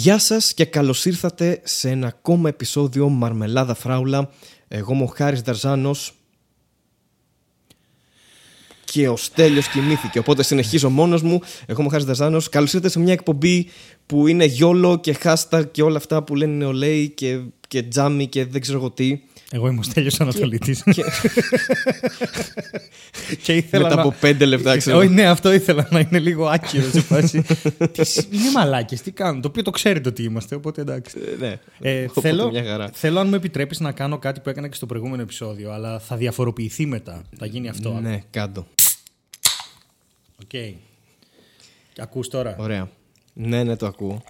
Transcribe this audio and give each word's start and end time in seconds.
Γεια 0.00 0.18
σας 0.18 0.54
και 0.54 0.64
καλώς 0.64 1.04
ήρθατε 1.04 1.60
σε 1.64 1.90
ένα 1.90 2.06
ακόμα 2.06 2.48
επεισόδιο 2.48 3.08
Μαρμελάδα 3.08 3.74
Φράουλα. 3.74 4.30
Εγώ 4.68 4.94
είμαι 4.94 5.02
ο 5.02 5.06
Χάρης 5.06 5.40
Δαρζάνος 5.40 6.12
και 8.84 9.08
ο 9.08 9.16
Στέλιος 9.16 9.68
κοιμήθηκε, 9.68 10.18
οπότε 10.18 10.42
συνεχίζω 10.42 10.90
μόνος 10.90 11.22
μου. 11.22 11.40
Εγώ 11.66 11.78
είμαι 11.78 11.88
ο 11.88 11.90
Χάρης 11.90 12.06
Δαρζάνος. 12.06 12.48
Καλώς 12.48 12.72
ήρθατε 12.72 12.92
σε 12.92 12.98
μια 12.98 13.12
εκπομπή 13.12 13.68
που 14.06 14.26
είναι 14.26 14.44
γιόλο 14.44 14.98
και 14.98 15.16
hashtag 15.22 15.64
και 15.70 15.82
όλα 15.82 15.96
αυτά 15.96 16.22
που 16.22 16.34
λένε 16.36 16.52
νεολαίοι 16.52 17.08
και, 17.08 17.40
και 17.68 17.82
τζάμι 17.82 18.26
και 18.26 18.44
δεν 18.44 18.60
ξέρω 18.60 18.78
εγώ 18.78 18.90
τι. 18.90 19.20
Εγώ 19.52 19.68
είμαι 19.68 19.78
ο 19.78 19.82
Στέλιος 19.82 20.20
Ανατολίτης. 20.20 20.82
Και, 20.82 21.04
και 23.42 23.56
ήθελα 23.56 23.82
μετά 23.82 23.94
να... 23.94 24.00
από 24.02 24.14
πέντε 24.20 24.44
λεπτά, 24.44 24.76
ξέρω. 24.76 24.98
Όχι, 24.98 25.08
ναι, 25.08 25.26
αυτό 25.26 25.52
ήθελα 25.52 25.88
να 25.90 25.98
είναι 26.00 26.18
λίγο 26.18 26.46
άκυρο 26.46 26.90
σε 26.90 27.00
φάση. 27.00 27.42
Τι 27.92 28.04
σ- 28.04 28.32
είναι 28.32 28.50
μαλάκες, 28.54 29.00
τι 29.00 29.10
κάνουν. 29.10 29.40
Το 29.40 29.48
οποίο 29.48 29.62
το 29.62 29.70
ξέρετε 29.70 30.08
ότι 30.08 30.22
είμαστε, 30.22 30.54
οπότε 30.54 30.80
εντάξει. 30.80 31.18
Ε, 31.32 31.36
ναι, 31.38 31.58
Ε, 31.80 32.02
οπότε 32.04 32.20
θέλω, 32.20 32.50
μια 32.50 32.64
χαρά. 32.64 32.90
θέλω, 32.92 33.20
αν 33.20 33.28
μου 33.28 33.34
επιτρέπεις, 33.34 33.80
να 33.80 33.92
κάνω 33.92 34.18
κάτι 34.18 34.40
που 34.40 34.48
έκανα 34.48 34.68
και 34.68 34.74
στο 34.74 34.86
προηγούμενο 34.86 35.22
επεισόδιο, 35.22 35.72
αλλά 35.72 35.98
θα 35.98 36.16
διαφοροποιηθεί 36.16 36.86
μετά. 36.86 37.22
Θα 37.38 37.46
γίνει 37.46 37.68
αυτό. 37.68 37.98
Ναι, 38.02 38.22
κάτω. 38.30 38.66
Οκ. 40.42 40.48
Και 41.92 42.02
ακούς 42.02 42.28
τώρα. 42.28 42.56
Ωραία. 42.58 42.90
Ναι, 43.32 43.62
ναι, 43.62 43.76
το 43.76 43.86
ακούω. 43.86 44.22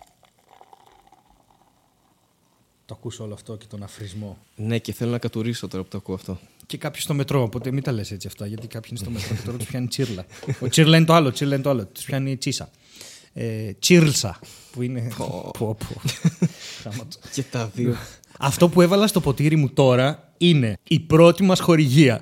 Το 2.90 2.96
ακούς 2.98 3.20
όλο 3.20 3.34
αυτό 3.34 3.56
και 3.56 3.66
τον 3.68 3.82
αφρισμό. 3.82 4.38
Ναι, 4.56 4.78
και 4.78 4.92
θέλω 4.92 5.10
να 5.10 5.18
κατουρήσω 5.18 5.68
τώρα 5.68 5.82
που 5.82 5.88
το 5.88 5.96
ακούω 5.96 6.14
αυτό. 6.14 6.38
Και 6.66 6.78
κάποιο 6.78 7.00
στο 7.00 7.14
μετρό, 7.14 7.42
οπότε 7.42 7.70
μην 7.70 7.82
τα 7.82 7.92
λες 7.92 8.10
έτσι 8.10 8.26
αυτά, 8.26 8.46
γιατί 8.46 8.66
κάποιοι 8.66 8.90
είναι 8.90 8.98
στο 8.98 9.10
μετρό 9.10 9.34
και 9.36 9.42
τώρα 9.44 9.58
τους 9.58 9.66
πιάνει 9.66 9.86
τσίρλα. 9.86 10.26
Ο 10.60 10.68
τσίρλα 10.68 10.96
είναι 10.96 11.06
το 11.06 11.14
άλλο, 11.14 11.32
τσίρλα 11.32 11.54
είναι 11.54 11.62
το 11.62 11.70
άλλο. 11.70 11.86
Τους 11.86 12.04
πιάνει 12.04 12.36
τσίσα. 12.36 12.70
Ε, 13.32 13.72
τσίρλσα, 13.78 14.38
που 14.72 14.82
είναι. 14.82 15.08
πω, 15.18 15.52
πω. 15.58 15.76
Γάμα 16.84 17.06
το. 17.06 17.18
Και 17.32 17.42
τα 17.42 17.70
δύο. 17.74 17.96
Αυτό 18.38 18.68
που 18.68 18.80
έβαλα 18.80 19.06
στο 19.06 19.20
ποτήρι 19.20 19.56
μου 19.56 19.68
τώρα 19.70 20.29
είναι 20.40 20.78
η 20.88 21.00
πρώτη 21.00 21.42
μας 21.42 21.60
χορηγία. 21.60 22.20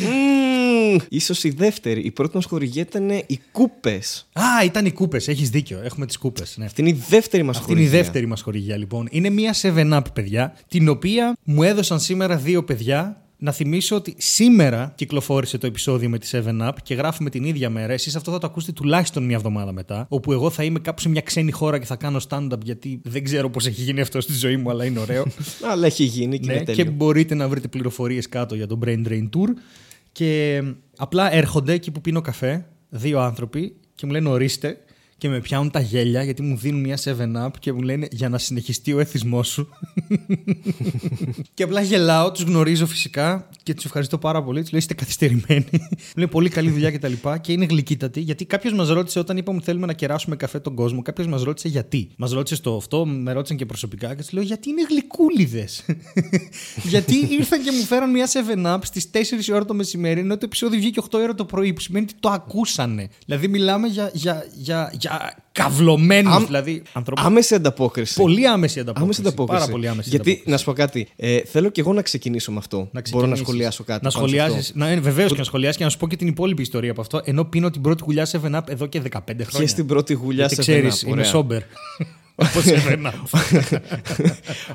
Μμμ, 0.00 0.96
ίσως 1.08 1.44
η 1.44 1.50
δεύτερη. 1.50 2.00
Η 2.00 2.10
πρώτη 2.10 2.36
μας 2.36 2.44
χορηγία 2.44 2.82
ήταν 2.82 3.10
οι 3.10 3.40
κούπες. 3.52 4.28
Α, 4.32 4.64
ήταν 4.64 4.86
οι 4.86 4.92
κούπες, 4.92 5.28
έχεις 5.28 5.50
δίκιο. 5.50 5.80
Έχουμε 5.84 6.06
τις 6.06 6.16
κούπες. 6.18 6.56
Ναι. 6.58 6.64
Αυτή 6.64 6.80
είναι 6.80 6.90
η 6.90 7.00
δεύτερη 7.08 7.42
μας 7.42 7.58
Αυτή 7.58 7.70
είναι 7.72 7.80
η 7.80 7.84
χορηγία. 7.84 8.02
δεύτερη 8.04 8.26
μας 8.26 8.40
χορηγία 8.42 8.76
λοιπόν. 8.76 9.08
Είναι 9.10 9.30
μια 9.30 9.54
7up 9.62 10.00
παιδιά, 10.12 10.56
την 10.68 10.88
οποία 10.88 11.36
μου 11.44 11.62
έδωσαν 11.62 12.00
σήμερα 12.00 12.36
δύο 12.36 12.64
παιδιά. 12.64 13.23
Να 13.44 13.52
θυμίσω 13.52 13.96
ότι 13.96 14.14
σήμερα 14.18 14.92
κυκλοφόρησε 14.94 15.58
το 15.58 15.66
επεισόδιο 15.66 16.08
με 16.08 16.18
τη 16.18 16.30
7up 16.32 16.72
και 16.82 16.94
γράφουμε 16.94 17.30
την 17.30 17.44
ίδια 17.44 17.70
μέρα. 17.70 17.92
Εσείς 17.92 18.16
αυτό 18.16 18.30
θα 18.30 18.38
το 18.38 18.46
ακούσετε 18.46 18.72
τουλάχιστον 18.72 19.24
μια 19.24 19.36
εβδομάδα 19.36 19.72
μετά. 19.72 20.06
Όπου 20.08 20.32
εγώ 20.32 20.50
θα 20.50 20.64
είμαι 20.64 20.78
κάπου 20.78 21.00
σε 21.00 21.08
μια 21.08 21.20
ξένη 21.20 21.50
χώρα 21.50 21.78
και 21.78 21.86
θα 21.86 21.96
κάνω 21.96 22.20
stand-up 22.28 22.60
γιατί 22.62 23.00
δεν 23.04 23.24
ξέρω 23.24 23.50
πώς 23.50 23.66
έχει 23.66 23.82
γίνει 23.82 24.00
αυτό 24.00 24.20
στη 24.20 24.32
ζωή 24.32 24.56
μου, 24.56 24.70
αλλά 24.70 24.84
είναι 24.84 24.98
ωραίο. 24.98 25.24
Αλλά 25.72 25.86
έχει 25.86 26.04
γίνει 26.04 26.38
και 26.38 26.46
ναι, 26.46 26.52
είναι 26.52 26.64
και 26.64 26.74
τέλειο. 26.74 26.92
μπορείτε 26.92 27.34
να 27.34 27.48
βρείτε 27.48 27.68
πληροφορίες 27.68 28.28
κάτω 28.28 28.54
για 28.54 28.66
το 28.66 28.78
Brain 28.84 29.08
Drain 29.08 29.28
Tour. 29.36 29.48
Και 30.12 30.62
απλά 30.96 31.32
έρχονται 31.32 31.72
εκεί 31.72 31.90
που 31.90 32.00
πίνω 32.00 32.20
καφέ 32.20 32.66
δύο 32.88 33.20
άνθρωποι 33.20 33.76
και 33.94 34.06
μου 34.06 34.12
λένε 34.12 34.28
ορίστε 34.28 34.78
και 35.18 35.28
με 35.28 35.40
πιάνουν 35.40 35.70
τα 35.70 35.80
γέλια 35.80 36.22
γιατί 36.22 36.42
μου 36.42 36.56
δίνουν 36.56 36.80
μια 36.80 36.98
7up 37.04 37.48
και 37.58 37.72
μου 37.72 37.80
λένε 37.80 38.08
για 38.10 38.28
να 38.28 38.38
συνεχιστεί 38.38 38.92
ο 38.92 39.00
εθισμός 39.00 39.48
σου. 39.48 39.68
και 41.54 41.62
απλά 41.62 41.80
γελάω, 41.80 42.32
τους 42.32 42.42
γνωρίζω 42.42 42.86
φυσικά 42.86 43.48
και 43.62 43.74
τους 43.74 43.84
ευχαριστώ 43.84 44.18
πάρα 44.18 44.42
πολύ. 44.42 44.60
Τους 44.60 44.70
λέω 44.70 44.80
είστε 44.80 44.94
καθυστερημένοι. 44.94 45.66
μου 45.72 45.88
λένε 46.16 46.30
πολύ 46.30 46.48
καλή 46.48 46.70
δουλειά 46.70 46.90
και 46.90 46.98
τα 46.98 47.08
λοιπά 47.08 47.38
και 47.38 47.52
είναι 47.52 47.64
γλυκύτατοι 47.64 48.20
γιατί 48.20 48.44
κάποιος 48.44 48.72
μας 48.72 48.88
ρώτησε 48.88 49.18
όταν 49.18 49.36
είπαμε 49.36 49.56
ότι 49.56 49.66
θέλουμε 49.66 49.86
να 49.86 49.92
κεράσουμε 49.92 50.36
καφέ 50.36 50.60
τον 50.60 50.74
κόσμο, 50.74 51.02
κάποιος 51.02 51.26
μας 51.26 51.42
ρώτησε 51.42 51.68
γιατί. 51.68 52.10
Μας 52.16 52.32
ρώτησε 52.32 52.54
στο 52.54 52.76
αυτό, 52.76 53.06
με 53.06 53.32
ρώτησαν 53.32 53.56
και 53.56 53.66
προσωπικά 53.66 54.08
και 54.14 54.20
τους 54.20 54.32
λέω 54.32 54.42
γιατί 54.42 54.68
είναι 54.68 54.82
γλυκούλιδες; 54.88 55.84
γιατί 56.92 57.14
ήρθαν 57.30 57.62
και 57.62 57.70
μου 57.70 57.82
φέραν 57.82 58.10
μια 58.10 58.28
7up 58.64 58.78
στις 58.82 59.10
4 59.12 59.18
η 59.46 59.52
ώρα 59.52 59.64
το 59.64 59.74
μεσημέρι 59.74 60.20
ενώ 60.20 60.34
το 60.36 60.44
επεισόδιο 60.44 60.78
βγήκε 60.78 61.00
8 61.10 61.18
ώρα 61.18 61.34
το 61.34 61.44
πρωί 61.44 61.72
που 61.72 61.80
σημαίνει 61.80 62.06
ότι 62.08 62.20
το 62.20 62.28
ακούσανε. 62.28 63.08
Δηλαδή 63.26 63.48
μιλάμε 63.48 63.86
για, 63.88 64.10
για, 64.12 64.46
για, 64.54 64.92
για 64.98 65.13
καυλωμένους 65.52 66.32
Άμ- 66.34 66.46
δηλαδή 66.46 66.82
ανθρώπους. 66.92 67.24
Άμεση 67.24 67.54
ανταπόκριση. 67.54 68.14
Πολύ 68.14 68.46
άμεση 68.48 68.80
ανταπόκριση. 68.80 69.04
Άμεση 69.04 69.20
ανταπόκριση. 69.20 69.60
Πάρα 69.60 69.72
πολύ 69.72 69.88
άμεση 69.88 70.08
Γιατί, 70.08 70.22
ανταπόκριση. 70.30 70.50
να 70.50 70.56
σου 70.56 70.64
πω 70.64 70.72
κάτι, 70.72 71.08
ε, 71.16 71.40
θέλω 71.40 71.70
και 71.70 71.80
εγώ 71.80 71.92
να 71.92 72.02
ξεκινήσω 72.02 72.52
με 72.52 72.58
αυτό. 72.58 72.76
Να 72.76 72.84
Μπορώ 72.84 73.00
να 73.00 73.02
ξεκινήσεις. 73.32 73.42
σχολιάσω 73.46 73.84
κάτι. 73.84 74.04
Να 74.04 74.10
πάνω 74.10 74.26
σε 74.26 74.34
σχολιάσει. 74.36 74.58
αυτό. 74.58 74.94
Να, 74.94 75.00
βεβαίως 75.00 75.32
και 75.32 75.38
να 75.38 75.44
σχολιάσει 75.44 75.78
και 75.78 75.84
να 75.84 75.90
σου 75.90 75.98
πω 75.98 76.08
και 76.08 76.16
την 76.16 76.26
υπόλοιπη 76.28 76.62
ιστορία 76.62 76.90
από 76.90 77.00
αυτό. 77.00 77.20
Ενώ 77.24 77.44
πίνω 77.44 77.70
την 77.70 77.80
πρώτη 77.80 78.02
γουλιά 78.06 78.26
7up 78.32 78.60
εδώ 78.68 78.86
και 78.86 79.00
15 79.00 79.18
χρόνια. 79.26 79.60
Και 79.60 79.66
στην 79.66 79.86
πρώτη 79.86 80.12
γουλιά 80.14 80.46
Γιατί 80.46 80.54
σε 80.54 80.60
ξέρεις, 80.60 81.02
είμαι 81.02 81.24
σόμπερ. 81.24 81.62
Όπως 82.36 82.64
7up. 82.64 83.12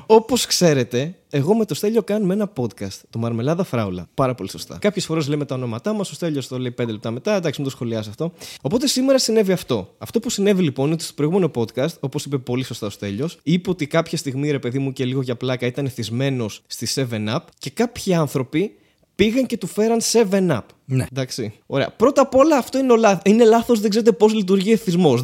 Όπως 0.06 0.46
ξέρετε, 0.46 1.14
εγώ 1.30 1.54
με 1.54 1.64
το 1.64 1.74
Στέλιο 1.74 2.02
κάνουμε 2.02 2.34
ένα 2.34 2.52
podcast, 2.56 3.00
το 3.10 3.18
Μαρμελάδα 3.18 3.64
Φράουλα. 3.64 4.08
Πάρα 4.14 4.34
πολύ 4.34 4.50
σωστά. 4.50 4.78
Κάποιες 4.80 5.04
φορές 5.04 5.28
λέμε 5.28 5.44
τα 5.44 5.54
ονόματά 5.54 5.92
μας, 5.92 6.10
ο 6.10 6.14
Στέλιος 6.14 6.48
το 6.48 6.58
λέει 6.58 6.74
5 6.82 6.86
λεπτά 6.86 7.10
μετά. 7.10 7.34
Εντάξει, 7.36 7.60
μην 7.60 7.70
το 7.70 7.76
σχολιάσει 7.76 8.08
αυτό. 8.08 8.32
Οπότε 8.60 8.86
σήμερα 8.86 9.18
συνέβη 9.18 9.52
αυτό. 9.52 9.94
Αυτό 9.98 10.20
που 10.20 10.30
συνέβη 10.30 10.62
λοιπόν 10.62 10.84
είναι 10.84 10.94
ότι 10.94 11.04
στο 11.04 11.12
προηγούμενο 11.12 11.50
podcast, 11.54 11.98
όπως 12.00 12.24
είπε 12.24 12.38
πολύ 12.38 12.64
σωστά 12.64 12.86
ο 12.86 12.90
Στέλιος, 12.90 13.38
είπε 13.42 13.70
ότι 13.70 13.86
κάποια 13.86 14.18
στιγμή 14.18 14.50
ρε 14.50 14.58
παιδί 14.58 14.78
μου 14.78 14.92
και 14.92 15.04
λίγο 15.04 15.22
για 15.22 15.36
πλάκα 15.36 15.66
ήταν 15.66 15.84
εθισμένος 15.84 16.62
στη 16.66 17.06
7up 17.10 17.38
και 17.58 17.70
κάποιοι 17.70 18.14
άνθρωποι 18.14 18.74
πήγαν 19.14 19.46
και 19.46 19.56
του 19.56 19.66
φέραν 19.66 20.00
7up. 20.12 20.60
Ναι. 20.92 21.04
Εντάξει. 21.12 21.52
Ωραία. 21.66 21.90
Πρώτα 21.96 22.22
απ' 22.22 22.34
όλα 22.34 22.56
αυτό 22.56 22.78
είναι, 22.78 22.96
λάθος. 22.96 23.20
είναι 23.24 23.44
λάθος, 23.44 23.80
δεν 23.80 23.90
ξέρετε 23.90 24.12
πώς 24.12 24.34
λειτουργεί 24.34 24.72
εθισμός. 24.72 25.20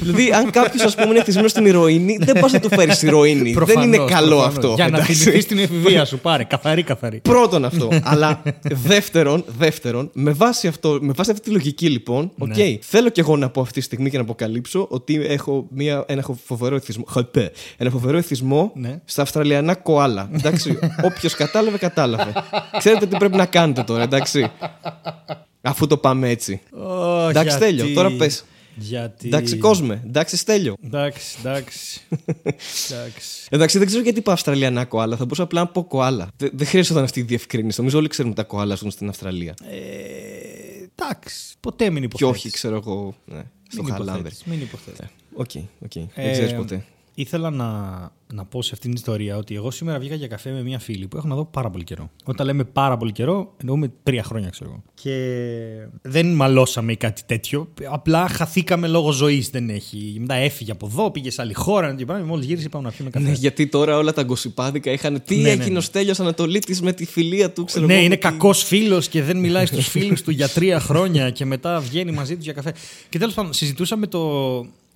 δηλαδή, 0.00 0.30
αν 0.32 0.50
κάποιος 0.50 0.82
ας 0.82 0.94
πούμε 0.94 1.06
είναι 1.08 1.18
εθισμένος 1.18 1.50
στην 1.50 1.66
ηρωίνη, 1.66 2.16
δεν 2.20 2.40
πας 2.40 2.52
να 2.52 2.60
του 2.60 2.68
φέρεις 2.68 3.02
ηρωίνη. 3.02 3.42
δεν 3.42 3.52
Προφανώς, 3.52 3.84
είναι 3.84 3.96
καλό 3.96 4.26
προφανώς. 4.28 4.46
αυτό. 4.46 4.72
Για 4.74 4.88
να 4.88 4.96
εντάξει. 4.96 5.14
θυμηθεί 5.14 5.44
την 5.46 5.58
εφηβεία 5.58 6.04
σου. 6.04 6.18
Πάρε, 6.18 6.44
καθαρή, 6.44 6.82
καθαρή. 6.82 7.20
Πρώτον 7.20 7.64
αυτό. 7.64 7.88
Αλλά 8.02 8.42
δεύτερον, 8.62 9.44
δεύτερον, 9.58 10.10
με 10.12 10.30
βάση, 10.30 10.66
αυτό, 10.68 10.98
με 11.00 11.12
βάση 11.16 11.30
αυτή 11.30 11.42
τη 11.42 11.50
λογική 11.50 11.88
λοιπόν, 11.88 12.30
οκ, 12.38 12.56
Ναι. 12.56 12.76
θέλω 12.80 13.08
κι 13.08 13.20
εγώ 13.20 13.36
να 13.36 13.50
πω 13.50 13.60
αυτή 13.60 13.78
τη 13.78 13.84
στιγμή 13.84 14.10
και 14.10 14.16
να 14.16 14.22
αποκαλύψω 14.22 14.86
ότι 14.90 15.20
έχω 15.28 15.66
μια, 15.70 16.04
ένα 16.08 16.24
φοβερό 16.44 16.74
εθισμό. 16.76 17.04
Χαπέ. 17.08 17.52
Ένα 17.76 17.90
φοβερό 17.90 18.16
εθισμό 18.16 18.72
Ναι. 18.74 19.00
στα 19.04 19.22
Αυστραλιανά 19.22 19.74
κοάλα. 19.74 20.28
Εντάξει. 20.32 20.78
Όποιος 21.08 21.34
κατάλαβε, 21.34 21.78
κατάλαβε. 21.78 22.32
Ξέρετε 22.78 23.06
τι 23.06 23.16
πρέπει 23.16 23.36
να 23.36 23.46
κάνετε 23.46 23.82
τώρα, 23.82 24.02
εντάξει. 24.02 24.50
Αφού 25.60 25.86
το 25.86 25.96
πάμε 25.96 26.28
έτσι. 26.28 26.60
Ω, 26.72 27.28
Εντάξει, 27.28 27.42
γιατί- 27.42 27.50
Στέλιο, 27.50 27.94
τώρα 27.94 28.10
πες. 28.10 28.44
Γιατί. 28.76 29.26
Εντάξει, 29.28 29.56
κόσμε. 29.56 30.02
Εντάξει, 30.06 30.36
Στέλιο. 30.36 30.74
Εντάξει, 30.84 31.36
εντάξει. 31.40 32.00
εντάξει. 32.90 33.46
Εντάξει, 33.50 33.78
δεν 33.78 33.86
ξέρω 33.86 34.02
γιατί 34.02 34.18
είπα 34.18 34.32
Αυστραλιανά 34.32 34.84
κοάλα. 34.84 35.16
Θα 35.16 35.22
μπορούσα 35.22 35.42
απλά 35.42 35.60
να 35.60 35.66
πω 35.66 35.84
κοάλα. 35.84 36.28
Δεν, 36.36 36.50
δεν 36.54 36.66
χρειαζόταν 36.66 37.04
αυτή 37.04 37.20
η 37.20 37.22
διευκρίνηση. 37.22 37.78
Νομίζω 37.78 37.98
όλοι 37.98 38.08
ξέρουμε 38.08 38.34
τα 38.34 38.42
κοάλα 38.42 38.74
ζουν 38.74 38.90
στην 38.90 39.08
Αυστραλία. 39.08 39.54
Ε, 39.70 39.76
εντάξει. 40.94 41.54
Ποτέ 41.60 41.90
μην 41.90 42.00
Και 42.00 42.04
υποθέτεις. 42.04 42.36
όχι, 42.44 42.50
ξέρω 42.50 42.76
εγώ, 42.76 43.14
ναι, 43.24 43.42
στο 43.68 43.82
Μην 43.82 43.92
Χαλάνδρι. 43.92 44.18
υποθέτεις, 44.20 44.44
Μην 44.44 44.60
υποθέτεις. 44.60 45.06
OK, 45.34 45.50
OK. 45.84 45.96
Ε, 45.96 46.06
Δεν 46.14 46.32
ξέρεις 46.32 46.54
ποτέ. 46.54 46.84
Ήθελα 47.14 47.50
να, 47.50 47.66
να 48.34 48.44
πω 48.44 48.62
σε 48.62 48.70
αυτήν 48.72 48.90
την 48.90 48.98
ιστορία 48.98 49.36
ότι 49.36 49.54
εγώ 49.54 49.70
σήμερα 49.70 49.98
βγήκα 49.98 50.14
για 50.14 50.26
καφέ 50.26 50.50
με 50.50 50.62
μια 50.62 50.78
φίλη 50.78 51.06
που 51.06 51.16
έχω 51.16 51.28
να 51.28 51.34
δω 51.34 51.44
πάρα 51.44 51.70
πολύ 51.70 51.84
καιρό. 51.84 52.10
Όταν 52.24 52.46
λέμε 52.46 52.64
πάρα 52.64 52.96
πολύ 52.96 53.12
καιρό, 53.12 53.54
εννοούμε 53.60 53.92
τρία 54.02 54.22
χρόνια, 54.22 54.48
ξέρω 54.50 54.70
εγώ. 54.70 54.82
Και 54.94 55.16
δεν 56.02 56.34
μαλώσαμε 56.34 56.92
ή 56.92 56.96
κάτι 56.96 57.22
τέτοιο. 57.26 57.68
Απλά 57.90 58.28
χαθήκαμε 58.28 58.88
λόγω 58.88 59.10
ζωής. 59.12 59.50
Δεν 59.50 59.70
έχει. 59.70 60.16
Μετά 60.20 60.34
έφυγε 60.34 60.72
από 60.72 60.86
εδώ, 60.86 61.10
πήγε 61.10 61.30
σε 61.30 61.42
άλλη 61.42 61.54
χώρα. 61.54 61.94
Και 61.94 62.04
πάμε, 62.04 62.22
μόλις 62.22 62.46
γύρισε, 62.46 62.68
πάμε 62.68 62.84
να 62.84 62.90
πιούμε 62.90 63.10
καφέ. 63.10 63.24
Ναι, 63.26 63.32
γιατί 63.32 63.66
τώρα 63.66 63.96
όλα 63.96 64.12
τα 64.12 64.22
γκοσιπάδικα 64.22 64.90
είχαν. 64.92 65.22
Τι 65.24 65.36
Ναι, 65.36 65.42
ναι, 65.42 65.48
έγινε 65.50 65.68
ναι. 65.68 65.78
ο 65.78 65.80
Στέλιος 65.80 66.20
Ανατολίτης 66.20 66.82
με 66.82 66.92
τη 66.92 67.04
φιλία 67.06 67.50
του, 67.52 67.64
ξέρω 67.64 67.86
ναι, 67.86 67.92
εγώ, 67.92 68.00
είναι 68.02 68.08
με 68.10 68.16
τη- 68.16 68.20
κακός 68.28 68.62
φίλος 68.62 69.08
και 69.08 69.22
δεν 69.22 69.36
μιλάει 69.38 69.66
στους 69.66 69.88
φίλους 69.88 70.22
του 70.22 70.30
για 70.30 70.48
τρία 70.48 70.80
χρόνια 70.80 71.30
και 71.30 71.44
μετά 71.44 71.80
βγαίνει 71.80 72.12
μαζί 72.12 72.34
του 72.34 72.42
για 72.42 72.52
καφέ. 72.52 72.74
Και 73.08 73.18
τέλος 73.18 73.34
πάντων, 73.34 73.52
συζητούσαμε 73.52 74.06
το. 74.06 74.20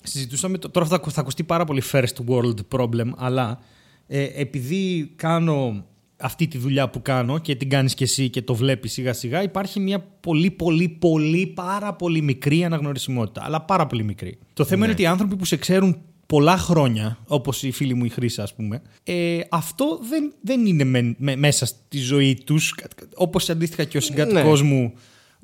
Συζητούσαμε 0.06 0.58
το 0.58 0.70
τώρα 0.70 0.86
θα, 0.86 0.94
ακου- 0.94 1.12
θα 1.12 1.20
ακουστεί 1.20 1.44
πάρα 1.44 1.64
πολύ 1.64 1.82
first 1.92 2.14
world 2.28 2.54
problem, 2.76 3.08
αλλά 3.16 3.60
ε, 4.06 4.22
επειδή 4.34 5.12
κάνω 5.16 5.84
αυτή 6.20 6.46
τη 6.46 6.58
δουλειά 6.58 6.88
που 6.90 7.02
κάνω 7.02 7.38
και 7.38 7.54
την 7.54 7.68
κάνεις 7.70 7.94
και 7.94 8.04
εσύ 8.04 8.30
και 8.30 8.42
το 8.42 8.54
βλέπεις 8.54 8.92
σιγά 8.92 9.12
σιγά 9.12 9.42
υπάρχει 9.42 9.80
μια 9.80 10.00
πολύ 10.20 10.50
πολύ 10.50 10.88
πολύ 10.88 11.46
πάρα 11.46 11.94
πολύ 11.94 12.22
μικρή 12.22 12.64
αναγνωρισιμότητα 12.64 13.42
αλλά 13.44 13.60
πάρα 13.60 13.86
πολύ 13.86 14.02
μικρή. 14.04 14.38
Το 14.52 14.64
θέμα 14.64 14.84
είναι 14.84 14.92
ότι 14.92 15.02
οι 15.02 15.06
άνθρωποι 15.06 15.36
που 15.36 15.44
σε 15.44 15.56
ξέρουν 15.56 15.96
πολλά 16.26 16.56
χρόνια, 16.56 17.18
όπως 17.26 17.62
οι 17.62 17.70
φίλοι 17.70 17.94
μου 17.94 18.04
η 18.04 18.08
Χρήσα, 18.08 18.42
ας 18.42 18.54
πούμε, 18.54 18.82
ε, 19.04 19.38
αυτό 19.50 20.00
δεν, 20.10 20.32
δεν 20.40 20.66
είναι 20.66 20.84
με- 20.84 21.14
με- 21.18 21.36
μέσα 21.36 21.66
στη 21.66 21.98
ζωή 21.98 22.34
τους. 22.44 22.74
Όπως 23.14 23.50
αντίστοιχα 23.50 23.84
και 23.84 23.96
ο 23.96 24.00
συγκάτοικό 24.00 24.56
Ναι. 24.56 24.62
μου 24.62 24.92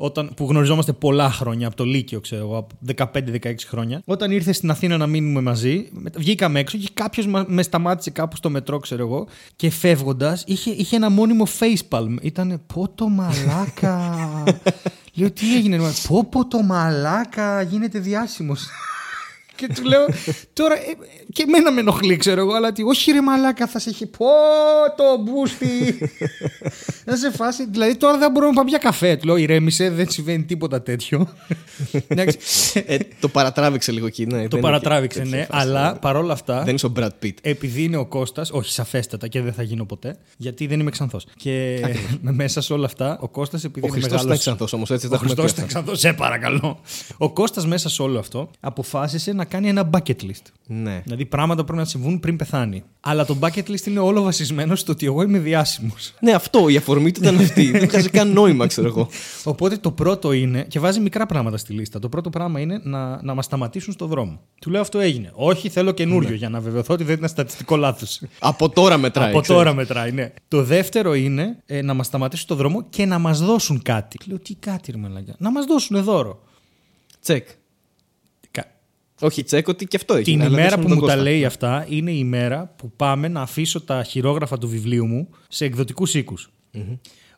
όταν, 0.04 0.30
που 0.36 0.46
γνωριζόμαστε 0.48 0.92
πολλά 0.92 1.30
χρόνια, 1.30 1.66
από 1.66 1.76
το 1.76 1.84
Λύκειο, 1.84 2.20
ξέρω 2.20 2.42
εγώ, 2.42 2.56
από 2.56 2.74
15-16 3.14 3.54
χρόνια. 3.66 4.02
Όταν 4.04 4.30
ήρθε 4.30 4.52
στην 4.52 4.70
Αθήνα 4.70 4.96
να 4.96 5.06
μείνουμε 5.06 5.40
μαζί, 5.40 5.88
μετα- 5.92 6.20
βγήκαμε 6.20 6.60
έξω 6.60 6.78
και 6.78 6.88
κάποιος 6.94 7.26
με 7.46 7.62
σταμάτησε 7.62 8.10
κάπου 8.10 8.36
στο 8.36 8.50
μετρό, 8.50 8.78
ξέρω 8.78 9.02
εγώ, 9.06 9.26
και 9.56 9.70
φεύγοντας 9.70 10.44
είχε, 10.46 10.70
είχε 10.70 10.96
ένα 10.96 11.10
μόνιμο 11.10 11.46
facepalm. 11.60 12.14
Ήταν 12.22 12.60
πω 12.66 12.88
το 12.94 13.08
μαλάκα. 13.08 14.14
Λέω 15.14 15.30
τι 15.30 15.56
έγινε. 15.56 15.76
Μου 15.76 15.82
λέει, 15.82 15.92
Πω 16.08 16.24
πω 16.30 16.46
το 16.46 16.62
μαλάκα 16.62 17.62
γίνεται 17.62 17.98
διάσημος. 17.98 18.66
Και 19.56 19.66
του 19.74 19.84
λέω, 19.84 20.06
τώρα 20.52 20.74
ε, 20.74 20.96
και 21.32 21.42
εμένα 21.42 21.72
με 21.72 21.80
ενοχλεί, 21.80 22.16
ξέρω 22.16 22.40
εγώ, 22.40 22.52
αλλά 22.52 22.72
τι, 22.72 22.82
όχι 22.82 23.12
ρε 23.12 23.20
μαλάκα, 23.20 23.66
θα 23.66 23.78
σε 23.78 23.90
έχει 23.90 24.06
πω 24.06 24.26
το 24.96 25.22
μπούστι. 25.22 25.98
να 27.04 27.16
σε 27.16 27.30
φάσει, 27.30 27.66
δηλαδή 27.70 27.96
τώρα 27.96 28.18
δεν 28.18 28.30
μπορούμε 28.30 28.50
να 28.50 28.56
πάμε 28.56 28.68
για 28.68 28.78
καφέ. 28.78 29.16
Του 29.16 29.26
λέω, 29.26 29.36
ηρέμησε, 29.36 29.90
δεν 29.90 30.10
συμβαίνει 30.10 30.42
τίποτα 30.44 30.82
τέτοιο. 30.82 31.28
Εντάξει, 32.08 32.38
Ε, 32.86 32.96
το 33.20 33.28
παρατράβηξε 33.28 33.92
λίγο 33.92 34.06
εκεί. 34.06 34.26
Ναι, 34.26 34.42
το 34.42 34.48
δεν 34.48 34.60
παρατράβηξε, 34.60 35.20
είχε 35.20 35.28
ναι, 35.30 35.36
τέτοια 35.36 35.54
φάση, 35.54 35.68
αλλά 35.68 35.92
ναι. 35.92 35.98
παρόλα 35.98 36.32
αυτά. 36.32 36.62
Δεν 36.62 36.74
είσαι 36.74 36.86
ο 36.86 36.92
Brad 36.96 37.10
Pitt. 37.22 37.34
Επειδή 37.42 37.82
είναι 37.82 37.96
ο 37.96 38.06
Κώστας, 38.06 38.50
όχι 38.50 38.70
σαφέστατα 38.70 39.28
και 39.28 39.40
δεν 39.40 39.52
θα 39.52 39.62
γίνω 39.62 39.84
ποτέ, 39.84 40.16
γιατί 40.36 40.66
δεν 40.66 40.80
είμαι 40.80 40.90
ξανθός. 40.90 41.26
Και 41.36 41.80
μέσα 42.20 42.60
σε 42.60 42.72
όλα 42.72 42.86
αυτά, 42.86 43.18
ο 43.20 43.28
Κώστας 43.28 43.64
επειδή 43.64 43.86
Ο 43.86 43.88
είναι 43.88 43.92
Χριστός 43.92 44.12
ήταν 44.12 44.22
μεγάλος... 44.22 44.40
ξανθός 44.40 44.72
όμως, 44.72 44.90
έτσι 44.90 45.06
Ο 45.06 45.08
τα 45.08 45.14
έχουμε 45.14 45.34
πει. 45.34 45.40
Χριστός 45.40 45.64
αυτά. 45.64 45.64
ήταν 45.64 45.82
ξανθός, 45.82 46.00
σε 46.00 46.12
παρακαλώ. 46.12 46.80
Ο 47.16 47.32
Κώστας 47.32 47.66
μέσα 47.66 47.88
σε 47.88 48.02
όλο 48.02 48.18
αυτό 48.18 48.50
αποφάσισε 48.60 49.32
να 49.32 49.41
κάνει 49.44 49.68
ένα 49.68 49.90
bucket 49.92 50.22
list. 50.22 50.42
Ναι. 50.66 51.00
Δηλαδή 51.04 51.24
πράγματα 51.26 51.60
που 51.60 51.66
πρέπει 51.66 51.82
να 51.82 51.88
συμβούν 51.88 52.20
πριν 52.20 52.36
πεθάνει. 52.36 52.82
Αλλά 53.00 53.24
το 53.24 53.36
bucket 53.40 53.68
list 53.70 53.86
είναι 53.86 53.98
όλο 53.98 54.22
βασισμένο 54.22 54.74
στο 54.76 54.92
ότι 54.92 55.06
εγώ 55.06 55.22
είμαι 55.22 55.38
διάσημος. 55.38 56.14
ναι, 56.20 56.32
αυτό, 56.32 56.68
η 56.68 56.76
αφορμή 56.76 57.12
του 57.12 57.20
ήταν 57.22 57.38
αυτή. 57.38 57.70
δεν 57.70 57.88
βγάζει 57.88 58.08
καν 58.10 58.32
νόημα, 58.32 58.66
ξέρω 58.66 58.86
εγώ. 58.88 59.08
Οπότε 59.44 59.76
το 59.76 59.90
πρώτο 59.90 60.32
είναι, 60.32 60.64
και 60.68 60.78
βάζει 60.78 61.00
μικρά 61.00 61.26
πράγματα 61.26 61.56
στη 61.56 61.72
λίστα. 61.72 61.98
Το 61.98 62.08
πρώτο 62.08 62.30
πράγμα 62.30 62.60
είναι 62.60 62.80
να, 62.82 63.22
να 63.22 63.34
μας 63.34 63.44
σταματήσουν 63.44 63.92
στο 63.92 64.06
δρόμο. 64.06 64.40
Του 64.60 64.70
λέω 64.70 64.80
αυτό 64.80 64.98
έγινε. 64.98 65.30
Όχι, 65.34 65.68
θέλω 65.68 65.92
καινούριο 65.92 66.28
Ναι. 66.28 66.34
για 66.34 66.48
να 66.48 66.60
βεβαιωθώ 66.60 66.94
ότι 66.94 67.04
δεν 67.04 67.14
ήταν 67.14 67.28
στατιστικό 67.28 67.76
λάθος. 67.76 68.22
Από 68.38 68.68
τώρα 68.68 68.98
μετράει. 68.98 69.30
Από 69.30 69.40
ξέρεις. 69.40 69.62
τώρα 69.62 69.74
μετράει, 69.74 70.12
ναι. 70.12 70.32
Το 70.48 70.62
δεύτερο 70.62 71.14
είναι 71.14 71.56
ε, 71.66 71.82
να 71.82 71.94
μας 71.94 72.06
σταματήσουν 72.06 72.44
στο 72.44 72.54
δρόμο 72.54 72.86
και 72.90 73.06
να 73.06 73.18
μας 73.18 73.40
δώσουν 73.40 73.82
κάτι. 73.82 74.18
Λέω 74.26 74.38
τι 74.38 74.54
κάτι, 74.54 74.90
ρε 74.92 74.98
μαλακιά. 74.98 75.34
Να 75.38 75.50
μας 75.50 75.64
δώσουν 75.64 76.02
δώρο. 76.02 76.42
Τσεκ. 77.20 77.48
Κα- 79.22 79.26
Όχι, 79.26 79.42
τσεκ 79.42 79.68
ότι 79.68 79.86
και 79.86 79.96
αυτό 79.96 80.14
έχει. 80.14 80.24
Την 80.24 80.40
ημέρα 80.40 80.78
που 80.78 80.88
μου 80.88 81.00
τα 81.06 81.16
λέει 81.22 81.44
αυτά 81.44 81.86
είναι 81.88 82.10
η 82.10 82.16
ημέρα 82.18 82.74
που 82.76 82.92
πάμε 82.96 83.28
να 83.28 83.40
αφήσω 83.42 83.80
τα 83.80 84.02
χειρόγραφα 84.02 84.58
του 84.58 84.68
βιβλίου 84.68 85.06
μου 85.06 85.28
σε 85.48 85.64
εκδοτικούς 85.64 86.14
οίκους. 86.14 86.50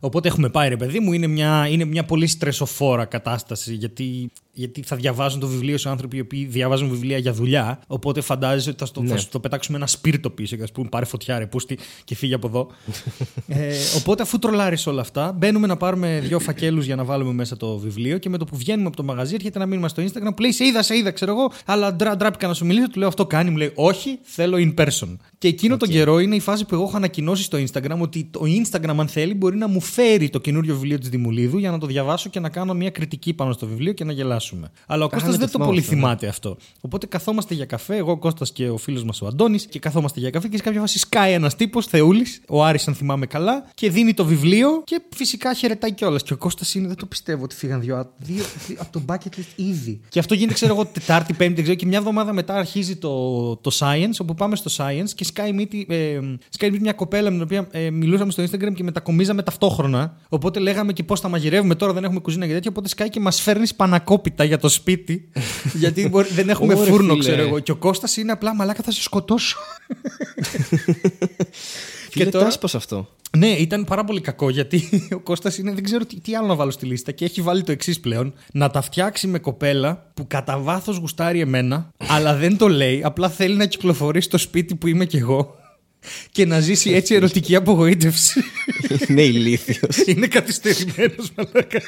Οπότε 0.00 0.28
έχουμε 0.28 0.48
πάει, 0.48 0.68
ρε 0.68 0.76
παιδί 0.76 1.00
μου, 1.00 1.12
είναι 1.12 1.26
μια, 1.26 1.66
είναι 1.68 1.84
μια 1.84 2.04
πολύ 2.04 2.26
στρεσοφόρα 2.26 3.04
κατάσταση 3.04 3.74
γιατί, 3.74 4.30
γιατί 4.54 4.82
θα 4.82 4.96
διαβάζουν 4.96 5.40
το 5.40 5.46
βιβλίο 5.46 5.78
σε 5.78 5.88
άνθρωποι 5.88 6.16
οι 6.16 6.20
οποίοι 6.20 6.44
διαβάζουν 6.44 6.88
βιβλία 6.88 7.18
για 7.18 7.32
δουλειά. 7.32 7.80
Οπότε 7.86 8.20
φαντάζεσαι 8.20 8.68
ότι 8.70 8.78
θα, 8.78 8.86
στο, 8.86 9.02
θα 9.06 9.16
σου 9.16 9.28
το 9.28 9.40
πετάξουμε 9.40 9.76
ένα 9.76 9.86
σπίρτο 9.86 10.30
πίσω 10.30 10.54
και 10.54 10.60
θα 10.60 10.66
σου 10.66 10.72
πούμε 10.72 10.88
πάρε 10.88 11.04
φωτιά, 11.04 11.38
ρε 11.38 11.46
πούστη 11.46 11.78
και 12.04 12.14
φύγει 12.14 12.34
από 12.34 12.46
εδώ. 12.46 12.66
ε, 13.48 13.74
οπότε 13.96 14.22
αφού 14.22 14.38
τρολάρεις 14.38 14.86
όλα 14.86 15.00
αυτά, 15.00 15.32
μπαίνουμε 15.32 15.66
να 15.66 15.76
πάρουμε 15.76 16.20
δύο 16.24 16.38
φακέλους 16.38 16.86
για 16.86 16.96
να 16.96 17.04
βάλουμε 17.04 17.32
μέσα 17.32 17.56
το 17.56 17.78
βιβλίο 17.78 18.18
και 18.18 18.28
με 18.28 18.38
το 18.38 18.44
που 18.44 18.56
βγαίνουμε 18.56 18.86
από 18.86 18.96
το 18.96 19.02
μαγαζί 19.02 19.34
έρχεται 19.34 19.58
ένα 19.58 19.66
μήνυμα 19.66 19.88
στο 19.88 20.02
Instagram 20.02 20.34
που 20.36 20.42
λέει 20.42 20.52
Σε 20.52 20.64
είδα, 20.64 20.82
σε 20.82 20.96
είδα, 20.96 21.10
ξέρω 21.10 21.32
εγώ, 21.32 21.50
αλλά 21.64 21.94
ντρα, 21.94 22.16
ντράπηκα 22.16 22.46
να 22.46 22.54
σου 22.54 22.66
μιλήσω. 22.66 22.88
Του 22.88 22.98
λέω 22.98 23.08
αυτό 23.08 23.26
κάνει, 23.26 23.50
μου 23.50 23.56
λέει 23.56 23.72
Όχι, 23.74 24.18
θέλω 24.22 24.56
in 24.56 24.84
person. 24.84 25.16
Και 25.38 25.48
εκείνο 25.48 25.76
τον 25.76 25.88
καιρό 25.88 26.18
είναι 26.18 26.36
η 26.36 26.40
φάση 26.40 26.64
που 26.64 26.74
εγώ 26.74 26.82
έχω 26.82 26.96
ανακοινώσει 26.96 27.42
στο 27.42 27.58
Instagram 27.58 27.98
ότι 27.98 28.28
το 28.30 28.40
Instagram, 28.44 28.94
αν 28.98 29.08
θέλει, 29.08 29.34
μπορεί 29.34 29.56
να 29.56 29.68
μου 29.68 29.80
φέρει 29.80 30.30
το 30.30 30.38
καινούριο 30.38 30.74
βιβλίο 30.74 30.98
της 30.98 31.08
Δημουλίδου 31.08 31.58
για 31.58 31.70
να 31.70 31.78
το 31.78 31.86
διαβάσω 31.86 32.30
και 32.30 32.40
να 32.40 32.48
κάνω 32.48 32.74
μια 32.74 32.90
κριτική 32.90 33.34
πάνω 33.34 33.52
στο 33.52 33.66
βιβλίο 33.66 33.92
και 33.92 34.04
να 34.04 34.12
γελάσουμε. 34.44 34.70
Αλλά 34.86 35.04
ο 35.04 35.08
Κάνε 35.08 35.22
Κώστας 35.22 35.32
το 35.32 35.38
δεν 35.38 35.46
το 35.46 35.52
θυμάμαι 35.52 35.70
πολύ 35.70 35.80
αυτό, 35.80 35.94
ναι. 35.94 36.00
θυμάται 36.00 36.26
αυτό. 36.26 36.56
Οπότε 36.80 37.06
καθόμαστε 37.06 37.54
για 37.54 37.64
καφέ, 37.64 37.96
εγώ, 37.96 38.10
ο 38.10 38.16
Κώστας 38.16 38.52
και 38.52 38.68
ο 38.68 38.76
φίλος 38.76 39.04
μας 39.04 39.22
ο 39.22 39.26
Αντώνης, 39.26 39.66
και 39.66 39.78
καθόμαστε 39.78 40.20
για 40.20 40.30
καφέ 40.30 40.48
και 40.48 40.56
σε 40.56 40.62
κάποια 40.62 40.80
φάση 40.80 40.98
σκάει 40.98 41.32
ένας 41.32 41.56
τύπος, 41.56 41.86
Θεούλης, 41.86 42.40
ο 42.48 42.64
Άρης 42.64 42.88
αν 42.88 42.94
θυμάμαι 42.94 43.26
καλά, 43.26 43.64
και 43.74 43.90
δίνει 43.90 44.14
το 44.14 44.24
βιβλίο 44.24 44.82
και 44.84 45.02
φυσικά 45.14 45.54
χαιρετάει 45.54 45.92
κιόλας. 45.92 46.22
Και 46.22 46.32
ο 46.32 46.36
Κώστας 46.36 46.74
είναι, 46.74 46.86
δεν 46.86 46.96
το 46.96 47.06
πιστεύω 47.06 47.44
ότι 47.44 47.54
φύγαν 47.54 47.80
δύο, 47.80 47.96
άτομα. 47.96 48.14
δύο, 48.18 48.44
δύο 48.66 48.76
από 48.80 48.92
το 48.92 49.02
bucket 49.08 49.38
list 49.38 49.56
ήδη. 49.56 50.00
Και 50.08 50.18
αυτό 50.18 50.34
γίνεται, 50.34 50.54
ξέρω 50.54 50.74
εγώ, 50.74 50.84
Τετάρτη, 50.84 51.32
Πέμπτη, 51.32 51.54
δεν 51.54 51.62
ξέρω, 51.62 51.78
και 51.78 51.86
μια 51.86 51.98
εβδομάδα 51.98 52.32
μετά 52.32 52.54
αρχίζει 52.54 52.96
το, 52.96 53.56
το 53.56 53.70
Science, 53.78 54.14
όπου 54.18 54.34
πάμε 54.34 54.56
στο 54.56 54.70
Science 54.76 55.10
και 55.14 55.24
σκάει 55.24 55.52
μύτη, 55.52 55.86
ε, 55.88 56.20
σκάει 56.48 56.70
μύτη 56.70 56.82
μια 56.82 56.92
κοπέλα 56.92 57.30
με 57.30 57.36
την 57.36 57.42
οποία 57.42 57.68
ε, 57.70 57.90
μιλούσαμε 57.90 58.32
στο 58.32 58.42
Instagram 58.42 58.72
και 58.74 58.82
μετακομίζαμε 58.82 59.42
ταυτόχρονα. 59.42 60.16
Οπότε 60.28 60.60
λέγαμε 60.60 60.92
και 60.92 61.02
πώς 61.02 61.20
τα 61.20 61.28
μαγειρεύουμε 61.28 61.74
τώρα, 61.74 61.92
δεν 61.92 62.04
έχουμε 62.04 62.20
κουζίνα 62.20 62.46
και 62.46 62.52
τέτοια. 62.52 62.70
Οπότε 62.70 62.88
σκάει 62.88 63.08
και 63.08 63.20
μας 63.20 63.40
φέρνει 63.40 63.66
πανακόπιτα 63.76 64.33
για 64.42 64.58
το 64.58 64.68
σπίτι. 64.68 65.28
γιατί 65.82 66.08
μπορεί- 66.08 66.32
δεν 66.32 66.48
έχουμε 66.48 66.74
Ωρε, 66.74 66.90
φούρνο, 66.90 67.12
φίλε. 67.12 67.18
ξέρω 67.28 67.42
εγώ. 67.42 67.58
Και 67.58 67.70
ο 67.72 67.76
Κώστας 67.76 68.16
είναι 68.16 68.32
απλά 68.32 68.54
μαλάκα, 68.54 68.82
θα 68.82 68.90
σε 68.90 69.02
σκοτώσω. 69.02 69.56
Και 72.10 72.26
τώρα- 72.26 72.48
τώρα... 72.58 72.76
αυτό. 72.76 73.08
Ναι, 73.36 73.46
ήταν 73.46 73.84
πάρα 73.84 74.04
πολύ 74.04 74.20
κακό 74.20 74.50
γιατί 74.50 74.88
ο 75.16 75.18
Κώστας 75.18 75.58
είναι, 75.58 75.72
δεν 75.72 75.82
ξέρω 75.84 76.04
τι, 76.06 76.20
τι 76.20 76.34
άλλο 76.36 76.46
να 76.46 76.54
βάλω 76.54 76.70
στη 76.70 76.86
λίστα 76.86 77.12
και 77.12 77.24
έχει 77.24 77.40
βάλει 77.42 77.62
το 77.62 77.72
εξής 77.72 78.00
πλέον. 78.00 78.34
Να 78.52 78.70
τα 78.70 78.80
φτιάξει 78.80 79.26
με 79.26 79.38
κοπέλα 79.38 80.10
που 80.14 80.26
κατά 80.26 80.58
βάθος 80.58 80.96
γουστάρει 80.96 81.40
εμένα, 81.40 81.90
αλλά 81.96 82.34
δεν 82.34 82.56
το 82.56 82.68
λέει. 82.68 83.02
Απλά 83.04 83.28
θέλει 83.28 83.54
να 83.56 83.66
κυκλοφορεί 83.66 84.20
στο 84.20 84.38
σπίτι 84.38 84.74
που 84.74 84.86
είμαι 84.86 85.04
κι 85.04 85.16
εγώ 85.16 85.56
και 86.32 86.46
να 86.46 86.60
ζήσει 86.60 86.90
έτσι 86.90 87.14
ερωτική 87.14 87.54
απογοήτευση. 87.56 88.40
είναι 89.08 89.22
ηλίθιος. 89.22 89.96
είναι 90.06 90.26
καθυστερημένος, 90.26 91.30
μαλάκα. 91.36 91.78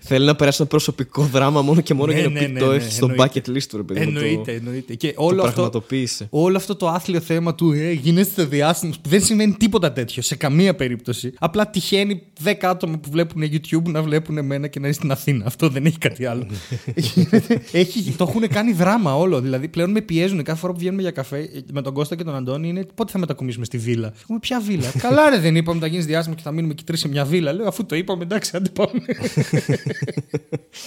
Θέλει 0.00 0.24
να 0.26 0.34
περάσει 0.36 0.56
ένα 0.60 0.68
προσωπικό 0.68 1.22
δράμα 1.22 1.62
μόνο 1.62 1.80
και 1.80 1.94
μόνο 1.94 2.12
Ναι, 2.12 2.18
για 2.18 2.28
να 2.28 2.40
ναι, 2.40 2.46
πει 2.46 2.52
ναι, 2.52 2.58
το 2.60 2.66
ναι, 2.66 2.74
έχεις 2.76 2.94
στο 2.94 3.06
εννοείται. 3.10 3.40
bucket 3.44 3.50
list 3.56 3.62
του, 3.68 3.76
ρε 3.76 3.82
παιδί 3.82 4.00
μου. 4.00 4.06
Εννοείται, 4.06 4.50
Το, 4.50 4.50
εννοείται. 4.50 4.94
Και 4.94 5.12
το 5.12 5.22
όλο 5.24 5.40
αυτό, 5.42 5.52
πραγματοποίησε. 5.52 6.26
όλο 6.30 6.56
αυτό 6.56 6.76
το 6.76 6.88
άθλιο 6.88 7.20
θέμα 7.20 7.54
του 7.54 7.72
ε, 7.72 7.92
γίνεστε 7.92 8.44
διάσημος 8.44 8.98
που 8.98 9.08
δεν 9.08 9.22
σημαίνει 9.22 9.52
τίποτα 9.52 9.92
τέτοιο 9.92 10.22
σε 10.22 10.36
καμία 10.36 10.74
περίπτωση. 10.74 11.32
Απλά 11.38 11.70
τυχαίνει 11.70 12.22
10 12.44 12.52
άτομα 12.62 12.98
που 12.98 13.10
βλέπουν 13.10 13.42
YouTube 13.42 13.82
να 13.82 14.02
βλέπουν 14.02 14.38
εμένα 14.38 14.66
και 14.66 14.78
να 14.80 14.86
είναι 14.86 14.94
στην 14.94 15.10
Αθήνα. 15.10 15.46
Αυτό 15.46 15.68
δεν 15.68 15.86
έχει 15.86 15.98
κάτι 15.98 16.24
άλλο. 16.26 16.46
Γίνεται- 16.94 17.62
έχει, 17.72 18.14
το 18.16 18.26
έχουν 18.28 18.48
κάνει 18.48 18.72
δράμα 18.72 19.16
όλο. 19.16 19.40
Δηλαδή 19.40 19.68
πλέον 19.68 19.90
με 19.90 20.00
πιέζουν 20.00 20.42
κάθε 20.42 20.58
φορά 20.58 20.72
που 20.72 20.78
βγαίνουμε 20.78 21.02
για 21.02 21.10
καφέ 21.10 21.38
ε, 21.38 21.48
με 21.72 21.82
τον 21.82 21.92
Κώστα 21.92 22.16
και 22.16 22.24
τον 22.24 22.34
Αντώνη 22.34 22.68
είναι 22.68 22.86
πότε 22.94 23.12
θα 23.12 23.18
μετακομίσουμε; 23.18 23.34
Στη 23.62 23.78
βίλα. 23.78 24.12
Έχουμε 24.22 24.38
ποια 24.38 24.60
βίλα. 24.60 24.92
Καλά, 24.98 25.30
ρε, 25.30 25.38
δεν 25.38 25.56
είπαμε 25.56 25.80
θα 25.80 25.86
γίνεις 25.86 26.06
διάσημος 26.06 26.36
και 26.36 26.42
θα 26.42 26.52
μείνουμε 26.52 26.74
και 26.74 26.82
τρεις 26.86 27.00
σε 27.00 27.08
μια 27.08 27.24
βίλα. 27.24 27.52
Λέω 27.52 27.66
αφού 27.68 27.86
το 27.86 27.96
είπαμε, 27.96 28.22
εντάξει, 28.22 28.56
άντε 28.56 28.68
πάμε. 28.68 29.00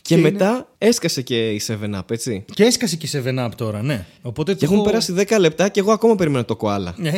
Και, 0.01 0.15
είναι- 0.15 0.29
μετά 0.31 0.67
έσκασε 0.77 1.21
και 1.21 1.49
η 1.51 1.61
7up, 1.67 2.01
έτσι. 2.11 2.45
και 2.53 2.63
έσκασε 2.63 2.95
και 2.95 3.07
σε 3.07 3.23
Up 3.25 3.49
τώρα, 3.55 3.81
ναι. 3.83 4.05
Οπότε 4.21 4.51
Και 4.53 4.57
το 4.59 4.65
έχουν 4.65 4.75
έχω- 4.77 4.85
περάσει 4.85 5.13
10 5.17 5.39
λεπτά 5.39 5.69
και 5.69 5.79
εγώ 5.79 5.91
ακόμα 5.91 6.15
περιμένω 6.15 6.43
το 6.45 6.55
κοάλα. 6.55 6.95
Ε, 7.03 7.11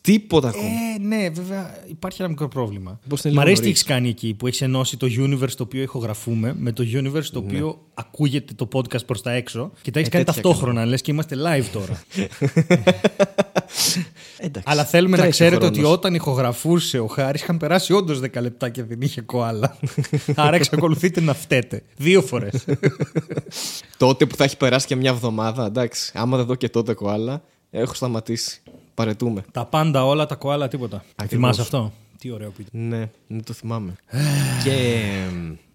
Τίποτα 0.00 0.48
ακόμα. 0.48 0.64
Ε, 0.64 0.98
ναι, 1.00 1.28
βέβαια 1.32 1.76
υπάρχει 1.86 2.20
ένα 2.20 2.30
μικρό 2.30 2.48
πρόβλημα. 2.48 3.00
Πώς 3.08 3.20
είναι 3.24 3.28
Μ' 3.34 3.36
λίγο 3.36 3.40
αρέσει 3.46 3.60
τι 3.60 3.66
νωρίς. 3.66 3.78
έχεις 3.80 3.92
κάνει 3.94 4.08
εκεί 4.08 4.34
που 4.34 4.46
έχεις 4.46 4.60
ενώσει 4.62 4.96
το 4.96 5.06
universe 5.18 5.50
το 5.56 5.62
οποίο 5.62 5.82
ηχογραφούμε 5.82 6.54
με 6.58 6.72
το 6.72 6.84
universe 6.94 7.24
το 7.32 7.38
οποίο 7.38 7.80
ακούγεται 7.94 8.52
το 8.54 8.68
podcast 8.72 9.06
προς 9.06 9.22
τα 9.22 9.32
έξω 9.32 9.72
και 9.82 9.90
τα 9.90 9.98
έχεις 9.98 10.10
Ε, 10.10 10.12
κάνει 10.12 10.24
τέτοια 10.24 10.42
ταυτόχρονα. 10.42 10.84
Λες 10.86 11.00
και 11.02 11.10
είμαστε 11.10 11.36
live 11.38 11.64
τώρα. 11.72 12.02
Εντάξει. 14.38 14.70
Αλλά 14.72 14.84
θέλουμε 14.84 15.16
να 15.16 15.22
Τρέχει 15.22 15.42
ο 15.42 15.44
ξέρετε 15.44 15.66
ότι 15.66 15.78
χρόνος. 15.78 15.96
όταν 15.96 16.14
ηχογραφούσε 16.14 16.98
ο 16.98 17.06
Χάρης 17.06 17.42
είχαν 17.42 17.56
περάσει 17.56 17.92
όντως 17.92 18.20
10 18.20 18.40
λεπτά 18.40 18.68
και 18.68 18.82
δεν 18.84 19.00
είχε 19.00 19.20
κοάλα. 19.20 19.76
Άρα 20.34 20.56
εξακολουθείτε 20.56 21.20
να 21.20 21.34
φταίτε. 21.34 21.82
Δύο 21.96 22.22
φορές. 22.22 22.64
Τότε 23.98 24.26
που 24.26 24.36
θα 24.36 24.44
έχει 24.44 24.56
περάσει 24.56 24.86
και 24.86 24.96
μια 24.96 25.10
εβδομάδα, 25.10 25.66
εντάξει. 25.66 26.12
Άμα 26.14 26.36
δεν 26.36 26.46
δω 26.46 26.54
και 26.54 26.68
τότε 26.68 26.94
κοάλα, 26.94 27.42
έχω 27.70 27.94
σταματήσει. 27.94 28.60
Παραιτούμαι. 28.94 29.44
τα 29.52 29.64
πάντα 29.64 30.04
όλα, 30.06 30.26
τα 30.26 30.34
κοάλα, 30.34 30.68
τίποτα. 30.68 31.04
Ακριβώς. 31.16 31.28
Θυμάσαι 31.28 31.60
αυτό; 31.60 31.92
Τι 32.18 32.30
ωραίο 32.30 32.50
που 32.50 32.60
ήταν. 32.60 32.88
Ναι, 32.88 33.10
ναι, 33.26 33.42
το 33.42 33.52
θυμάμαι. 33.52 33.94
και 34.64 35.04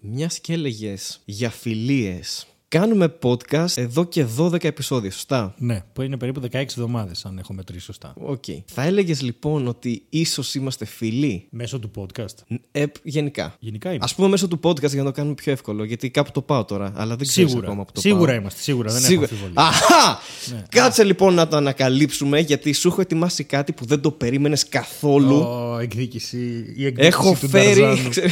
μιας 0.00 0.38
και 0.38 0.52
έλεγες 0.52 1.20
για 1.24 1.50
φιλίες. 1.50 2.46
Κάνουμε 2.78 3.14
podcast 3.22 3.76
εδώ 3.76 4.04
και 4.04 4.26
12 4.38 4.64
επεισόδια, 4.64 5.10
σωστά; 5.10 5.54
Ναι, 5.58 5.82
που 5.92 6.02
είναι 6.02 6.16
περίπου 6.16 6.40
16 6.40 6.54
εβδομάδες, 6.54 7.24
αν 7.24 7.38
έχω 7.38 7.52
μετρήσει 7.52 7.84
σωστά. 7.84 8.14
Οκ. 8.16 8.44
Θα 8.66 8.82
έλεγες 8.82 9.22
λοιπόν 9.22 9.66
ότι 9.66 10.02
ίσως 10.08 10.54
είμαστε 10.54 10.84
φίλοι. 10.84 11.46
Μέσω 11.50 11.78
του 11.78 11.90
podcast. 11.96 12.56
Ε, 12.72 12.84
γενικά. 13.02 13.54
Γενικά 13.58 13.88
είμαι. 13.92 14.04
Α 14.10 14.14
πούμε 14.14 14.28
μέσω 14.28 14.48
του 14.48 14.60
podcast 14.62 14.88
για 14.90 14.98
να 15.02 15.04
το 15.04 15.10
κάνουμε 15.12 15.34
πιο 15.34 15.52
εύκολο. 15.52 15.84
Γιατί 15.84 16.10
κάπου 16.10 16.30
το 16.30 16.42
πάω 16.42 16.64
τώρα, 16.64 16.92
αλλά 16.96 17.16
δεν 17.16 17.26
ξέρω 17.26 17.48
ακόμα 17.48 17.62
Σίγουρα. 17.66 17.84
που 17.84 17.92
το 17.92 18.00
Σίγουρα 18.00 18.26
πάω. 18.30 18.40
είμαστε. 18.40 18.60
Σίγουρα. 18.60 18.92
Δεν 18.92 19.00
Σίγουρα. 19.02 19.28
έχω 19.32 19.34
αμφιβολία. 19.34 19.62
Αχα! 19.68 20.18
Ναι. 20.52 20.62
Κάτσε 20.68 21.04
λοιπόν 21.04 21.34
να 21.34 21.48
το 21.48 21.56
ανακαλύψουμε 21.56 22.38
γιατί 22.40 22.72
σου 22.72 22.88
έχω 22.88 23.00
ετοιμάσει 23.00 23.44
κάτι 23.44 23.72
που 23.72 23.84
δεν 23.86 24.00
το 24.00 24.10
περίμενες 24.10 24.68
καθόλου. 24.68 25.36
Ω, 25.36 25.78
εκδίκηση. 25.80 26.72
Η 26.76 26.86
εκδίκηση 26.86 27.06
Έχω 27.08 27.36
του 27.40 27.48
φέρει, 27.48 27.80
Νταρζάνου. 27.80 28.08
ξέρω- 28.08 28.28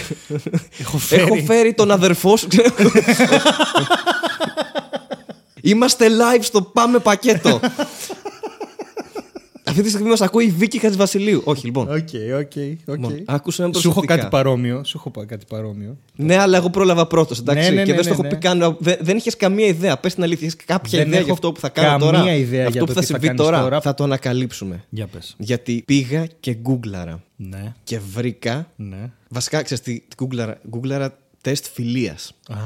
Έχω 0.78 0.98
φέρει. 0.98 1.22
έχω 1.22 1.36
φέρει 1.36 1.74
τον 1.74 1.90
αδερφό 1.90 2.36
σου. 2.36 2.48
ξέρω. 4.40 4.54
Είμαστε 5.62 6.06
live 6.08 6.42
στο 6.42 6.62
Πάμε 6.62 6.98
Πακέτο. 6.98 7.60
Αυτή 9.64 9.82
τη 9.82 9.88
στιγμή 9.88 10.08
μας 10.08 10.20
ακούει 10.20 10.44
η 10.44 10.50
Βίκη 10.50 10.78
Χατζηβασιλείου. 10.78 11.42
Όχι, 11.44 11.64
λοιπόν. 11.64 11.88
OK, 11.88 11.96
OK, 12.38 12.52
OK. 12.88 12.96
Λοιπόν, 12.96 13.22
άκουσα 13.26 13.66
με 13.66 13.72
Σου 13.74 13.78
έχω 13.88 13.92
προσεκτικά. 13.92 14.16
κάτι 14.16 14.28
παρόμοιο. 14.30 14.84
Σου 14.84 14.96
έχω 14.98 15.10
πα- 15.10 15.24
κάτι 15.24 15.44
παρόμοιο. 15.48 15.96
Ναι, 16.16 16.36
αλλά 16.36 16.56
εγώ 16.56 16.70
πρόλαβα 16.70 17.06
πρώτος. 17.06 17.38
Εντάξει, 17.38 17.68
Ναι, 17.68 17.74
ναι, 17.74 17.82
και 17.82 17.90
ναι, 17.90 17.94
δεν 17.94 18.04
στο 18.04 18.12
ναι, 18.12 18.18
έχω 18.18 18.22
ναι. 18.22 18.28
πει 18.28 18.36
καν. 18.36 18.76
Δεν, 18.80 18.96
δεν 19.00 19.16
είχες 19.16 19.36
καμία 19.36 19.66
ιδέα. 19.66 19.96
Πες 19.98 20.14
την 20.14 20.22
αλήθεια, 20.22 20.46
έχεις 20.46 20.64
κάποια 20.64 20.98
Δεν 20.98 21.06
ιδέα 21.06 21.16
έχω 21.18 21.24
για 21.24 21.32
αυτό 21.34 21.52
που 21.52 21.60
θα 21.60 21.68
κάνω 21.68 21.88
καμία 22.06 22.10
τώρα; 22.20 22.34
ιδέα 22.34 22.60
αυτό 22.66 22.70
για 22.72 22.80
που 22.80 22.86
το 22.86 22.92
θα 22.92 23.00
τι 23.00 23.06
θα 23.06 23.12
συμβεί 23.12 23.26
κάνεις 23.26 23.42
τώρα, 23.42 23.60
τώρα. 23.60 23.80
θα 23.80 23.94
το 23.94 24.04
ανακαλύψουμε. 24.04 24.84
Για 24.88 25.06
πες. 25.06 25.34
Γιατί 25.38 25.82
πήγα 25.86 26.26
και 26.40 26.52
γκούγκλαρα 26.54 27.22
Ναι, 27.36 27.74
και 27.84 27.98
βρήκα. 28.14 28.70
ναι. 28.76 29.10
Βασικά, 29.28 29.62
ξέρεις 29.62 29.82
τι 29.82 30.02
γκούγκλαρα. 30.68 31.16
Γκούγκλαρα 31.40 31.60
τεστ 31.60 31.66
φιλίας. 31.72 32.32
Α, 32.48 32.56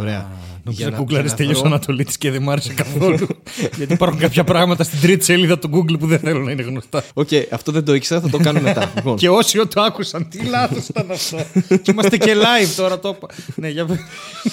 Ωραία. 0.00 0.30
Νόμιζα 0.64 0.82
Για 0.82 0.90
να- 0.90 0.96
γκούγκλαρες 0.96 1.24
για 1.24 1.30
να 1.32 1.36
τέλειος 1.36 1.58
βρω- 1.58 1.70
Ανατολίτης 1.72 2.18
και 2.18 2.30
δεν 2.30 2.42
μ' 2.42 2.50
άρεσε 2.50 2.72
καθόλου. 2.74 3.26
Γιατί 3.76 3.92
υπάρχουν 3.92 4.18
κάποια 4.18 4.44
πράγματα 4.44 4.84
στην 4.84 5.00
τρίτη 5.00 5.24
σελίδα 5.24 5.58
του 5.58 5.70
Google 5.74 5.98
που 5.98 6.06
δεν 6.06 6.18
θέλω 6.18 6.40
να 6.40 6.50
είναι 6.50 6.62
γνωστά. 6.62 7.04
Οκ, 7.14 7.28
αυτό 7.50 7.72
δεν 7.72 7.84
το 7.84 7.94
ήξερα, 7.94 8.20
θα 8.20 8.28
το 8.28 8.38
κάνω 8.38 8.60
μετά. 8.60 8.92
λοιπόν, 8.96 9.16
Και 9.16 9.28
όσοι 9.28 9.66
το 9.66 9.80
άκουσαν, 9.82 10.28
τι 10.28 10.42
λάθος 10.44 10.88
ήταν 10.88 11.10
αυτό. 11.10 11.38
και 11.82 11.90
είμαστε 11.90 12.16
και 12.16 12.34
live 12.36 12.68
τώρα 12.76 12.98
το 12.98 13.08
είπα. 13.16 13.28
ναι, 13.54 13.68
για 13.68 13.86
πες. 13.86 13.98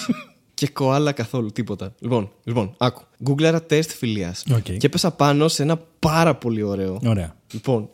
και 0.54 0.68
κοάλα 0.68 1.12
καθόλου, 1.12 1.50
τίποτα. 1.52 1.94
Λοιπόν, 2.00 2.30
λοιπόν 2.44 2.74
άκου. 2.78 3.02
Γκούγκλαρα 3.22 3.62
τεστ 3.62 3.90
φιλίας. 3.90 4.44
Οκ. 4.54 4.62
Και 4.62 4.86
έπεσα 4.86 5.10
πάνω 5.10 5.48
σε 5.48 5.62
ένα 5.62 5.80
πάρα 5.98 6.34
πολύ 6.34 6.62
ωραίο. 6.62 7.00
Ωραία. 7.04 7.34
Λοιπόν, 7.52 7.88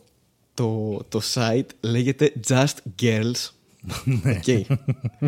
το, 0.53 0.97
το 1.09 1.21
site 1.33 1.65
λέγεται 1.79 2.33
Just 2.47 2.65
Girls. 3.01 3.49
Ναι. 4.03 4.39
Οκ. 4.47 4.77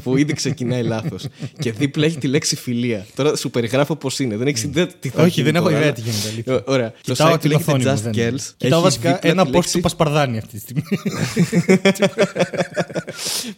που 0.04 0.18
ήδη 0.18 0.34
ξεκινάει 0.34 0.84
λάθος. 0.84 1.26
και 1.60 1.72
δίπλα 1.72 2.06
έχει 2.06 2.18
τη 2.18 2.28
λέξη 2.28 2.56
φιλία. 2.56 3.06
Τώρα 3.16 3.36
σου 3.36 3.50
περιγράφω 3.50 3.96
πώς 3.96 4.20
είναι. 4.20 4.38
Δεν 4.38 4.48
έχεις 4.48 4.64
ιδέα 4.64 4.88
τι 4.88 5.10
θα 5.10 5.22
Όχι, 5.22 5.30
γίνει 5.32 5.46
δεν 5.46 5.56
έχω 5.56 5.64
τώρα, 5.64 5.78
ιδέα 5.78 5.90
αλλά- 5.92 6.02
τι 6.04 6.10
γίνεται, 6.10 6.28
αλήθεια. 6.30 6.54
Ω- 6.56 6.64
Ωραία. 6.72 6.92
Το 6.92 6.98
Κοιτάω 7.14 7.34
site 7.34 7.40
την 7.40 7.50
λέγεται 7.50 7.72
οθόνη 7.72 7.86
μου. 7.86 7.92
Just 7.92 8.02
δεν- 8.02 8.14
Girls. 8.14 8.42
Κοιτάω 8.58 8.80
Έχει 8.80 8.88
βασικά 8.88 9.14
δίπλα 9.14 9.32
ένα 9.32 9.44
τη 9.44 9.50
post 9.50 9.54
λέξη- 9.54 9.74
του 9.74 9.80
Πασπαρδάνη 9.80 10.38
αυτή 10.38 10.52
τη 10.54 10.60
στιγμή. 10.60 10.84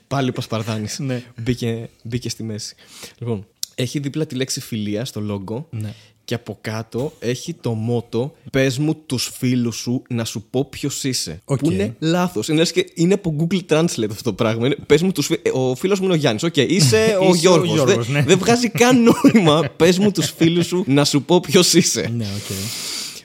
Πάλι 0.08 0.30
ο 0.30 0.34
Πασπαρδάνη. 0.34 0.88
Ναι. 0.98 1.24
μπήκε, 1.42 1.90
μπήκε 2.04 2.30
στη 2.30 2.44
μέση. 2.44 2.76
Λοιπόν, 3.18 3.46
έχει 3.76 4.00
δίπλα 4.00 4.26
τη 4.26 4.36
λέξη 4.36 4.62
φιλία 4.62 5.06
στο 5.06 5.44
logo. 5.48 5.64
Ναι. 5.70 5.94
Και 6.32 6.38
από 6.38 6.58
κάτω 6.62 7.14
έχει 7.20 7.54
το 7.54 7.74
μότο 7.74 8.36
Πες 8.52 8.78
μου 8.78 8.96
τους 9.06 9.32
φίλους 9.38 9.76
σου 9.76 10.02
να 10.10 10.26
σου 10.26 10.44
πω 10.50 10.66
ποιος 10.66 11.04
είσαι. 11.04 11.42
Οκ. 11.46 11.58
Που 11.60 11.72
είναι 11.72 11.96
λάθος. 12.00 12.48
Είναι, 12.48 12.58
λες 12.58 12.72
και 12.72 12.86
είναι 12.94 13.14
από 13.14 13.36
Google 13.40 13.60
Translate 13.70 14.10
αυτό 14.10 14.24
το 14.24 14.34
πράγμα. 14.34 14.66
Είναι, 14.66 14.76
πες 14.86 15.02
μου 15.02 15.12
τους, 15.12 15.26
φι- 15.26 15.48
ε, 15.48 15.50
ο 15.54 15.76
φίλος 15.76 16.00
μου 16.00 16.06
είναι 16.06 16.14
ο 16.14 16.18
Γιάννης. 16.18 16.44
Οκ, 16.44 16.58
είσαι 16.58 17.18
ο 17.22 17.26
ο 17.28 17.36
Γιώργος. 17.36 17.74
Γιώργος, 17.74 18.08
ναι. 18.08 18.24
Δεν 18.24 18.38
βγάζει 18.38 18.70
καν 18.70 19.04
νόημα. 19.04 19.62
Πες 19.78 19.98
μου 20.00 20.12
τους 20.12 20.32
φίλους 20.38 20.66
σου 20.66 20.84
να 20.88 21.06
σου 21.06 21.22
πω 21.24 21.40
ποιος 21.40 21.74
είσαι. 21.74 22.12
ναι, 22.16 22.26
οκ. 22.26 22.56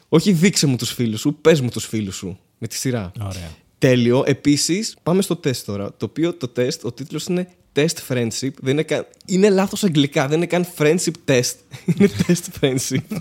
Όχι 0.08 0.32
δείξε 0.32 0.66
μου 0.66 0.76
τους 0.76 0.92
φίλους 0.92 1.20
σου, 1.20 1.34
πες 1.40 1.60
μου 1.60 1.68
τους 1.68 1.86
φίλους 1.86 2.16
σου. 2.16 2.38
Με 2.58 2.66
τη 2.66 2.74
σειρά. 2.74 3.12
Ωραία. 3.20 3.50
Τέλειο. 3.78 4.22
Επίσης, 4.26 4.96
πάμε 5.02 5.22
στο 5.22 5.36
τεστ 5.36 5.66
τώρα. 5.66 5.94
Το 5.96 6.04
οποίο 6.04 6.34
το 6.34 6.48
τεστ, 6.48 6.84
ο 6.84 6.92
τίτλος 6.92 7.24
είναι 7.26 7.48
Test 7.76 7.96
Friendship. 8.08 8.50
Δεν 8.60 8.72
είναι, 8.72 8.82
καν... 8.82 9.06
είναι 9.26 9.50
λάθος 9.50 9.84
αγγλικά. 9.84 10.26
Δεν 10.28 10.36
είναι 10.36 10.46
καν 10.46 10.66
Friendship 10.78 11.12
Test. 11.30 11.52
είναι 11.98 12.10
Test 12.26 12.60
Friendship. 12.60 13.16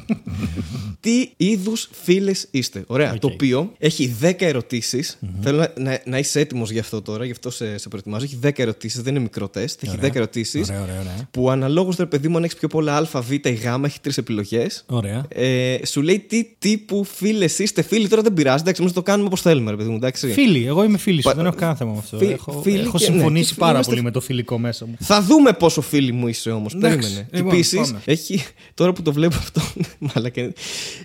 Τι 1.00 1.30
είδους 1.38 1.90
φίλες 2.04 2.48
είστε; 2.52 2.84
Ωραία. 2.88 3.12
Οκ. 3.14 3.20
Το 3.20 3.28
οποίο 3.28 3.72
έχει 3.78 4.16
10 4.22 4.32
ερωτήσεις. 4.39 5.04
Θέλω 5.42 5.58
να, 5.58 5.72
να, 5.78 6.02
να 6.06 6.18
είσαι 6.18 6.40
έτοιμος 6.40 6.72
γι' 6.72 6.80
αυτό 6.80 7.02
τώρα, 7.02 7.26
γι' 7.26 7.32
αυτό 7.32 7.50
σε, 7.50 7.78
σε 7.78 7.88
προετοιμάζω. 7.90 8.24
Έχει 8.26 8.40
10 8.44 8.60
ερωτήσεις, 8.60 9.02
δεν 9.02 9.14
είναι 9.14 9.24
μικρό 9.24 9.48
τεστ. 9.48 9.84
Έχει 9.84 9.98
10 10.02 10.16
ερωτήσεις. 10.16 10.70
Ωραία, 10.70 10.82
ωραία, 10.82 11.00
ωραία. 11.00 11.28
Που 11.32 11.50
αναλόγως, 11.50 11.96
ρε 11.96 12.06
παιδί 12.06 12.28
μου, 12.28 12.38
αν 12.38 12.44
έχεις 12.44 12.56
πιο 12.56 12.68
πολλά 12.68 12.98
Α, 12.98 13.22
Β 13.22 13.32
ή 13.32 13.40
Γ, 13.44 13.84
έχει 13.86 14.00
τρεις 14.00 14.18
επιλογές. 14.18 14.84
Ωραία. 14.88 15.26
Ε, 15.30 15.78
σου 15.86 16.02
λέει 16.02 16.20
τι 16.20 16.44
τύπου 16.60 17.04
φίλες 17.04 17.60
είστε. 17.60 17.82
Φίλοι 17.82 18.08
τώρα 18.08 18.22
δεν 18.22 18.34
πειράζει. 18.34 18.62
Εντάξει, 18.62 18.82
εμείς 18.82 18.94
το 18.94 19.02
κάνουμε 19.02 19.28
όπως 19.28 19.42
θέλουμε, 19.42 19.72
ρε 19.72 19.78
παιδί 19.78 19.90
μου. 19.90 19.96
Εντάξει. 19.96 20.28
Φίλοι, 20.32 20.66
εγώ 20.66 20.84
είμαι 20.84 20.98
φίλη 20.98 21.22
σου, 21.22 21.30
Πα- 21.30 21.36
δεν 21.36 21.46
έχω 21.46 21.56
κανένα 21.56 21.78
θέμα 21.78 21.92
με 21.92 21.98
αυτό. 21.98 22.18
Φι- 22.18 22.30
έχω 22.32 22.62
φίλοι 22.62 22.80
έχω 22.80 22.98
και- 22.98 23.08
ναι, 23.10 23.14
συμφωνήσει 23.16 23.54
και 23.54 23.60
πάρα 23.60 23.72
είμαστε- 23.74 23.92
πολύ 23.94 24.04
με 24.06 24.12
το 24.12 24.22
φιλικό 24.46 24.60
μέσα 24.60 24.86
μου. 24.86 24.96
Θα 25.00 25.22
δούμε 25.22 25.54
πόσο 25.54 25.82
φίλοι 25.82 26.12
μου 26.12 26.28
είσαι 26.28 26.52
όμως. 26.52 26.74
Εντάξει, 26.74 26.98
Περίμενε. 26.98 27.28
λοιπόν, 27.32 27.52
Επίσης, 27.54 27.80
πάμε. 27.82 28.02
έχει. 28.06 28.44
Τώρα 28.74 28.94
που 28.94 29.02
το 29.02 29.14
βλέπω 29.14 29.36
αυτό. 29.36 29.62
μαλάκα 30.14 30.42
είναι. 30.42 30.54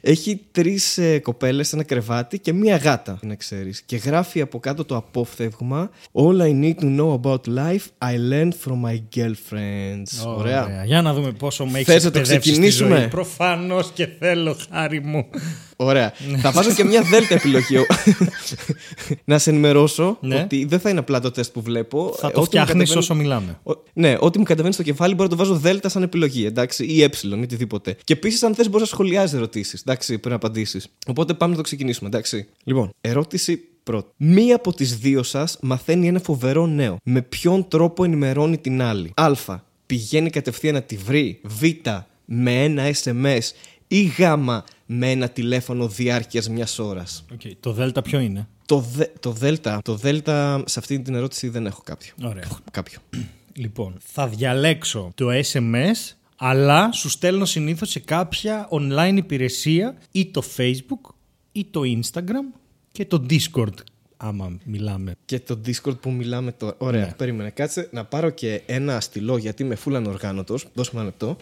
Έχει 0.01 0.41
τρεις 0.51 0.99
ε, 0.99 1.19
κοπέλες 1.19 1.69
σε 1.69 1.75
ένα 1.77 1.85
κρεβάτι 1.85 2.39
και 2.39 2.53
μία 2.53 2.77
γάτα. 2.77 3.19
Να 3.23 3.35
ξέρεις. 3.35 3.83
Και 3.87 3.97
γράφει 3.97 4.41
από 4.41 4.59
κάτω 4.61 4.85
το 4.85 4.97
απόφθεγμα. 4.97 5.91
All 6.13 6.41
I 6.41 6.61
need 6.63 6.75
to 6.81 6.99
know 6.99 7.21
about 7.23 7.41
life 7.47 7.87
I 7.99 8.15
learned 8.33 8.53
from 8.65 8.81
my 8.85 9.01
girlfriends. 9.17 10.37
Ωραία. 10.37 10.83
Για 10.87 11.03
να 11.03 11.15
δούμε 11.15 11.33
πόσο 11.33 11.67
με 11.67 11.79
έχεις 11.79 11.93
Θες 11.93 12.05
να 12.05 12.11
το 12.11 12.19
εκπαιδεύσει 12.19 12.51
στη 12.51 12.61
ξεκινήσουμε; 12.61 12.99
ζωή. 12.99 13.09
Προφανώς 13.09 13.91
και 13.95 14.09
θέλω, 14.19 14.57
χάρη 14.71 15.01
μου. 15.01 15.27
Ωραία. 15.83 16.13
Ναι. 16.31 16.39
θα 16.39 16.51
βάζω 16.51 16.73
και 16.75 16.85
μια 16.85 17.03
δέλτα 17.03 17.35
επιλογή. 17.35 17.77
να 19.25 19.39
σε 19.39 19.51
ενημερώσω 19.51 20.19
Ναι. 20.21 20.37
ότι 20.41 20.65
δεν 20.65 20.81
θα 20.81 20.91
είναι 20.91 20.99
απλά 20.99 21.21
το 21.21 21.31
τεστ 21.31 21.53
που 21.53 21.63
βλέπω. 21.63 22.15
Θα 22.19 22.27
Ε, 22.27 22.31
το 22.31 22.33
ό,τι 22.33 22.39
μου 22.39 22.45
φτιάχνεις 22.45 22.73
κατεβαίνει- 22.73 22.99
όσο 22.99 23.15
μιλάμε. 23.15 23.59
Ο- 23.63 23.73
Ναι, 23.93 24.17
ό,τι 24.21 24.39
μου 24.39 24.45
κατεβαίνει 24.45 24.75
στο 24.75 24.83
κεφάλι 24.83 25.15
μπορεί 25.15 25.29
να 25.31 25.37
το 25.37 25.43
βάζω 25.43 25.55
δέλτα 25.59 25.89
σαν 25.89 26.03
επιλογή, 26.03 26.45
εντάξει, 26.45 26.85
ή 26.85 27.03
ε, 27.03 27.09
ή 27.23 27.41
οτιδήποτε. 27.43 27.97
Και 28.05 28.13
επίσης, 28.13 28.43
αν 28.43 28.55
θες, 28.55 28.67
μπορείς 28.67 28.81
να 28.81 28.87
σχολιάζεις 28.95 29.35
ερωτήσεις, 29.37 29.81
εντάξει, 29.81 30.19
πριν 30.19 30.35
απαντήσεις. 30.35 30.87
Οπότε 31.07 31.35
πάμε 31.35 31.51
να 31.51 31.57
το 31.57 31.63
ξεκινήσουμε, 31.63 32.09
εντάξει. 32.09 32.47
Λοιπόν, 32.65 32.91
ερώτηση 33.01 33.61
πρώτη. 33.83 34.09
Μία 34.17 34.57
από 34.57 34.75
τις 34.75 34.99
δύο 34.99 35.23
σας 35.23 35.59
μαθαίνει 35.61 36.09
ένα 36.09 36.21
φοβερό 36.21 36.67
νέο. 36.67 36.97
Με 37.05 37.23
ποιον 37.23 37.69
τρόπο 37.69 38.05
ενημερώνει 38.05 38.59
την 38.59 38.83
άλλη; 38.83 39.13
Α. 39.15 39.33
Πηγαίνει 39.87 40.31
κατευθείαν 40.31 40.75
να 40.75 40.83
τη 40.83 40.97
βρει. 40.97 41.41
Β. 41.43 41.63
Με 42.25 42.65
ένα 42.65 42.83
SMS. 43.05 43.39
Ή 43.89 44.03
Γ. 44.03 44.19
Με 44.93 45.11
ένα 45.11 45.29
τηλέφωνο 45.29 45.89
διάρκειας 45.89 46.49
μιας 46.49 46.79
ώρας. 46.79 47.25
Οκ, 47.33 47.41
Το 47.61 47.73
Δέλτα 47.73 48.03
ποιο 48.03 48.19
είναι; 48.21 48.49
Το, 48.67 48.79
δε, 48.81 49.05
το 49.21 49.31
δέλτα, 49.33 49.81
το 49.85 49.95
δέλτα 49.97 50.63
σε 50.67 50.79
αυτή 50.79 51.01
την 51.01 51.15
ερώτηση 51.15 51.49
δεν 51.49 51.67
έχω 51.67 51.83
κάποιο. 51.85 52.13
Ωραία. 52.25 52.45
Κάποιο. 52.71 52.99
Λοιπόν, 53.53 53.95
θα 54.05 54.27
διαλέξω 54.29 55.11
το 55.15 55.27
SMS, 55.53 56.15
αλλά 56.37 56.93
σου 56.93 57.09
στέλνω 57.09 57.45
συνήθως 57.45 57.91
σε 57.91 57.99
κάποια 58.01 58.69
online 58.71 59.15
υπηρεσία 59.17 59.97
ή 60.11 60.27
το 60.27 60.43
Facebook 60.57 61.15
ή 61.53 61.65
το 61.71 61.81
Instagram 61.85 62.59
και 62.93 63.05
το 63.07 63.27
Discord, 63.31 63.75
άμα 64.17 64.59
μιλάμε. 64.65 65.13
Και 65.25 65.41
το 65.41 65.61
Discord 65.67 66.01
που 66.01 66.11
μιλάμε 66.11 66.53
τώρα. 66.53 66.75
Ωραία, 66.79 67.05
Ναι. 67.05 67.13
περίμενε. 67.13 67.51
Κάτσε 67.51 67.89
να 67.93 68.05
πάρω 68.05 68.31
και 68.31 68.63
ένα 68.67 69.01
στυλό 69.01 69.37
γιατί 69.37 69.63
είμαι 69.63 69.77
full 69.85 69.95
ανοργάνωτος. 69.95 70.67
Δώσ' 70.75 70.91
μου 70.91 70.99
ένα 71.01 71.09
λεπτό. 71.09 71.37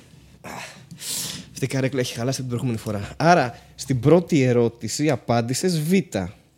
Αυτή 1.61 1.71
η 1.73 1.77
καρέκλα 1.77 2.00
έχει 2.00 2.15
χαλάσει 2.15 2.38
την 2.38 2.49
προηγούμενη 2.49 2.79
φορά. 2.79 3.11
Άρα, 3.17 3.59
στην 3.75 4.00
πρώτη 4.00 4.43
ερώτηση 4.43 5.11
απάντησες 5.11 5.81
Β. 5.81 5.93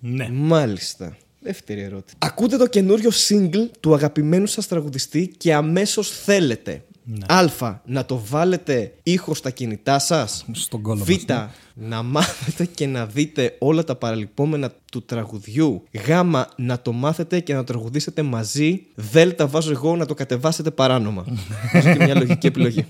Ναι. 0.00 0.28
Μάλιστα. 0.32 1.16
Δεύτερη 1.40 1.80
ερώτηση. 1.80 2.16
Ακούτε 2.18 2.56
το 2.56 2.66
καινούριο 2.66 3.10
single 3.28 3.68
του 3.80 3.94
αγαπημένου 3.94 4.46
σας 4.46 4.66
τραγουδιστή 4.66 5.32
και 5.36 5.54
αμέσως 5.54 6.10
θέλετε. 6.10 6.84
Ναι. 7.04 7.34
Α. 7.66 7.80
Να 7.84 8.04
το 8.04 8.22
βάλετε 8.28 8.92
ήχο 9.02 9.34
στα 9.34 9.50
κινητά 9.50 9.98
σας. 9.98 10.44
Στον 10.52 10.82
κόλλο 10.82 11.04
Β. 11.04 11.08
μας, 11.08 11.24
ναι. 11.26 11.86
Να 11.86 12.02
μάθετε 12.02 12.64
και 12.64 12.86
να 12.86 13.06
δείτε 13.06 13.56
όλα 13.58 13.84
τα 13.84 13.96
παραλυπόμενα 13.96 14.72
του 14.92 15.02
τραγουδιού. 15.02 15.82
Γ. 15.90 16.10
Να 16.56 16.80
το 16.82 16.92
μάθετε 16.92 17.40
και 17.40 17.52
να 17.52 17.58
το 17.58 17.72
τραγουδήσετε 17.72 18.22
μαζί. 18.22 18.86
Δ. 18.94 19.16
Βάζω 19.44 19.70
εγώ 19.70 19.96
να 19.96 20.06
το 20.06 20.14
κατεβάσετε 20.14 20.70
παράνομα. 20.70 21.24
Βάζω 21.72 21.92
και 21.96 22.04
μια 22.04 22.14
λογική 22.14 22.46
επιλογή. 22.46 22.86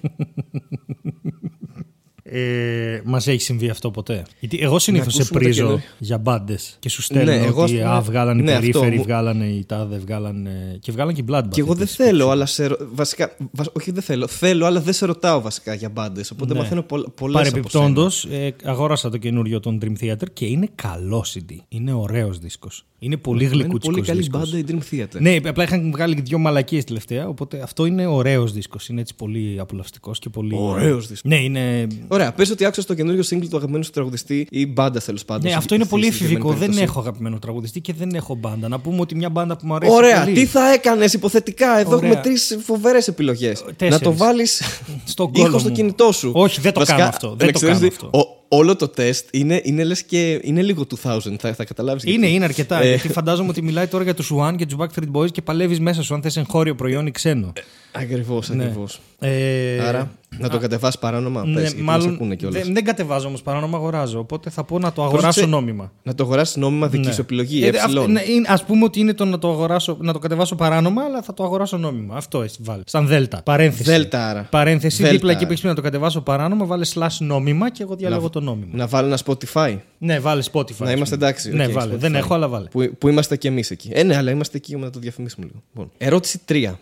Ε, 2.33 3.01
Μας 3.05 3.27
έχει 3.27 3.41
συμβεί 3.41 3.69
αυτό 3.69 3.91
ποτέ; 3.91 4.23
Γιατί 4.41 4.59
εγώ 4.61 4.79
συνήθως 4.79 5.13
σε 5.15 5.19
ακούσουμε 5.23 5.39
τα 5.41 5.45
πρίζω 5.45 5.63
καινούργια. 5.65 5.89
για 5.99 6.19
μπάντες 6.19 6.77
και 6.79 6.89
σου 6.89 7.03
στέλνω 7.03 7.31
Ναι, 7.33 7.37
εγώ, 7.37 7.63
ας 7.63 7.71
ότι 7.71 7.79
πούμε- 7.81 7.95
α, 7.95 8.01
βγάλανε 8.01 8.43
ναι, 8.43 8.51
οι 8.51 8.55
αυτό 8.55 8.61
περίφεροι, 8.67 8.97
μου- 8.97 9.03
βγάλανε 9.03 9.47
οι 9.47 9.65
τάδε, 9.65 9.99
βγάλανε. 9.99 10.77
και 10.81 10.93
βγάλανε 10.93 11.13
και 11.13 11.21
οι 11.21 11.25
Bloodbath. 11.31 11.49
Και 11.51 11.61
εγώ 11.61 11.73
δεν 11.75 11.83
επίσης. 11.83 11.97
θέλω, 11.97 12.31
αλλά 12.31 12.47
σε. 12.47 12.67
ρω- 12.67 12.79
Βασικά. 12.95 13.37
βα- 13.53 13.65
Όχι, 13.73 13.91
δεν 13.91 14.03
θέλω. 14.03 14.27
Θέλω, 14.27 14.67
αλλά 14.67 14.81
δεν 14.81 14.93
σε 14.93 15.07
ρωτάω 15.07 15.41
βασικά 15.41 15.75
για 15.75 15.89
μπάντες. 15.89 16.31
Οπότε 16.31 16.53
Ναι. 16.53 16.59
μαθαίνω 16.59 16.83
πολλές. 17.15 17.37
Παρεπιπτόντω, 17.51 18.11
ε, 18.31 18.49
αγόρασα 18.65 19.11
το 19.11 19.17
καινούριο 19.17 19.61
των 19.61 19.79
Dream 19.83 20.05
Theater 20.05 20.31
και 20.33 20.47
είναι 20.47 20.69
καλός 20.75 21.37
CD. 21.37 21.55
Είναι 21.69 21.93
ωραίος 21.93 22.39
δίσκος. 22.39 22.85
Είναι 22.99 23.17
πολύ 23.17 23.45
Είναι 23.45 23.53
γλυκούτσικος. 23.53 23.95
πολύ 23.97 24.07
καλή 24.07 24.29
μπάντα 24.31 24.59
η 24.59 24.65
Dream 24.69 24.95
Theater. 24.95 25.21
Ναι, 25.21 25.37
απλά 25.49 25.63
είχαν 25.65 25.91
βγάλει 25.91 26.21
δύο 26.21 26.39
μαλακίες 26.39 26.85
τελευταία. 26.85 27.29
Οπότε 27.29 27.61
αυτό 27.63 27.87
είναι 27.87 28.07
ωραίος 28.07 28.53
δίσκος. 28.53 28.89
Είναι 28.89 29.01
έτσι 29.01 29.15
πολύ 29.15 29.57
απολαυστικός 29.61 30.19
και 30.19 30.29
πολύ. 30.29 30.55
Ωραίος 30.59 31.09
δίσκος. 31.09 31.31
Ναι, 31.31 31.37
είναι. 31.37 31.87
Ωραία, 32.21 32.33
πες 32.33 32.51
ότι 32.51 32.65
άκουσα 32.65 32.85
το 32.85 32.95
καινούριο 32.95 33.23
single 33.31 33.47
του 33.51 33.57
αγαπημένου 33.57 33.85
σου 33.85 33.91
τραγουδιστή 33.91 34.47
ή 34.51 34.67
μπάντα 34.67 35.01
τέλος 35.01 35.25
πάντων. 35.25 35.43
Ναι, 35.45 35.51
σε- 35.51 35.57
αυτό 35.57 35.75
είναι 35.75 35.85
στη 35.85 35.93
πολύ 35.93 36.05
συγκεκριμένη 36.05 36.35
εφηβικό. 36.37 36.49
Δεν 36.59 36.59
περίπτωση. 36.69 36.83
έχω 36.91 37.01
αγαπημένο 37.01 37.39
τραγουδιστή 37.39 37.81
και 37.81 37.93
δεν 37.93 38.15
έχω 38.15 38.35
μπάντα. 38.35 38.69
Να 38.69 38.79
πούμε 38.79 39.01
ότι 39.01 39.15
μια 39.15 39.29
μπάντα 39.31 39.57
που 39.57 39.67
μου 39.67 39.75
αρέσει. 39.75 39.93
Ωραία, 39.93 40.23
πολύ, 40.25 40.35
τι 40.35 40.47
θα 40.47 40.73
έκανες 40.73 41.13
υποθετικά; 41.13 41.79
Εδώ 41.79 41.97
Ωραία. 41.97 42.09
έχουμε 42.09 42.23
τρεις 42.23 42.59
φοβερές 42.65 43.09
επιλογές. 43.09 43.61
Τέσσερις. 43.77 43.91
Να 43.91 43.99
το 43.99 44.17
βάλεις 44.17 44.63
Στον 45.05 45.33
κόλλο 45.33 45.47
ήχο 45.49 45.59
στο 45.59 45.69
μου. 45.69 45.75
κινητό 45.75 46.13
σου. 46.13 46.31
Όχι, 46.35 46.61
δεν 46.61 46.73
το 46.73 46.85
κάνω 46.85 47.05
αυτό, 47.05 47.35
δεν 47.39 47.47
να 47.47 47.53
το 47.53 47.59
ξέρεις 47.59 47.77
κάνω 47.79 47.89
τι, 47.89 47.95
αυτό. 48.05 48.19
ο- 48.19 48.39
όλο 48.53 48.77
το 48.77 48.89
τεστ 48.89 49.29
είναι, 49.31 49.61
είναι 49.65 49.85
λες 49.85 50.03
και 50.03 50.41
είναι 50.43 50.63
λίγο 50.63 50.87
2000. 51.05 51.37
Θα, 51.39 51.55
θα 51.55 51.65
καταλάβεις. 51.65 52.03
Είναι, 52.07 52.27
είναι 52.27 52.45
αρκετά. 52.45 52.83
Ε, 52.83 52.89
γιατί 52.89 53.09
φαντάζομαι 53.19 53.49
ότι 53.49 53.63
μιλάει 53.63 53.87
τώρα 53.87 54.05
για 54.05 54.15
τους 54.15 54.33
One 54.41 54.55
και 54.57 54.67
τους 54.67 54.77
Backstreet 54.81 55.11
Boys 55.21 55.31
και 55.31 55.43
παλεύεις 55.43 55.81
μέσα 55.81 56.03
σου 56.03 56.15
αν 56.15 56.23
θες 56.23 56.37
εγχώριο 56.37 56.75
προϊόν 56.75 57.07
ή 57.07 57.11
ξένο. 57.11 57.53
Ακριβώς, 57.93 58.51
ακριβώς. 58.51 59.01
Ε, 59.19 59.81
Άρα, 59.89 60.11
να 60.39 60.49
το 60.49 60.59
κατεβάσει 60.59 60.99
παράνομα. 60.99 61.45
ναι, 61.47 61.55
πες, 61.55 61.63
γιατί 61.63 61.83
μας 61.83 61.99
μάλλον 61.99 62.15
ακούνε 62.15 62.35
κιόλας. 62.37 62.63
δεν, 62.65 62.75
δεν 62.75 62.85
κατεβάζω 62.85 63.27
όμως 63.29 63.43
παράνομα, 63.43 63.77
αγοράζω. 63.77 64.19
Οπότε 64.19 64.51
θα 64.51 64.65
πω 64.65 64.79
να 64.79 64.93
το 64.93 65.03
αγοράσω 65.03 65.23
Πρόσεξε, 65.27 65.49
νόμιμα. 65.51 65.93
Να 66.03 66.15
το 66.15 66.23
αγοράσει 66.25 66.59
νόμιμα 66.59 66.89
δική 66.89 67.07
Ναι. 67.07 67.13
σου 67.13 67.21
επιλογή. 67.21 67.65
Ε, 67.65 67.69
Ε, 67.69 67.79
αυτό- 67.79 68.07
ναι, 68.07 68.23
είναι- 68.23 68.49
ας 68.51 68.65
πούμε 68.65 68.85
ότι 68.85 69.01
είναι 69.01 69.15
το 69.15 69.25
να 69.25 69.39
το, 69.39 69.51
αγοράσω, 69.51 69.97
να 70.01 70.13
το 70.13 70.19
κατεβάσω 70.19 70.55
παράνομα, 70.55 71.03
αλλά 71.05 71.23
θα 71.23 71.35
το 71.35 71.45
αγοράσω 71.45 71.77
νόμιμα. 71.77 72.17
Αυτό 72.17 72.43
εσύ 72.43 72.59
βάλει. 72.63 72.83
Σαν 72.87 73.07
δέλτα. 73.07 73.43
Παρένθεση. 73.43 73.91
Δέλτα 73.91 74.29
άρα. 74.29 74.47
Παρένθεση 74.51 74.97
Δέλτα 74.97 75.13
δίπλα 75.15 75.29
εκεί 75.31 75.37
άρα. 75.39 75.47
που 75.47 75.53
έχεις 75.53 75.63
πει 75.63 75.69
να 75.69 75.75
το 75.75 75.83
κατεβάσω 75.83 76.21
παράνομα, 76.21 76.65
βάλε 76.65 76.87
slash 76.95 77.17
νόμιμα 77.19 77.71
και 77.71 77.83
εγώ 77.83 77.97
διαλέγω 77.97 78.23
Να- 78.23 78.31
το 78.31 78.41
νόμιμα. 78.41 78.71
Να 78.73 78.87
βάλω 78.87 79.07
ένα 79.07 79.19
Spotify. 79.25 79.77
Ναι, 79.99 80.19
βάλε 80.21 80.43
Spotify. 80.53 80.79
Να 80.79 80.87
ας 80.87 80.95
είμαστε 80.95 81.15
πούμε. 81.17 81.27
εντάξει. 81.29 81.53
Ναι, 81.53 81.65
οκ, 81.67 81.73
βάλε. 81.73 81.95
Spotify. 81.95 81.99
Δεν 81.99 82.15
έχω, 82.15 82.35
αλλά 82.35 82.49
βάλε. 82.49 82.69
Που, 82.69 82.91
που 82.99 83.09
είμαστε 83.09 83.37
κι 83.37 83.47
εμείς 83.47 83.71
εκεί. 83.71 83.91
Ε, 83.93 84.03
ναι, 84.03 84.17
αλλά 84.17 84.31
είμαστε 84.31 84.57
εκεί 84.57 84.75
για 84.75 84.85
να 84.85 84.91
το 84.91 84.99
διαφημίσουμε 84.99 85.47
λίγο. 85.47 85.63
Λοιπόν, 85.73 85.91
ερώτηση 85.99 86.41
3. 86.49 86.73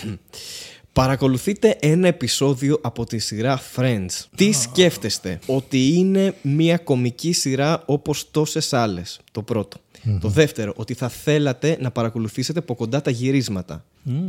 Παρακολουθείτε 0.99 1.77
ένα 1.81 2.07
επεισόδιο 2.09 2.79
από 2.83 3.05
τη 3.05 3.19
σειρά 3.19 3.61
Friends. 3.77 4.09
Τι 4.37 4.53
σκέφτεστε, 4.53 5.39
ότι 5.47 5.89
είναι 5.89 6.35
μια 6.43 6.79
κομική 6.79 7.33
σειρά 7.33 7.83
όπως 7.87 8.31
τόσες 8.31 8.73
άλλες, 8.73 9.21
το 9.33 9.43
πρώτο. 9.43 9.77
Το 10.21 10.29
δεύτερο, 10.29 10.73
ότι 10.77 10.95
θα 10.95 11.09
θέλατε 11.09 11.77
να 11.81 11.91
παρακολουθήσετε 11.91 12.59
από 12.59 12.75
κοντά 12.75 13.03
τα 13.03 13.11
γυρίσματα. 13.11 13.85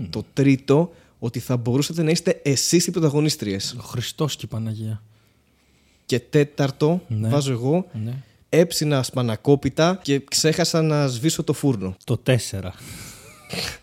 Το 0.10 0.24
τρίτο, 0.34 0.92
ότι 1.20 1.40
θα 1.40 1.58
μπορούσατε 1.58 2.04
να 2.04 2.12
είστε 2.12 2.40
εσείς 2.44 2.88
οι 2.88 2.92
πρωταγωνίστριες. 2.92 3.76
Ο 3.80 3.82
Χριστός 3.84 4.36
και 4.36 4.46
η 4.46 4.48
Παναγία. 4.48 5.02
Και 6.06 6.20
τέταρτο, 6.20 7.02
Ναι. 7.08 7.30
βάζω 7.30 7.52
εγώ, 7.52 7.88
Ναι. 8.04 8.14
έψινα 8.50 9.04
σπανακόπιτα 9.04 10.00
και 10.04 10.20
ξέχασα 10.20 10.82
να 10.82 11.08
σβήσω 11.08 11.44
το 11.44 11.54
φούρνο. 11.54 11.96
Το 12.04 12.18
4. 12.18 12.74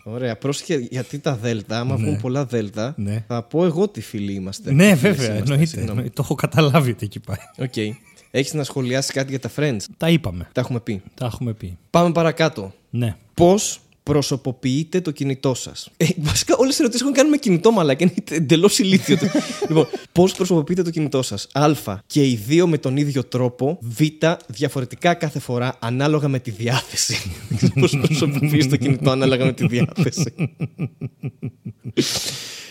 Ωραία, 0.03 0.37
πρόσεχε 0.37 0.75
γιατί 0.91 1.19
τα 1.19 1.37
δέλτα, 1.37 1.79
άμα 1.81 1.97
βγουν 1.97 2.21
πολλά 2.21 2.45
δέλτα, 2.45 2.95
Ναι. 2.97 3.25
θα 3.29 3.43
πω 3.43 3.65
εγώ 3.65 3.89
τι 3.89 4.01
φίλοι 4.01 4.33
είμαστε. 4.33 4.73
Ναι, 4.73 4.85
Φίλες 4.85 5.01
βέβαια, 5.01 5.27
είμαστε, 5.27 5.39
εννοείται, 5.43 5.65
συγγνώμη. 5.67 5.91
εννοείται. 5.91 6.13
Το 6.15 6.23
έχω 6.25 6.35
καταλάβει 6.35 6.91
ότι 6.91 7.05
εκεί 7.05 7.21
πάει. 7.21 7.37
Οκ. 7.59 7.97
Έχεις 8.31 8.55
να 8.55 8.65
σχολιάσεις 8.65 9.13
κάτι 9.13 9.31
για 9.31 9.41
τα 9.41 9.51
Friends; 9.57 9.79
Τα 9.97 10.09
είπαμε. 10.11 10.49
Τα 10.53 10.61
έχουμε 10.61 10.81
πει. 10.81 11.03
Τα 11.15 11.27
έχουμε 11.27 11.53
πει. 11.53 11.77
Πάμε 11.91 12.13
παρακάτω. 12.13 12.73
Ναι. 12.91 13.17
Πώς 13.35 13.81
προσωποποιείτε 14.11 15.01
το 15.01 15.11
κινητό 15.11 15.55
σας. 15.55 15.89
Ε, 15.97 16.07
βασικά, 16.17 16.57
όλες 16.57 16.75
οι 16.75 16.77
ερωτήσεις 16.81 17.03
έχουν 17.03 17.15
κάνει 17.15 17.31
με 17.31 17.37
κινητό, 17.37 17.71
μαλάκα. 17.71 18.05
Είναι 18.05 18.15
εντελώς 18.31 18.79
ηλίθιο. 18.79 19.17
το- 19.19 19.27
λοιπόν, 19.69 19.87
πώς 20.13 20.33
προσωποποιείτε 20.35 20.83
το 20.83 20.91
κινητό 20.91 21.23
σας. 21.23 21.49
Α. 21.53 21.73
Και 22.07 22.25
οι 22.29 22.35
δύο 22.47 22.67
με 22.67 22.79
τον 22.79 22.97
ίδιο 22.97 23.25
τρόπο. 23.25 23.79
Β. 23.81 24.01
Διαφορετικά 24.47 25.15
κάθε 25.15 25.39
φορά 25.39 25.77
ανάλογα 25.79 26.29
με 26.29 26.39
τη 26.39 26.51
διάθεση. 26.51 27.31
Πώς 27.81 27.99
προσωποποιείς 28.01 28.69
το 28.69 28.77
κινητό 28.77 29.11
ανάλογα 29.11 29.45
με 29.45 29.53
τη 29.53 29.67
διάθεση. 29.67 30.35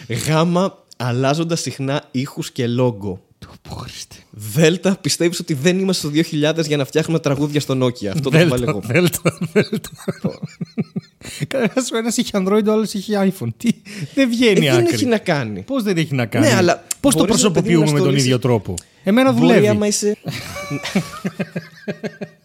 Γ. 0.08 0.30
Αλλάζοντας 0.98 1.62
συχνά 1.62 2.04
ήχους 2.12 2.52
και 2.52 2.68
logo. 2.68 3.20
Χριστέ. 3.78 4.16
Δέλτα, 4.30 4.98
πιστεύεις 5.02 5.40
ότι 5.40 5.54
δεν 5.54 5.80
είμαστε 5.80 6.08
στο 6.08 6.38
2000 6.60 6.66
για 6.68 6.78
να 6.78 6.86
φτιάχνουμε 6.86 7.20
τραγούδια 7.20 7.60
στο 7.60 7.74
Nokia; 7.86 8.06
Αυτό 8.06 8.30
το 8.30 8.38
έχω 8.38 8.50
βάλει 8.50 8.64
εγώ. 8.68 8.80
Δέλτα, 8.86 9.38
δέλτα. 9.54 9.90
Κανένας 11.48 11.92
ο 11.94 11.98
ένας 11.98 12.18
είχε 12.18 12.32
Android, 12.34 12.64
ο 12.68 12.72
άλλος 12.72 12.94
είχε 12.94 13.32
iPhone. 13.40 13.48
Τι, 13.58 13.70
δεν 14.16 14.30
βγαίνει 14.30 14.66
Ε, 14.66 14.72
δεν 14.72 14.80
άκρη. 14.82 14.94
έχει 14.94 15.06
να 15.06 15.18
κάνει. 15.18 15.62
Πώς 15.62 15.84
δεν 15.84 15.98
έχει 15.98 16.16
να 16.16 16.26
κάνει; 16.26 16.48
Ναι, 16.48 16.54
αλλά 16.54 16.84
Πώς 17.00 17.16
το 17.16 17.20
μπορείς, 17.26 17.42
ρε 17.44 17.50
παιδί 17.50 17.74
μου, 17.74 17.80
προσωποποιούμε 17.80 17.86
να 17.86 17.92
με 17.92 17.98
τον 17.98 18.00
στολίσεις- 18.08 18.26
ίδιο 18.26 18.40
τρόπο; 18.40 18.74
Εμένα 19.04 19.32
Μπορεί 19.32 19.46
δουλεύει. 19.48 19.68
άμα 19.68 19.88
είσαι. 19.88 20.18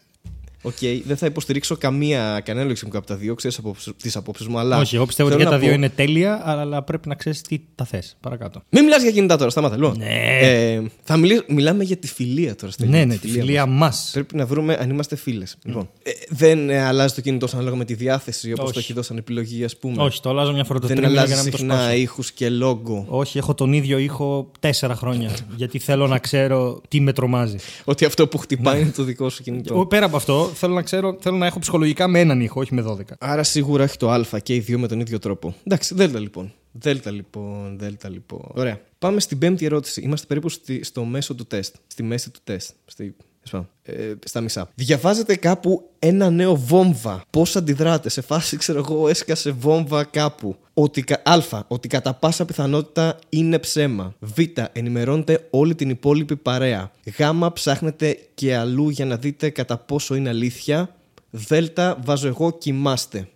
Οκ, 0.63 0.75
δεν 1.07 1.17
θα 1.17 1.27
υποστηρίξω 1.27 1.77
καμία, 1.77 2.41
κανένα 2.45 2.65
λογισμικό 2.67 2.99
από 2.99 3.07
τα 3.07 3.15
δύο, 3.17 3.35
ξέρεις 3.35 3.61
τις 4.03 4.17
απόψεις 4.17 4.47
μου, 4.47 4.59
αλλά. 4.59 4.79
Όχι, 4.79 4.95
εγώ 4.97 5.07
πιστεύω 5.07 5.29
ότι 5.29 5.39
θέλω 5.39 5.51
και 5.51 5.55
να 5.57 5.61
τα 5.61 5.67
δύο 5.67 5.75
πω- 5.77 5.83
είναι 5.85 5.95
τέλεια, 6.07 6.41
αλλά 6.45 6.83
πρέπει 6.83 7.09
να 7.09 7.15
ξέρεις 7.15 7.41
τι 7.43 7.61
τα 7.75 7.85
θες. 7.85 8.17
Παρακάτω. 8.21 8.63
Μην 8.71 8.85
μιλάς 8.85 9.03
για 9.03 9.11
κινητά 9.11 9.37
τώρα, 9.37 9.51
σταμάτα. 9.51 9.77
Λοιπόν. 9.77 9.97
Ναι. 9.99 10.39
Ε, 10.41 10.83
θα 11.03 11.17
μιλήσω, 11.17 11.43
μιλάμε 11.49 11.85
για 11.85 11.97
τη 11.97 12.07
φιλία 12.09 12.55
τώρα. 12.57 12.73
Στέλιο, 12.73 12.93
Ναι, 12.97 13.05
ναι, 13.05 13.17
τη 13.17 13.29
φιλία 13.29 13.67
μας. 13.67 14.11
Πρέπει 14.13 14.37
να 14.37 14.47
βρούμε 14.47 14.77
αν 14.81 14.91
είμαστε 14.91 15.17
φίλες. 15.17 15.57
Λοιπόν, 15.65 15.89
ε, 16.03 16.11
δεν 16.29 16.71
ε, 16.71 16.85
αλλάζει 16.85 17.15
το 17.15 17.21
κινητό 17.21 17.47
σου 17.47 17.55
ανάλογα 17.57 17.77
με 17.77 17.85
τη 17.85 17.95
διάθεση 17.95 18.53
όπως 18.53 18.65
Όχι. 18.65 18.73
το 18.73 18.79
έχει 18.79 18.93
δώσει 18.93 19.09
σαν 19.09 19.17
επιλογή, 19.17 19.65
ας 19.65 19.77
πούμε. 19.77 20.03
Όχι, 20.03 20.21
το 20.21 20.29
αλλάζω 20.29 20.53
μια 20.53 20.65
φορά 20.65 20.79
το 20.79 20.87
δεν 20.87 20.97
τρίμηνο 20.97 21.13
για 21.15 21.23
αλλάζει 21.23 21.37
να 21.39 21.43
μην 21.43 21.53
το 21.53 21.59
συχνά 21.59 21.75
σπάσω. 21.83 21.97
ήχους 21.97 22.33
και 22.33 22.49
λόγκο. 22.51 23.05
Όχι, 23.09 23.39
έχω 23.39 23.55
τον 23.55 23.73
ίδιο 23.73 23.99
ήχο 23.99 24.51
τέσσερα 24.61 24.95
χρόνια. 24.95 25.31
γιατί 25.57 25.79
θέλω 25.79 26.07
να 26.07 26.19
ξέρω 26.19 26.81
τι 26.89 27.01
με 27.01 27.13
τρομάζει. 27.13 27.57
Ότι 27.85 28.05
αυτό 28.05 28.29
που 28.29 28.39
χτυπάει 28.39 28.81
είναι 28.81 28.91
το 28.91 29.03
δικό 29.03 29.29
σου 29.29 29.43
κινητό. 29.43 29.79
Ο- 29.81 29.87
Πέρα 29.87 30.07
από 30.07 30.17
αυτό, 30.17 30.50
θέλω 30.55 30.75
να 30.75 30.83
ξέρω, 30.83 31.17
θέλω 31.21 31.37
να 31.37 31.47
έχω 31.47 31.59
ψυχολογικά 31.59 32.09
με 32.09 32.21
έναν 32.21 32.41
ήχο, 32.41 32.61
όχι 32.61 32.75
με 32.75 32.83
12. 32.87 33.01
Άρα 33.19 33.43
σίγουρα 33.43 33.85
έχει 33.85 33.97
το 33.97 34.11
Α 34.11 34.25
και 34.43 34.55
οι 34.55 34.59
δύο 34.61 34.79
με 34.79 34.89
τον 34.89 35.01
ίδιο 35.01 35.19
τρόπο. 35.19 35.55
Εντάξει, 35.65 35.95
Δέλτα 35.95 36.19
λοιπόν. 36.21 36.53
Δέλτα 36.73 37.11
λοιπόν, 37.11 37.79
Δέλτα 37.79 38.09
λοιπόν. 38.09 38.51
Ωραία. 38.55 38.81
Πάμε 38.99 39.21
στην 39.21 39.39
πέμπτη 39.39 39.65
ερώτηση. 39.65 40.01
Είμαστε 40.01 40.27
περίπου 40.27 40.49
στη- 40.49 40.85
στο 40.85 41.05
μέσο 41.05 41.35
του 41.35 41.47
τεστ. 41.47 41.75
Στη 41.87 42.03
μέση 42.03 42.31
του 42.31 42.41
τεστ. 42.45 42.71
Στη, 42.87 43.05
τέλος 43.05 43.15
πάντων, 43.17 43.30
ε, 43.83 44.13
στα 44.25 44.41
μισά. 44.41 44.69
Διαβάζετε 44.75 45.37
κάπου 45.37 45.89
ένα 45.99 46.31
νέο 46.31 46.57
βόμβα. 46.57 47.23
Πώς 47.31 47.57
αντιδράτε 47.57 48.09
σε 48.09 48.21
φάση, 48.21 48.57
ξέρω 48.57 48.79
εγώ, 48.79 49.09
έσκασε 49.09 49.51
βόμβα 49.51 50.05
κάπου. 50.05 50.57
Ότι, 50.75 51.03
κα- 51.03 51.21
α. 51.25 51.65
Ότι 51.69 51.89
κατά 51.89 52.15
πάσα 52.15 52.45
πιθανότητα 52.45 53.19
είναι 53.29 53.59
ψέμα. 53.59 54.15
Β. 54.19 54.39
Ενημερώνετε 54.73 55.47
όλη 55.51 55.75
την 55.75 55.91
υπόλοιπη 55.91 56.37
παρέα. 56.37 56.91
Γ. 57.05 57.23
Ψάχνετε 57.53 58.19
και 58.35 58.57
αλλού 58.57 58.89
για 58.89 59.05
να 59.05 59.17
δείτε 59.17 59.51
κατά 59.51 59.77
πόσο 59.79 60.15
είναι 60.15 60.29
αλήθεια. 60.29 60.95
Δέλτα, 61.31 61.99
βάζω 62.05 62.27
εγώ, 62.29 62.53
κοιμάστε. 62.53 63.29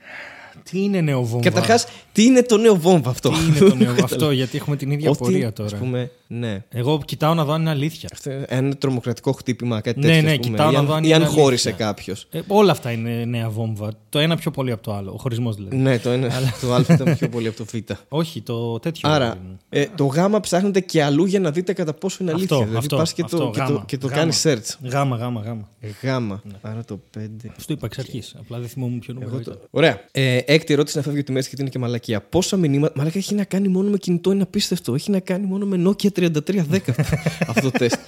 Τι 0.71 0.83
είναι 0.83 1.01
νεοβόμβα. 1.01 1.49
Καταρχάς, 1.49 1.87
τι 2.15 2.25
είναι 2.25 2.43
το 2.43 2.57
νέο 2.57 2.77
βόμβα 2.77 3.11
αυτό; 3.11 3.31
Τι 3.31 3.37
είναι 3.47 3.71
το 3.71 3.75
νέο 3.75 3.95
αυτό, 4.03 4.31
γιατί 4.31 4.57
έχουμε 4.57 4.77
την 4.77 4.91
ίδια 4.91 5.11
Ότι, 5.11 5.19
πορεία 5.19 5.47
ας 5.47 5.53
τώρα. 5.55 5.77
πούμε, 5.77 6.11
ναι. 6.27 6.63
Εγώ 6.71 7.01
κοιτάω 7.05 7.35
να 7.35 7.45
δω 7.45 7.53
αν 7.53 7.61
είναι 7.61 7.71
αλήθεια. 7.71 8.09
Αυτό 8.13 8.31
είναι 8.31 8.45
ένα 8.49 8.77
τρομοκρατικό 8.77 9.33
χτύπημα, 9.33 9.81
κάτι 9.81 10.01
Ναι, 10.01 10.07
τέτοιο. 10.07 10.23
ναι, 10.23 10.31
ας 10.31 10.37
πούμε. 10.39 10.51
κοιτάω 10.57 10.71
Ή 10.71 10.73
να 10.73 10.79
αν- 10.79 10.87
δω 10.87 10.95
αν 10.95 11.05
Ή 11.05 11.13
αν 11.15 11.21
είναι 11.21 11.31
χώρισε 11.31 11.69
αλήθεια. 11.69 11.87
κάποιος. 11.87 12.27
Ε, 12.31 12.41
όλα 12.47 12.73
αυτά 12.73 12.91
είναι 12.91 13.25
νέα 13.25 13.49
βόμβα. 13.51 13.93
Το 14.09 14.19
ένα 14.19 14.37
πιο 14.37 14.51
πολύ 14.51 14.73
από 14.73 14.83
το 14.83 14.95
άλλο. 14.95 15.11
Ο 15.13 15.17
χωρισμός 15.19 15.57
δηλαδή. 15.57 15.77
Ναι, 15.77 15.99
το, 15.99 16.11
ένα, 16.11 16.31
το 16.61 16.75
Α 16.75 16.81
ήταν 16.91 17.17
πιο 17.17 17.29
πολύ 17.29 17.49
από 17.49 17.57
το 17.57 17.65
Β. 17.65 17.75
Όχι, 18.09 18.41
το 18.41 18.79
τέτοιο. 18.79 19.09
Άρα, 19.11 19.37
ε, 19.69 19.87
το 19.95 20.05
Γ 20.05 20.17
ψάχνετε 20.41 20.81
και 20.81 21.03
αλλού 21.03 21.25
για 21.25 21.41
να 21.41 21.51
δείτε 21.51 21.73
κατά 21.73 21.93
πόσο 21.95 22.19
είναι 22.21 22.31
αλήθεια. 22.33 22.57
Αυτό, 22.57 22.69
δηλαδή 22.69 22.85
αυτό, 22.85 22.97
πας 22.97 23.13
και 23.13 23.23
αυτό, 23.25 23.37
το, 23.39 23.51
και 23.51 23.59
το, 23.59 23.65
γάμα, 23.65 23.85
και 23.87 23.99
το 23.99 24.07
γάμα. 24.07 24.19
κάνεις 24.19 24.43
search. 24.47 24.89
Γάμα, 24.91 25.17
γάμα, 25.17 25.41
γάμα. 25.41 25.69
Γ. 26.03 26.07
Άρα 26.61 26.85
το 26.87 27.01
5. 27.19 27.21
Στο 27.57 27.73
είπα 27.73 27.87
εξ 27.87 27.99
αρχής. 27.99 28.35
Απλά 28.39 28.59
δεν 28.59 28.69
θυμόμουν 28.69 28.99
ποιο 28.99 29.15
νούμερο 29.15 29.39
ήταν. 29.41 29.59
Ωραία. 29.71 30.01
Ε, 30.13 30.37
έκτη 30.45 30.73
ερώτηση 30.73 30.97
να 30.97 31.03
φεύγει 31.03 31.19
από 31.19 31.27
τη 31.27 31.33
μέση 31.33 31.47
γιατί 31.49 31.63
είναι 31.63 31.71
και 31.71 31.79
μαλακία. 32.05 32.21
Πόσα 32.21 32.57
μηνύματα. 32.57 32.93
Μαλακία 32.97 33.21
έχει 33.21 33.35
να 33.35 33.45
κάνει 33.45 33.69
μόνο 33.69 33.91
με 33.91 33.97
κινητό, 33.97 34.33
είναι 34.33 34.43
απίστευτο. 34.43 34.95
Έχει 34.95 35.11
να 35.11 35.21
κάνει 35.21 35.47
μόνο 35.47 35.67
με 35.67 35.83
Nokia 35.87 36.09
3310 36.09 36.79
αυτό 37.51 37.71
το 37.71 37.71
τεστ. 37.71 37.99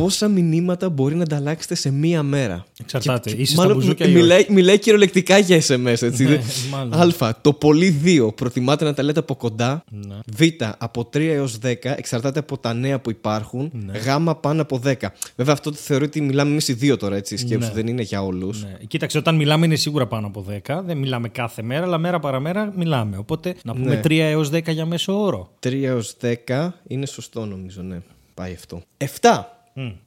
Πόσα 0.00 0.28
μηνύματα 0.28 0.88
μπορεί 0.88 1.14
να 1.14 1.22
ανταλλάξετε 1.22 1.74
σε 1.74 1.90
μία 1.90 2.22
μέρα. 2.22 2.64
Εξαρτάται. 2.80 3.30
Και- 3.30 3.36
και- 3.36 3.42
Είσαι 3.42 3.52
στα 3.52 3.62
μάλλον 3.62 3.76
μπουζούκια 3.76 4.06
ή 4.06 4.12
μιλάει, 4.12 4.46
μιλάει 4.48 4.78
κυριολεκτικά 4.78 5.38
για 5.38 5.56
SMS, 5.56 6.02
έτσι. 6.02 6.22
Ναι, 6.24 6.28
δεν- 6.30 6.40
μάλλον. 6.70 7.12
Α. 7.22 7.38
Το 7.40 7.52
πολύ 7.52 7.90
2 8.04 8.32
προτιμάτε 8.34 8.84
να 8.84 8.94
τα 8.94 9.02
λέτε 9.02 9.18
από 9.18 9.34
κοντά. 9.34 9.84
Ναι. 9.90 10.14
Β. 10.36 10.40
Από 10.78 11.04
3 11.04 11.32
έως 11.32 11.58
10 11.58 11.94
εξαρτάται 11.96 12.38
από 12.38 12.58
τα 12.58 12.74
νέα 12.74 13.00
που 13.00 13.10
υπάρχουν. 13.10 13.70
Ναι. 13.86 13.98
Γ. 13.98 14.30
Πάνω 14.40 14.62
από 14.62 14.78
10. 14.78 15.12
Βέβαια, 15.36 15.52
αυτό 15.54 15.70
το 15.70 15.76
θεωρώ 15.76 16.04
ότι 16.04 16.20
μιλάμε 16.20 16.50
εμείς 16.50 16.68
οι 16.68 16.72
δύο 16.72 16.96
τώρα, 16.96 17.16
έτσι. 17.16 17.36
Σκέψου, 17.36 17.68
Ναι. 17.68 17.74
δεν 17.74 17.86
είναι 17.86 18.02
για 18.02 18.22
όλους. 18.22 18.62
Ναι. 18.62 18.76
Κοίταξε, 18.86 19.18
όταν 19.18 19.34
μιλάμε 19.36 19.66
είναι 19.66 19.76
σίγουρα 19.76 20.06
πάνω 20.06 20.26
από 20.26 20.40
10. 20.48 20.82
Δεν 20.86 20.96
μιλάμε 20.96 21.28
κάθε 21.28 21.62
μέρα, 21.62 21.84
αλλά 21.84 21.98
μέρα 21.98 22.18
παραμέρα 22.20 22.72
μιλάμε. 22.76 23.16
Οπότε 23.16 23.54
να 23.64 23.72
πούμε 23.72 23.94
Ναι. 23.94 24.00
3 24.00 24.18
έως 24.30 24.50
10 24.50 24.72
για 24.72 24.86
μέσο 24.86 25.22
όρο. 25.22 25.50
3 25.60 25.84
έως 25.84 26.16
10 26.20 26.74
είναι 26.86 27.06
σωστό, 27.06 27.44
νομίζω, 27.46 27.82
ναι. 27.82 27.96
Πάει 28.34 28.52
αυτό. 28.52 28.82
7. 28.96 29.53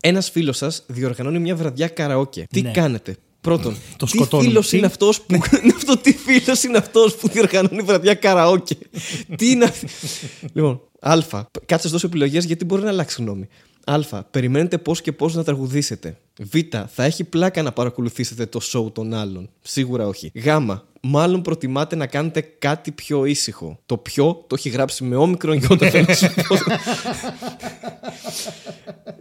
Ένας 0.02 0.30
φίλος 0.30 0.58
σας 0.58 0.84
διοργανώνει 0.88 1.40
μια 1.40 1.56
βραδιά 1.56 1.88
καραόκε. 1.88 2.46
Τι 2.50 2.62
Ναι. 2.62 2.72
κάνετε; 2.72 3.16
Πρώτον, 3.42 3.76
Το 3.98 4.06
τι 4.06 4.12
σκοτώνουμε. 4.12 4.50
φίλος 4.50 4.70
Τι; 4.70 4.78
είναι 4.78 4.86
αυτός 4.86 5.22
που. 5.22 5.34
είναι 5.64 5.74
αυτό, 5.78 5.98
τι 5.98 6.14
φίλος 6.14 6.64
είναι 6.64 6.78
αυτός 6.78 7.16
που 7.16 7.28
διοργανώνει 7.28 7.82
βραδιά 7.82 8.14
καραόκε; 8.14 8.76
τι 9.38 9.52
είναι. 9.52 9.66
αυτή- 9.66 9.88
λοιπόν, 10.54 10.82
Α. 11.00 11.18
Κάτσε 11.66 11.90
δώσω 11.90 12.08
επιλογές 12.08 12.46
γιατί 12.46 12.66
μπορεί 12.66 12.82
να 12.84 12.90
αλλάξει 12.90 13.22
γνώμη. 13.22 13.48
Α. 13.86 14.24
Περιμένετε 14.32 14.78
πώς 14.78 15.02
και 15.02 15.12
πώς 15.12 15.36
να 15.36 15.44
τραγουδήσετε. 15.44 16.18
Β. 16.40 16.56
Θα 16.88 17.04
έχει 17.04 17.24
πλάκα 17.24 17.62
να 17.62 17.72
παρακολουθήσετε 17.72 18.46
το 18.46 18.60
show 18.74 18.94
των 18.94 19.14
άλλων. 19.14 19.50
Σίγουρα 19.62 20.08
όχι. 20.08 20.32
Γ. 20.34 20.48
Μάλλον 21.10 21.42
προτιμάτε 21.42 21.96
να 21.96 22.08
κάνετε 22.08 22.42
κάτι 22.60 22.92
πιο 22.92 23.26
ήσυχο. 23.26 23.80
Το 23.86 23.98
πιο 23.98 24.44
το 24.48 24.56
έχει 24.58 24.70
γράψει 24.70 25.04
με 25.04 25.16
όμικρον 25.16 25.60
και 25.60 25.68
όταν 25.70 25.90
θέλω 25.90 26.06
να 26.08 26.14
σου 26.14 26.34
πω. 26.48 26.56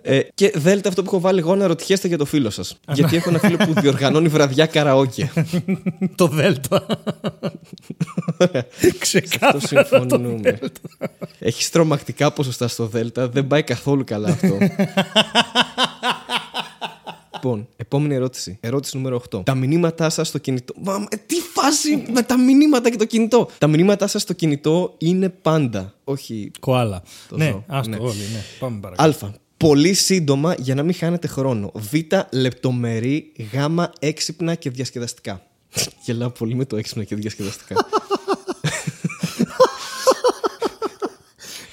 Ε, 0.03 0.21
και 0.35 0.53
δέλτα 0.55 0.89
αυτό 0.89 1.03
που 1.03 1.09
έχω 1.09 1.21
βάλει 1.21 1.39
εγώ 1.39 1.55
να 1.55 1.67
ρωτιέστε 1.67 2.09
για 2.09 2.19
το 2.19 2.25
φίλο 2.25 2.51
σας. 2.51 2.77
Γιατί 2.93 3.17
έχω 3.17 3.29
ένα 3.29 3.39
φίλο 3.39 3.57
που 3.57 3.81
διοργανώνει 3.81 4.29
βραδιά 4.29 4.67
καραόκε. 4.67 5.33
το 6.15 6.27
Δέλτα. 6.27 6.87
Το 8.37 8.49
Ξεκάθαρα. 8.99 9.67
συμφωνούμε. 9.67 10.59
Έχει 11.39 11.71
τρομακτικά 11.71 12.33
ποσοστά 12.33 12.69
στο 12.69 12.87
Δέλτα. 12.87 13.29
Δεν 13.29 13.47
πάει 13.47 13.63
καθόλου 13.63 14.05
καλά 14.05 14.29
αυτό. 14.29 14.59
Λοιπόν, 17.47 17.69
επόμενη 17.77 18.15
ερώτηση. 18.15 18.59
Ερώτηση 18.61 18.97
νούμερο 18.97 19.23
8. 19.31 19.45
Τα 19.45 19.55
μηνύματά 19.55 20.11
σας 20.11 20.29
στο 20.29 20.39
κινητό. 20.39 20.75
Μα, 20.83 21.07
ε, 21.11 21.17
τι 21.17 21.35
φάση 21.37 22.05
με 22.13 22.23
τα 22.23 22.39
μηνύματα 22.39 22.91
και 22.91 22.97
το 22.97 23.05
κινητό. 23.05 23.49
Τα 23.59 23.67
μηνύματά 23.67 24.07
σας 24.07 24.23
στο 24.23 24.33
κινητό 24.33 24.95
είναι 24.99 25.29
πάντα. 25.29 25.95
Όχι. 26.05 26.51
Κοάλα. 26.61 27.03
Το 27.29 27.37
ναι, 27.37 27.51
ζω. 27.51 27.65
άστο 27.67 27.91
Ναι. 27.91 27.97
όλοι. 27.97 28.19
Ναι. 28.33 28.43
Πάμε 28.59 28.79
παρακάτω. 28.81 29.27
Α. 29.27 29.31
Πολύ 29.57 29.95
σύντομα 29.95 30.55
για 30.59 30.75
να 30.75 30.83
μην 30.83 30.95
χάνετε 30.95 31.27
χρόνο. 31.27 31.71
Β. 31.75 31.95
Λεπτομερή. 32.31 33.33
Γ. 33.53 33.57
Έξυπνα 33.99 34.55
και 34.55 34.71
διασκεδαστικά. 34.71 35.43
Γελάω 36.05 36.31
πολύ 36.31 36.55
με 36.55 36.65
το 36.65 36.77
έξυπνα 36.77 37.05
και 37.05 37.15
διασκεδαστικά. 37.15 37.87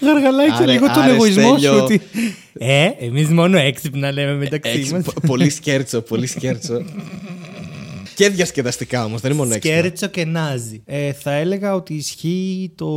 Γαργαλάκι 0.04 0.64
Άρε, 0.64 0.72
λίγο 0.72 0.86
τον 0.88 1.02
άρε, 1.04 1.12
εγωισμό 1.14 1.52
σου. 1.58 1.58
Στέλιο. 1.60 1.84
Ότι... 1.84 2.02
Ε, 2.58 2.90
εμείς 3.00 3.28
μόνο 3.28 3.58
έξυπνα 3.58 4.12
λέμε 4.12 4.36
μεταξύ 4.36 4.72
Έξι- 4.72 4.92
μας. 4.92 5.04
πο- 5.04 5.14
πολύ 5.28 5.50
σκέρτσο, 5.50 6.02
πολύ 6.02 6.28
σκέρτσο. 6.28 6.84
και 8.16 8.30
διασκεδαστικά 8.30 9.06
όμως, 9.06 9.22
δεν 9.22 9.32
είναι 9.32 9.40
μόνο 9.40 9.54
έξυπνα. 9.54 9.78
Σκέρτσο 9.78 10.08
και 10.08 10.26
νάζι. 10.26 10.82
Ε, 10.86 11.14
θα 11.14 11.32
έλεγα 11.34 11.76
ότι 11.76 11.94
ισχύει 11.94 12.72
το... 12.76 12.88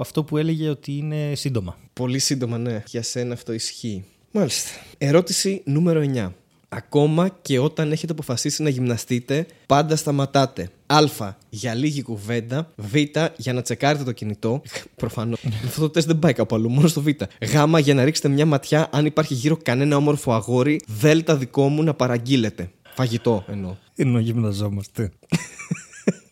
αυτό 0.00 0.24
που 0.24 0.36
έλεγε 0.36 0.68
ότι 0.68 0.92
είναι 0.92 1.32
σύντομα. 1.34 1.76
Πολύ 1.92 2.18
σύντομα, 2.18 2.58
ναι. 2.58 2.82
Για 2.86 3.02
σένα 3.02 3.32
αυτό 3.34 3.52
ισχύει. 3.52 4.04
Μάλιστα. 4.30 4.70
Ερώτηση 4.98 5.62
νούμερο 5.64 6.02
9. 6.14 6.30
Ακόμα 6.76 7.28
και 7.42 7.58
όταν 7.58 7.92
έχετε 7.92 8.12
αποφασίσει 8.12 8.62
να 8.62 8.68
γυμναστείτε, 8.68 9.46
πάντα 9.66 9.96
σταματάτε. 9.96 10.70
Α. 10.86 11.32
Για 11.48 11.74
λίγη 11.74 12.02
κουβέντα. 12.02 12.70
Β. 12.76 12.94
Για 13.36 13.52
να 13.52 13.62
τσεκάρετε 13.62 14.04
το 14.04 14.12
κινητό. 14.12 14.62
Προφανώς. 14.96 15.40
Αυτό 15.64 15.80
το 15.80 15.90
τεστ 15.90 16.06
δεν 16.06 16.18
πάει 16.18 16.32
κάπου 16.32 16.54
αλλού, 16.54 16.70
μόνο 16.70 16.88
στο 16.88 17.02
Β. 17.02 17.08
Γ. 17.40 17.78
Για 17.78 17.94
να 17.94 18.04
ρίξετε 18.04 18.28
μια 18.28 18.46
ματιά 18.46 18.88
αν 18.92 19.06
υπάρχει 19.06 19.34
γύρω 19.34 19.56
κανένα 19.62 19.96
όμορφο 19.96 20.32
αγόρι. 20.32 20.80
Δ. 20.86 21.06
Δικό 21.32 21.68
μου 21.68 21.82
να 21.82 21.94
παραγγείλετε. 21.94 22.70
Φαγητό 22.94 23.44
εννοώ. 23.48 23.76
Ενώ 23.96 24.18
γυμναζόμαστε. 24.18 25.10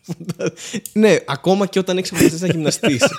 ναι, 0.93 1.15
ακόμα 1.27 1.65
και 1.65 1.79
όταν 1.79 1.97
έχεις 1.97 2.11
αποφασίσει 2.11 2.41
να 2.41 2.47
γυμναστείς. 2.47 3.03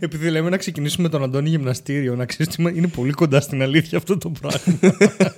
Επειδή 0.00 0.30
λέμε 0.30 0.50
να 0.50 0.56
ξεκινήσουμε 0.56 1.02
με 1.02 1.08
τον 1.08 1.22
Αντώνη 1.22 1.48
γυμναστήριο, 1.48 2.16
να 2.16 2.24
ξέρεις 2.24 2.54
είναι 2.56 2.86
πολύ 2.88 3.12
κοντά 3.12 3.40
στην 3.40 3.62
αλήθεια 3.62 3.98
αυτό 3.98 4.18
το 4.18 4.30
πράγμα. 4.40 4.78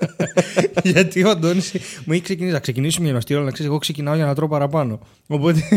Γιατί 0.92 1.24
ο 1.24 1.30
Αντώνης 1.30 1.72
μου 2.04 2.12
έχει 2.12 2.22
ξεκινήσει 2.22 2.52
να 2.54 2.60
ξεκινήσουμε 2.60 3.04
γυμναστήριο, 3.06 3.36
αλλά 3.36 3.46
να 3.46 3.52
ξέρεις, 3.54 3.70
εγώ 3.70 3.80
ξεκινάω 3.80 4.14
για 4.14 4.24
να 4.24 4.34
τρώω 4.34 4.48
παραπάνω. 4.48 5.00
Οπότε. 5.26 5.62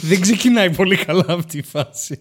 Δεν 0.00 0.20
ξεκινάει 0.20 0.70
πολύ 0.74 0.96
καλά 0.96 1.24
αυτή 1.28 1.58
η 1.58 1.62
φάση. 1.62 2.18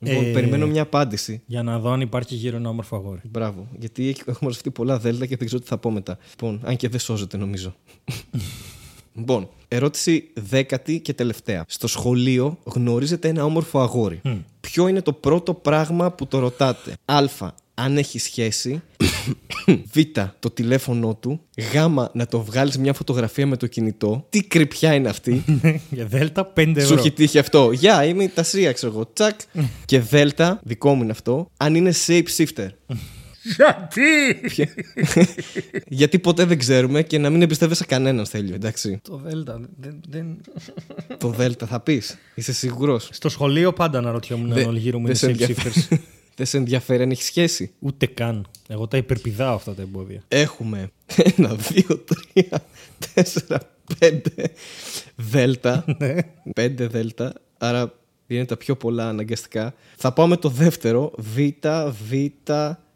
Λοιπόν, 0.00 0.24
Ε, 0.24 0.32
περιμένω 0.32 0.66
μια 0.66 0.82
απάντηση. 0.82 1.42
Για 1.46 1.62
να 1.62 1.78
δω 1.78 1.90
αν 1.90 2.00
υπάρχει 2.00 2.34
γύρω 2.34 2.56
ένα 2.56 2.68
όμορφο 2.68 2.96
αγόρι. 2.96 3.20
Μπράβο. 3.24 3.68
Γιατί 3.78 4.08
έχει- 4.08 4.20
έχουμε 4.20 4.38
μαζευτεί 4.42 4.70
πολλά 4.70 4.98
δέλτα 4.98 5.26
και 5.26 5.36
δεν 5.36 5.46
ξέρω 5.46 5.62
τι 5.62 5.68
θα 5.68 5.78
πω 5.78 5.90
μετά. 5.90 6.18
Λοιπόν, 6.30 6.60
αν 6.64 6.76
και 6.76 6.88
δεν 6.88 7.00
σώζεται 7.00 7.36
νομίζω. 7.36 7.74
λοιπόν, 9.14 9.48
ερώτηση 9.68 10.30
δέκατη 10.34 11.00
και 11.00 11.14
τελευταία. 11.14 11.64
Στο 11.68 11.86
σχολείο 11.86 12.58
γνωρίζετε 12.64 13.28
ένα 13.28 13.44
όμορφο 13.44 13.80
αγόρι. 13.80 14.20
Ποιο 14.60 14.88
είναι 14.88 15.02
το 15.02 15.12
πρώτο 15.12 15.54
πράγμα 15.54 16.12
που 16.12 16.26
το 16.26 16.38
ρωτάτε; 16.38 16.92
Α. 17.04 17.22
Αν 17.76 17.96
έχει 17.96 18.18
σχέση. 18.18 18.82
Β. 19.94 19.98
Το 20.38 20.50
τηλέφωνό 20.50 21.14
του. 21.14 21.40
Γ. 21.56 21.74
Να 22.12 22.26
το 22.26 22.40
βγάλεις 22.40 22.78
μια 22.78 22.92
φωτογραφία 22.92 23.46
με 23.46 23.56
το 23.56 23.66
κινητό. 23.66 24.26
Τι 24.28 24.42
κρυπιά 24.42 24.94
είναι 24.94 25.08
αυτή; 25.08 25.44
Για 25.90 26.06
δέλτα 26.06 26.52
5 26.56 26.76
ευρώ. 26.76 26.86
Σου 26.86 26.94
έχει 26.94 27.10
τύχει 27.10 27.38
αυτό; 27.38 27.72
Γεια, 27.72 28.04
είμαι 28.04 28.22
η 28.24 28.28
Τασία, 28.28 28.72
ξέρω 28.72 28.92
εγώ. 28.92 29.10
Τσακ. 29.12 29.40
και 29.84 30.00
Δέλτα, 30.00 30.60
δικό 30.62 30.94
μου 30.94 31.02
είναι 31.02 31.12
αυτό. 31.12 31.50
Αν 31.56 31.74
είναι 31.74 31.92
shape 32.06 32.26
shifter. 32.36 32.68
Γιατί! 33.56 34.40
Γιατί 36.00 36.18
ποτέ 36.18 36.44
δεν 36.44 36.58
ξέρουμε 36.58 37.02
και 37.02 37.18
να 37.18 37.30
μην 37.30 37.42
εμπιστεύεσαι 37.42 37.84
κανέναν, 37.84 38.24
Στέλιο, 38.24 38.54
εντάξει. 38.54 39.00
Το 39.02 39.16
δέλτα. 39.16 39.60
Δεν, 39.76 40.00
δεν... 40.08 40.40
το 41.18 41.28
Δέλτα 41.28 41.66
θα 41.66 41.80
πεις. 41.80 42.18
Είσαι 42.34 42.52
σίγουρος. 42.52 43.08
Στο 43.12 43.28
σχολείο 43.28 43.72
πάντα 43.72 43.98
αναρωτιόμουν 43.98 44.52
αν 44.52 44.64
όλοι 44.64 44.78
γύρω 44.78 44.98
μου 44.98 45.06
είναι 45.06 45.14
σε 45.14 45.26
safe 45.26 45.28
ενδιαφέρει. 45.28 45.72
shifters. 45.74 45.96
δεν 46.36 46.46
σε 46.46 46.56
ενδιαφέρει 46.56 47.02
αν 47.02 47.10
έχεις 47.10 47.24
σχέση. 47.26 47.72
Ούτε 47.78 48.06
καν. 48.06 48.46
Εγώ 48.68 48.88
τα 48.88 48.96
υπερπηδάω 48.96 49.54
αυτά 49.54 49.74
τα 49.74 49.82
εμπόδια. 49.82 50.22
Έχουμε 50.28 50.90
ένα, 51.36 51.54
δύο, 51.54 51.98
τρία, 51.98 52.64
τέσσερα, 53.14 53.60
πέντε 53.98 54.30
Δέλτα. 55.16 55.84
Ναι. 55.98 56.16
πέντε 56.54 56.86
Δέλτα. 56.86 57.32
Άρα 57.58 57.92
είναι 58.26 58.44
τα 58.44 58.56
πιο 58.56 58.76
πολλά 58.76 59.08
αναγκαστικά. 59.08 59.74
Θα 59.96 60.12
πάω 60.12 60.26
με 60.26 60.36
το 60.36 60.48
δεύτερο. 60.48 61.12
Β, 61.16 61.38
Β 62.08 62.12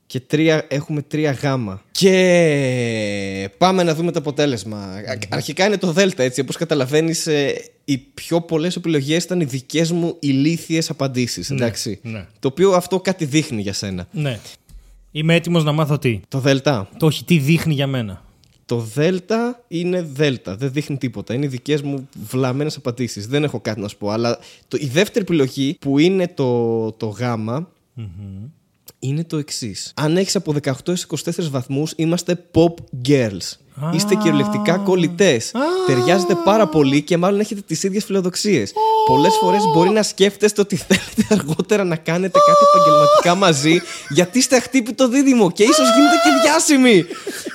και 0.09 0.21
τρία, 0.21 0.65
έχουμε 0.69 1.03
τρία 1.03 1.31
γάμα. 1.33 1.83
Και 1.91 3.51
πάμε 3.59 3.83
να 3.83 3.95
δούμε 3.95 4.13
το 4.13 4.19
αποτέλεσμα. 4.19 4.77
Α- 4.79 5.19
Αρχικά 5.29 5.67
είναι 5.67 5.77
το 5.77 5.93
Δέλτα, 5.93 6.23
έτσι. 6.23 6.41
Όπως 6.41 6.57
καταλαβαίνεις, 6.57 7.27
ε, 7.27 7.65
οι 7.85 7.99
πιο 7.99 8.41
πολλές 8.41 8.77
επιλογές 8.77 9.25
ήταν 9.25 9.41
οι 9.41 9.45
δικές 9.45 9.93
μου 9.93 10.17
ηλίθιες 10.21 10.91
απαντήσεις, 10.91 11.51
εντάξει. 11.51 11.99
ναι. 12.03 12.27
Το 12.39 12.49
οποίο 12.49 12.73
αυτό 12.73 13.01
κάτι 13.01 13.25
δείχνει 13.25 13.63
για 13.63 13.73
σένα. 13.73 14.07
Ναι. 14.13 14.39
Είμαι 15.11 15.35
έτοιμος 15.35 15.65
να 15.65 15.73
μάθω 15.73 15.99
τι. 15.99 16.21
Το 16.29 16.39
Δέλτα. 16.39 16.89
Το 16.97 17.07
όχι, 17.07 17.25
τι 17.25 17.39
δείχνει 17.39 17.75
για 17.75 17.87
μένα. 17.87 18.25
Το 18.65 18.79
Δέλτα 18.79 19.65
είναι 19.69 20.03
Δέλτα. 20.03 20.57
Δεν 20.57 20.73
δείχνει 20.73 20.97
τίποτα. 20.97 21.35
Είναι 21.35 21.45
οι 21.45 21.49
δικές 21.49 21.83
μου 21.83 22.09
βλαμμένες 22.29 22.77
απαντήσεις. 22.77 23.27
Δεν 23.27 23.45
έχω 23.45 23.61
κάτι 23.61 23.81
να 23.81 23.89
σου 23.89 23.97
πω. 23.97 24.11
Αλλά 24.11 24.39
το, 24.69 24.77
η 24.81 24.87
δεύτερη 24.87 25.25
επιλογή 25.25 25.77
που 25.81 25.99
είναι 25.99 26.29
το, 26.29 26.93
το 26.93 27.07
γαμα 27.07 27.69
είναι 28.99 29.25
το 29.25 29.37
εξής. 29.37 29.93
Αν 29.97 30.17
έχεις 30.17 30.37
από 30.37 30.55
18 30.63 30.73
έως 30.89 31.07
24 31.25 31.51
βαθμούς, 31.51 31.93
είμαστε 31.97 32.45
pop 32.55 32.75
girls. 33.09 33.57
Α. 33.83 33.91
Είστε 33.95 34.15
κυριολεκτικά 34.15 34.77
κολλητές. 34.77 35.53
Ταιριάζετε 35.87 36.35
πάρα 36.35 36.67
πολύ 36.67 37.03
και 37.03 37.17
μάλλον 37.17 37.41
έχετε 37.41 37.61
τις 37.67 37.83
ίδιες 37.83 38.05
φιλοδοξίες. 38.05 38.73
Πολλές 39.07 39.37
φορές 39.41 39.63
μπορεί 39.75 39.91
να 39.91 40.03
σκέφτεστε 40.03 40.61
ότι 40.61 40.77
θέλετε 40.77 41.41
αργότερα 41.41 41.85
να 41.85 41.97
κάνετε 41.97 42.39
κάτι 42.47 42.65
επαγγελματικά 42.75 43.35
μαζί, 43.35 43.83
γιατί 44.09 44.39
είστε 44.39 44.57
αχτύπητο 44.57 45.09
δίδυμο 45.09 45.51
και 45.51 45.63
ίσως 45.63 45.87
γίνετε 45.95 46.17
και 46.25 46.31
διάσημοι. 46.43 47.07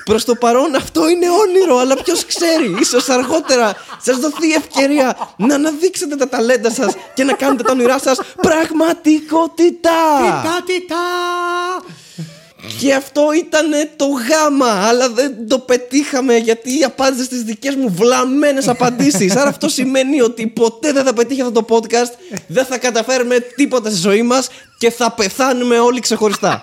Προς 0.05 0.25
το 0.25 0.35
παρόν 0.35 0.75
αυτό 0.75 1.09
είναι 1.09 1.25
όνειρο, 1.29 1.77
αλλά 1.77 1.95
ποιος 1.95 2.25
ξέρει, 2.25 2.75
ίσως 2.79 3.09
αργότερα 3.09 3.73
σας 4.01 4.17
δοθεί 4.17 4.47
η 4.47 4.53
ευκαιρία 4.53 5.17
να 5.37 5.55
αναδείξετε 5.55 6.15
τα 6.15 6.29
ταλέντα 6.29 6.71
σας 6.71 6.93
και 7.13 7.23
να 7.23 7.33
κάνετε 7.33 7.63
τα 7.63 7.71
όνειρά 7.71 7.99
σας 7.99 8.19
πραγματικότητα. 8.41 9.91
Και 12.79 12.93
αυτό 12.93 13.21
ήταν 13.35 13.89
το 13.95 14.05
γάμα, 14.05 14.87
αλλά 14.87 15.09
δεν 15.09 15.47
το 15.47 15.59
πετύχαμε 15.59 16.35
γιατί 16.37 16.83
απάντησες 16.83 17.25
στις 17.25 17.41
δικές 17.43 17.75
μου 17.75 17.93
βλαμμένες 17.97 18.67
απαντήσεις. 18.67 19.35
Άρα 19.35 19.49
αυτό 19.49 19.69
σημαίνει 19.69 20.21
ότι 20.21 20.47
ποτέ 20.47 20.91
δεν 20.91 21.03
θα 21.03 21.13
πετύχει 21.13 21.41
αυτό 21.41 21.63
το 21.63 21.75
podcast, 21.75 22.35
δεν 22.47 22.65
θα 22.65 22.77
καταφέρουμε 22.77 23.39
τίποτα 23.39 23.89
στη 23.89 23.99
ζωή 23.99 24.21
μας 24.21 24.49
και 24.77 24.91
θα 24.91 25.11
πεθάνουμε 25.11 25.79
όλοι 25.79 25.99
ξεχωριστά. 25.99 26.59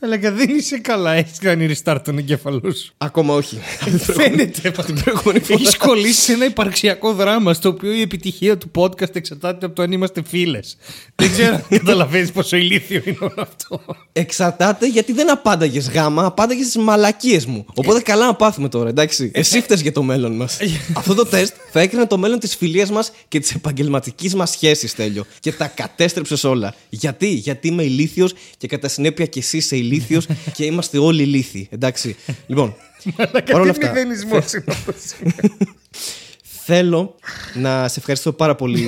Αλλά 0.00 0.16
και 0.16 0.30
δεν 0.30 0.48
είσαι 0.48 0.78
καλά. 0.78 1.12
Έχεις 1.12 1.38
κάνει 1.38 1.74
restart 1.74 1.98
τον 2.04 2.18
εγκέφαλό 2.18 2.72
σου. 2.72 2.92
Ακόμα 2.98 3.34
όχι. 3.34 3.58
Φαίνεται. 3.98 4.70
την 4.70 5.02
προηγούμενη 5.02 5.40
φορά. 5.40 5.60
Έχεις 5.60 5.76
κολλήσει 5.76 6.20
σε 6.20 6.32
ένα 6.32 6.44
υπαρξιακό 6.44 7.12
δράμα 7.12 7.54
στο 7.54 7.68
οποίο 7.68 7.92
η 7.92 8.00
επιτυχία 8.00 8.58
του 8.58 8.70
podcast 8.74 9.16
εξαρτάται 9.16 9.66
από 9.66 9.74
το 9.74 9.82
αν 9.82 9.92
είμαστε 9.92 10.22
φίλες. 10.26 10.76
δεν 11.14 11.30
ξέρω 11.30 11.54
αν 11.54 11.64
καταλαβαίνεις 11.68 12.32
πόσο 12.32 12.56
ηλίθιο 12.56 13.02
είναι 13.04 13.16
όλο 13.20 13.34
αυτό. 13.36 13.80
Εξαρτάται 14.12 14.88
γιατί 14.88 15.12
δεν 15.12 15.30
απάνταγες 15.30 15.90
γάμα, 15.90 16.24
απάνταγες 16.24 16.66
στις 16.66 16.82
μαλακίες 16.82 17.46
μου. 17.46 17.66
Οπότε 17.74 18.00
καλά 18.00 18.26
να 18.26 18.34
πάθουμε 18.34 18.68
τώρα, 18.68 18.88
εντάξει. 18.88 19.30
Εσύ 19.34 19.60
φταίει 19.60 19.78
για 19.80 19.92
το 19.92 20.02
μέλλον 20.02 20.36
μας. 20.36 20.58
Αυτό 20.94 21.14
το 21.14 21.26
τεστ 21.26 21.54
θα 21.72 21.80
έκρινε 21.80 22.06
το 22.06 22.18
μέλλον 22.18 22.38
της 22.38 22.56
φιλίας 22.56 22.90
μας 22.90 23.12
και 23.28 23.38
της 23.40 23.54
επαγγελματικής 23.54 24.34
μας 24.34 24.50
σχέσης, 24.50 24.94
τέλειο. 24.94 25.24
Και 25.40 25.52
τα 25.52 25.66
κατέστρεψες 25.66 26.44
όλα. 26.44 26.74
Γιατί, 26.88 27.28
γιατί 27.28 27.68
είμαι 27.68 27.82
ηλίθιος 27.82 28.34
και 28.56 28.66
κατά 28.66 28.88
συνέπεια 28.88 29.26
και 29.26 29.38
εσύ 29.38 29.56
είσαι 29.56 29.76
ηλίθιο 29.76 29.86
και 30.56 30.64
είμαστε 30.64 30.98
όλοι 30.98 31.22
ηλίθιοι. 31.22 31.68
Εντάξει. 31.70 32.16
Λοιπόν, 32.46 32.74
παρ' 33.50 33.60
όλα 33.60 33.70
αυτά, 33.70 33.86
μηδενισμός 33.88 34.52
είναι 34.52 34.64
αυτό. 34.68 34.92
θέλω 36.70 37.14
να 37.54 37.88
σε 37.88 37.98
ευχαριστώ 37.98 38.32
πάρα 38.32 38.54
πολύ 38.54 38.80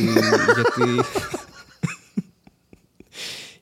γιατί. 0.55 1.09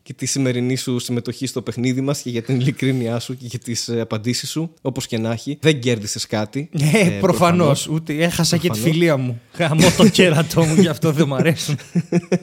Και 0.09 0.15
τη 0.15 0.27
σημερινή 0.27 0.77
σου 0.77 0.99
συμμετοχή 0.99 1.47
στο 1.47 1.63
παιχνίδι 1.63 2.01
μας 2.01 2.21
και 2.21 2.31
για 2.31 2.43
την 2.43 2.61
ειλικρίνειά 2.61 3.19
σου 3.19 3.37
και 3.37 3.47
για 3.47 3.59
τις 3.59 3.89
απαντήσεις 3.89 4.51
σου. 4.51 4.75
Όπως 4.83 5.07
και 5.07 5.19
να 5.19 5.33
έχει. 5.33 5.59
Δεν 5.61 5.81
κέρδισες 5.81 6.27
κάτι. 6.27 6.69
Ε, 6.93 6.99
Ε, 6.99 7.11
προφανώς. 7.21 7.89
Ούτε 7.89 8.13
έχασα 8.15 8.57
και 8.57 8.63
τη 8.63 8.67
Προφανώς. 8.69 8.93
φιλία 8.95 9.17
μου. 9.17 9.41
Γαμώ 9.59 9.91
το 9.97 10.09
κέρατό 10.09 10.65
μου, 10.65 10.81
γι' 10.81 10.89
αυτό 10.89 11.13
δεν 11.13 11.27
μ' 11.27 11.35
αρέσουν. 11.35 11.79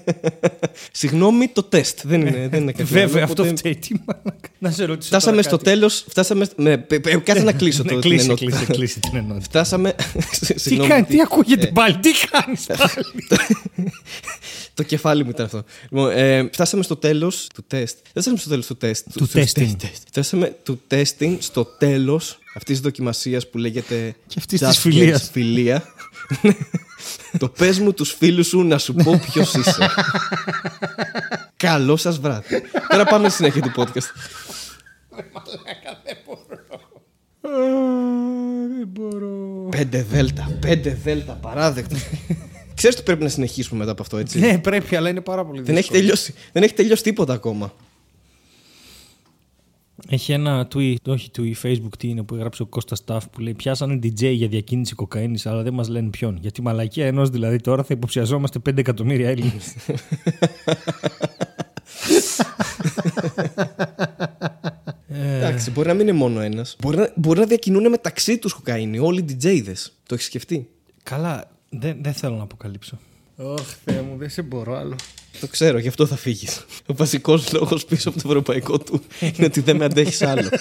Συγγνώμη, 0.91 1.47
το 1.47 1.63
τεστ. 1.63 1.99
Δεν 2.03 2.21
είναι, 2.21 2.47
δεν 2.51 2.61
είναι 2.61 2.71
κάτι 2.71 2.97
άλλο, 2.97 3.07
Βέβαια, 3.07 3.23
αυτό 3.23 3.41
οπότε 3.43 3.55
φταίει. 3.57 3.75
Τι 3.75 3.95
μαλάκα. 4.05 4.49
Να 4.59 4.71
σε 4.71 4.85
ρωτήσω. 4.85 5.07
Φτάσαμε 5.07 5.31
τώρα 5.41 5.47
στο 5.47 5.57
κάτι. 5.57 5.69
τέλος. 5.69 6.05
Φτάσαμε. 6.09 6.47
Με, 6.55 6.77
πε- 6.77 7.01
πε- 7.01 7.23
κάτσε 7.23 7.43
να 7.43 7.51
κλείσω 7.51 7.83
Ναι, 7.83 7.89
το, 7.91 7.99
την 7.99 8.09
κλείσει, 8.09 8.25
ενότητα. 8.25 8.51
κλείσει, 8.51 8.65
κλείσει 8.71 8.99
την 8.99 9.15
ενότητα. 9.15 9.43
Φτάσαμε. 9.43 9.95
Τι 10.47 10.59
Συγγνώμη, 10.59 10.89
κάνει, 10.89 11.03
τι- 11.05 11.13
τι 11.15 11.21
ακούγεται 11.21 11.67
πάλι, 11.67 11.97
τι 11.97 12.09
κάνεις 12.31 12.65
πάλι; 12.65 13.05
Το 14.75 14.83
κεφάλι 14.83 15.23
μου 15.23 15.29
ήταν 15.29 15.45
αυτό. 15.45 15.63
Λοιπόν, 15.89 16.11
ε, 16.11 16.49
φτάσαμε 16.53 16.83
στο 16.83 16.95
τέλος 16.95 17.47
του 17.53 17.63
τεστ. 17.67 17.95
Δεν 17.95 18.11
φτάσαμε 18.11 18.37
στο 18.37 18.49
τέλος 18.49 18.65
του 18.65 18.75
τεστ. 18.77 19.07
Του 19.13 19.29
testing. 19.33 19.75
τεστ. 19.77 20.07
Φτάσαμε 20.07 20.55
του 20.63 20.81
testing 20.91 21.37
στο 21.39 21.65
τέλος 21.65 22.39
αυτής 22.55 22.75
της 22.75 22.79
δοκιμασίας 22.79 23.49
που 23.49 23.57
λέγεται. 23.57 24.15
Και 24.27 24.35
αυτής 24.37 24.61
Just 24.63 24.67
της 24.67 24.77
φιλίας. 24.77 25.21
Games 25.23 25.29
Φιλίας. 25.31 25.83
το 27.37 27.49
πες 27.49 27.79
μου 27.79 27.93
τους 27.93 28.11
φίλους 28.13 28.47
σου 28.47 28.63
να 28.63 28.77
σου 28.77 28.93
πω 28.93 29.19
ποιος 29.31 29.53
είσαι. 29.53 29.89
Καλό 31.57 31.95
σας 31.95 32.19
βράδυ. 32.19 32.61
Τώρα 32.89 33.03
πάμε 33.05 33.29
στη 33.29 33.37
συνέχεια 33.37 33.61
του 33.61 33.71
podcast. 33.75 34.11
Δεν 38.77 38.87
μπορώ. 38.87 39.67
Πέντε 39.69 40.03
δέλτα, 40.03 40.57
πέντε 40.59 40.99
δέλτα, 41.03 41.33
παράδεκτο. 41.33 41.95
Ξέρεις 42.87 43.03
ότι 43.03 43.11
πρέπει 43.11 43.23
να 43.23 43.29
συνεχίσουμε 43.29 43.79
μετά 43.79 43.91
από 43.91 44.01
αυτό, 44.01 44.17
έτσι; 44.17 44.39
Ναι, 44.39 44.57
πρέπει, 44.59 44.95
αλλά 44.95 45.09
είναι 45.09 45.21
πάρα 45.21 45.45
πολύ 45.45 45.61
δεν, 45.61 45.69
έχει 45.75 45.77
δύσκολο. 45.81 45.99
τελειώσει, 45.99 46.33
δεν 46.51 46.63
έχει 46.63 46.73
τελειώσει 46.73 47.03
τίποτα 47.03 47.33
ακόμα. 47.33 47.73
Έχει 50.09 50.31
ένα 50.31 50.67
tweet, 50.73 50.95
όχι 51.05 51.29
tweet, 51.37 51.53
facebook 51.63 51.89
τι 51.97 52.07
είναι 52.07 52.23
που 52.23 52.35
έγραψε 52.35 52.61
ο 52.61 52.65
Κώστας 52.65 52.97
Σταφ 52.97 53.27
που 53.29 53.39
λέει 53.39 53.53
Πιάσανε 53.53 53.99
DJ 54.03 54.31
για 54.33 54.47
διακίνηση 54.47 54.95
κοκαίνης 54.95 55.45
αλλά 55.45 55.61
δεν 55.63 55.73
μας 55.73 55.87
λένε 55.87 56.09
ποιον. 56.09 56.37
Γιατί 56.41 56.61
μαλακία 56.61 57.05
ενός 57.05 57.29
δηλαδή 57.29 57.57
τώρα 57.59 57.83
θα 57.83 57.93
υποψιαζόμαστε 57.93 58.59
5 58.69 58.77
εκατομμύρια 58.77 59.29
Έλληνες. 59.29 59.75
Εντάξει, 65.09 65.71
μπορεί 65.71 65.87
να 65.87 65.93
μην 65.93 66.07
είναι 66.07 66.17
μόνο 66.17 66.39
ένας. 66.39 66.75
Μπορεί, 66.81 66.97
να- 66.97 67.11
μπορεί 67.15 67.39
να 67.39 67.45
διακινούν 67.45 67.89
μεταξύ 67.89 68.37
τους 68.37 68.53
κοκαίνη, 68.53 68.99
όλοι 68.99 69.19
οι 69.19 69.37
DJδε. 69.41 69.73
Το 70.05 70.13
έχεις 70.13 70.25
σκεφτεί; 70.25 70.69
Καλά, 71.03 71.49
δεν, 71.79 71.97
δεν 72.01 72.13
θέλω 72.13 72.35
να 72.35 72.43
αποκαλύψω. 72.43 72.99
Ωχ, 73.35 73.67
Θεέ 73.85 74.01
μου, 74.01 74.17
δεν 74.17 74.29
σε 74.29 74.41
μπορώ 74.41 74.77
άλλο. 74.77 74.95
Το 75.39 75.47
ξέρω, 75.47 75.77
γι' 75.77 75.87
αυτό 75.87 76.05
θα 76.05 76.15
φύγεις. 76.15 76.65
Ο 76.85 76.93
βασικός 76.93 77.51
λόγος 77.53 77.85
πίσω 77.85 78.09
από 78.09 78.21
το 78.21 78.27
ευρωπαϊκό 78.27 78.77
του 78.77 79.01
είναι 79.19 79.45
ότι 79.45 79.61
δεν 79.61 79.75
με 79.75 79.85
αντέχεις 79.85 80.21
άλλο. 80.21 80.49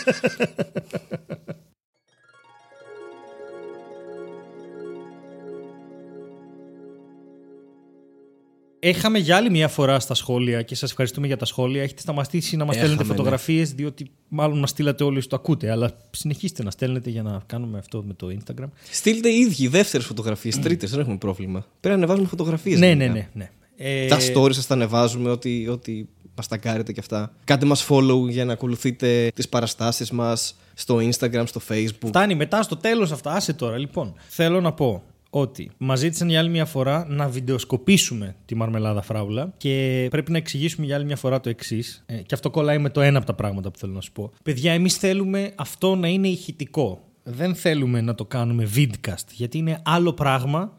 Έχαμε 8.87 9.19
για 9.19 9.37
άλλη 9.37 9.51
μια 9.51 9.69
φορά 9.69 10.01
στα 10.01 10.15
σχόλια 10.15 10.63
και 10.63 10.75
σας 10.75 10.91
ευχαριστούμε 10.91 11.27
για 11.27 11.37
τα 11.37 11.45
σχόλια. 11.45 11.83
Έχετε 11.83 12.01
σταματήσει 12.01 12.57
να 12.57 12.65
μας 12.65 12.77
Έχαμε, 12.77 12.93
στέλνετε 12.93 13.13
ναι. 13.13 13.17
φωτογραφίες, 13.17 13.73
διότι 13.73 14.11
μάλλον 14.29 14.59
μας 14.59 14.71
στείλατε 14.71 15.05
όλοι 15.05 15.27
το 15.27 15.37
ακούτε. 15.37 15.71
Αλλά 15.71 15.91
συνεχίστε 16.11 16.63
να 16.63 16.71
στέλνετε 16.71 17.11
για 17.11 17.23
να 17.23 17.43
κάνουμε 17.47 17.79
αυτό 17.79 18.03
με 18.07 18.15
το 18.15 18.29
Instagram. 18.31 18.69
Στείλτε 18.91 19.29
οι 19.29 19.39
ίδιοι 19.39 19.69
δεύτερες 19.69 20.07
φωτογραφίες, 20.07 20.59
τρίτες, 20.59 20.91
δεν 20.91 21.01
έχουμε 21.01 21.17
πρόβλημα. 21.17 21.59
Πρέπει 21.61 21.89
να 21.89 21.93
ανεβάζουμε 21.95 22.29
φωτογραφίες. 22.29 22.79
ναι, 22.79 22.95
ναι, 22.95 23.07
ναι, 23.07 23.29
ναι. 23.33 23.51
Ε, 23.77 24.07
Τα 24.07 24.19
stories 24.19 24.55
σας 24.55 24.67
τα 24.67 24.75
ανεβάζουμε, 24.75 25.31
ότι, 25.31 25.69
ότι 25.71 26.09
μας 26.37 26.49
τα 26.49 26.57
κάνετε 26.57 26.93
και 26.93 27.01
αυτά. 27.01 27.33
Κάντε 27.45 27.67
μας 27.67 27.87
follow 27.89 28.29
για 28.29 28.45
να 28.45 28.53
ακολουθείτε 28.53 29.31
τις 29.35 29.49
παραστάσεις 29.49 30.11
μας 30.11 30.57
στο 30.75 30.97
Instagram, 30.97 31.43
στο 31.47 31.61
Facebook. 31.69 32.07
Φτάνει 32.07 32.35
μετά 32.35 32.63
στο 32.63 32.77
τέλος 32.77 33.13
αυτά. 33.13 33.33
Άσε 33.33 33.53
τώρα. 33.53 33.79
Λοιπόν, 33.79 34.15
θέλω 34.29 34.61
να 34.61 34.73
πω 34.73 35.03
ότι 35.37 35.71
μας 35.79 35.99
ζήτησαν 35.99 36.29
για 36.29 36.39
άλλη 36.39 36.49
μια 36.49 36.65
φορά 36.65 37.07
να 37.09 37.29
βιντεοσκοπήσουμε 37.29 38.37
τη 38.45 38.55
μαρμελάδα 38.55 39.03
φράουλα 39.03 39.53
και 39.57 40.07
πρέπει 40.11 40.31
να 40.31 40.37
εξηγήσουμε 40.37 40.87
για 40.87 40.97
άλλη 40.97 41.05
μια 41.05 41.17
φορά 41.17 41.41
το 41.41 41.49
εξής. 41.49 42.05
Ε, 42.07 42.15
και 42.17 42.35
αυτό 42.35 42.51
κολλάει 42.51 42.79
με 42.79 42.91
το 42.91 43.01
ένα 43.01 43.19
από 43.19 43.27
τα 43.27 43.35
πράγματα 43.35 43.71
που 43.71 43.79
θέλω 43.79 43.93
να 43.93 44.01
σου 44.01 44.13
πω. 44.13 44.33
Παιδιά, 44.43 44.73
εμείς 44.73 44.97
θέλουμε 44.97 45.53
αυτό 45.55 45.95
να 45.95 46.09
είναι 46.09 46.29
ηχητικό. 46.29 47.01
Δεν 47.23 47.55
θέλουμε 47.55 48.01
να 48.01 48.15
το 48.15 48.25
κάνουμε 48.25 48.69
vidcast 48.77 49.27
γιατί 49.33 49.59
είναι 49.59 49.81
άλλο 49.85 50.13
πράγμα 50.13 50.79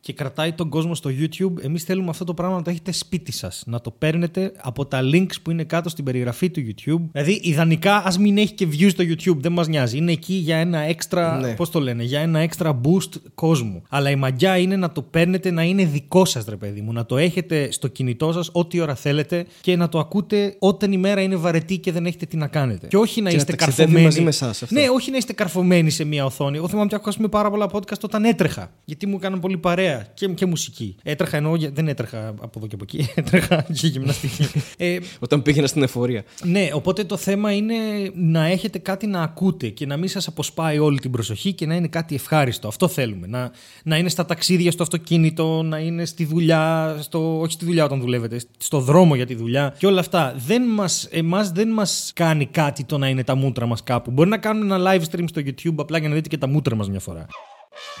και 0.00 0.12
κρατάει 0.12 0.52
τον 0.52 0.68
κόσμο 0.68 0.94
στο 0.94 1.10
YouTube. 1.10 1.62
Εμείς 1.64 1.82
θέλουμε 1.84 2.08
αυτό 2.10 2.24
το 2.24 2.34
πράγμα 2.34 2.56
να 2.56 2.62
το 2.62 2.70
έχετε 2.70 2.92
σπίτι 2.92 3.32
σας. 3.32 3.62
Να 3.66 3.80
το 3.80 3.90
παίρνετε 3.90 4.52
από 4.60 4.86
τα 4.86 5.00
links 5.12 5.32
που 5.42 5.50
είναι 5.50 5.64
κάτω 5.64 5.88
στην 5.88 6.04
περιγραφή 6.04 6.50
του 6.50 6.60
YouTube. 6.60 7.00
Δηλαδή, 7.12 7.40
ιδανικά, 7.42 8.02
ας 8.04 8.18
μην 8.18 8.38
έχει 8.38 8.52
και 8.52 8.66
views 8.72 8.90
στο 8.90 9.04
YouTube, 9.04 9.36
δεν 9.40 9.52
μας 9.52 9.68
νοιάζει. 9.68 9.96
Είναι 9.96 10.12
εκεί 10.12 10.34
για 10.34 10.56
ένα 10.56 10.78
έξτρα. 10.78 11.38
Ναι. 11.38 11.54
Πώς 11.54 11.70
το 11.70 11.80
λένε, 11.80 12.02
για 12.02 12.20
ένα 12.20 12.38
έξτρα 12.38 12.80
boost 12.84 13.20
κόσμου. 13.34 13.82
Αλλά 13.88 14.10
η 14.10 14.16
μαγιά 14.16 14.58
είναι 14.58 14.76
να 14.76 14.92
το 14.92 15.02
παίρνετε 15.02 15.50
να 15.50 15.62
είναι 15.62 15.84
δικό 15.84 16.24
σας, 16.24 16.44
ρε 16.48 16.56
παιδί 16.56 16.80
μου. 16.80 16.92
Να 16.92 17.06
το 17.06 17.16
έχετε 17.16 17.68
στο 17.70 17.88
κινητό 17.88 18.32
σας 18.32 18.50
ό,τι 18.52 18.80
ώρα 18.80 18.94
θέλετε 18.94 19.46
και 19.60 19.76
να 19.76 19.88
το 19.88 19.98
ακούτε 19.98 20.56
όταν 20.58 20.92
η 20.92 20.96
μέρα 20.96 21.20
είναι 21.20 21.36
βαρετή 21.36 21.78
και 21.78 21.92
δεν 21.92 22.06
έχετε 22.06 22.26
τι 22.26 22.36
να 22.36 22.46
κάνετε. 22.46 22.86
Και 22.86 22.96
όχι 22.96 23.20
να 23.22 23.28
Και 23.30 23.36
να 23.36 23.40
είστε 23.42 23.52
ταξιδεύει 23.52 23.92
καρφωμένοι. 23.92 24.04
μαζί 24.04 24.20
με 24.22 24.28
εσάς 24.28 24.62
αυτό. 24.62 24.74
Ναι, 24.74 24.86
όχι 24.94 25.10
να 25.10 25.16
είστε 25.16 25.32
καρφωμένοι 25.32 25.90
σε 25.90 26.04
μία 26.04 26.24
οθόνη. 26.24 26.56
Εγώ 26.56 26.66
θυμάμαι 26.68 26.84
ότι 26.84 26.94
ακούσαμε 26.94 27.28
πάρα 27.28 27.50
πολλά 27.50 27.68
podcast 27.72 28.00
όταν 28.02 28.24
έτρεχα. 28.24 28.70
Γιατί 28.84 29.06
μου 29.06 29.16
έκαναν 29.16 29.40
πολύ 29.40 29.58
παρέα 29.58 29.87
και, 30.14 30.26
και 30.28 30.46
μουσική. 30.46 30.96
Έτρεχα 31.02 31.36
εννοώ, 31.36 31.54
για- 31.56 31.70
δεν 31.70 31.88
έτρεχα 31.88 32.28
από 32.28 32.52
εδώ 32.56 32.66
και 32.66 32.74
από 32.74 32.84
εκεί. 32.84 33.08
Έτρεχα 33.20 33.66
και 33.72 33.86
γυμναστική. 33.86 34.46
ε, 34.76 34.98
Όταν 35.18 35.42
πήγαινα 35.42 35.66
στην 35.66 35.82
εφορία. 35.82 36.24
ναι, 36.44 36.68
οπότε 36.72 37.04
το 37.04 37.16
θέμα 37.16 37.52
είναι 37.52 37.74
να 38.14 38.44
έχετε 38.46 38.78
κάτι 38.78 39.06
να 39.06 39.22
ακούτε 39.22 39.68
και 39.68 39.86
να 39.86 39.96
μην 39.96 40.08
σας 40.08 40.26
αποσπάει 40.26 40.78
όλη 40.78 40.98
την 40.98 41.10
προσοχή 41.10 41.52
και 41.52 41.66
να 41.66 41.74
είναι 41.74 41.88
κάτι 41.88 42.14
ευχάριστο. 42.14 42.68
Αυτό 42.68 42.88
θέλουμε. 42.88 43.26
Να, 43.26 43.50
να 43.84 43.96
είναι 43.96 44.08
στα 44.08 44.24
ταξίδια, 44.26 44.70
στο 44.70 44.82
αυτοκίνητο, 44.82 45.62
να 45.62 45.78
είναι 45.78 46.04
στη 46.04 46.24
δουλειά, 46.24 46.96
στο, 47.00 47.40
όχι 47.40 47.52
στη 47.52 47.64
δουλειά 47.64 47.84
όταν 47.84 48.00
δουλεύετε, 48.00 48.40
στο 48.58 48.80
δρόμο 48.80 49.14
για 49.14 49.26
τη 49.26 49.34
δουλειά 49.34 49.74
και 49.78 49.86
όλα 49.86 50.00
αυτά. 50.00 50.34
Δεν 50.46 50.62
μας, 50.62 51.08
εμάς 51.10 51.50
δεν 51.50 51.68
μας 51.68 52.12
κάνει 52.14 52.46
κάτι 52.46 52.84
το 52.84 52.98
να 52.98 53.08
είναι 53.08 53.24
τα 53.24 53.34
μούτρα 53.34 53.66
μας 53.66 53.82
κάπου. 53.82 54.10
Μπορεί 54.10 54.28
να 54.28 54.38
κάνουμε 54.38 54.74
ένα 54.74 54.92
live 54.92 55.02
stream 55.14 55.24
στο 55.26 55.40
YouTube 55.44 55.74
απλά 55.76 55.98
για 55.98 56.08
να 56.08 56.14
δείτε 56.14 56.28
και 56.28 56.38
τα 56.38 56.46
μούτρα 56.48 56.74
μας 56.76 56.88
μια 56.90 57.00
φορά. 57.00 57.26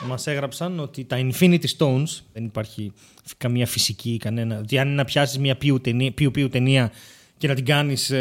Μας 0.06 0.26
έγραψαν 0.26 0.80
ότι 0.80 1.04
τα 1.04 1.16
Infinity 1.20 1.64
Stones, 1.78 2.20
δεν 2.32 2.44
υπάρχει 2.44 2.92
καμία 3.36 3.66
φυσική, 3.66 4.16
κανένα. 4.16 4.58
Ότι 4.58 4.78
αν 4.78 4.86
είναι 4.86 4.96
να 4.96 5.04
πιάσεις 5.04 5.38
μια 5.38 5.56
πιου 5.56 5.80
ταινία, 5.80 6.12
πιου, 6.12 6.30
πιου 6.30 6.48
ταινία 6.48 6.92
και 7.38 7.48
να 7.48 7.54
την 7.54 7.64
κάνεις 7.64 8.12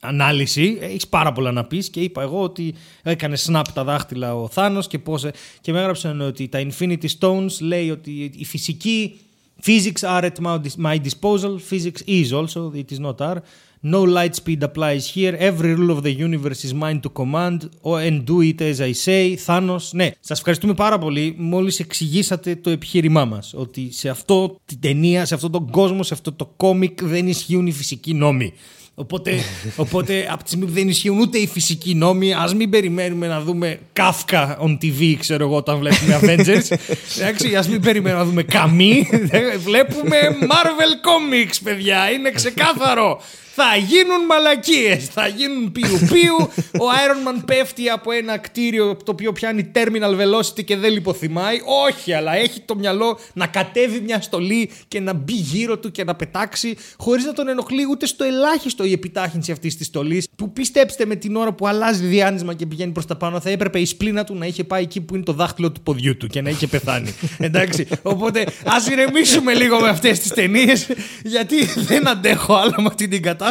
ανάλυση, 0.00 0.78
έχεις 0.80 1.08
πάρα 1.08 1.32
πολλά 1.32 1.52
να 1.52 1.64
πεις. 1.64 1.90
Και 1.90 2.00
είπα 2.00 2.22
εγώ 2.22 2.42
ότι 2.42 2.74
έκανε 3.02 3.36
snap 3.46 3.64
τα 3.74 3.84
δάχτυλα 3.84 4.34
ο 4.34 4.48
Θάνος 4.48 4.86
και 4.86 4.98
πώς. 4.98 5.26
Και 5.60 5.72
με 5.72 5.78
έγραψαν 5.78 6.20
ότι 6.20 6.48
τα 6.48 6.66
Infinity 6.68 7.06
Stones 7.18 7.60
λέει 7.60 7.90
ότι 7.90 8.32
η 8.36 8.44
φυσική. 8.44 9.20
Physics 9.66 10.00
are 10.00 10.22
at 10.22 10.44
my 10.44 10.60
dis- 10.60 10.84
my 10.84 10.96
disposal. 10.96 11.58
Physics 11.70 12.02
is 12.06 12.32
also. 12.32 12.72
It 12.74 12.92
is 12.92 13.00
not 13.06 13.20
are. 13.20 13.36
No 13.82 14.02
light 14.02 14.34
speed 14.34 14.62
applies 14.62 15.06
here. 15.14 15.36
Every 15.38 15.74
rule 15.74 15.90
of 15.90 16.02
the 16.02 16.12
universe 16.12 16.64
is 16.64 16.74
mine 16.74 17.00
to 17.00 17.08
command. 17.10 17.68
Oh, 17.82 17.94
and 17.94 18.26
do 18.26 18.42
it 18.42 18.60
as 18.60 18.80
I 18.80 18.92
say. 19.06 19.34
Θάνος. 19.36 19.92
Ναι, 19.92 20.10
σας 20.20 20.38
ευχαριστούμε 20.38 20.74
πάρα 20.74 20.98
πολύ. 20.98 21.34
Μόλις 21.38 21.80
εξηγήσατε 21.80 22.56
το 22.56 22.70
επιχείρημά 22.70 23.24
μας. 23.24 23.52
Ότι 23.56 23.88
σε 23.92 24.08
αυτό 24.08 24.60
την 24.64 24.80
ταινία, 24.80 25.24
σε 25.24 25.34
αυτόν 25.34 25.50
τον 25.50 25.70
κόσμο, 25.70 26.02
σε 26.02 26.14
αυτό 26.14 26.32
το 26.32 26.52
κόμικ 26.56 27.04
δεν 27.04 27.28
ισχύουν 27.28 27.66
οι 27.66 27.72
φυσικοί 27.72 28.14
νόμοι. 28.14 28.52
Οπότε, 28.94 29.32
οπότε 29.76 30.28
από 30.30 30.42
τη 30.42 30.48
στιγμή 30.48 30.66
που 30.66 30.72
δεν 30.72 30.88
ισχύουν 30.88 31.18
ούτε 31.18 31.38
οι 31.38 31.46
φυσικοί 31.46 31.94
νόμοι, 31.94 32.32
ας 32.32 32.54
μην 32.54 32.70
περιμένουμε 32.70 33.26
να 33.26 33.40
δούμε 33.40 33.78
Kafka 33.92 34.56
on 34.64 34.78
TV, 34.82 35.14
ξέρω 35.18 35.44
εγώ, 35.44 35.56
όταν 35.56 35.78
βλέπουμε 35.78 36.20
Avengers. 36.22 36.76
Εντάξει, 37.18 37.54
ας 37.56 37.68
μην 37.68 37.80
περιμένουμε 37.80 38.22
να 38.22 38.28
δούμε 38.28 38.42
Καμί. 38.42 39.08
βλέπουμε 39.66 40.16
Marvel 40.40 40.92
Comics, 41.08 41.58
παιδιά. 41.62 42.10
Είναι 42.10 42.30
ξεκάθαρο. 42.30 43.20
Θα 43.60 43.76
γίνουν 43.76 44.24
μαλακίες. 44.28 45.06
Θα 45.06 45.26
γίνουν 45.26 45.72
πιου-πιου. 45.72 46.36
Ο 46.84 46.86
Iron 47.04 47.28
Man 47.28 47.42
πέφτει 47.46 47.88
από 47.88 48.10
ένα 48.10 48.38
κτίριο 48.38 48.96
το 49.04 49.12
οποίο 49.12 49.32
πιάνει 49.32 49.70
terminal 49.74 50.20
velocity 50.20 50.64
και 50.64 50.76
δεν 50.76 50.92
λιποθυμάει. 50.92 51.58
Όχι, 51.88 52.12
αλλά 52.12 52.34
έχει 52.36 52.60
το 52.60 52.76
μυαλό 52.76 53.18
να 53.32 53.46
κατέβει 53.46 54.00
μια 54.00 54.20
στολή 54.20 54.70
και 54.88 55.00
να 55.00 55.12
μπει 55.12 55.32
γύρω 55.32 55.78
του 55.78 55.90
και 55.90 56.04
να 56.04 56.14
πετάξει 56.14 56.76
χωρίς 56.98 57.24
να 57.24 57.32
τον 57.32 57.48
ενοχλεί 57.48 57.86
ούτε 57.90 58.06
στο 58.06 58.24
ελάχιστο 58.24 58.84
η 58.84 58.92
επιτάχυνση 58.92 59.52
αυτής 59.52 59.76
της 59.76 59.86
στολής. 59.86 60.28
Που 60.36 60.52
πιστέψτε 60.52 61.06
με 61.06 61.14
την 61.14 61.36
ώρα 61.36 61.52
που 61.52 61.66
αλλάζει 61.66 62.06
διάνυσμα 62.06 62.54
και 62.54 62.66
πηγαίνει 62.66 62.92
προς 62.92 63.06
τα 63.06 63.16
πάνω, 63.16 63.40
θα 63.40 63.50
έπρεπε 63.50 63.80
η 63.80 63.86
σπλήνα 63.86 64.24
του 64.24 64.34
να 64.34 64.46
είχε 64.46 64.64
πάει 64.64 64.82
εκεί 64.82 65.00
που 65.00 65.14
είναι 65.14 65.24
το 65.24 65.32
δάχτυλο 65.32 65.72
του 65.72 65.80
ποδιού 65.82 66.16
του 66.16 66.26
και 66.26 66.40
να 66.40 66.50
είχε 66.50 66.66
πεθάνει. 66.66 67.14
Εντάξει. 67.38 67.86
Οπότε 68.02 68.46
ας 68.64 68.88
ηρεμήσουμε 68.88 69.54
λίγο 69.54 69.80
με 69.80 69.88
αυτές 69.88 70.18
τις 70.18 70.30
ταινίες, 70.30 70.88
γιατί 71.24 71.64
δεν 71.64 72.08
αντέχω 72.08 72.54
άλλο 72.54 72.74
με 72.76 72.86
αυτή 72.86 73.08
την 73.08 73.22
κατάσταση. 73.22 73.46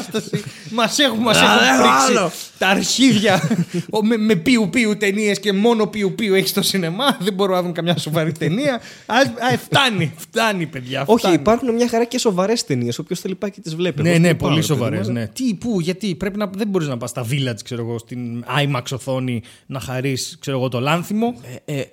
Μας 0.70 1.00
έχουν, 1.00 1.20
μας 1.20 1.38
έχουν 1.38 1.50
Αντέχω 1.50 1.82
πρίξει 1.82 2.18
άλλο. 2.18 2.32
Τα 2.58 2.68
αρχίδια 2.68 3.50
ο- 3.90 4.06
με, 4.06 4.18
με 4.18 4.36
πιου 4.36 4.70
πιου 4.70 4.98
ταινίες 4.98 5.40
και 5.40 5.54
μόνο 5.54 5.88
πιου 5.88 6.14
πιου 6.16 6.34
έχει 6.34 6.48
στο 6.48 6.62
σινεμά. 6.62 7.18
Δεν 7.20 7.34
μπορούμε 7.34 7.56
να 7.56 7.62
δούμε 7.62 7.74
καμιά 7.74 7.98
σοβαρή 7.98 8.32
ταινία. 8.32 8.82
Ας, 9.06 9.26
α, 9.26 9.58
φτάνει, 9.58 10.14
φτάνει, 10.18 10.66
παιδιά. 10.66 11.04
Όχι, 11.06 11.20
φτάνει. 11.20 11.36
υπάρχουν 11.36 11.74
μια 11.74 11.88
χαρά 11.90 12.04
και 12.06 12.20
σοβαρές 12.20 12.64
ταινίες. 12.66 13.00
Όποιος 13.00 13.20
θέλει 13.20 13.36
πάει 13.36 13.52
και 13.52 13.62
τις 13.62 13.76
βλέπει. 13.76 14.02
Ναι, 14.02 14.10
Εγώ 14.10 14.20
ναι, 14.20 14.28
δεν 14.28 14.38
πάω, 14.38 14.50
πολύ 14.50 14.62
ρε 14.62 14.68
παιδί 14.68 14.74
μου, 14.74 14.86
σοβαρέ. 14.86 15.00
αλλά- 15.04 15.12
Ναι. 15.12 15.28
Τι, 15.28 15.54
πού, 15.54 15.80
γιατί 15.80 16.16
πρέπει 16.16 16.38
να, 16.38 16.50
δεν 16.56 16.68
μπορείς 16.68 16.88
να 16.88 16.98
πας 16.98 17.10
στα 17.10 17.26
village, 17.32 17.62
ξέρω 17.64 17.82
εγώ, 17.82 17.98
στην 18.00 18.44
IMAX 18.64 18.82
οθόνη 18.94 19.42
να 19.66 19.80
χαρείς, 19.80 20.38
ξέρω 20.40 20.58
εγώ, 20.58 20.70
το 20.70 20.80
λάνθιμο. 20.80 21.36
Ε, 21.66 21.78
ε, 21.80 21.84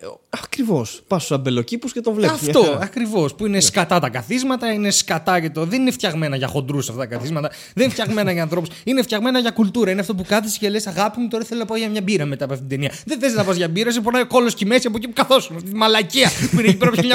Ακριβώς. 0.42 1.02
Πας 1.06 1.22
στους 1.24 1.36
αμπελοκήπους 1.36 1.92
και 1.92 2.00
τον 2.00 2.14
βλέπεις. 2.14 2.48
Αυτό 2.48 2.78
ακριβώς. 2.82 3.34
Που 3.34 3.46
είναι 3.46 3.60
σκατά 3.60 3.98
τα 4.00 4.08
καθίσματα, 4.08 4.72
είναι 4.72 4.90
σκατά 4.90 5.40
και 5.40 5.50
το. 5.50 5.64
Δεν 5.64 5.80
είναι 5.80 5.90
φτιαγμένα 5.90 6.36
για 6.36 6.46
χοντρούς 6.46 6.88
αυτά 6.88 7.00
τα 7.00 7.06
καθίσματα. 7.06 7.48
Δεν 7.74 7.84
είναι 7.84 7.92
φτιαγμένα 7.92 8.32
για 8.32 8.42
ανθρώπους. 8.42 8.68
Είναι 8.84 9.02
φτιαγμένα 9.02 9.38
για 9.38 9.50
κουλτούρα. 9.50 9.90
Είναι 9.90 10.00
αυτό 10.00 10.14
που 10.14 10.24
κάθεσαι 10.28 10.53
και 10.58 10.68
λες: 10.68 10.86
Αγάπη 10.86 11.20
μου, 11.20 11.28
τώρα 11.28 11.44
θέλω 11.44 11.60
να 11.60 11.66
πάω 11.66 11.76
για 11.78 11.88
μια 11.88 12.00
μπύρα 12.02 12.24
μετά 12.24 12.44
από 12.44 12.52
αυτήν 12.52 12.68
την 12.68 12.78
ταινία. 12.80 12.94
Δεν 13.06 13.18
θες 13.18 13.32
να 13.34 13.44
πας 13.44 13.56
για 13.56 13.68
μπύρα, 13.68 13.90
σε 13.92 14.00
πονάει 14.00 14.22
ο 14.22 14.26
κόλος 14.26 14.54
και 14.54 14.64
η 14.64 14.68
μέση 14.68 14.86
από 14.86 14.96
εκεί 14.96 15.06
που 15.06 15.12
καθόσουν. 15.14 15.56
Αυτή 15.56 15.70
τη 15.70 15.76
μαλακία 15.76 16.30
που 16.50 16.58
είναι 16.60 16.68
εκεί 16.68 16.76
πέρα 16.76 16.90
από 16.90 17.00
το 17.02 17.08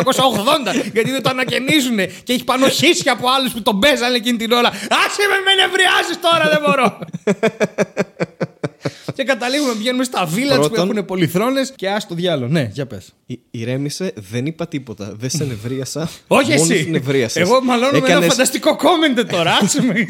1980. 0.73 0.73
γιατί 0.93 1.11
δεν 1.11 1.21
το 1.21 1.29
ανακαινίζουν 1.29 1.97
και 2.23 2.33
έχει 2.33 2.43
πάνω 2.43 2.67
χίσια 2.69 3.11
από 3.11 3.27
άλλους 3.37 3.51
που 3.51 3.61
τον 3.61 3.79
παίζανε 3.79 4.15
εκείνη 4.15 4.37
την 4.37 4.51
ώρα. 4.51 4.67
Άσε 4.69 5.23
με, 5.31 5.37
με 5.45 5.53
νευριάζεις 5.61 6.19
τώρα, 6.21 6.49
δεν 6.49 6.61
μπορώ. 6.65 6.99
και 9.15 9.23
καταλήγουμε, 9.23 9.73
πηγαίνουμε 9.73 10.03
στα 10.03 10.27
village 10.27 10.61
που 10.61 10.69
Πρώτον- 10.69 10.89
έχουν 10.89 11.05
πολυθρόνες 11.05 11.73
και 11.75 11.89
ας 11.89 12.07
το 12.07 12.15
διάλογο. 12.15 12.51
Ναι, 12.51 12.69
για 12.73 12.85
πες. 12.85 13.13
Ηρέμησε, 13.51 14.13
δεν 14.15 14.45
είπα 14.45 14.67
τίποτα. 14.67 15.13
Δεν 15.19 15.29
σε 15.29 15.43
νευρίασα. 15.43 16.09
Όχι 16.27 16.51
μόνος 16.51 16.69
εσύ. 16.69 16.89
νευρίασες. 16.89 17.41
Εγώ 17.41 17.63
μαλώνω 17.63 17.91
με 17.91 17.97
ένα 17.97 18.07
Έκανες- 18.07 18.29
φανταστικό 18.29 18.77
comment 18.81 19.25
τώρα. 19.29 19.57
Άσε 19.61 19.81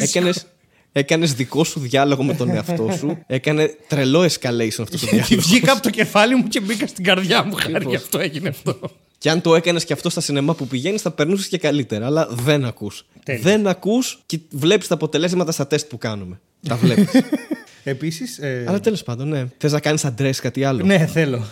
με. 0.93 0.99
Έκανες, 0.99 1.29
έκανες 1.29 1.33
δικό 1.33 1.63
σου 1.63 1.79
διάλογο 1.79 2.23
με 2.23 2.33
τον 2.33 2.49
εαυτό 2.49 2.89
σου. 2.97 3.17
Έκανε 3.27 3.75
τρελό 3.87 4.21
escalation 4.21 4.67
αυτό 4.67 4.83
το 4.83 4.97
Και 4.97 5.05
διάλογο. 5.05 5.25
βγήκα 5.41 5.71
από 5.71 5.81
το 5.81 5.89
κεφάλι 5.89 6.35
μου 6.35 6.47
και 6.47 6.59
μπήκα 6.59 6.87
στην 6.87 7.03
καρδιά 7.03 7.43
μου. 7.43 7.53
Χάρη 7.53 7.73
Ακριβώς. 7.75 7.93
γι' 7.93 8.03
αυτό 8.03 8.19
έγινε 8.19 8.49
αυτό. 8.49 8.79
Και 9.17 9.29
αν 9.29 9.41
το 9.41 9.55
έκανες 9.55 9.85
και 9.85 9.93
αυτό 9.93 10.09
στα 10.09 10.21
σινεμά 10.21 10.55
που 10.55 10.67
πηγαίνεις, 10.67 11.01
θα 11.01 11.11
περνούσες 11.11 11.47
και 11.47 11.57
καλύτερα. 11.57 12.05
Αλλά 12.05 12.27
δεν 12.31 12.65
ακούς. 12.65 13.05
Τέλεια. 13.23 13.41
Δεν 13.41 13.67
ακούς 13.67 14.19
και 14.25 14.39
βλέπεις 14.51 14.87
τα 14.87 14.93
αποτελέσματα 14.93 15.51
στα 15.51 15.67
τεστ 15.67 15.87
που 15.89 15.97
κάνουμε. 15.97 16.39
Τα 16.67 16.75
βλέπεις. 16.75 17.09
Επίσης. 17.83 18.37
Ε... 18.37 18.63
Αλλά 18.67 18.79
τέλος 18.79 19.03
πάντων, 19.03 19.27
ναι. 19.27 19.45
Θες 19.57 19.71
να 19.71 19.79
κάνεις 19.79 20.05
αντρέ 20.05 20.29
κάτι 20.29 20.63
άλλο; 20.63 20.85
Ναι, 20.85 21.05
θέλω. 21.05 21.45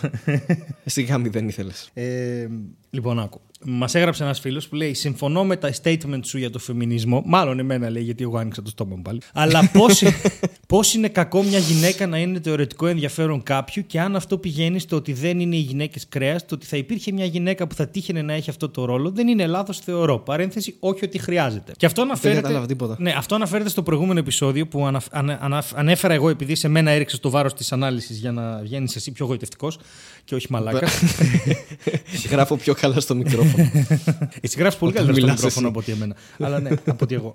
Εσύ 0.84 1.02
γάμι 1.02 1.28
δεν 1.28 1.48
ήθελες. 1.48 1.90
Ε, 1.94 2.46
λοιπόν, 2.90 3.20
άκου. 3.20 3.40
Μας 3.64 3.94
έγραψε 3.94 4.22
ένας 4.22 4.40
φίλος 4.40 4.68
που 4.68 4.74
λέει: 4.74 4.94
Συμφωνώ 4.94 5.44
με 5.44 5.56
τα 5.56 5.72
statement 5.82 6.20
σου 6.22 6.38
για 6.38 6.50
το 6.50 6.58
φεμινισμό. 6.58 7.22
Μάλλον 7.26 7.58
εμένα 7.58 7.90
λέει, 7.90 8.02
γιατί 8.02 8.22
εγώ 8.22 8.38
άνοιξα 8.38 8.62
το 8.62 8.70
στόμα 8.70 8.96
μου 8.96 9.02
πάλι. 9.02 9.20
Αλλά 9.32 9.70
πώς 9.72 10.02
πώς 10.68 10.94
είναι 10.94 11.08
κακό 11.08 11.42
μια 11.42 11.58
γυναίκα 11.58 12.06
να 12.06 12.18
είναι 12.18 12.40
το 12.40 12.50
ερωτικό 12.50 12.86
ενδιαφέρον 12.86 13.42
κάποιου 13.42 13.86
και 13.86 14.00
αν 14.00 14.16
αυτό 14.16 14.38
πηγαίνει 14.38 14.78
στο 14.78 14.96
ότι 14.96 15.12
δεν 15.12 15.40
είναι 15.40 15.56
οι 15.56 15.60
γυναίκες 15.60 16.08
κρέας, 16.08 16.46
το 16.46 16.54
ότι 16.54 16.66
θα 16.66 16.76
υπήρχε 16.76 17.12
μια 17.12 17.24
γυναίκα 17.24 17.66
που 17.66 17.74
θα 17.74 17.88
τύχαινε 17.88 18.22
να 18.22 18.32
έχει 18.32 18.50
αυτό 18.50 18.68
το 18.68 18.84
ρόλο, 18.84 19.10
δεν 19.10 19.28
είναι 19.28 19.46
λάθος, 19.46 19.78
θεωρώ. 19.78 20.18
Παρένθεση, 20.18 20.76
όχι 20.80 21.04
ότι 21.04 21.18
χρειάζεται. 21.18 21.72
Και 21.76 21.86
αυτό 21.86 22.02
αναφέρεται. 22.02 22.40
κατάλαβα 22.40 22.66
τίποτα. 22.66 22.96
Ναι, 22.98 23.14
αυτό 23.16 23.34
αναφέρεται 23.34 23.68
στο 23.68 23.82
προηγούμενο 23.82 24.18
επεισόδιο 24.18 24.66
που 24.66 24.86
ανα, 24.86 25.02
ανα, 25.10 25.38
ανα, 25.40 25.64
ανέφερα 25.74 26.14
εγώ 26.14 26.28
επειδή 26.28 26.54
σε 26.54 26.68
μένα 26.68 26.90
έριξε 26.90 27.18
το 27.20 27.30
βάρος 27.30 27.54
της 27.54 27.72
ανάλυσης 27.72 28.18
για 28.18 28.32
να 28.32 28.58
βγαίνεις 28.58 28.96
εσύ 28.96 29.12
πιο 29.12 29.26
γοητευτικός 29.26 29.78
και 30.24 30.34
όχι 30.34 30.46
μαλάκας. 30.50 31.02
Γράφω 32.30 32.56
πιο 32.56 32.74
καλά 32.74 33.00
στο 33.00 33.14
μικρόφωνο. 33.14 33.47
Εσύ 34.40 34.58
γράφεις 34.58 34.78
πολύ 34.78 34.92
καλύτερα 34.92 35.20
στο 35.20 35.26
μικρόφωνο 35.26 35.68
από 35.68 35.78
ότι 35.78 35.92
εμένα. 35.92 36.16
αλλά 36.38 36.60
ναι, 36.60 36.70
από 36.70 36.98
ότι 37.00 37.14
εγώ. 37.14 37.34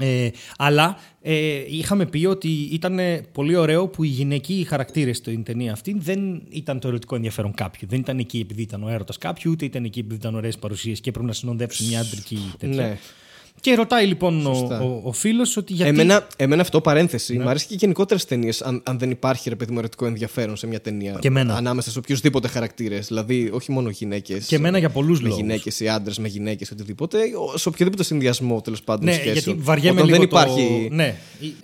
Ε, 0.00 0.28
αλλά 0.56 0.98
ε, 1.22 1.64
είχαμε 1.68 2.06
πει 2.06 2.26
ότι 2.26 2.48
ήταν 2.48 2.98
πολύ 3.32 3.56
ωραίο 3.56 3.88
που 3.88 4.04
οι 4.04 4.08
γυναικοί 4.08 4.66
χαρακτήρες 4.68 5.16
στην 5.16 5.42
ταινία 5.42 5.72
αυτή 5.72 5.96
δεν 5.98 6.42
ήταν 6.48 6.80
το 6.80 6.88
ερωτικό 6.88 7.14
ενδιαφέρον 7.14 7.54
κάποιου. 7.54 7.88
Δεν 7.88 7.98
ήταν 7.98 8.18
εκεί 8.18 8.38
επειδή 8.38 8.62
ήταν 8.62 8.82
ο 8.82 8.88
έρωτας 8.88 9.18
κάποιου, 9.18 9.50
ούτε 9.50 9.64
ήταν 9.64 9.84
εκεί 9.84 9.98
επειδή 9.98 10.14
ήταν 10.14 10.34
ωραίες 10.34 10.58
παρουσίες 10.58 11.00
και 11.00 11.08
έπρεπε 11.08 11.26
να 11.26 11.32
συνοδεύσουν 11.32 11.86
μια 11.86 12.00
άντρικη 12.00 12.52
τέτοια. 12.58 12.86
ναι. 12.86 12.98
Και 13.64 13.74
ρωτάει 13.74 14.06
λοιπόν 14.06 14.46
ο, 14.46 14.54
Σωστά. 14.54 14.80
ο, 14.80 15.00
ο 15.04 15.12
φίλος 15.12 15.56
ότι 15.56 15.72
γιατί. 15.72 15.90
Εμένα, 15.90 16.26
εμένα 16.36 16.62
αυτό 16.62 16.80
παρένθεση. 16.80 17.38
Μου 17.38 17.48
αρέσει 17.48 17.66
και 17.66 17.74
γενικότερες 17.78 18.24
ταινίες 18.24 18.62
αν, 18.62 18.82
αν 18.84 18.98
δεν 18.98 19.10
υπάρχει 19.10 19.48
ρε 19.48 19.54
παιδί 19.56 19.72
μου 19.72 19.78
ερωτικό 19.78 20.06
ενδιαφέρον 20.06 20.56
σε 20.56 20.66
μια 20.66 20.80
ταινία. 20.80 21.16
Και 21.20 21.28
εμένα. 21.28 21.54
Ανάμεσα 21.56 21.90
σε 21.90 21.98
οποιουσδήποτε 21.98 22.48
χαρακτήρες. 22.48 23.06
Δηλαδή, 23.06 23.50
όχι 23.52 23.72
μόνο 23.72 23.90
γυναίκες. 23.90 24.46
Και 24.46 24.56
εμένα 24.56 24.78
για 24.78 24.88
πολλούς 24.90 25.20
Με 25.20 25.28
λόγους. 25.28 25.42
γυναίκες 25.42 25.80
ή 25.80 25.88
άντρες 25.88 26.18
με 26.18 26.28
γυναίκες, 26.28 26.70
οτιδήποτε. 26.70 27.18
ο- 27.54 27.58
Σε 27.58 27.68
οποιοδήποτε 27.68 28.04
συνδυασμό 28.04 28.60
τέλος 28.60 28.82
πάντων 28.82 29.04
Ναι, 29.04 29.12
σχέσεων. 29.12 29.34
γιατί 29.34 29.60
βαριέμαι 29.60 30.00
Όταν 30.00 30.06
λίγο 30.06 30.18
δεν 30.18 30.28
το... 30.28 30.36
υπάρχει. 30.40 30.88
Ναι. 30.92 31.16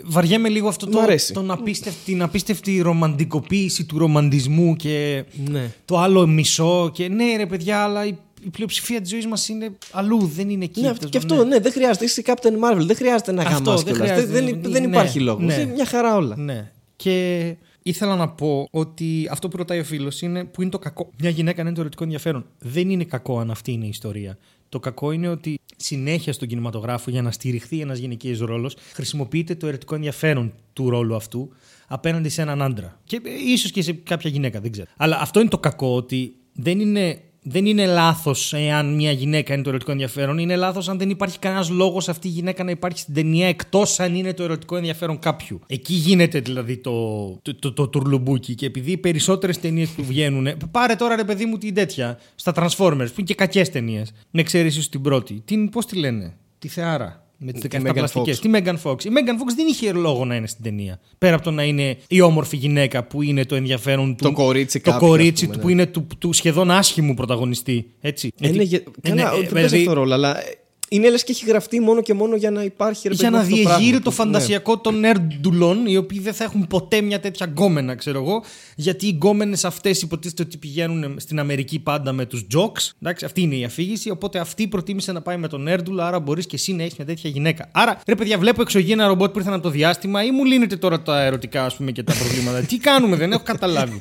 Βαριέμαι 0.05 0.49
λίγο 0.49 0.69
αυτό 0.69 0.87
Μ' 0.87 0.91
το, 0.91 1.01
αρέσει. 1.01 1.33
τον 1.33 1.51
απίστευτη, 1.51 1.99
την 2.05 2.23
απίστευτη 2.23 2.81
ρομαντικοποίηση 2.81 3.85
του 3.85 3.99
ρομαντισμού 3.99 4.77
και 4.77 5.25
Ναι. 5.51 5.71
το 5.85 5.99
άλλο 5.99 6.27
μισό. 6.27 6.91
Και 6.95 7.09
ναι, 7.09 7.37
ρε 7.37 7.47
παιδιά, 7.47 7.83
αλλά 7.83 8.01
η, 8.40 8.46
η 8.46 8.50
πλειοψηφία 8.50 9.00
της 9.00 9.11
ζωής 9.11 9.26
μας 9.26 9.48
είναι 9.48 9.70
αλλού, 9.92 10.26
δεν 10.26 10.48
είναι 10.50 10.64
εκεί. 10.64 10.81
Ναι, 10.81 10.92
Τέλος 10.92 11.11
και 11.11 11.18
πάντων, 11.18 11.37
αυτό, 11.38 11.48
ναι, 11.48 11.59
δεν 11.59 11.72
χρειάζεται. 11.72 12.05
Είσαι 12.05 12.20
η 12.20 12.24
Captain 12.26 12.53
Marvel, 12.64 12.81
δεν 12.87 12.96
χρειάζεται 12.96 13.33
να 13.33 13.42
Αυτό, 13.42 13.62
γαμάς 13.64 13.83
δεν 13.83 13.94
κιόλας. 13.94 14.11
χρειάζεται. 14.11 14.33
Δεν, 14.40 14.61
δεν, 14.62 14.72
δεν 14.72 14.83
Ναι, 14.83 14.88
υπάρχει 14.88 15.20
λόγος. 15.20 15.44
ναι. 15.44 15.55
Είναι 15.55 15.72
μια 15.72 15.85
χαρά 15.87 16.16
όλα. 16.16 16.37
Ναι. 16.38 16.70
Και 16.96 17.57
ήθελα 17.83 18.16
να 18.16 18.29
πω 18.29 18.68
ότι 18.70 19.29
αυτό 19.31 19.48
που 19.48 19.57
ρωτάει 19.57 19.79
ο 19.79 19.85
φίλος 19.85 20.22
είναι 20.22 20.44
που 20.44 20.62
είναι 20.62 20.70
το 20.70 20.79
κακό. 20.79 21.11
Μια 21.18 21.31
γυναίκα 21.31 21.57
να 21.57 21.66
είναι 21.68 21.74
το 21.74 21.81
ερωτικό 21.81 22.05
ενδιαφέρον. 22.05 22.46
Δεν 22.59 22.90
είναι 22.90 23.05
κακό 23.05 23.38
αν 23.38 23.50
αυτή 23.50 23.72
είναι 23.72 23.85
η 23.85 23.88
ιστορία. 23.88 24.38
Το 24.68 24.79
κακό 24.81 25.11
είναι 25.12 25.29
ότι 25.29 25.59
συνέχεια 25.76 26.33
στον 26.33 26.48
κινηματογράφο 26.48 27.11
για 27.11 27.22
να 27.22 27.31
στηριχθεί 27.31 27.81
ένας 27.81 27.98
γυναικείο 27.98 28.46
ρόλος 28.46 28.76
χρησιμοποιείται 28.92 29.55
το 29.55 29.66
ερωτικό 29.66 29.94
ενδιαφέρον 29.94 30.53
του 30.72 30.90
ρόλου 30.90 31.14
αυτού 31.14 31.53
απέναντι 31.87 32.29
σε 32.29 32.42
έναν 32.42 32.62
άντρα. 32.62 33.00
Και 33.05 33.20
ίσως 33.46 33.70
και 33.70 33.83
σε 33.83 33.92
κάποια 33.92 34.31
γυναίκα, 34.31 34.61
δεν 34.61 34.72
ξέρω. 34.72 34.87
Αλλά 34.96 35.18
αυτό 35.20 35.40
είναι 35.40 35.48
το 35.48 35.59
κακό 35.59 35.94
ότι 35.94 36.35
δεν 36.53 36.81
είναι. 36.81 37.20
Δεν 37.53 37.67
είναι 37.67 37.87
λάθος 37.87 38.53
εάν 38.53 38.95
μια 38.95 39.13
γυναίκα 39.13 39.55
είναι 39.55 39.63
το 39.63 39.69
ερωτικό 39.69 39.91
ενδιαφέρον. 39.91 40.39
Είναι 40.39 40.57
λάθος 40.57 40.89
αν 40.89 40.99
δεν 40.99 41.11
υπάρχει 41.11 41.39
κανένας 41.39 41.71
λόγος 41.71 42.09
αυτή 42.09 42.29
η 42.29 42.31
γυναίκα 42.31 42.65
να 42.65 42.71
υπάρχει 42.71 42.99
στην 42.99 43.15
ταινία 43.15 43.49
εκτός 43.49 44.01
αν 44.01 44.15
είναι 44.15 44.35
το 44.35 44.43
ερωτικό 44.43 44.77
ενδιαφέρον 44.77 45.19
κάποιου. 45.19 45.61
Εκεί 45.67 45.95
γίνεται 45.95 46.41
δηλαδή 46.41 46.77
το, 46.77 47.27
το, 47.43 47.55
το, 47.55 47.73
το 47.73 47.89
τουρλουμπούκι. 47.89 48.55
Και 48.55 48.67
επειδή 48.67 48.91
οι 48.91 48.97
περισσότερες 48.97 49.61
ταινίες 49.61 49.89
που 49.89 50.05
βγαίνουν. 50.05 50.49
Πάρε 50.71 50.95
τώρα 50.95 51.17
ρε 51.17 51.25
παιδί 51.25 51.45
μου 51.45 51.59
την 51.59 51.75
τέτοια. 51.75 52.19
Στα 52.35 52.53
Transformers 52.57 53.07
που 53.07 53.15
είναι 53.17 53.27
και 53.27 53.35
κακές 53.35 53.71
ταινίες. 53.71 54.13
Με 54.31 54.41
εξαίρεση 54.41 54.91
την 54.91 55.01
πρώτη. 55.01 55.43
Την, 55.45 55.69
πώς 55.69 55.87
τη 55.87 55.97
λένε. 55.97 56.37
Τη 56.59 56.69
Θεάρα. 56.69 57.30
Με 57.42 57.53
τις 57.53 57.61
Τη 57.61 57.68
17 57.72 57.87
Megan 57.87 57.92
πλαστικές. 57.94 58.38
Fox. 58.38 58.40
Τη 58.40 58.50
Megan 58.55 58.76
Fox. 58.83 59.05
Η 59.05 59.09
Megan 59.14 59.33
Fox 59.33 59.55
δεν 59.57 59.66
είχε 59.66 59.92
λόγο 59.92 60.24
να 60.24 60.35
είναι 60.35 60.46
στην 60.46 60.64
ταινία. 60.64 61.00
Πέρα 61.18 61.35
από 61.35 61.44
το 61.44 61.50
να 61.50 61.62
είναι 61.64 61.96
η 62.09 62.20
όμορφη 62.20 62.57
γυναίκα 62.57 63.05
που 63.05 63.22
είναι 63.22 63.44
το 63.44 63.55
ενδιαφέρον 63.55 64.16
του. 64.16 64.24
Το 64.24 64.33
κορίτσι 64.33 64.81
Το 64.81 64.90
κάποιου, 64.90 65.07
κορίτσι 65.09 65.44
ας 65.44 65.50
πούμε, 65.50 65.53
του 65.53 65.59
ναι. 65.59 65.62
που 65.64 65.68
είναι 65.68 65.87
του, 65.87 66.07
του 66.18 66.33
σχεδόν 66.33 66.70
άσχημου 66.70 67.14
πρωταγωνιστή. 67.14 67.90
Έτσι. 68.00 68.33
Είναι, 68.40 68.53
Γιατί- 68.53 68.66
για... 68.68 68.83
Ε, 69.03 69.09
Καλά, 69.09 69.31
ναι, 69.31 69.37
δεν 69.37 69.44
ε, 69.44 69.48
παίζει 69.53 69.68
δηλαδή, 69.68 69.79
αυτό 69.79 69.92
ρόλο, 69.92 70.14
αλλά 70.14 70.38
ε, 70.38 70.59
είναι 70.92 71.11
λες 71.11 71.24
και 71.24 71.33
έχει 71.33 71.44
γραφτεί 71.46 71.81
μόνο 71.81 72.03
και 72.03 72.14
μόνο 72.14 72.37
για 72.37 72.50
να 72.50 72.62
υπάρχει 72.62 73.09
ρε 73.09 73.14
για 73.14 73.31
παιδί 73.31 73.37
να 73.37 73.42
μου, 73.42 73.53
αυτό 73.53 73.57
διεγείρει 73.57 74.00
πράγμα. 74.00 74.00
το 74.00 74.11
Ναι. 74.11 74.16
φαντασιακό 74.16 74.79
των 74.79 75.00
νερντουλών, 75.00 75.87
οι 75.87 75.96
οποίοι 75.96 76.20
δεν 76.20 76.33
θα 76.33 76.44
έχουν 76.44 76.66
ποτέ 76.66 77.00
μια 77.00 77.20
τέτοια 77.20 77.46
γκόμενα, 77.46 77.94
ξέρω 77.94 78.18
εγώ. 78.18 78.42
Γιατί 78.76 79.07
οι 79.07 79.11
γκόμενες 79.11 79.64
αυτές 79.64 80.03
υποτίθεται 80.03 80.42
ότι 80.42 80.57
πηγαίνουν 80.57 81.14
στην 81.20 81.38
Αμερική 81.38 81.79
πάντα 81.79 82.12
με 82.12 82.24
τους 82.26 82.46
jocks. 82.55 82.90
Εντάξει, 83.03 83.24
αυτή 83.24 83.40
είναι 83.40 83.55
η 83.55 83.64
αφήγηση. 83.64 84.11
Οπότε 84.11 84.38
αυτή 84.38 84.68
προτίμησε 84.68 85.12
να 85.12 85.20
πάει 85.20 85.37
με 85.37 85.48
τον 85.48 85.62
νερντουλ, 85.62 86.00
άρα 86.00 86.20
μπορείς 86.20 86.46
και 86.46 86.57
εσύ 86.57 86.72
να 86.72 86.83
έχεις 86.83 86.96
μια 86.96 87.07
τέτοια 87.07 87.31
γυναίκα. 87.31 87.68
Άρα, 87.72 88.00
ρε 88.07 88.14
παιδιά, 88.14 88.38
βλέπω 88.38 88.62
εξωγήινα 88.62 89.07
ρομπότ 89.07 89.33
που 89.33 89.38
ήρθαν 89.38 89.55
από 89.55 89.62
το 89.62 89.70
διάστημα 89.70 90.24
ή 90.24 90.31
μου 90.31 90.44
λύνετε 90.44 90.76
τώρα 90.76 91.03
τα 91.03 91.22
ερωτικά, 91.22 91.64
ας 91.64 91.76
πούμε, 91.76 91.90
και 91.92 92.03
τα 92.03 92.12
προβλήματα. 92.14 92.61
Τι 92.61 92.79
κάνουμε, 92.79 93.16
δεν 93.16 93.33
έχω 93.33 93.42
καταλάβει. 93.44 93.96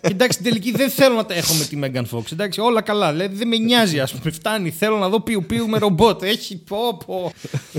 και 0.00 0.10
εντάξει, 0.10 0.38
στην 0.38 0.44
τελική 0.44 0.70
δεν 0.72 0.90
θέλω 0.90 1.14
να 1.14 1.24
τα 1.24 1.34
έχω 1.34 1.54
με 1.54 1.64
τη 1.64 1.78
Megan 1.82 2.16
Fox. 2.16 2.32
Εντάξει, 2.32 2.60
όλα 2.60 2.80
καλά. 2.80 3.12
Δηλαδή 3.12 3.36
δεν 3.36 3.48
με 3.48 3.56
νοιάζει, 3.56 4.00
ας 4.00 4.12
πούμε. 4.12 4.30
Φτάνει. 4.30 4.70
Θέλω 4.70 4.96
να 4.96 5.08
δω 5.08 5.20
πιου 5.20 5.44
πιου 5.46 5.68
με 5.68 5.78
ρομπότ. 5.78 6.17
Έχει 6.22 6.56
πω, 6.56 6.96
πω. 7.06 7.32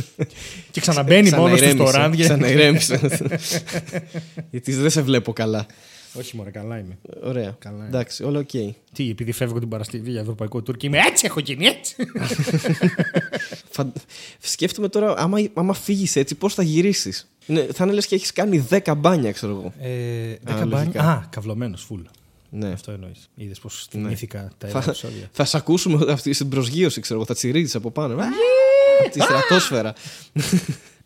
και 0.71 0.81
ξαναμπαίνει 0.81 1.29
μόνος 1.31 1.61
του 1.61 1.69
στο 1.69 1.83
Ξαναηρέμησε, 1.83 2.27
rant. 2.27 3.05
Ξαναηρέμησε. 3.05 3.59
Γιατί 4.51 4.73
δεν 4.73 4.89
σε 4.89 5.01
βλέπω 5.01 5.33
καλά. 5.33 5.65
Όχι, 6.13 6.35
μωρέ, 6.35 6.49
καλά 6.49 6.77
είμαι. 6.77 6.97
Ωραία. 7.23 7.55
Καλά 7.59 7.75
είναι. 7.77 7.87
Εντάξει, 7.87 8.23
όλα 8.23 8.39
οκ. 8.39 8.49
Τι, 8.93 9.09
επειδή 9.09 9.31
φεύγω 9.31 9.59
την 9.59 9.69
Παρασκευή 9.69 10.11
για 10.11 10.19
Ευρωπαϊκό 10.21 10.61
Τουρκί, 10.61 10.85
είμαι 10.85 10.97
έτσι 10.97 11.25
έχω 11.25 11.39
γίνει, 11.39 11.65
έτσι. 11.65 11.95
Φαν- 13.75 13.95
Σκέφτομαι 14.39 14.87
τώρα, 14.87 15.13
άμα, 15.17 15.37
άμα 15.53 15.73
φύγεις 15.73 16.15
έτσι, 16.15 16.35
πώς 16.35 16.53
θα 16.53 16.63
γυρίσεις; 16.63 17.29
θα 17.73 17.83
είναι 17.83 17.93
λες 17.93 18.05
και 18.07 18.15
έχεις 18.15 18.33
κάνει 18.33 18.67
10 18.69 18.93
μπάνια, 18.97 19.31
ξέρω 19.31 19.51
εγώ. 19.51 19.73
Ε, 19.79 20.31
Α, 20.31 20.37
δέκα 20.43 20.65
μπάνια. 20.65 20.77
λογικά. 20.77 21.03
Α, 21.03 21.23
καυλωμένος, 21.29 21.83
φουλ. 21.83 22.01
Ναι. 22.49 22.67
Αυτό 22.67 22.91
εννοείς. 22.91 23.29
Είδες 23.35 23.59
πώς 23.59 23.87
Ναι. 23.91 24.01
θυμήθηκα 24.01 24.49
τα 24.57 24.67
Θα, 24.67 24.77
ένα 24.77 24.83
επεισόδια. 24.87 25.29
θα 25.31 25.45
σε 25.45 25.57
ακούσουμε 25.57 26.11
αυτή 26.11 26.33
στην 26.33 26.49
προσγείωση, 26.49 27.01
ξέρω 27.01 27.19
εγώ. 27.19 27.27
Θα 27.27 27.33
τσιρίζεις 27.33 27.75
από 27.75 27.91
πάνω. 27.91 28.13
Από 28.13 29.09
τη 29.11 29.19
στρατόσφαιρα. 29.21 29.93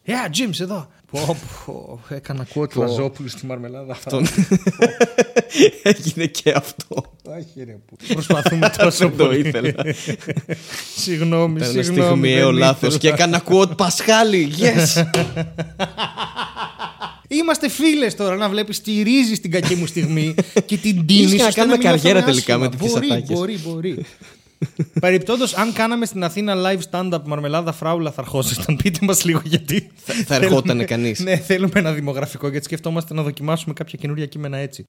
Yeah, 0.05 0.29
James, 0.37 0.59
εδώ. 0.59 0.87
Πω, 1.11 1.37
πω, 1.65 1.99
έκανα 2.09 2.47
quote 2.53 2.73
Λαζόπουλου 2.75 3.29
στη 3.29 3.45
μαρμελάδα. 3.45 3.97
Τον- 4.09 4.27
Έγινε 5.83 6.25
και 6.25 6.51
αυτό. 6.51 7.03
Όχι, 7.23 7.63
ρε, 7.63 7.71
που. 7.85 7.95
Προσπαθούμε 8.13 8.69
τόσο 8.77 9.07
Δεν 9.09 9.17
το 9.17 9.25
πολύ. 9.25 9.47
ήθελα. 9.47 9.73
Συγγνώμη, 10.95 11.57
Ήταν 11.57 11.71
ένα 11.73 11.83
συγγνώμη. 11.83 12.09
στιγμιαίο 12.09 12.45
δεν 12.49 12.57
λάθο 12.57 12.75
ήθελα. 12.85 12.97
και 12.97 13.07
έκανα 13.07 13.43
quote 13.49 13.77
Πασχάλη. 13.77 14.51
Yes! 14.57 15.03
Είμαστε 17.33 17.69
φίλες 17.69 18.15
τώρα 18.15 18.35
να 18.35 18.49
βλέπεις 18.49 18.81
τη 18.81 19.01
ρίζη 19.01 19.35
στην 19.35 19.51
κακή 19.51 19.75
μου 19.75 19.85
στιγμή 19.85 20.35
και 20.65 20.77
την 20.77 21.05
τίνη. 21.05 21.21
Ίσως 21.21 21.31
και 21.31 21.41
να 21.41 21.47
ώστε 21.47 21.59
κάνουμε 21.59 21.77
μην 21.77 21.87
νιώθω 21.87 22.03
καριέρα 22.03 22.19
άσχημα. 22.19 22.33
τελικά 22.33 22.57
με 22.57 22.69
τέτοιες 22.69 22.91
Μπορεί, 22.91 23.05
ατάκες. 23.11 23.37
Μπορεί, 23.37 23.59
μπορεί. 23.63 24.05
Παρεπτόντω, 24.99 25.45
αν 25.55 25.73
κάναμε 25.73 26.05
στην 26.05 26.23
Αθήνα 26.23 26.55
live 26.57 26.79
stand-up 26.91 27.21
μαρμελάδα 27.25 27.71
φράουλα, 27.71 28.11
θα 28.11 28.21
αρχόσασταν. 28.21 28.75
Πείτε 28.83 28.99
μας 29.01 29.23
λίγο 29.25 29.41
γιατί. 29.43 29.91
Θα 30.25 30.35
ερχόταν 30.35 30.85
κανείς. 30.85 31.19
Ναι, 31.19 31.37
θέλουμε 31.37 31.71
ένα 31.73 31.91
δημογραφικό 31.91 32.49
γιατί 32.49 32.65
σκεφτόμαστε 32.65 33.13
να 33.13 33.23
δοκιμάσουμε 33.23 33.73
κάποια 33.73 33.97
καινούρια 34.01 34.25
κείμενα 34.25 34.57
έτσι. 34.57 34.85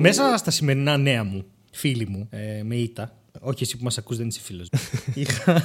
Μέσα 0.00 0.36
στα 0.36 0.50
σημερινά 0.50 0.96
νέα 0.96 1.24
μου, 1.24 1.44
φίλοι 1.72 2.06
μου, 2.08 2.28
ε, 2.30 2.62
με 2.62 2.74
ήττα, 2.74 3.17
όχι 3.40 3.62
εσύ 3.62 3.76
που 3.76 3.84
μας 3.84 3.98
ακούς, 3.98 4.16
δεν 4.16 4.26
είσαι 4.26 4.40
φίλος. 4.40 4.68
Είχα... 5.14 5.62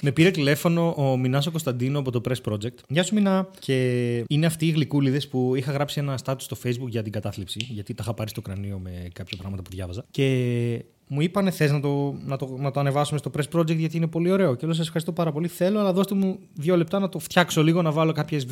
με 0.00 0.12
πήρε 0.12 0.30
τηλέφωνο 0.30 0.94
ο 0.96 1.16
Μινάσο 1.16 1.50
Κωνσταντίνο 1.50 1.98
από 1.98 2.10
το 2.10 2.20
Press 2.28 2.52
Project. 2.52 2.76
Γεια 2.88 3.02
σου, 3.02 3.14
Μινά. 3.14 3.50
Και 3.58 4.16
είναι 4.28 4.46
αυτοί 4.46 4.66
οι 4.66 4.70
γλυκούλιδες 4.70 5.28
που 5.28 5.54
είχα 5.54 5.72
γράψει 5.72 6.00
ένα 6.00 6.18
status 6.24 6.36
στο 6.38 6.56
Facebook 6.64 6.88
για 6.88 7.02
την 7.02 7.12
κατάθλιψη, 7.12 7.66
γιατί 7.70 7.94
τα 7.94 8.02
είχα 8.02 8.14
πάρει 8.14 8.30
στο 8.30 8.40
κρανίο 8.40 8.78
με 8.78 9.08
κάποια 9.12 9.36
πράγματα 9.36 9.62
που 9.62 9.70
διάβαζα. 9.70 10.04
Και 10.10 10.84
μου 11.06 11.20
είπανε 11.20 11.50
θες 11.50 11.70
να 11.70 11.80
το, 11.80 12.14
να, 12.24 12.36
το, 12.36 12.56
να 12.58 12.70
το 12.70 12.80
ανεβάσουμε 12.80 13.18
στο 13.18 13.30
Press 13.36 13.58
Project 13.58 13.76
γιατί 13.76 13.96
είναι 13.96 14.06
πολύ 14.06 14.30
ωραίο. 14.30 14.54
Και 14.54 14.66
λέω: 14.66 14.74
Σας 14.74 14.84
ευχαριστώ 14.84 15.12
πάρα 15.12 15.32
πολύ. 15.32 15.48
Θέλω, 15.48 15.80
αλλά 15.80 15.92
δώστε 15.92 16.14
μου 16.14 16.38
δύο 16.54 16.76
λεπτά 16.76 16.98
να 16.98 17.08
το 17.08 17.18
φτιάξω 17.18 17.62
λίγο, 17.62 17.82
να 17.82 17.90
βάλω 17.90 18.12
κάποιες 18.12 18.46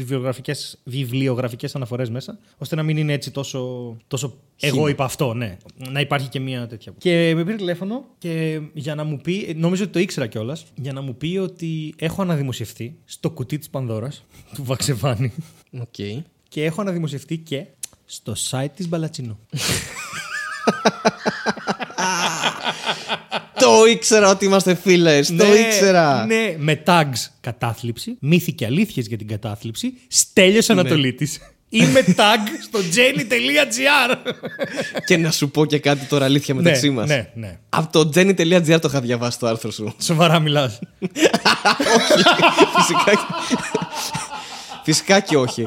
βιβλιογραφικές 0.84 1.74
αναφορές 1.74 2.11
μέσα, 2.11 2.38
ώστε 2.59 2.76
να 2.76 2.82
μην 2.82 2.96
είναι 2.96 3.12
έτσι 3.12 3.30
τόσο, 3.30 3.96
τόσο 4.07 4.34
εγώ 4.61 4.88
είπα 4.88 5.05
αυτό, 5.05 5.34
ναι. 5.34 5.57
Να 5.90 6.00
υπάρχει 6.00 6.28
και 6.28 6.40
μια 6.40 6.66
τέτοια. 6.66 6.92
Και 6.98 7.32
με 7.34 7.44
πήρε 7.44 7.57
τηλέφωνο 7.57 8.05
και 8.18 8.61
για 8.72 8.94
να 8.94 9.05
μου 9.05 9.16
πει, 9.16 9.55
νομίζω 9.57 9.82
ότι 9.82 9.92
το 9.92 9.98
ήξερα 9.98 10.26
κιόλας, 10.26 10.64
για 10.74 10.92
να 10.92 11.00
μου 11.00 11.16
πει 11.16 11.36
ότι 11.36 11.94
έχω 11.98 12.22
αναδημοσιευτεί 12.22 12.96
στο 13.05 13.30
κουτί 13.30 13.59
της 13.59 13.70
Πανδώρας 13.70 14.24
του 14.55 14.64
Βαξεβάνη 14.64 15.32
Οκ. 15.80 15.94
και 16.48 16.64
έχω 16.64 16.80
αναδημοσιευτεί 16.80 17.38
και 17.38 17.66
στο 18.05 18.34
site 18.50 18.70
της 18.74 18.88
Μπαλατσινού. 18.88 19.38
Το 23.72 23.78
Το 23.78 23.86
ήξερα 23.86 24.30
ότι 24.30 24.44
είμαστε 24.44 24.74
φίλες. 24.74 25.34
Το 25.36 25.54
ήξερα. 25.54 26.26
Ναι, 26.26 26.54
με 26.58 26.82
tags 26.86 27.30
κατάθλιψη, 27.40 28.16
μύθοι 28.20 28.52
και 28.52 28.64
αλήθειες 28.64 29.06
για 29.06 29.16
την 29.16 29.28
κατάθλιψη, 29.28 29.92
Στέλιος 30.08 30.70
Ανατολίτης. 30.70 31.40
Είμαι 31.74 32.04
tag 32.06 32.48
στο 32.62 32.78
jenny.gr. 32.94 34.16
Και 35.06 35.16
να 35.16 35.30
σου 35.30 35.50
πω 35.50 35.64
και 35.64 35.78
κάτι 35.78 36.04
τώρα 36.04 36.24
αλήθεια 36.24 36.54
μεταξύ 36.54 36.88
ναι, 36.88 36.94
μας. 36.94 37.08
ναι, 37.08 37.30
ναι. 37.34 37.58
Από 37.68 37.92
το 37.92 38.10
jenny.gr 38.14 38.78
το 38.80 38.88
είχα 38.88 39.00
διαβάσει 39.00 39.38
το 39.38 39.46
άρθρο 39.46 39.70
σου. 39.70 39.94
Σοβαρά 40.00 40.38
μιλάς. 40.38 40.78
Φυσικά. 42.76 43.26
Και- 44.85 44.93
Φυσικά 44.93 45.20
και 45.20 45.37
όχι. 45.37 45.64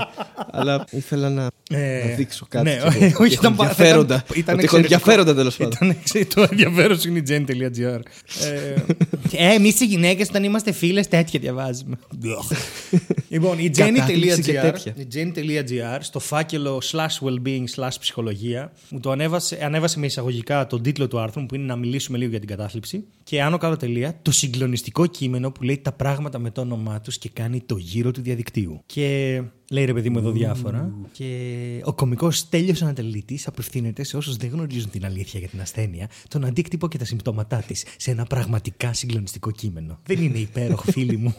Αλλά 0.51 0.85
ήθελα 0.91 1.29
να, 1.29 1.47
Ε, 1.69 2.07
να 2.09 2.15
δείξω 2.15 2.45
κάτι. 2.49 2.65
ναι, 2.65 2.71
κι 2.71 2.77
εγώ. 2.77 2.87
όχι, 2.87 3.15
Ότι 3.21 3.33
ήταν 3.33 3.51
έχω 3.53 3.63
πα- 3.63 3.69
ενδιαφέροντα. 3.69 4.15
ήταν- 4.15 4.37
ήταν 4.37 4.55
Ότι 4.55 4.63
έχω 4.63 4.77
εξαιρετικό. 4.77 4.77
ενδιαφέροντα 4.77 5.35
τέλος 5.35 5.55
πάντων. 5.57 5.73
Ήταν 5.75 5.89
εξή- 5.89 6.33
το 6.35 6.47
ενδιαφέρον 6.51 6.99
σου 6.99 7.07
είναι 7.09 7.19
η 7.19 7.23
gen.gr. 7.27 7.99
ε, 9.37 9.53
εμείς 9.53 9.79
οι 9.79 9.85
γυναίκες 9.85 10.27
όταν 10.29 10.43
είμαστε 10.43 10.71
φίλες 10.71 11.07
τέτοια 11.07 11.39
διαβάζουμε. 11.39 11.97
λοιπόν, 13.35 13.59
η 13.59 13.69
Κατάθλιψη 13.69 14.41
και 14.41 14.59
gen.gr 14.59 14.61
τέτοια. 14.61 14.93
η 14.97 15.07
gen.gr 15.13 15.97
στο 15.99 16.19
φάκελο 16.19 16.81
slash 16.91 17.27
well-being 17.27 17.63
slash 17.75 17.95
ψυχολογία 17.99 18.73
μου 18.89 18.99
το 18.99 19.11
ανέβασε, 19.11 19.59
ανέβασε 19.63 19.99
με 19.99 20.05
εισαγωγικά 20.05 20.67
τον 20.67 20.81
τίτλο 20.81 21.07
του 21.07 21.19
άρθρου 21.19 21.45
που 21.45 21.55
είναι 21.55 21.65
να 21.65 21.75
μιλήσουμε 21.75 22.17
λίγο 22.17 22.29
για 22.29 22.39
την 22.39 22.47
κατάθλιψη 22.47 23.05
και 23.23 23.41
άνω 23.41 23.57
κάτω 23.57 23.77
τελεία 23.77 24.19
το 24.21 24.31
συγκλονιστικό 24.31 25.05
κείμενο 25.05 25.51
που 25.51 25.63
λέει 25.63 25.77
τα 25.77 25.91
πράγματα 25.91 26.39
με 26.39 26.51
το 26.51 26.61
όνομά 26.61 27.01
τους 27.01 27.17
και 27.17 27.29
κάνει 27.33 27.61
το 27.65 27.77
γύρο 27.77 28.11
του 28.11 28.21
διαδικτύου. 28.21 28.81
Και 28.85 29.41
λέει 29.71 29.85
ρε 29.85 29.93
παιδί 29.93 30.09
μου 30.09 30.17
εδώ 30.17 30.31
διάφορα. 30.31 30.93
Και 31.11 31.81
ο 31.83 31.93
κωμικός 31.93 32.49
Τέλειος 32.49 32.81
Ανατελήτη 32.81 33.39
απευθύνεται 33.45 34.03
σε 34.03 34.17
όσους 34.17 34.35
δεν 34.35 34.49
γνωρίζουν 34.49 34.89
την 34.89 35.05
αλήθεια 35.05 35.39
για 35.39 35.49
την 35.49 35.61
ασθένεια, 35.61 36.09
τον 36.27 36.45
αντίκτυπο 36.45 36.87
και 36.87 36.97
τα 36.97 37.05
συμπτώματά 37.05 37.57
της 37.57 37.85
σε 37.97 38.11
ένα 38.11 38.23
πραγματικά 38.23 38.93
συγκλονιστικό 38.93 39.51
κείμενο. 39.51 39.99
Δεν 40.05 40.23
είναι 40.23 40.37
υπέροχο, 40.37 40.91
φίλοι 40.91 41.17
μου. 41.17 41.35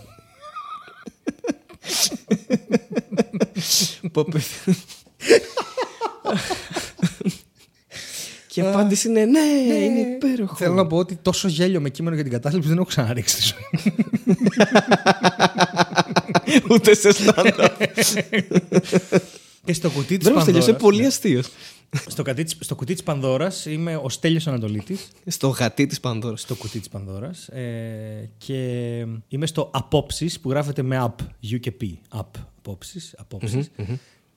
Που 4.12 4.20
απευθ- 4.20 4.68
Και 8.46 8.60
η 8.60 8.66
απάντηση 8.66 9.08
είναι 9.08 9.24
ναι, 9.24 9.38
είναι 9.38 10.00
υπέροχο. 10.00 10.56
Θέλω 10.56 10.74
να 10.74 10.86
πω 10.86 10.96
ότι 10.96 11.18
τόσο 11.22 11.48
γέλιο 11.48 11.80
με 11.80 11.90
κείμενο 11.90 12.14
για 12.14 12.24
την 12.24 12.32
κατάθλιψη 12.32 12.68
δεν 12.68 12.76
έχω 12.76 12.86
ξαναρίξει 12.86 13.40
στη 13.40 13.52
ζωή 13.52 13.94
μου. 14.24 14.34
Ούτε 16.70 16.94
σε 16.94 17.10
stand-up. 17.18 17.68
Και 19.64 19.72
στο 19.72 19.90
κουτί 19.90 20.16
της 20.16 20.26
Μπράβο, 20.26 20.40
Στέλιο, 20.42 20.60
είσαι 20.60 20.70
Πανδώρας. 20.72 20.96
πολύ 20.96 21.06
αστείος. 21.06 21.46
Στο, 22.08 22.22
κατί 22.22 22.42
της- 22.44 22.56
στο 22.60 22.74
κουτί 22.74 22.92
της 22.92 23.02
Πανδώρας 23.02 23.66
είμαι 23.66 23.96
ο 23.96 24.08
Στέλιος 24.08 24.46
Ανατολίτης 24.46 25.08
Στο 25.26 25.48
γατί 25.48 25.86
της 25.86 26.00
Πανδώρας. 26.00 26.40
στο 26.40 26.54
κουτί 26.54 26.78
της 26.78 26.88
Πανδώρας 26.88 27.48
ε, 27.48 28.30
και 28.38 28.58
είμαι 29.28 29.46
στο 29.46 29.70
απόψεις 29.72 30.40
που 30.40 30.50
γράφεται 30.50 30.82
με 30.82 30.98
app, 31.16 31.22
U 31.52 31.60
και 31.60 31.72
P, 31.80 31.84
app, 32.18 32.26
απόψεις, 32.58 33.14
απόψεις. 33.18 33.70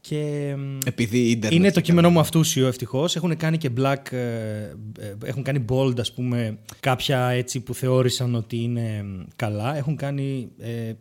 Και 0.01 0.53
μ, 0.57 0.77
Επειδή 0.85 1.29
ίντερνετ. 1.29 1.59
είναι 1.59 1.71
το 1.71 1.81
κείμενό 1.81 2.09
μου 2.09 2.19
αυτούσιο 2.19 2.67
ευτυχώς. 2.67 3.15
Έχουν 3.15 3.37
κάνει 3.37 3.57
και 3.57 3.69
black, 3.77 4.11
ε, 4.11 4.17
ε, 4.99 5.15
έχουν 5.23 5.43
κάνει 5.43 5.65
bold 5.69 5.99
ας 5.99 6.13
πούμε 6.13 6.57
κάποια 6.79 7.27
έτσι 7.29 7.59
που 7.59 7.73
θεώρησαν 7.73 8.35
ότι 8.35 8.57
είναι 8.57 9.03
μ, 9.03 9.21
καλά. 9.35 9.77
Έχουν 9.77 9.95
κάνει 9.95 10.49
ε, 10.59 10.91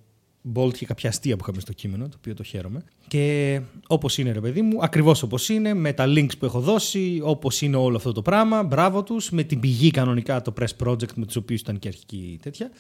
bold 0.54 0.72
και 0.72 0.86
κάποια 0.86 1.08
αστεία 1.08 1.36
που 1.36 1.42
είχαμε 1.42 1.60
στο 1.60 1.72
κείμενο, 1.72 2.08
το 2.08 2.16
οποίο 2.18 2.34
το 2.34 2.42
χαίρομαι. 2.42 2.82
Και 3.08 3.60
όπως 3.86 4.18
είναι 4.18 4.32
ρε 4.32 4.40
παιδί 4.40 4.62
μου, 4.62 4.78
ακριβώς 4.80 5.22
όπως 5.22 5.48
είναι, 5.48 5.74
με 5.74 5.92
τα 5.92 6.04
links 6.06 6.38
που 6.38 6.44
έχω 6.44 6.60
δώσει, 6.60 7.20
όπως 7.22 7.62
είναι 7.62 7.76
όλο 7.76 7.96
αυτό 7.96 8.12
το 8.12 8.22
πράγμα, 8.22 8.62
μπράβο 8.62 9.02
τους, 9.02 9.30
με 9.30 9.42
την 9.42 9.60
πηγή 9.60 9.90
κανονικά 9.90 10.42
το 10.42 10.52
Press 10.60 10.86
Project 10.86 11.14
με 11.14 11.26
τους 11.26 11.36
οποίους 11.36 11.60
ήταν 11.60 11.78
και 11.78 11.88
αρχική 11.88 12.38
τέτοια. 12.42 12.70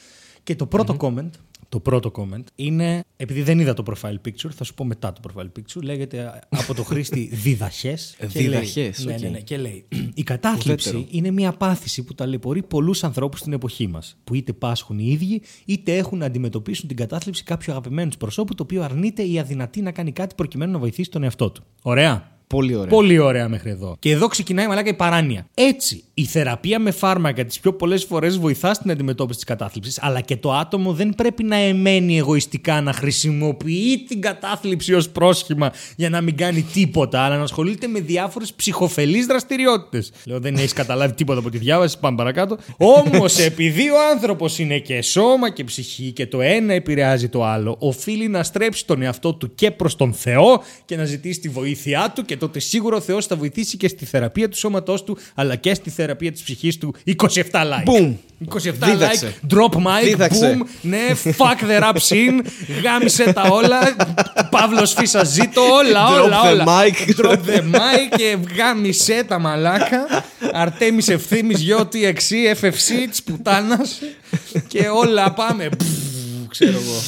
Και 0.48 0.56
το 0.56 0.66
πρώτο 0.66 0.96
comment, 0.98 1.30
το 1.68 1.80
πρώτο 1.80 2.10
comment 2.16 2.42
είναι, 2.54 3.00
επειδή 3.16 3.42
δεν 3.42 3.58
είδα 3.58 3.74
το 3.74 3.82
profile 3.86 4.14
picture, 4.28 4.50
θα 4.54 4.64
σου 4.64 4.74
πω 4.74 4.84
μετά 4.84 5.12
το 5.12 5.20
profile 5.28 5.44
picture, 5.58 5.82
λέγεται 5.82 6.40
από 6.48 6.74
το 6.74 6.84
χρήστη 6.84 7.30
Διδαχές. 7.42 8.16
και 8.18 8.26
λέει- 8.40 8.48
Διδαχές, 8.48 9.04
ναι, 9.04 9.12
οκ. 9.14 9.20
ναι, 9.20 9.28
ναι, 9.28 9.40
και 9.40 9.56
λέει, 9.56 9.84
η 10.14 10.22
κατάθλιψη 10.22 10.88
Ουδέτερο. 10.88 11.08
είναι 11.18 11.30
μια 11.30 11.52
πάθηση 11.52 12.02
που 12.04 12.14
ταλαιπωρεί 12.14 12.62
πολλούς 12.62 13.04
ανθρώπους 13.04 13.38
στην 13.40 13.52
εποχή 13.52 13.86
μας. 13.86 14.16
Που 14.24 14.34
είτε 14.34 14.52
πάσχουν 14.52 14.98
οι 14.98 15.06
ίδιοι, 15.10 15.42
είτε 15.64 15.96
έχουν 15.96 16.18
να 16.18 16.26
αντιμετωπίσουν 16.26 16.88
την 16.88 16.96
κατάθλιψη 16.96 17.42
κάποιου 17.42 17.72
αγαπημένου 17.72 18.10
του 18.10 18.16
προσώπου, 18.16 18.54
το 18.54 18.62
οποίο 18.62 18.82
αρνείται 18.82 19.22
ή 19.22 19.38
αδυνατεί 19.38 19.80
να 19.82 19.92
κάνει 19.92 20.12
κάτι 20.12 20.34
προκειμένου 20.34 20.72
να 20.72 20.78
βοηθήσει 20.78 21.10
τον 21.10 21.22
εαυτό 21.22 21.50
του. 21.50 21.62
Ωραία. 21.82 22.36
Πολύ 22.48 22.74
ωραία. 22.74 22.88
Πολύ 22.88 23.18
ωραία 23.18 23.48
μέχρι 23.48 23.70
εδώ. 23.70 23.96
Και 23.98 24.10
εδώ 24.10 24.26
ξεκινάει 24.26 24.66
μαλάκα 24.66 24.90
η 24.90 24.94
παράνοια. 24.94 25.46
Έτσι, 25.54 26.04
η 26.14 26.24
θεραπεία 26.24 26.78
με 26.78 26.90
φάρμακα 26.90 27.44
τις 27.44 27.60
πιο 27.60 27.72
πολλές 27.72 28.04
φορές 28.04 28.38
βοηθά 28.38 28.74
στην 28.74 28.90
αντιμετώπιση 28.90 29.38
της 29.38 29.48
κατάθλιψης, 29.48 30.02
αλλά 30.02 30.20
και 30.20 30.36
το 30.36 30.52
άτομο 30.52 30.92
δεν 30.92 31.14
πρέπει 31.14 31.42
να 31.44 31.56
εμένει 31.56 32.18
εγωιστικά 32.18 32.80
να 32.80 32.92
χρησιμοποιεί 32.92 34.04
την 34.08 34.20
κατάθλιψη 34.20 34.94
ως 34.94 35.08
πρόσχημα 35.08 35.72
για 35.96 36.10
να 36.10 36.20
μην 36.20 36.36
κάνει 36.36 36.62
τίποτα, 36.62 37.20
αλλά 37.20 37.36
να 37.36 37.42
ασχολείται 37.42 37.86
με 37.86 38.00
διάφορες 38.00 38.52
ψυχοφελείς 38.52 39.26
δραστηριότητες. 39.26 40.12
Λέω, 40.24 40.40
δεν 40.40 40.54
έχεις 40.54 40.72
καταλάβει 40.72 41.14
τίποτα 41.14 41.38
από 41.38 41.50
τη 41.50 41.58
διάβαση, 41.58 41.98
πάμε 41.98 42.16
παρακάτω. 42.16 42.56
Όμως, 42.76 43.38
επειδή 43.38 43.90
ο 43.90 43.96
άνθρωπος 44.12 44.58
είναι 44.58 44.78
και 44.78 45.02
σώμα 45.02 45.50
και 45.50 45.64
ψυχή 45.64 46.12
και 46.12 46.26
το 46.26 46.40
ένα 46.40 46.72
επηρεάζει 46.72 47.28
το 47.28 47.44
άλλο, 47.44 47.76
οφείλει 47.78 48.28
να 48.28 48.42
στρέψει 48.42 48.86
τον 48.86 49.02
εαυτό 49.02 49.34
του 49.34 49.54
και 49.54 49.70
προς 49.70 49.96
τον 49.96 50.12
Θεό 50.12 50.62
και 50.84 50.96
να 50.96 51.04
ζητήσει 51.04 51.40
τη 51.40 51.48
βοήθειά 51.48 52.12
του 52.14 52.24
και 52.24 52.36
τότε 52.38 52.58
σίγουρα 52.58 52.96
ο 52.96 53.00
Θεός 53.00 53.26
θα 53.26 53.36
βοηθήσει 53.36 53.76
και 53.76 53.88
στη 53.88 54.04
θεραπεία 54.04 54.48
του 54.48 54.56
σώματός 54.56 55.04
του 55.04 55.18
αλλά 55.34 55.56
και 55.56 55.74
στη 55.74 55.90
θεραπεία 55.90 56.32
της 56.32 56.42
ψυχής 56.42 56.78
του 56.78 56.94
27 57.06 57.14
like. 57.52 57.84
Boom. 57.84 58.14
27 58.54 58.72
Δίδαξε. 58.84 59.34
like, 59.50 59.54
drop 59.54 59.74
mic, 59.76 60.04
Δίδαξε. 60.04 60.58
boom, 60.60 60.66
ναι, 60.82 60.98
fuck 61.24 61.70
the 61.70 61.82
rap 61.82 61.96
scene, 62.08 62.44
γάμισε 62.82 63.32
τα 63.32 63.42
όλα, 63.42 63.78
Παύλος 64.50 64.92
Φίσα 64.92 65.24
ζήτω, 65.24 65.62
όλα, 65.62 66.06
Drop 66.08 66.24
όλα, 66.24 66.40
the 66.44 66.50
όλα. 66.52 66.64
mic. 66.66 67.20
Drop 67.20 67.30
the 67.36 67.74
mic 67.74 68.16
και 68.16 68.36
γάμισε 68.56 69.24
τα 69.28 69.38
μαλάκα, 69.38 70.06
Αρτέμις 70.52 71.08
Ευθύμης, 71.08 71.60
Γιώτη, 71.60 72.04
Εξή, 72.04 72.54
FFC, 72.60 73.06
της 73.10 73.22
πουτάνας 73.22 73.98
και 74.68 74.88
όλα 74.88 75.32
πάμε, 75.32 75.68
Πφ, 75.78 75.86
ξέρω 76.48 76.70
εγώ. 76.78 77.00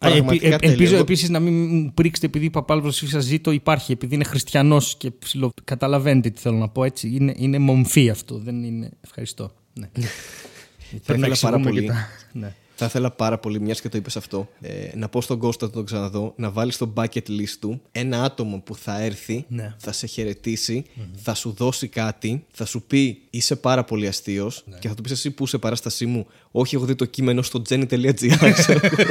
Ε, 0.00 0.06
Α, 0.06 0.10
πραγματικά 0.10 0.46
επι- 0.46 0.54
ε, 0.54 0.58
τέλειο. 0.58 0.72
ελπίζω 0.72 0.92
Εγώ- 0.94 1.02
επίσης 1.02 1.28
να 1.28 1.40
μην 1.40 1.68
μου 1.76 1.92
πρίξετε 1.94 2.26
επειδή 2.26 2.50
Παπάλβο 2.50 2.90
Φίσα 2.90 3.18
ζήτω 3.20 3.50
υπάρχει, 3.50 3.92
επειδή 3.92 4.14
είναι 4.14 4.24
χριστιανός 4.24 4.96
και 4.98 5.10
ψηλο... 5.10 5.52
καταλαβαίνετε 5.64 6.30
τι 6.30 6.40
θέλω 6.40 6.56
να 6.56 6.68
πω 6.68 6.84
έτσι. 6.84 7.08
Είναι, 7.14 7.34
είναι 7.36 7.58
μομφή 7.58 8.10
αυτό. 8.10 8.38
Δεν 8.38 8.62
είναι. 8.64 8.90
Ευχαριστώ. 9.04 9.52
Ναι. 9.72 9.88
Πρέπει 11.06 11.20
να 11.20 11.26
ήθελα 11.26 11.36
πάρα 11.40 11.56
εξηγούμε 11.56 11.64
πολύ. 11.70 11.80
και 11.80 11.86
τα- 11.86 12.08
Ναι. 12.32 12.54
Θα 12.80 12.86
ήθελα 12.86 13.10
πάρα 13.10 13.38
πολύ, 13.38 13.60
μιας 13.60 13.80
και 13.80 13.88
το 13.88 13.96
είπες 13.96 14.16
αυτό, 14.16 14.48
ε, 14.60 14.88
να 14.96 15.08
πω 15.08 15.20
στον 15.20 15.38
Κώστα 15.38 15.66
να 15.66 15.72
τον 15.72 15.84
ξαναδώ, 15.84 16.32
να 16.36 16.50
βάλει 16.50 16.72
στο 16.72 16.92
bucket 16.96 17.26
list 17.28 17.56
του 17.60 17.80
ένα 17.92 18.22
άτομο 18.22 18.60
που 18.60 18.76
θα 18.76 19.00
έρθει, 19.02 19.44
Ναι. 19.48 19.74
θα 19.78 19.92
σε 19.92 20.06
χαιρετησει 20.06 20.84
θα 21.16 21.34
σου 21.34 21.50
δώσει 21.52 21.88
κάτι, 21.88 22.44
θα 22.52 22.64
σου 22.64 22.82
πει 22.82 23.22
είσαι 23.30 23.56
πάρα 23.56 23.84
πολύ 23.84 24.06
αστείος 24.06 24.64
Ναι. 24.66 24.78
και 24.78 24.88
θα 24.88 24.94
του 24.94 25.02
πεις 25.02 25.12
εσύ 25.12 25.30
που 25.30 25.44
είσαι 25.44 25.58
παράστασή 25.58 26.06
μου. 26.06 26.26
Όχι, 26.50 26.74
έχω 26.74 26.84
δει 26.84 26.94
το 26.94 27.04
κείμενο 27.04 27.42
στο 27.42 27.62
jenny.gr. 27.68 28.50
ξέρω 28.52 28.80
εγώ. 28.82 29.02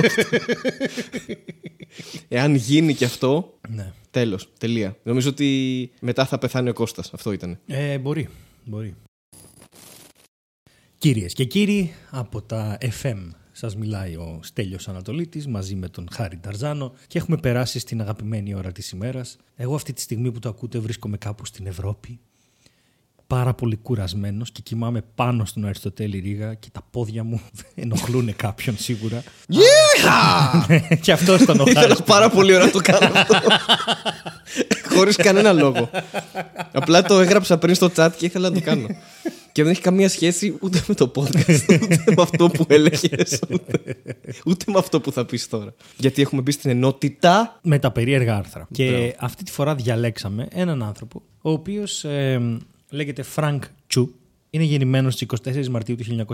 Εάν 2.27 2.55
γίνει 2.55 2.93
και 2.93 3.05
αυτό, 3.05 3.57
Ναι. 3.69 3.93
τέλος. 4.11 4.49
Τελεία. 4.59 4.97
Νομίζω 5.03 5.29
ότι 5.29 5.91
μετά 5.99 6.25
θα 6.25 6.37
πεθάνει 6.37 6.69
ο 6.69 6.73
Κώστας. 6.73 7.13
Αυτό 7.13 7.31
ήταν. 7.31 7.59
Ε, 7.67 7.97
μπορεί. 7.97 8.29
μπορεί. 8.65 8.95
Κυρίες 10.97 11.33
και 11.33 11.43
κύριοι, 11.43 11.93
από 12.09 12.41
τα 12.41 12.77
FM 13.01 13.17
σας 13.57 13.75
μιλάει 13.75 14.15
ο 14.15 14.39
Στέλιος 14.41 14.87
Ανατολίτης 14.87 15.47
μαζί 15.47 15.75
με 15.75 15.89
τον 15.89 16.07
Χάρη 16.11 16.37
Ταρζάνο 16.37 16.93
και 17.07 17.17
έχουμε 17.17 17.37
περάσει 17.37 17.79
στην 17.79 18.01
αγαπημένη 18.01 18.53
ώρα 18.53 18.71
της 18.71 18.91
ημέρας. 18.91 19.37
Εγώ 19.55 19.75
αυτή 19.75 19.93
τη 19.93 20.01
στιγμή 20.01 20.31
που 20.31 20.39
το 20.39 20.49
ακούτε 20.49 20.79
βρίσκομαι 20.79 21.17
κάπου 21.17 21.45
στην 21.45 21.67
Ευρώπη, 21.67 22.19
πάρα 23.27 23.53
πολύ 23.53 23.75
κουρασμένος 23.75 24.51
και 24.51 24.61
κοιμάμαι 24.63 25.03
πάνω 25.15 25.45
στον 25.45 25.65
Αριστοτέλη 25.65 26.19
Ρίγα 26.19 26.53
και 26.53 26.67
τα 26.71 26.81
πόδια 26.91 27.23
μου 27.23 27.41
ενοχλούν 27.75 28.35
κάποιον 28.35 28.77
σίγουρα. 28.77 29.23
Yeah! 29.53 30.77
και 31.01 31.11
αυτό 31.11 31.45
τον 31.45 31.59
ο 31.59 31.63
Ήθελα 31.67 31.81
Χάρης. 31.81 32.01
πάρα 32.03 32.29
πολύ 32.29 32.55
ώρα 32.55 32.65
να 32.65 32.71
το 32.71 32.79
κάνω 32.79 33.19
αυτό. 33.19 33.35
Χωρίς 34.95 35.15
κανένα 35.15 35.53
λόγο. 35.53 35.89
Απλά 36.71 37.03
το 37.03 37.19
έγραψα 37.19 37.57
πριν 37.57 37.75
στο 37.75 37.91
chat 37.95 38.09
και 38.17 38.25
ήθελα 38.25 38.49
να 38.49 38.55
το 38.55 38.61
κάνω. 38.61 38.87
Και 39.51 39.63
δεν 39.63 39.71
έχει 39.71 39.81
καμία 39.81 40.09
σχέση 40.09 40.57
ούτε 40.61 40.83
με 40.87 40.93
το 40.93 41.11
podcast, 41.15 41.61
ούτε 41.69 42.03
με 42.05 42.21
αυτό 42.21 42.49
που 42.49 42.65
έλεγες, 42.67 43.39
ούτε, 43.49 43.79
ούτε 44.45 44.65
με 44.71 44.77
αυτό 44.77 45.01
που 45.01 45.11
θα 45.11 45.25
πεις 45.25 45.47
τώρα. 45.47 45.73
Γιατί 45.97 46.21
έχουμε 46.21 46.41
μπει 46.41 46.51
στην 46.51 46.69
ενότητα. 46.69 47.59
με 47.61 47.79
τα 47.79 47.91
περίεργα 47.91 48.35
άρθρα. 48.35 48.67
Και 48.71 49.15
αυτή 49.19 49.43
τη 49.43 49.51
φορά 49.51 49.75
διαλέξαμε 49.75 50.47
έναν 50.51 50.83
άνθρωπο, 50.83 51.21
ο 51.41 51.51
οποίος 51.51 52.03
ε, 52.03 52.57
λέγεται 52.89 53.23
Frank 53.35 53.59
Chu. 53.95 54.07
Είναι 54.49 54.63
γεννημένος 54.63 55.13
στις 55.13 55.27
24 55.43 55.67
Μαρτίου 55.67 55.95
του 55.95 56.25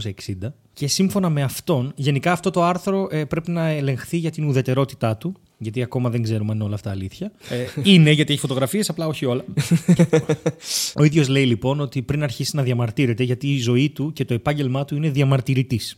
1960 0.42 0.52
και 0.74 0.88
σύμφωνα 0.88 1.30
με 1.30 1.42
αυτόν, 1.42 1.92
γενικά 1.96 2.32
αυτό 2.32 2.50
το 2.50 2.64
άρθρο 2.64 3.08
ε, 3.12 3.26
πρέπει 3.26 3.52
να 3.52 3.68
ελεγχθεί 3.68 4.18
για 4.18 4.32
την 4.32 4.44
ουδετερότητά 4.44 5.18
του, 5.18 5.34
γιατί 5.58 5.82
ακόμα 5.82 6.10
δεν 6.10 6.24
ξέρουμε 6.24 6.50
αν 6.50 6.56
είναι 6.56 6.66
όλα 6.66 6.76
αυτά 6.76 6.90
αλήθεια. 6.90 7.32
Ε, 7.50 7.66
είναι 7.84 8.12
γιατί 8.12 8.32
έχει 8.32 8.42
φωτογραφίες, 8.42 8.90
απλά 8.90 9.08
όχι 9.08 9.26
όλα. 9.26 9.46
Ο 11.00 11.04
ίδιος 11.04 11.28
λέει 11.28 11.46
λοιπόν 11.46 11.80
ότι 11.80 12.02
πριν 12.02 12.24
αρχίσει 12.24 12.56
να 12.56 12.64
διαμαρτύρεται, 12.64 13.24
γιατί 13.24 13.54
η 13.54 13.60
ζωή 13.60 13.90
του 13.90 14.14
και 14.14 14.26
το 14.26 14.34
επάγγελμά 14.34 14.86
του 14.86 14.96
είναι 14.96 15.10
διαμαρτυρητής. 15.10 15.98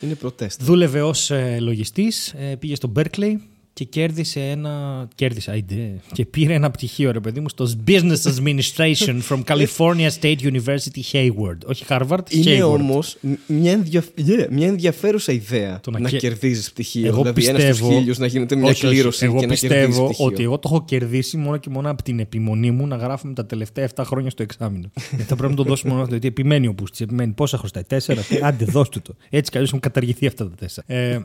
Είναι 0.00 0.14
προτέστα. 0.14 0.64
Δούλευε 0.64 1.02
ως 1.02 1.30
ε, 1.30 1.58
λογιστής, 1.60 2.34
ε, 2.38 2.56
πήγε 2.56 2.74
στο 2.74 2.92
Berkeley, 2.96 3.34
και 3.74 3.84
κέρδισε 3.84 4.40
ένα. 4.40 5.08
Κέρδισε, 5.14 5.50
αϊντε. 5.50 6.00
Και 6.12 6.26
πήρε 6.26 6.54
ένα 6.54 6.70
πτυχίο, 6.70 7.12
ρε 7.12 7.20
παιδί 7.20 7.40
μου, 7.40 7.48
στο 7.48 7.70
Business 7.86 8.22
Administration 8.22 9.20
from 9.28 9.42
California 9.44 10.08
State 10.20 10.36
University 10.36 11.00
Hayward. 11.12 11.58
Όχι 11.66 11.84
Harvard, 11.88 12.30
Είναι 12.30 12.62
όμως 12.62 13.16
μια, 13.46 13.72
ενδια... 13.72 14.04
yeah, 14.16 14.46
μια 14.50 14.66
ενδιαφέρουσα 14.66 15.32
ιδέα 15.32 15.80
το 15.80 15.90
να, 15.90 15.98
να 15.98 16.08
κε... 16.08 16.16
κερδίζεις 16.16 16.72
πτυχίο. 16.72 17.06
Εγώ 17.06 17.16
δηλαδή, 17.16 17.32
πιστεύω... 17.32 17.62
ένα 17.62 17.74
στους 17.74 17.88
χίλιους 17.88 18.18
να 18.18 18.26
γίνεται 18.26 18.56
μια 18.56 18.70
όχι, 18.70 18.86
κλήρωση 18.86 19.24
εγώ 19.24 19.38
και 19.38 19.46
πιστεύω 19.46 20.02
να 20.02 20.08
πτυχίο. 20.08 20.26
ότι 20.26 20.42
εγώ 20.42 20.58
το 20.58 20.68
έχω 20.72 20.84
κερδίσει 20.84 21.36
μόνο 21.36 21.56
και 21.56 21.70
μόνο 21.70 21.90
από 21.90 22.02
την 22.02 22.18
επιμονή 22.20 22.70
μου 22.70 22.86
να 22.86 22.96
γράφουμε 22.96 23.34
τα 23.34 23.46
τελευταία 23.46 23.88
7 23.94 24.02
χρόνια 24.06 24.30
στο 24.30 24.42
εξάμηνο. 24.42 24.90
Γιατί 25.10 25.22
θα 25.24 25.36
πρέπει 25.36 25.50
να 25.50 25.56
το 25.56 25.62
δώσουμε 25.62 25.90
μόνο 25.90 26.02
αυτό. 26.02 26.14
Γιατί 26.14 26.28
επιμένει 26.28 26.66
ο 26.66 26.74
πούστης. 26.74 27.04
Επιμένει 27.04 27.32
πόσα 27.32 27.58
χρωστάει. 27.58 27.82
Τέσσερα. 27.82 28.22
Άντε, 28.42 28.64
δώσ' 28.64 28.88
του 28.88 29.02
το. 29.02 29.14
Έτσι 29.30 29.50
κι 29.50 29.56
αλλιώς 29.56 29.68
έχουν 29.68 29.80
καταργηθεί 29.80 30.26
αυτά 30.26 30.48
τα 30.48 30.54
τέσσερα. 30.54 30.86
Ε, 30.92 31.18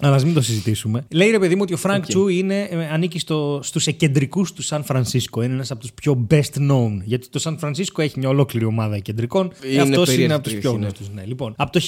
αλλά 0.00 0.24
μην 0.24 0.34
το 0.34 0.42
συζητήσουμε. 0.42 1.04
Λέει 1.10 1.30
ρε 1.30 1.38
παιδί 1.38 1.54
μου 1.54 1.60
ότι 1.62 1.72
ο 1.74 1.76
Φρανκ 1.88 2.06
Τσου 2.06 2.28
είναι, 2.28 2.60
ε, 2.70 2.88
ανήκει 2.92 3.18
στο, 3.18 3.60
στους 3.62 3.86
εκκεντρικούς 3.86 4.52
του 4.52 4.62
Σαν 4.62 4.84
Φρανσίσκο. 4.84 5.42
Είναι 5.42 5.54
ένας 5.54 5.70
από 5.70 5.80
τους 5.80 5.92
πιο 5.92 6.26
best 6.30 6.70
known. 6.70 7.00
Γιατί 7.04 7.28
το 7.28 7.38
Σαν 7.38 7.58
Φρανσίσκο 7.58 8.02
έχει 8.02 8.18
μια 8.18 8.28
ολόκληρη 8.28 8.64
ομάδα 8.64 8.96
εκκεντρικών. 8.96 9.52
Είναι 9.72 9.82
Αυτός 9.82 10.16
είναι 10.16 10.34
από 10.34 10.42
τους 10.42 10.54
πιο 10.54 10.72
γνωστούς. 10.72 11.10
Ναι. 11.10 11.24
Λοιπόν, 11.26 11.54
από 11.56 11.72
το 11.72 11.80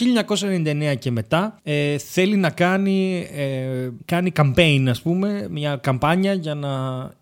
1999 0.93 0.95
και 0.99 1.11
μετά 1.11 1.59
ε, 1.63 1.99
θέλει 1.99 2.37
να 2.37 2.51
κάνει, 2.51 3.27
ε, 3.35 3.89
κάνει 4.05 4.33
campaign, 4.37 4.85
ας 4.89 5.03
πούμε, 5.03 5.47
μια 5.51 5.77
καμπάνια 5.77 6.33
για 6.33 6.55
να 6.55 6.71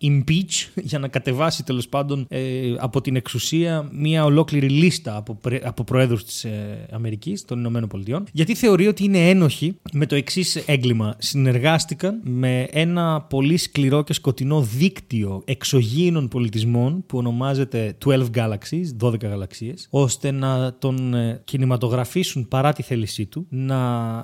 impeach, 0.02 0.68
για 0.90 0.98
να 0.98 1.08
κατεβάσει 1.08 1.64
τέλος 1.64 1.88
πάντων 1.88 2.26
ε, 2.28 2.40
από 2.78 3.00
την 3.00 3.16
εξουσία 3.16 3.88
μια 3.92 4.24
ολόκληρη 4.24 4.68
λίστα 4.68 5.16
από, 5.16 5.38
από 5.62 5.84
προέδρους 5.84 6.24
της 6.24 6.44
ε, 6.44 6.86
Αμερικής, 6.92 7.44
των 7.44 7.58
Ηνωμένων 7.58 7.88
Πολιτειών, 7.88 8.24
γιατί 8.32 8.54
θεωρεί 8.54 8.86
ότι 8.86 9.04
είναι 9.04 9.28
ένοχοι 9.28 9.76
με 9.92 10.06
το 10.06 10.14
εξής 10.14 10.56
έγκλημα. 10.56 11.14
Συνεργάστηκαν 11.18 12.20
με 12.22 12.63
ένα 12.70 13.20
πολύ 13.20 13.56
σκληρό 13.56 14.02
και 14.02 14.12
σκοτεινό 14.12 14.60
δίκτυο 14.60 15.42
εξωγήινων 15.44 16.28
πολιτισμών 16.28 17.04
που 17.06 17.18
ονομάζεται 17.18 17.96
12 18.06 18.24
Galaxies, 18.34 19.06
12 19.06 19.20
γαλαξίες, 19.22 19.86
ώστε 19.90 20.30
να 20.30 20.74
τον 20.78 21.14
ε, 21.14 21.40
κινηματογραφήσουν 21.44 22.48
παρά 22.48 22.72
τη 22.72 22.82
θέλησή 22.82 23.26
του, 23.26 23.46
να 23.48 23.78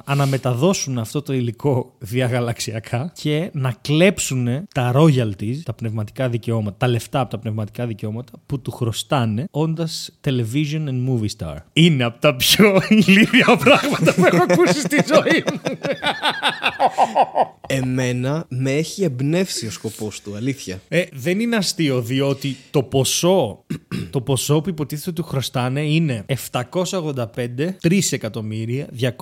αναμεταδώσουν 0.04 0.98
αυτό 0.98 1.22
το 1.22 1.32
υλικό 1.32 1.94
διαγαλαξιακά 1.98 3.12
και 3.14 3.50
να 3.52 3.74
κλέψουν 3.80 4.48
τα 4.74 4.92
royalties, 4.94 5.56
τα 5.64 5.72
πνευματικά 5.72 6.28
δικαιώματα, 6.28 6.76
τα 6.76 6.88
λεφτά 6.88 7.20
από 7.20 7.30
τα 7.30 7.38
πνευματικά 7.38 7.86
δικαιώματα 7.86 8.32
που 8.46 8.60
του 8.60 8.70
χρωστάνε 8.70 9.44
όντας 9.50 10.18
television 10.24 10.88
and 10.88 11.08
movie 11.08 11.28
star. 11.38 11.56
Είναι 11.72 12.04
από 12.04 12.20
τα 12.20 12.36
πιο 12.36 12.82
ηλίθια 12.88 13.56
πράγματα 13.56 14.14
που 14.14 14.24
έχω 14.24 14.44
ακούσει 14.48 14.80
στη 14.80 14.96
ζωή 15.14 15.44
μου. 15.52 15.60
Εμένα 17.66 18.29
με 18.48 18.72
έχει 18.72 19.04
εμπνεύσει 19.04 19.66
ο 19.66 19.70
σκοπός 19.70 20.20
του, 20.20 20.36
αλήθεια. 20.36 20.80
Ε, 20.88 21.04
δεν 21.12 21.40
είναι 21.40 21.56
αστείο, 21.56 22.02
διότι 22.02 22.56
το 22.70 22.82
ποσό, 22.82 23.64
το 24.10 24.20
ποσό 24.20 24.60
που 24.60 24.68
υποτίθεται 24.68 25.12
του 25.12 25.22
χρωστάνε 25.22 25.80
είναι 25.80 26.24
785 26.52 27.24
3 27.82 28.00
εκατομμύρια 28.10 28.88
249 29.00 29.16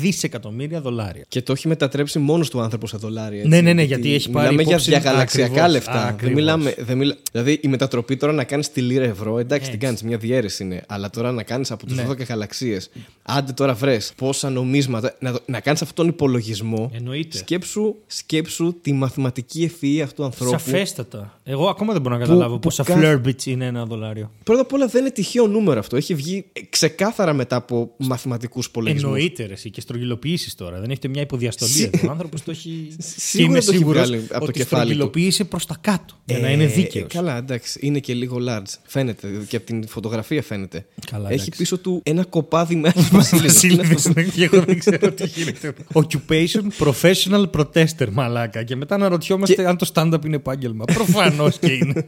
δισεκατομμύρια 0.00 0.80
δολάρια. 0.80 1.24
Και 1.28 1.42
το 1.42 1.52
έχει 1.52 1.68
μετατρέψει 1.68 2.18
μόνος 2.18 2.50
του 2.50 2.60
άνθρωπος 2.60 2.90
σε 2.90 2.96
δολάρια. 2.96 3.38
Έτσι, 3.38 3.48
ναι, 3.48 3.60
ναι, 3.60 3.72
ναι, 3.72 3.82
γιατί 3.82 4.14
έχει 4.14 4.30
πάρει. 4.30 4.54
Μιλάμε 4.54 4.62
για 4.62 4.76
διαγαλαξιακά 4.76 5.68
λεφτά. 5.68 6.16
Δεν 6.20 6.32
μιλάμε, 6.32 6.74
δεν 6.78 6.96
μιλά... 6.96 7.16
Δηλαδή 7.32 7.58
η 7.62 7.68
μετατροπή 7.68 8.16
τώρα 8.16 8.32
να 8.32 8.44
κάνεις 8.44 8.70
τη 8.70 8.80
λίρα 8.80 9.04
ευρώ, 9.04 9.38
εντάξει, 9.38 9.70
την 9.70 9.80
κάνεις, 9.80 10.02
μια 10.02 10.16
διαίρεση 10.16 10.62
είναι. 10.62 10.82
Αλλά 10.88 11.10
τώρα 11.10 11.32
να 11.32 11.42
κάνεις 11.42 11.70
από 11.70 11.86
τους 11.86 11.96
ναι. 11.96 12.06
12 12.08 12.26
γαλαξίες. 12.26 12.90
Άντε 13.22 13.52
τώρα 13.52 13.74
βρες 13.74 14.12
πόσα 14.16 14.50
νομίσματα. 14.50 15.16
Να, 15.18 15.38
να 15.46 15.60
κάνεις 15.60 15.82
αυτόν 15.82 16.04
τον 16.04 16.14
υπολογισμό. 16.14 16.90
Εννοείται. 16.94 17.36
Σκέψου, 17.36 17.91
σκέψου 18.06 18.74
τη 18.80 18.92
μαθηματική 18.92 19.62
ευφυή 19.62 20.02
αυτού 20.02 20.14
του 20.14 20.24
ανθρώπου. 20.24 20.58
Σαφέστατα. 20.58 21.38
Εγώ 21.44 21.68
ακόμα 21.68 21.92
δεν 21.92 22.02
μπορώ 22.02 22.14
να 22.14 22.20
καταλάβω 22.20 22.58
πόσα 22.58 22.82
κα... 22.82 22.96
flirbits 23.00 23.46
είναι 23.46 23.66
ένα 23.66 23.84
δολάριο. 23.84 24.30
Πρώτα 24.42 24.60
απ' 24.60 24.72
όλα 24.72 24.86
δεν 24.86 25.00
είναι 25.00 25.10
τυχαίο 25.10 25.46
νούμερο 25.46 25.78
αυτό. 25.78 25.96
Έχει 25.96 26.14
βγει 26.14 26.44
ξεκάθαρα 26.68 27.32
μετά 27.32 27.56
από 27.56 27.90
μαθηματικούς 27.96 28.66
υπολογισμούς. 28.66 29.12
Εννοείται 29.12 29.46
ρε, 29.46 29.54
και 29.54 29.80
στρογγυλοποιήσει 29.80 30.56
τώρα. 30.56 30.80
Δεν 30.80 30.90
έχετε 30.90 31.08
μια 31.08 31.22
υποδιαστολή. 31.22 31.90
ο 32.06 32.10
άνθρωπος 32.10 32.42
το 32.42 32.50
έχει. 32.50 32.96
Σίγουρα 32.98 33.58
και 33.60 33.68
είμαι 33.68 33.76
σίγουρος 33.78 34.10
ότι 34.40 34.58
το 34.58 34.64
στρογγυλοποίησε 34.64 35.44
προς 35.44 35.66
τα 35.66 35.76
κάτω. 35.80 36.14
Για 36.24 36.38
να 36.38 36.50
είναι 36.50 36.66
δίκαιος. 36.66 37.12
Καλά, 37.12 37.36
εντάξει. 37.36 37.78
Είναι 37.82 37.98
και 37.98 38.14
λίγο 38.14 38.36
large. 38.48 38.74
Φαίνεται. 38.82 39.28
Και 39.48 39.56
από 39.56 39.66
την 39.66 39.88
φωτογραφία 39.88 40.42
φαίνεται. 40.42 40.86
Καλά, 41.10 41.32
έχει 41.32 41.50
πίσω 41.56 41.78
του 41.78 42.00
ένα 42.02 42.24
κοπάδι 42.24 42.76
με 42.76 42.92
άλλη 42.96 43.06
βασίλειδε. 43.10 43.96
Εγώ 44.36 44.60
δεν 44.62 44.78
ξέρω 44.78 45.12
τι 45.12 45.26
γίνεται. 45.26 45.74
Occupation 46.00 46.62
professional 46.78 47.50
protester, 47.82 48.08
μαλάκα. 48.12 48.62
Και 48.62 48.76
μετά 48.76 48.96
να 48.96 49.08
ρωτιόμαστε 49.08 49.68
αν 49.68 49.76
το 49.76 49.90
stand-up 49.94 50.24
είναι 50.24 50.36
επάγγελμα. 50.36 50.84
Προφανώς 50.84 51.58
και 51.58 51.72
είναι. 51.72 52.06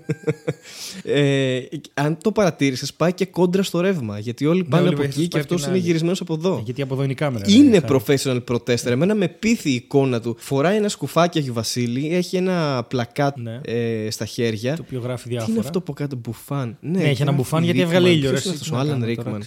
ε, 1.21 1.61
αν 1.95 2.19
το 2.23 2.33
παρατήρησες, 2.33 2.95
πάει 2.95 3.13
και 3.13 3.27
κόντρα 3.27 3.63
στο 3.63 3.81
ρεύμα. 3.81 4.19
Γιατί 4.19 4.47
όλοι 4.47 4.63
ναι, 4.63 4.69
πάνε 4.69 4.89
από 4.89 5.03
εκεί 5.03 5.29
και 5.29 5.39
αυτός 5.39 5.67
είναι 5.67 5.77
γυρισμένος 5.77 6.21
από 6.21 6.35
εδώ. 6.35 6.63
Γιατί 6.65 6.83
από 6.83 6.95
εδώ 6.95 7.03
είναι 7.03 7.13
η 7.13 7.15
κάμερα. 7.15 7.45
Είναι 7.49 7.81
professional 7.89 8.41
protester. 8.49 8.87
Εμένα 8.87 9.15
με 9.15 9.29
πείθει 9.29 9.71
η 9.71 9.75
εικόνα 9.75 10.21
του. 10.21 10.37
Φοράει 10.39 10.77
ένα 10.77 10.89
σκουφάκι 10.89 11.39
έχει 11.39 11.51
Βασίλη, 11.51 12.15
έχει 12.15 12.37
ένα 12.37 12.87
πλακάτ 12.89 13.39
ναι. 13.39 13.61
ε, 13.65 14.11
στα 14.11 14.25
χέρια. 14.25 14.77
Το 14.77 14.83
οποίο 14.87 15.01
γράφει 15.01 15.29
διάφορα. 15.29 15.47
Τι 15.47 15.53
είναι 15.53 15.67
αυτό 15.67 15.81
που 15.81 15.93
κάτω 15.93 16.17
μπουφάν; 16.17 16.77
Ναι, 16.81 16.99
ναι 16.99 17.09
έχει 17.09 17.23
ένα 17.23 17.33
μπουφάν 17.33 17.63
γιατί 17.65 17.81
έβγαλε 17.81 18.09
ήλιο. 18.09 18.33
Ο 18.73 18.77
Άλαν 18.77 19.05
Ρίκμαν. 19.05 19.45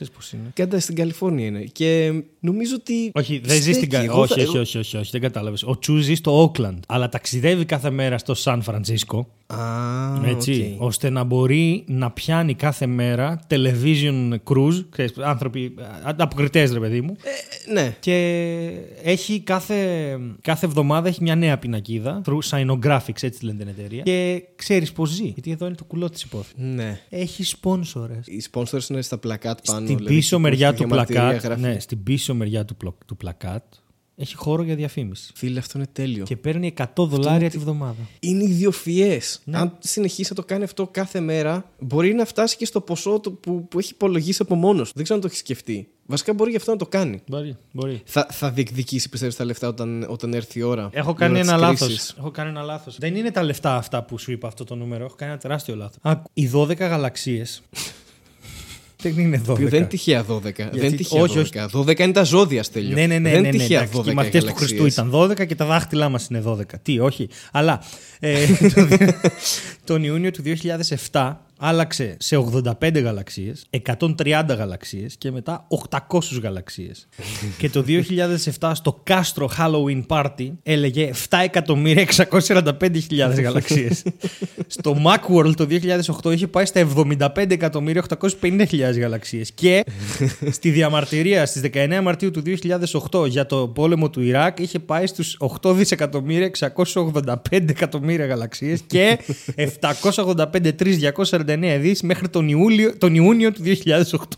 Κάντα 0.53 0.79
στην 0.79 0.95
Καλιφόρνια 0.95 1.45
είναι. 1.45 1.63
Και 1.71 2.13
νομίζω 2.39 2.75
ότι. 2.79 3.11
Όχι, 3.13 3.41
δεν 3.43 3.61
ζεις 3.61 3.75
στην 3.75 3.89
Καλιφόρνια. 3.89 4.35
Όχι, 4.35 4.57
όχι, 4.57 4.77
όχι, 4.77 4.97
όχι, 4.97 5.09
δεν 5.11 5.21
κατάλαβες. 5.21 5.63
Ο 5.63 5.79
Τσου 5.79 5.97
ζει 5.97 6.16
στο 6.17 6.41
Όκλαντ, 6.41 6.83
αλλά 6.87 7.09
ταξιδεύει 7.09 7.65
κάθε 7.65 7.89
μέρα 7.89 8.17
στο 8.17 8.33
Σαν 8.33 8.61
Φρανσίσκο. 8.61 9.27
Ah, 9.49 10.25
έτσι, 10.25 10.75
okay. 10.75 10.85
ώστε 10.85 11.09
να 11.09 11.23
μπορεί 11.23 11.83
να 11.87 12.11
πιάνει 12.11 12.53
κάθε 12.53 12.85
μέρα 12.85 13.39
television 13.49 14.35
cruise, 14.43 14.85
ξέρεις, 14.89 15.17
άνθρωποι, 15.17 15.73
αποκριτές 16.03 16.71
ρε 16.71 16.79
παιδί 16.79 17.01
μου. 17.01 17.15
Ε, 17.23 17.71
ναι. 17.71 17.95
Και 17.99 18.15
έχει 19.03 19.39
κάθε, 19.39 19.75
κάθε 20.41 20.65
εβδομάδα 20.65 21.07
έχει 21.07 21.23
μια 21.23 21.35
νέα 21.35 21.57
πινακίδα, 21.57 22.21
through 22.25 22.39
Sinographics, 22.49 23.21
έτσι 23.21 23.45
λένε 23.45 23.57
την 23.57 23.67
εταιρεία. 23.67 24.03
Και 24.03 24.43
ξέρεις 24.55 24.91
πώς 24.91 25.09
ζει, 25.09 25.25
γιατί 25.25 25.51
εδώ 25.51 25.65
είναι 25.65 25.75
το 25.75 25.83
κουλό 25.83 26.09
της 26.09 26.21
υπόθεσης. 26.21 26.55
Ναι. 26.57 26.99
Έχει 27.09 27.43
σπόνσορε. 27.43 28.19
Οι 28.25 28.39
σπόνσορε 28.39 28.83
είναι 28.89 29.01
στα 29.01 29.17
πλακάτ 29.17 29.59
πάνω. 29.65 29.85
Στην 29.85 29.97
δηλαδή, 29.97 30.15
πίσω 30.15 30.39
μεριά 30.39 30.73
του 30.73 30.87
πλακάτ. 30.87 31.57
Ναι, 31.57 31.79
στην 31.79 32.03
πίσω 32.03 32.35
μεριά 32.35 32.65
του, 32.65 32.77
του 33.05 33.17
πλακάτ 33.17 33.63
έχει 34.19 34.35
χώρο 34.35 34.63
για 34.63 34.75
διαφήμιση. 34.75 35.31
Φίλε, 35.35 35.59
αυτό 35.59 35.77
είναι 35.77 35.87
τέλειο. 35.91 36.23
Και 36.23 36.35
παίρνει 36.35 36.73
100 36.77 36.85
δολάρια 36.95 37.37
είναι... 37.37 37.49
τη 37.49 37.57
βδομάδα. 37.57 38.07
Είναι 38.19 38.43
ιδιοφιέ. 38.43 39.19
Ναι. 39.43 39.57
Αν 39.57 39.77
συνεχίσει 39.79 40.29
να 40.29 40.35
το 40.35 40.43
κάνει 40.43 40.63
αυτό 40.63 40.87
κάθε 40.87 41.19
μέρα, 41.19 41.71
μπορεί 41.79 42.13
να 42.13 42.25
φτάσει 42.25 42.57
και 42.57 42.65
στο 42.65 42.81
ποσό 42.81 43.19
του 43.19 43.37
που, 43.37 43.67
που 43.67 43.79
έχει 43.79 43.91
υπολογίσει 43.93 44.41
από 44.41 44.55
μόνος 44.55 44.87
του. 44.87 44.93
Δεν 44.95 45.03
ξέρω 45.03 45.19
αν 45.19 45.25
το 45.25 45.31
έχει 45.31 45.41
σκεφτεί. 45.41 45.89
Βασικά 46.05 46.33
μπορεί 46.33 46.49
γι' 46.49 46.57
αυτό 46.57 46.71
να 46.71 46.77
το 46.77 46.85
κάνει. 46.85 47.21
Μπορεί. 47.27 47.57
μπορεί. 47.71 48.01
Θα, 48.05 48.27
θα 48.31 48.51
διεκδικήσει, 48.51 49.09
πιστεύεις, 49.09 49.35
τα 49.35 49.45
λεφτά 49.45 49.67
όταν, 49.67 50.05
όταν 50.09 50.33
έρθει 50.33 50.59
η 50.59 50.61
ώρα. 50.61 50.89
Έχω 50.91 51.13
κάνει 51.13 51.39
ένα 51.39 51.57
λάθος. 51.57 52.15
Έχω 52.17 52.31
κάνει 52.31 52.49
ένα 52.49 52.61
λάθος. 52.61 52.97
Δεν 52.97 53.15
είναι 53.15 53.31
τα 53.31 53.43
λεφτά 53.43 53.75
αυτά 53.75 54.03
που 54.03 54.17
σου 54.17 54.31
είπα 54.31 54.47
αυτό 54.47 54.63
το 54.63 54.75
νούμερο. 54.75 55.05
Έχω 55.05 55.15
κάνει 55.15 55.31
ένα 55.31 55.39
τεράστιο 55.39 55.75
λάθος. 55.75 56.21
Οι 56.33 56.49
12 56.53 56.77
γαλαξίες 56.77 57.61
δεν 59.01 59.17
είναι 59.17 59.41
12. 59.47 59.55
δεν 59.57 59.73
είναι 59.73 59.85
τυχαία 59.85 60.25
12. 60.29 60.41
Γιατί... 60.41 60.79
Δεν 60.79 60.87
είναι 60.87 60.95
τυχαία 60.95 61.21
όχι, 61.21 61.43
12. 61.53 61.67
12 61.79 61.99
είναι 61.99 62.11
τα 62.11 62.23
ζώδια 62.23 62.63
στέλνιο. 62.63 62.95
Ναι, 62.95 63.05
ναι, 63.05 63.19
ναι. 63.19 63.29
Δεν 63.29 63.39
είναι 63.39 63.49
ναι, 63.49 63.57
τυχαία 63.57 63.89
12. 63.93 64.07
Οι 64.07 64.13
μαθητές 64.13 64.43
του 64.43 64.53
Χριστού 64.53 64.85
ήταν 64.85 65.11
12 65.13 65.47
και 65.47 65.55
τα 65.55 65.65
δάχτυλά 65.65 66.09
μας 66.09 66.27
είναι 66.27 66.43
12. 66.45 66.61
Τι, 66.81 66.99
όχι. 66.99 67.29
Αλλά 67.51 67.83
ε, 68.19 68.45
τον 69.83 70.03
Ιούνιο 70.03 70.31
του 70.31 70.43
2007 71.11 71.35
άλλαξε 71.57 72.17
σε 72.19 72.45
85 72.81 73.03
γαλαξίες, 73.03 73.65
130 73.97 74.43
γαλαξίες 74.57 75.15
και 75.17 75.31
μετά 75.31 75.67
800 75.89 75.99
γαλαξίες. 76.41 77.07
και 77.59 77.69
το 77.69 77.83
2007 78.59 78.71
στο 78.73 79.03
Castro 79.07 79.47
Halloween 79.57 80.05
Party 80.07 80.51
έλεγε 80.63 81.11
7.645.000 81.29 83.41
γαλαξίες. 83.41 84.03
στο 84.67 84.97
Macworld 85.05 85.53
το 85.55 85.67
2008 86.23 86.33
είχε 86.33 86.47
πάει 86.47 86.65
στα 86.65 86.87
75.850.000 86.95 88.99
γαλαξίες. 88.99 89.51
Και 89.51 89.83
στη 90.57 90.69
διαμαρτυρία 90.69 91.45
στις 91.45 91.61
19 91.73 91.99
Μαρτίου 92.03 92.31
του 92.31 92.41
2008 93.11 93.29
για 93.29 93.45
το 93.45 93.67
πόλεμο 93.67 94.09
του 94.09 94.21
Ιράκ 94.21 94.59
είχε 94.59 94.79
πάει 94.79 95.07
στους 95.07 95.37
8.685.000 95.61 98.25
γαλαξίες 98.27 98.81
και 98.87 99.19
785.349 99.81 101.46
139 101.47 101.77
δι 101.79 101.95
μέχρι 102.03 102.29
τον, 102.29 102.49
Ιούλιο, 102.49 102.97
τον 102.97 103.15
Ιούνιο 103.15 103.51
του 103.51 103.61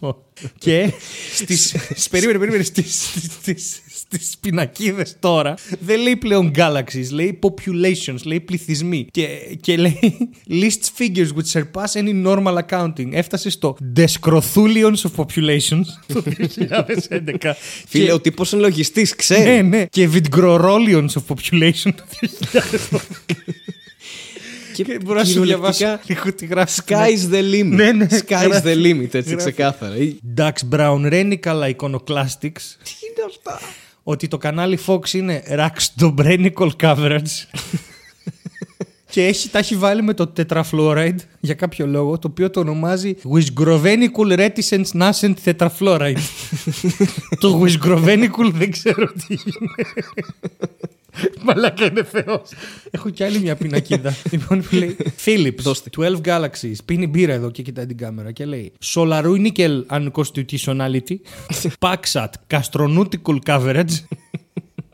2008. 0.02 0.16
και 0.58 0.94
στις, 1.34 1.76
περίμενε, 2.12 2.40
περίμενε, 2.40 2.64
στις, 2.64 3.14
στις, 3.40 3.82
στις 3.90 4.38
πινακίδες 4.38 5.16
τώρα 5.20 5.54
δεν 5.80 6.02
λέει 6.02 6.16
πλέον 6.16 6.52
galaxies, 6.56 7.10
λέει 7.12 7.40
populations, 7.42 8.22
λέει 8.24 8.40
πληθυσμοί 8.40 9.08
και, 9.12 9.28
και 9.62 9.78
λέει 9.78 10.00
lists 10.50 10.98
figures 10.98 11.28
which 11.36 11.52
surpass 11.62 12.02
any 12.02 12.26
normal 12.26 12.58
accounting. 12.68 13.12
Έφτασε 13.12 13.50
στο 13.50 13.78
Descrothullions 13.96 15.02
of 15.02 15.26
populations 15.26 15.86
το 16.14 16.24
2011. 16.24 17.52
Φίλε, 17.88 18.06
και, 18.06 18.12
ο 18.12 18.20
τύπος 18.20 18.52
είναι 18.52 18.62
λογιστής, 18.62 19.16
ξέρει. 19.16 19.50
ναι, 19.50 19.62
ναι. 19.62 19.86
Και 19.86 20.10
Vidgrorollions 20.14 21.10
of 21.10 21.36
population 21.36 21.92
το 21.96 22.04
2012. 22.92 23.00
Και 24.84 25.00
μπορώ 25.06 25.20
να 25.20 25.26
σου 25.26 25.42
διαβάσω 25.42 26.00
λίγο 26.06 26.34
τι 26.34 26.46
γράφει. 26.46 26.82
Sky's 26.86 27.34
the 27.34 27.54
limit. 27.54 27.66
Ναι, 27.66 27.92
ναι. 27.92 28.08
Sky's 28.10 28.62
the 28.64 28.76
limit, 28.86 29.02
έτσι 29.14 29.20
Γράφει. 29.30 29.36
ξεκάθαρα. 29.36 29.96
Ή- 29.98 30.20
Dax 30.38 30.52
Brown 30.72 31.02
Renical 31.12 31.74
Iconoclastics 31.76 32.66
Τι 32.84 32.94
είναι 33.06 33.24
αυτά; 33.28 33.60
ότι 34.04 34.28
το 34.28 34.38
κανάλι 34.38 34.80
Fox 34.86 35.12
είναι 35.14 35.44
Raxdobrenical 35.50 36.70
Coverage 36.82 37.60
και 39.12 39.26
έχει, 39.26 39.50
τα 39.50 39.58
έχει 39.60 39.76
βάλει 39.76 40.02
με 40.02 40.14
το 40.14 40.34
tetrafluoride 40.38 41.16
για 41.40 41.54
κάποιο 41.54 41.88
λόγο 41.88 42.20
το 42.20 42.28
οποίο 42.28 42.50
το 42.50 42.60
ονομάζει 42.60 43.16
Wisgrovenical 43.34 44.38
Reticence 44.50 44.92
Nascent 45.02 45.34
Tetrafluoride 45.46 46.14
το 47.40 47.62
Wisgrovenical 47.66 48.52
δεν 48.54 48.72
ξέρω 48.72 49.06
τι 49.06 49.28
είναι 49.34 49.88
Μαλάκα 51.46 51.86
είναι 51.86 52.04
θεός. 52.04 52.50
Έχω 52.92 53.10
κι 53.10 53.24
άλλη 53.24 53.40
μια 53.40 53.56
πινακίδα. 53.56 54.16
Λοιπόν 54.32 54.62
που 54.62 54.76
λέει 54.76 54.98
Philips 55.26 55.60
Δώστε. 55.62 55.90
12 55.98 56.22
Galaxies. 56.22 56.76
Πίνει 56.86 57.08
μπύρα 57.08 57.34
εδώ 57.34 57.52
και 57.52 57.62
κοιτάει 57.62 57.86
την 57.86 57.98
κάμερα 57.98 58.32
Και 58.32 58.46
λέει 58.46 58.72
Solarunical 58.94 59.82
Unconstitutionality. 59.90 61.16
Paxat 61.86 62.30
Castronautical 62.48 63.38
Coverage. 63.46 63.94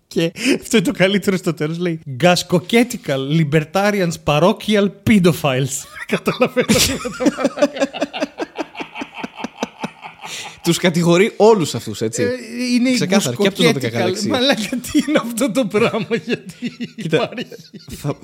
Και 0.08 0.32
αυτό 0.62 0.78
είναι 0.78 0.86
το 0.86 0.92
καλύτερο 0.92 1.38
στο 1.38 1.54
τέλος 1.54 1.78
λέει 1.78 2.00
Gascochetical 2.24 3.40
Libertarians 3.40 4.14
Parochial 4.24 4.90
Pedophiles. 5.08 5.76
Καταλαβαίνω 6.08 6.68
Τους 10.66 10.78
κατηγορεί 10.78 11.34
όλους 11.38 11.76
αυτούς, 11.76 12.02
έτσι. 12.02 12.22
Ε, 12.22 12.28
Είναι 12.74 12.90
η 12.90 12.94
Ξεκάθαρα, 12.94 13.36
και 13.36 13.48
από 13.48 13.56
τους 13.56 13.66
12 13.66 13.72
Gascochetical. 13.72 14.08
Galaxies. 14.08 14.28
Μαλάκα 14.28 14.62
τι 14.62 15.00
είναι 15.08 15.20
αυτό 15.22 15.52
το 15.52 15.66
πράγμα 15.66 16.08
Γιατί 16.26 16.72
Κοίτα, 16.96 17.16
υπάρχει 17.16 17.46
θα, 17.96 18.18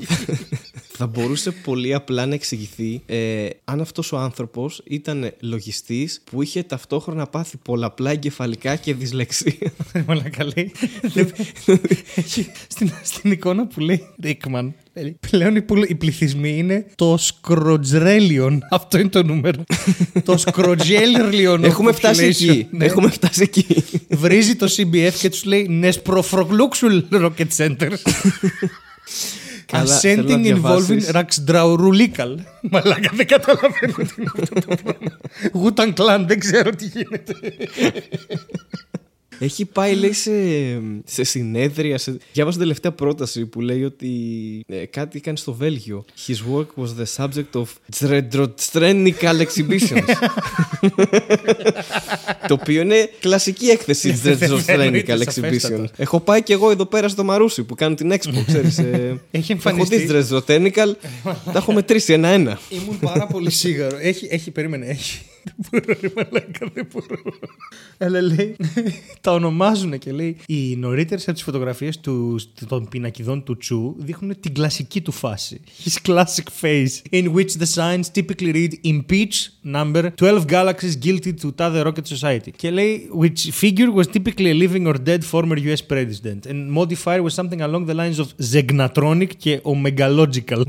θα 0.92 1.08
μπορούσε 1.08 1.52
πολύ 1.52 1.94
απλά 1.94 2.26
να 2.26 2.34
εξηγηθεί 2.34 3.02
ε, 3.06 3.48
αν 3.64 3.82
αυτός 3.82 4.12
ο 4.12 4.18
άνθρωπος 4.18 4.82
ήταν 4.86 5.34
λογιστής 5.40 6.22
που 6.32 6.42
είχε 6.42 6.64
ταυτόχρονα 6.64 7.28
πάθει 7.28 7.58
πολλαπλά 7.58 8.12
εγκεφαλικά 8.12 8.76
και 8.76 8.94
δυσλεξία. 8.94 9.74
Μαλάκα 10.08 10.44
λέει. 10.56 10.72
Έχει 12.16 12.52
στην, 12.68 12.92
στην 13.04 13.32
εικόνα 13.32 13.68
που 13.68 13.80
λέει 13.80 14.08
Ρίκμαν. 14.24 14.76
Λέει, 14.94 15.18
Πλέον 15.30 15.56
οι, 15.56 15.62
πουλ- 15.62 15.90
οι 15.90 15.96
πληθυσμοί 15.96 16.58
είναι 16.58 16.86
το 16.96 17.18
σκροτζρέλιον. 17.18 18.62
Αυτό 18.72 18.98
είναι 19.00 19.10
το 19.10 19.24
νούμερο. 19.24 19.64
το 20.24 20.38
σκροτζέλιον. 20.38 21.64
Έχουμε 21.64 21.92
φτάσει 21.92 22.26
εκεί. 22.26 22.68
Ναι. 22.72 22.86
Έχουμε 22.86 23.10
φτάσει 23.10 23.42
εκεί. 23.42 23.66
Βρίζει 24.10 24.56
το 24.56 24.68
CBF 24.78 25.14
και 25.20 25.30
τους 25.30 25.44
λέει 25.44 25.68
Νεσπροφρογλούξουλ 25.70 27.00
Rocket 27.12 27.48
Centers. 27.58 27.98
Καλά, 29.66 29.86
θέλω 29.96 30.22
να 30.24 30.28
Ascending 30.30 30.38
involving 30.38 30.42
διαβάσεις. 30.42 31.12
Raxdraurulical. 31.14 32.36
Μαλάκα 32.62 33.12
δεν 33.14 33.28
καταλαβαίνω 33.28 33.94
τι 33.94 34.14
είναι 34.18 34.32
αυτό 34.42 34.60
το 34.60 34.76
πράγμα. 34.84 35.18
Γούταν 35.54 35.94
κλάν, 35.94 36.28
δεν 36.28 36.40
ξέρω 36.40 36.70
τι 36.70 36.86
γίνεται. 36.86 37.34
Έχει 39.44 39.66
πάει, 39.66 39.96
λέει, 39.96 40.14
σε, 40.14 40.32
σε 41.06 41.24
συνέδρια. 41.24 41.98
Σε... 41.98 42.18
Διάβασα 42.34 42.58
την 42.58 42.66
τελευταία 42.68 42.92
πρόταση 42.92 43.46
που 43.46 43.62
λέει 43.62 43.84
ότι 43.84 44.10
ε, 44.68 44.86
κάτι 44.86 45.18
έκανε 45.18 45.38
στο 45.38 45.54
Βέλγιο. 45.54 46.06
His 46.28 46.36
work 46.56 46.66
was 46.84 46.90
the 47.04 47.26
subject 47.26 47.62
of 47.62 47.66
Zredrotstrenical 48.00 49.46
exhibitions. 49.46 50.06
το 52.48 52.54
οποίο 52.54 52.82
είναι 52.82 53.10
κλασική 53.20 53.66
έκθεση 53.66 54.20
Zredrotstrenical 54.24 54.62
Εννοείται, 54.68 55.14
exhibition. 55.18 55.32
σαφέστατα. 55.32 55.90
Έχω 55.98 56.20
πάει 56.20 56.44
και 56.44 56.54
εγώ 56.54 56.72
εδώ 56.72 56.86
πέρα 56.86 57.08
στο 57.10 57.24
Μαρούσι 57.24 57.64
που 57.64 57.76
κάνουν 57.76 57.96
την 57.96 58.12
expo, 58.14 58.44
ξέρεις. 58.48 58.78
ε, 58.78 58.84
Έχει 59.32 59.52
Έχω 59.52 59.70
εμφανιστεί. 59.70 59.98
δει 59.98 60.26
Zredrotstrenical, 60.30 60.94
τα 61.24 61.54
έχω 61.56 61.74
μετρήσει 61.74 62.14
ένα-ένα. 62.14 62.60
Ήμουν 62.70 63.00
πάρα 63.00 63.28
πολύ 63.28 63.52
σίγουρο. 63.52 63.98
Έχει, 64.02 64.28
έχει, 64.32 64.52
περίμενε, 64.52 64.86
έχει. 64.86 65.20
Δεν 65.44 65.56
μπορώ, 65.72 66.00
ρε 66.02 66.10
μαλάκα, 66.16 66.72
δεν 66.74 66.88
μπορώ. 66.92 67.22
Αλλά 67.98 68.22
λέει, 68.22 68.56
τα 69.22 69.34
ονομάζουν 69.34 69.98
και 69.98 70.12
λέει, 70.12 70.38
οι 70.46 70.76
νωρίτερε 70.76 71.22
από 71.22 71.34
τι 71.34 71.44
φωτογραφίε 71.44 71.90
των 72.68 72.88
πινακιδών 72.90 73.44
του 73.44 73.58
Τσου 73.58 73.96
δείχνουν 73.98 74.40
την 74.40 74.54
κλασική 74.54 75.02
του 75.02 75.12
φάση. 75.12 75.62
His 75.84 76.10
classic 76.10 76.48
face, 76.62 77.02
in 77.12 77.34
which 77.34 77.52
the 77.58 77.66
signs 77.66 78.10
typically 78.14 78.52
read 78.54 78.74
impeach 78.84 79.50
number 79.64 80.10
12 80.10 80.48
galaxies 80.48 80.96
guilty 80.96 81.34
to 81.34 81.52
the 81.58 81.84
Rocket 81.84 82.08
Society. 82.08 82.52
Και 82.56 82.70
λέει, 82.70 83.10
which 83.22 83.52
figure 83.62 83.92
was 83.96 84.06
typically 84.08 84.50
a 84.50 84.54
living 84.54 84.88
or 84.88 84.94
dead 84.94 85.24
former 85.32 85.58
US 85.58 85.82
president 85.94 86.46
and 86.46 86.72
modified 86.72 87.22
with 87.22 87.34
something 87.34 87.62
along 87.62 87.86
the 87.86 87.94
lines 87.94 88.20
of 88.20 88.28
Zegnatronic 88.54 89.30
και 89.38 89.62
Omegalogical. 89.64 90.64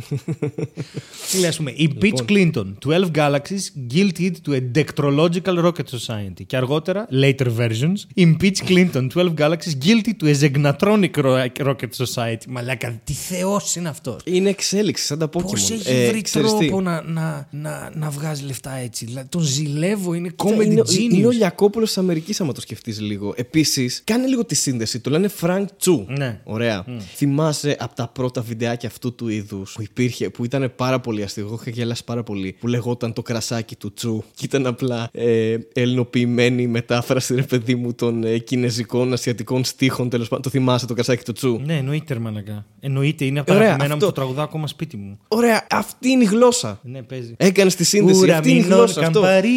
Λέει, 1.40 1.46
ας 1.48 1.56
πούμε, 1.56 1.72
impeach 1.78 2.24
Clinton, 2.28 2.74
12 2.86 3.10
galaxies 3.14 3.64
guilty 3.94 4.30
to 4.44 4.52
a 4.52 4.60
dectrological 4.74 5.64
rocket 5.64 5.88
society. 5.96 6.42
Και 6.46 6.56
αργότερα, 6.56 7.08
later 7.10 7.46
versions, 7.58 7.94
impeach 8.16 8.56
Clinton, 8.68 9.06
12 9.14 9.34
galaxies 9.38 9.74
guilty 9.84 10.12
to 10.22 10.26
a 10.26 10.34
zegnatronic 10.40 11.10
ro- 11.24 11.46
rocket 11.66 12.04
society. 12.04 12.44
Μαλάκα, 12.48 13.00
τι 13.04 13.12
θεός 13.12 13.76
είναι 13.76 13.88
αυτός. 13.88 14.20
Είναι 14.24 14.48
εξέλιξη, 14.50 15.04
σαν 15.04 15.18
τα 15.18 15.26
Pokemon. 15.32 15.42
Πώς 15.42 15.70
έχει 15.70 15.90
Ε, 15.90 16.08
βρει 16.08 16.20
ξέρεις 16.22 16.52
τι; 16.56 16.66
τρόπο 16.66 16.80
να, 16.80 17.02
να, 17.02 17.48
να, 17.50 17.90
να 17.94 18.10
βγάζει 18.10 18.44
λεφτά 18.44 18.72
έτσι; 18.76 19.04
Δηλαδή, 19.04 19.28
τον 19.28 19.40
ζηλεύω, 19.42 20.14
είναι 20.14 20.28
Κοίτα, 20.28 20.44
comedy 20.56 20.64
είναι, 20.64 20.80
genius. 20.80 20.98
είναι 20.98 21.26
ο 21.26 21.30
Λιακόπουλος 21.30 21.88
της 21.88 21.98
Αμερικής, 21.98 22.40
άμα 22.40 22.52
το 22.52 22.60
σκεφτείς 22.60 23.00
λίγο. 23.00 23.32
Επίσης, 23.36 24.00
κάνε 24.04 24.26
λίγο 24.26 24.44
τη 24.44 24.54
σύνδεση. 24.54 25.00
Το 25.00 25.10
λένε 25.10 25.30
Frank 25.40 25.64
Chu. 25.84 26.04
Ναι. 26.06 26.40
Ωραία. 26.44 26.84
Θυμάσαι 27.14 27.76
από 27.78 27.94
τα 27.94 28.08
πρώτα 28.08 28.40
βιντεάκια 28.42 28.88
αυτού 28.88 29.14
του 29.14 29.28
είδους 29.28 29.72
που 29.72 29.82
υπήρχε, 29.82 30.30
που 30.30 30.44
ήταν 30.44 30.72
πάρα 30.76 31.00
πολύ 31.00 31.22
αστείο. 31.22 31.44
Εγώ 31.44 31.58
είχα 31.60 31.70
γελάσει 31.70 32.04
πάρα 32.04 32.22
πολύ. 32.22 32.56
Που 32.60 32.66
λεγόταν 32.68 33.12
το 33.12 33.22
κρασάκι 33.22 33.76
του 33.76 33.92
Τσου. 33.92 34.22
Και 34.34 34.48
ήταν 34.56 34.66
απλά 34.66 35.08
ε, 35.12 35.56
ελληνοποιημένη 35.72 36.66
μετάφραση, 36.66 37.34
ρε 37.34 37.42
παιδί 37.42 37.74
μου, 37.74 37.94
των 37.94 38.24
ε, 38.24 38.38
κινέζικων, 38.38 39.12
ασιατικών 39.12 39.64
στίχων. 39.64 40.08
Τέλος 40.08 40.28
πάντων, 40.28 40.42
το 40.42 40.50
θυμάσαι 40.50 40.86
το 40.86 40.94
κρασάκι 40.94 41.24
του 41.24 41.32
Τσου. 41.32 41.60
Ναι, 41.64 41.76
εννοείται, 41.76 42.14
ρε 42.14 42.20
μαλακά. 42.20 42.64
Εννοείται, 42.80 43.24
είναι 43.24 43.38
από 43.38 43.48
τα 43.48 43.54
Ωραία, 43.54 43.66
αγαπημένα 43.66 43.94
μου 43.94 43.96
αυτό. 43.98 44.06
που 44.06 44.12
τραγουδάω 44.20 44.44
ακόμα 44.44 44.66
σπίτι 44.66 44.96
μου. 44.96 45.18
Ωραία, 45.28 45.66
αυτή 45.70 46.08
είναι 46.08 46.24
η 46.24 46.26
γλώσσα. 46.26 46.80
Ναι, 46.82 47.02
παίζει. 47.02 47.34
Έκανες 47.36 47.74
τη 47.74 47.84
σύνδεση. 47.84 48.30
αυτή 48.30 48.50
είναι 48.50 48.58
η 48.58 48.62
Ουραμινών 48.62 48.78
γλώσσα. 48.78 49.00
Αυτό. 49.00 49.20
καμπαρί, 49.20 49.48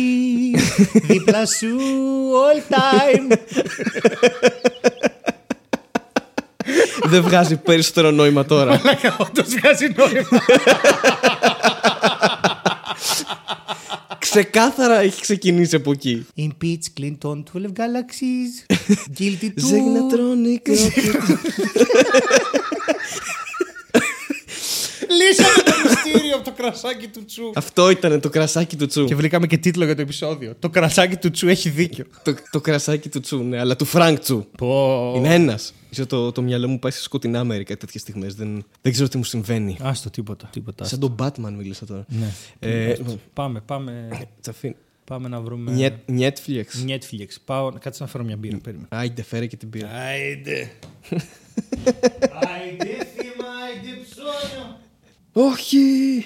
δίπλα 1.07 1.45
σου 1.45 1.67
all 2.45 2.73
time. 2.73 3.37
Δεν 7.03 7.21
βγάζει 7.21 7.57
περισσότερο 7.57 8.11
νόημα 8.11 8.45
τώρα. 8.45 8.71
Μαλάκα, 8.83 9.15
όντως 9.19 9.47
βγάζει 9.47 9.87
νόημα. 9.95 10.41
Ξεκάθαρα 14.35 14.99
έχει 14.99 15.21
ξεκινήσει 15.21 15.75
από 15.75 15.91
εκεί. 15.91 16.25
Impeach 16.37 16.99
Clinton, 16.99 17.43
12 17.53 17.61
galaxies, 17.61 18.75
guilty 19.19 19.49
to... 19.49 19.63
Zegnatronic. 19.71 20.67
Λύσαμε 25.09 25.63
το 25.65 25.73
μυστήριο 25.83 26.35
από 26.35 26.43
το 26.43 26.51
κρασάκι 26.51 27.07
του 27.07 27.25
Τσου. 27.25 27.51
Αυτό 27.55 27.89
ήταν 27.89 28.19
το 28.19 28.29
κρασάκι 28.29 28.75
του 28.75 28.85
Τσου. 28.85 29.05
Και 29.05 29.15
βρήκαμε 29.15 29.47
και 29.47 29.57
τίτλο 29.57 29.85
για 29.85 29.95
το 29.95 30.01
επεισόδιο. 30.01 30.53
Το 30.59 30.69
κρασάκι 30.69 31.15
του 31.15 31.31
Τσου 31.31 31.47
έχει 31.47 31.69
δίκιο. 31.69 32.05
Το, 32.23 32.35
το 32.51 32.61
κρασάκι 32.61 33.09
του 33.09 33.19
Τσου, 33.19 33.43
ναι, 33.43 33.59
αλλά 33.59 33.75
του 33.75 33.85
Φρανκ 33.85 34.19
Τσου. 34.19 34.45
Πω. 34.57 35.13
Είναι 35.17 35.33
ένας. 35.33 35.73
Το, 36.03 36.31
το 36.31 36.41
μυαλό 36.41 36.67
μου 36.67 36.79
πάει 36.79 36.91
σε 36.91 37.01
σκοτεινά 37.01 37.39
Αμέρικα 37.39 37.77
τέτοιες 37.77 38.01
στιγμές. 38.01 38.35
Δεν, 38.35 38.65
δεν 38.81 38.91
ξέρω 38.91 39.07
τι 39.07 39.17
μου 39.17 39.23
συμβαίνει. 39.23 39.77
Άστο, 39.81 40.09
τίποτα. 40.09 40.47
τίποτα. 40.51 40.85
Σαν 40.85 40.99
τον 40.99 41.15
Batman 41.19 41.53
μίλησα 41.57 41.85
τώρα. 41.85 42.05
Ναι. 42.07 42.31
Ε, 42.59 42.95
Πάμε, 43.33 43.61
πάμε, 43.61 44.09
τσαφίν. 44.41 44.75
πάμε 45.03 45.27
να 45.27 45.41
βρούμε... 45.41 45.71
Νιέτ- 45.71 46.09
Netflix. 46.09 46.63
Netflix. 46.87 47.27
Πάω, 47.45 47.71
κάτσε 47.79 48.03
να 48.03 48.09
φέρω 48.09 48.23
μια 48.23 48.35
μπύρα. 48.37 48.57
Περίμενε. 48.57 48.87
Άιντε, 48.91 49.21
φέρε 49.23 49.45
και 49.45 49.57
την 49.57 49.69
πήρα. 49.69 49.89
Άιντε. 49.89 50.71
Άιντε, 52.31 53.05
θύμα, 53.15 53.47
άιντε, 53.65 54.01
ψώνιο. 54.09 54.77
Όχι! 55.31 56.25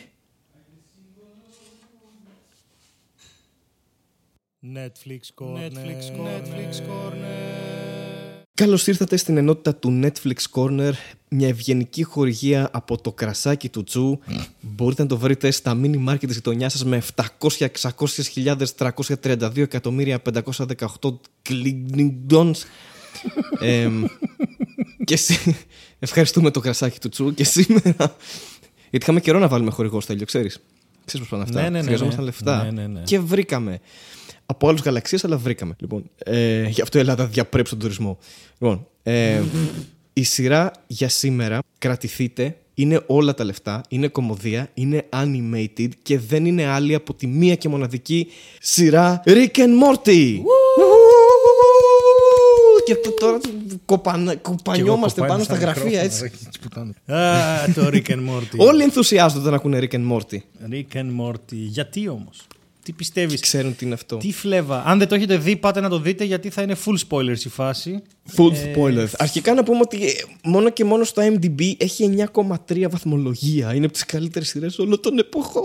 Netflix 4.75 5.21
Corner. 5.39 5.71
Netflix 5.71 6.01
Corner. 6.17 6.41
Netflix 6.41 6.71
Corner. 6.89 8.18
Καλώς 8.59 8.87
ήρθατε 8.87 9.17
στην 9.17 9.37
ενότητα 9.37 9.75
του 9.75 9.99
Netflix 10.03 10.35
Corner, 10.53 10.91
μια 11.29 11.47
ευγενική 11.47 12.03
χορηγία 12.03 12.69
από 12.71 13.01
το 13.01 13.11
κρασάκι 13.11 13.69
του 13.69 13.83
Τσου. 13.83 14.19
Μπορείτε 14.61 15.01
να 15.01 15.07
το 15.07 15.17
βρείτε 15.17 15.51
στα 15.51 15.79
mini 15.83 16.09
market 16.09 16.19
της 16.19 16.35
γειτονιάς 16.35 16.71
σας 16.71 16.85
με 16.85 17.01
700-600.332 18.77 19.57
εκατομμύρια 19.57 20.21
518 20.33 21.19
κλίνγκντονς. 21.41 22.63
και 25.03 25.15
συ- 25.17 25.55
ευχαριστούμε 25.99 26.51
το 26.51 26.59
κρασάκι 26.59 26.99
του 26.99 27.09
Τσου 27.09 27.33
και 27.33 27.43
σήμερα. 27.43 28.15
Γιατί 28.89 28.97
είχαμε 29.05 29.19
καιρό 29.19 29.39
να 29.39 29.47
βάλουμε 29.47 29.71
χορηγό 29.71 30.01
στέλιο, 30.01 30.25
ξέρεις. 30.25 30.59
Ξέρεις 31.05 31.27
πώς 31.27 31.37
πάνε 31.37 31.43
αυτά. 31.49 31.61
Ναι, 31.61 31.69
ναι, 31.69 31.77
ναι, 31.77 31.83
Χρειαζόμασταν 31.83 32.23
ναι. 32.23 32.29
λεφτά. 32.29 32.63
Ναι, 32.63 32.71
ναι, 32.71 32.87
ναι. 32.87 33.01
Και 33.01 33.19
βρήκαμε. 33.19 33.79
Από 34.51 34.67
άλλες 34.69 34.81
γαλαξίες, 34.81 35.23
αλλά 35.25 35.37
βρήκαμε. 35.37 35.75
Λοιπόν, 35.79 36.03
ε, 36.23 36.63
γι' 36.67 36.81
αυτό 36.81 36.97
η 36.97 37.01
Ελλάδα 37.01 37.25
διαπρέπει 37.25 37.69
τον 37.69 37.79
τουρισμό. 37.79 38.17
Λοιπόν, 38.59 38.87
ε, 39.03 39.41
η 40.13 40.23
σειρά 40.23 40.71
για 40.87 41.09
σήμερα, 41.09 41.59
κρατηθείτε, 41.77 42.57
είναι 42.73 43.03
όλα 43.07 43.33
τα 43.33 43.43
λεφτά, 43.43 43.81
είναι 43.89 44.07
κομμωδία, 44.07 44.69
είναι 44.73 45.05
animated 45.09 45.87
και 46.01 46.19
δεν 46.19 46.45
είναι 46.45 46.65
άλλη 46.65 46.93
από 46.95 47.13
τη 47.13 47.27
μία 47.27 47.55
και 47.55 47.69
μοναδική 47.69 48.27
σειρά 48.59 49.23
Rick 49.25 49.55
and 49.57 49.73
Morty. 49.83 50.37
Και 52.85 52.95
τ- 52.95 53.19
τώρα 53.19 53.39
κοπανα- 53.85 54.35
κοπανιόμαστε 54.35 55.21
πάνω 55.21 55.43
στα 55.43 55.55
γραφεία 55.55 56.01
έτσι. 56.01 56.31
Α, 57.15 57.73
το 57.75 57.87
Rick 57.91 58.07
and 58.09 58.29
Morty. 58.29 58.57
Όλοι 58.57 58.83
ενθουσιάζονται 58.83 59.49
να 59.49 59.55
ακούνε 59.55 59.79
Rick 59.81 59.93
and 59.95 60.11
Morty. 60.11 60.37
Rick 60.71 60.97
and 60.97 61.09
Morty. 61.25 61.51
Γιατί 61.51 62.07
όμως. 62.07 62.29
Τι 62.89 62.95
πιστεύεις. 62.95 63.39
Ξέρουν 63.39 63.75
τι 63.75 63.85
είναι 63.85 63.93
αυτό. 63.93 64.17
Τι 64.17 64.31
φλέβα. 64.31 64.83
Αν 64.85 64.99
δεν 64.99 65.07
το 65.07 65.15
έχετε 65.15 65.37
δει, 65.37 65.55
πάτε 65.55 65.79
να 65.79 65.89
το 65.89 65.99
δείτε 65.99 66.23
γιατί 66.23 66.49
θα 66.49 66.61
είναι 66.61 66.75
full 66.85 66.95
spoilers 67.07 67.39
η 67.45 67.49
φάση. 67.49 68.01
Full 68.35 68.51
Ε, 68.53 68.73
spoilers. 68.73 69.09
Αρχικά 69.17 69.53
να 69.53 69.63
πούμε 69.63 69.79
ότι 69.81 70.05
ε, 70.05 70.11
μόνο 70.43 70.69
και 70.69 70.83
μόνο 70.83 71.03
στο 71.03 71.21
IMDb 71.25 71.73
έχει 71.77 72.25
9,3 72.33 72.89
βαθμολογία. 72.89 73.73
Είναι 73.75 73.85
από 73.85 73.93
τις 73.93 74.05
καλύτερες 74.05 74.47
σειρές 74.47 74.79
όλων 74.79 75.01
των 75.01 75.17
εποχών. 75.19 75.63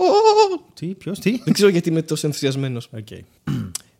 Τι, 0.73 0.85
ποιος, 0.87 1.19
τι; 1.19 1.41
Δεν 1.43 1.53
ξέρω 1.53 1.69
γιατί 1.69 1.89
είμαι 1.89 2.01
τόσο 2.01 2.27
ενθουσιασμένος. 2.27 2.89
Οκ. 2.97 3.07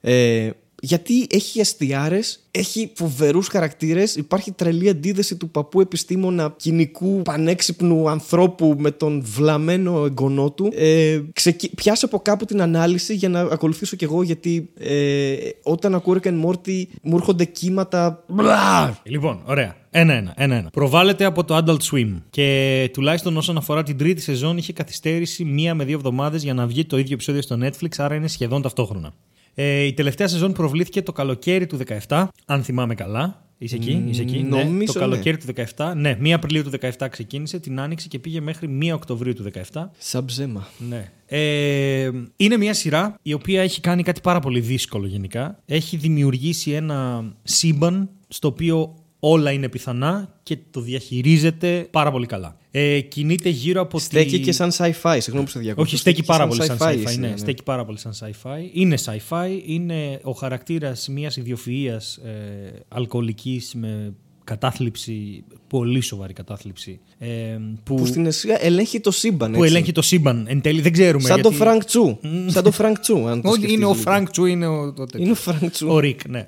Ε, 0.02 0.50
γιατί 0.86 1.28
έχει 1.30 1.62
αστιάρες, 1.62 2.40
έχει 2.52 2.92
φοβερούς 2.96 3.48
χαρακτήρες, 3.48 4.16
υπάρχει 4.16 4.52
τρελή 4.52 4.90
αντίθεση 4.90 5.36
του 5.36 5.50
παππού 5.50 5.82
επιστήμονα 5.82 6.54
κυνικού 6.58 7.22
πανέξυπνου 7.22 8.10
ανθρώπου 8.10 8.76
με 8.78 8.92
τον 8.92 9.22
βλαμμένο 9.26 10.06
εγγονό 10.06 10.52
του. 10.52 10.72
Ε, 10.76 11.22
ξεκι... 11.34 11.76
Πιάσε 11.76 12.06
από 12.06 12.20
κάπου 12.20 12.46
την 12.46 12.62
ανάλυση 12.62 13.16
για 13.16 13.30
να 13.30 13.40
ακολουθήσω 13.40 13.96
κι 13.96 14.04
εγώ, 14.04 14.24
γιατί 14.24 14.70
ε, 14.80 15.36
όταν 15.64 15.96
ακούω 15.96 16.16
Rick 16.22 16.28
and 16.28 16.46
Morty 16.46 16.84
μου 17.02 17.16
έρχονται 17.16 17.46
κύματα. 17.46 18.24
Μπλα! 18.28 19.00
Λοιπόν, 19.04 19.42
ωραία. 19.46 19.76
Ένα-ένα. 19.90 20.34
ένα-ένα. 20.38 20.70
Προβάλλεται 20.70 21.26
από 21.26 21.44
το 21.44 21.58
Adult 21.58 21.92
Swim. 21.92 22.22
Και 22.30 22.90
τουλάχιστον 22.94 23.38
όσον 23.38 23.58
αφορά 23.58 23.84
την 23.84 23.98
τρίτη 23.98 24.22
σεζόν, 24.22 24.58
είχε 24.58 24.74
καθυστέρηση 24.74 25.44
μία 25.44 25.76
με 25.76 25.84
δύο 25.84 25.96
εβδομάδες 25.96 26.44
για 26.44 26.54
να 26.54 26.68
βγει 26.68 26.86
το 26.86 26.98
ίδιο 26.98 27.14
επεισόδιο 27.14 27.42
στο 27.42 27.58
Netflix, 27.62 27.90
άρα 27.98 28.16
είναι 28.16 28.28
σχεδόν 28.28 28.62
ταυτόχρονα. 28.62 29.14
Ε, 29.56 29.84
η 29.84 29.94
τελευταία 29.94 30.28
σεζόν 30.28 30.54
προβλήθηκε 30.54 31.02
το 31.02 31.12
καλοκαίρι 31.12 31.66
του 31.66 31.80
17, 32.08 32.28
αν 32.46 32.64
θυμάμαι 32.64 32.96
καλά. 32.96 33.46
Είσαι 33.58 33.76
εκεί, 33.76 34.06
είσαι 34.10 34.22
εκεί. 34.22 34.38
ναι, 34.38 34.64
νομίζω, 34.64 34.94
το 34.94 35.00
ναι. 35.00 35.06
καλοκαίρι 35.06 35.38
του 35.38 35.46
17. 35.76 35.94
Ναι, 35.96 36.18
1 36.22 36.30
Απριλίου 36.30 36.64
του 36.64 36.72
17 37.00 37.08
ξεκίνησε, 37.10 37.60
την 37.60 37.80
άνοιξε 37.80 38.08
και 38.08 38.20
πήγε 38.20 38.42
μέχρι 38.42 38.78
1 38.82 38.92
Οκτωβρίου 38.94 39.34
του 39.34 39.46
17. 39.72 39.86
Σαν 39.98 40.26
ψέμα. 40.26 40.68
Ναι. 40.90 41.12
Ε, 41.26 42.12
είναι 42.36 42.58
μια 42.58 42.74
σειρά 42.74 43.16
η 43.22 43.34
οποία 43.34 43.62
έχει 43.62 43.82
κάνει 43.82 44.04
κάτι 44.04 44.22
πάρα 44.22 44.40
πολύ 44.40 44.60
δύσκολο 44.60 45.08
γενικά. 45.08 45.60
Έχει 45.66 45.98
δημιουργήσει 45.98 46.72
ένα 46.72 47.24
σύμπαν 47.44 48.10
στο 48.28 48.48
οποίο 48.48 48.96
όλα 49.28 49.52
είναι 49.52 49.70
πιθανά 49.70 50.30
και 50.44 50.58
το 50.72 50.82
διαχειρίζεται 50.82 51.88
πάρα 51.92 52.12
πολύ 52.12 52.26
καλά. 52.26 52.58
Ε, 52.72 53.00
κινείται 53.00 53.50
γύρω 53.50 53.82
από 53.82 54.00
Στέκει 54.00 54.38
τη... 54.38 54.40
και 54.40 54.52
σαν 54.52 54.72
sci-fi, 54.72 55.18
συγγνώμη 55.20 55.46
που 55.46 55.52
σε 55.52 55.60
διακόπτω. 55.60 55.82
Όχι, 55.82 55.98
στέκει 55.98 56.20
και 56.20 56.26
πάρα 56.26 56.48
πολύ 56.48 56.64
σαν 56.64 56.78
sci-fi. 56.80 56.94
η 56.94 57.04
ναι, 57.04 57.10
σειρά, 57.10 57.38
στέκει 57.38 57.64
πάρα 57.64 57.86
πολύ 57.86 57.98
σαν 57.98 58.14
sci-fi. 58.20 58.70
Είναι 58.74 58.98
sci-fi. 59.06 59.62
Είναι 59.66 60.20
ο 60.24 60.32
χαρακτήρας 60.32 61.08
μιας 61.08 61.40
ιδιοφυΐας 61.44 62.24
ε, 62.26 62.80
αλκοολικής 62.88 63.74
με 63.76 64.14
κατάθλιψη, 64.44 65.44
πολύ 65.68 66.02
σοβαρή 66.02 66.34
κατάθλιψη. 66.34 67.00
Ε, 67.18 67.28
που, 67.84 67.96
Που 67.96 68.06
στην 68.06 68.26
ουσία 68.26 68.58
ελέγχει 68.62 69.00
το 69.00 69.12
σύμπαν. 69.12 69.52
που 69.52 69.64
έτσι. 69.64 69.76
ελέγχει 69.76 69.92
το 69.92 70.02
σύμπαν. 70.02 70.46
Εν 70.50 70.62
τέλει 70.62 70.82
δεν 70.82 70.92
ξέρουμε. 70.92 71.28
Σαν 71.28 71.42
το 71.42 71.50
γιατί... 71.50 71.66
Φρανκ 71.66 71.86
Τσου. 71.86 72.20
Σαν 72.48 72.64
το 72.64 72.72
Φρανκ 72.78 72.94
Τσου, 73.02 73.28
αν 73.28 73.42
το 73.42 73.48
Όχι, 73.48 73.58
σκεφτείς 73.58 73.76
είναι 73.76 73.86
ο 73.86 73.90
λίγο. 73.90 74.02
Φρανκ 74.02 74.30
Τσου, 74.30 74.46
είναι 74.46 74.68
ο. 74.68 74.94
το 74.94 75.06
τέτοιο. 75.06 75.26
Είναι 75.26 75.32
ο 75.32 75.38
Φρανκ 75.46 75.72
Τσου. 75.72 75.88
Ο 75.90 76.00
Ρικ, 76.00 76.28
ναι. 76.28 76.48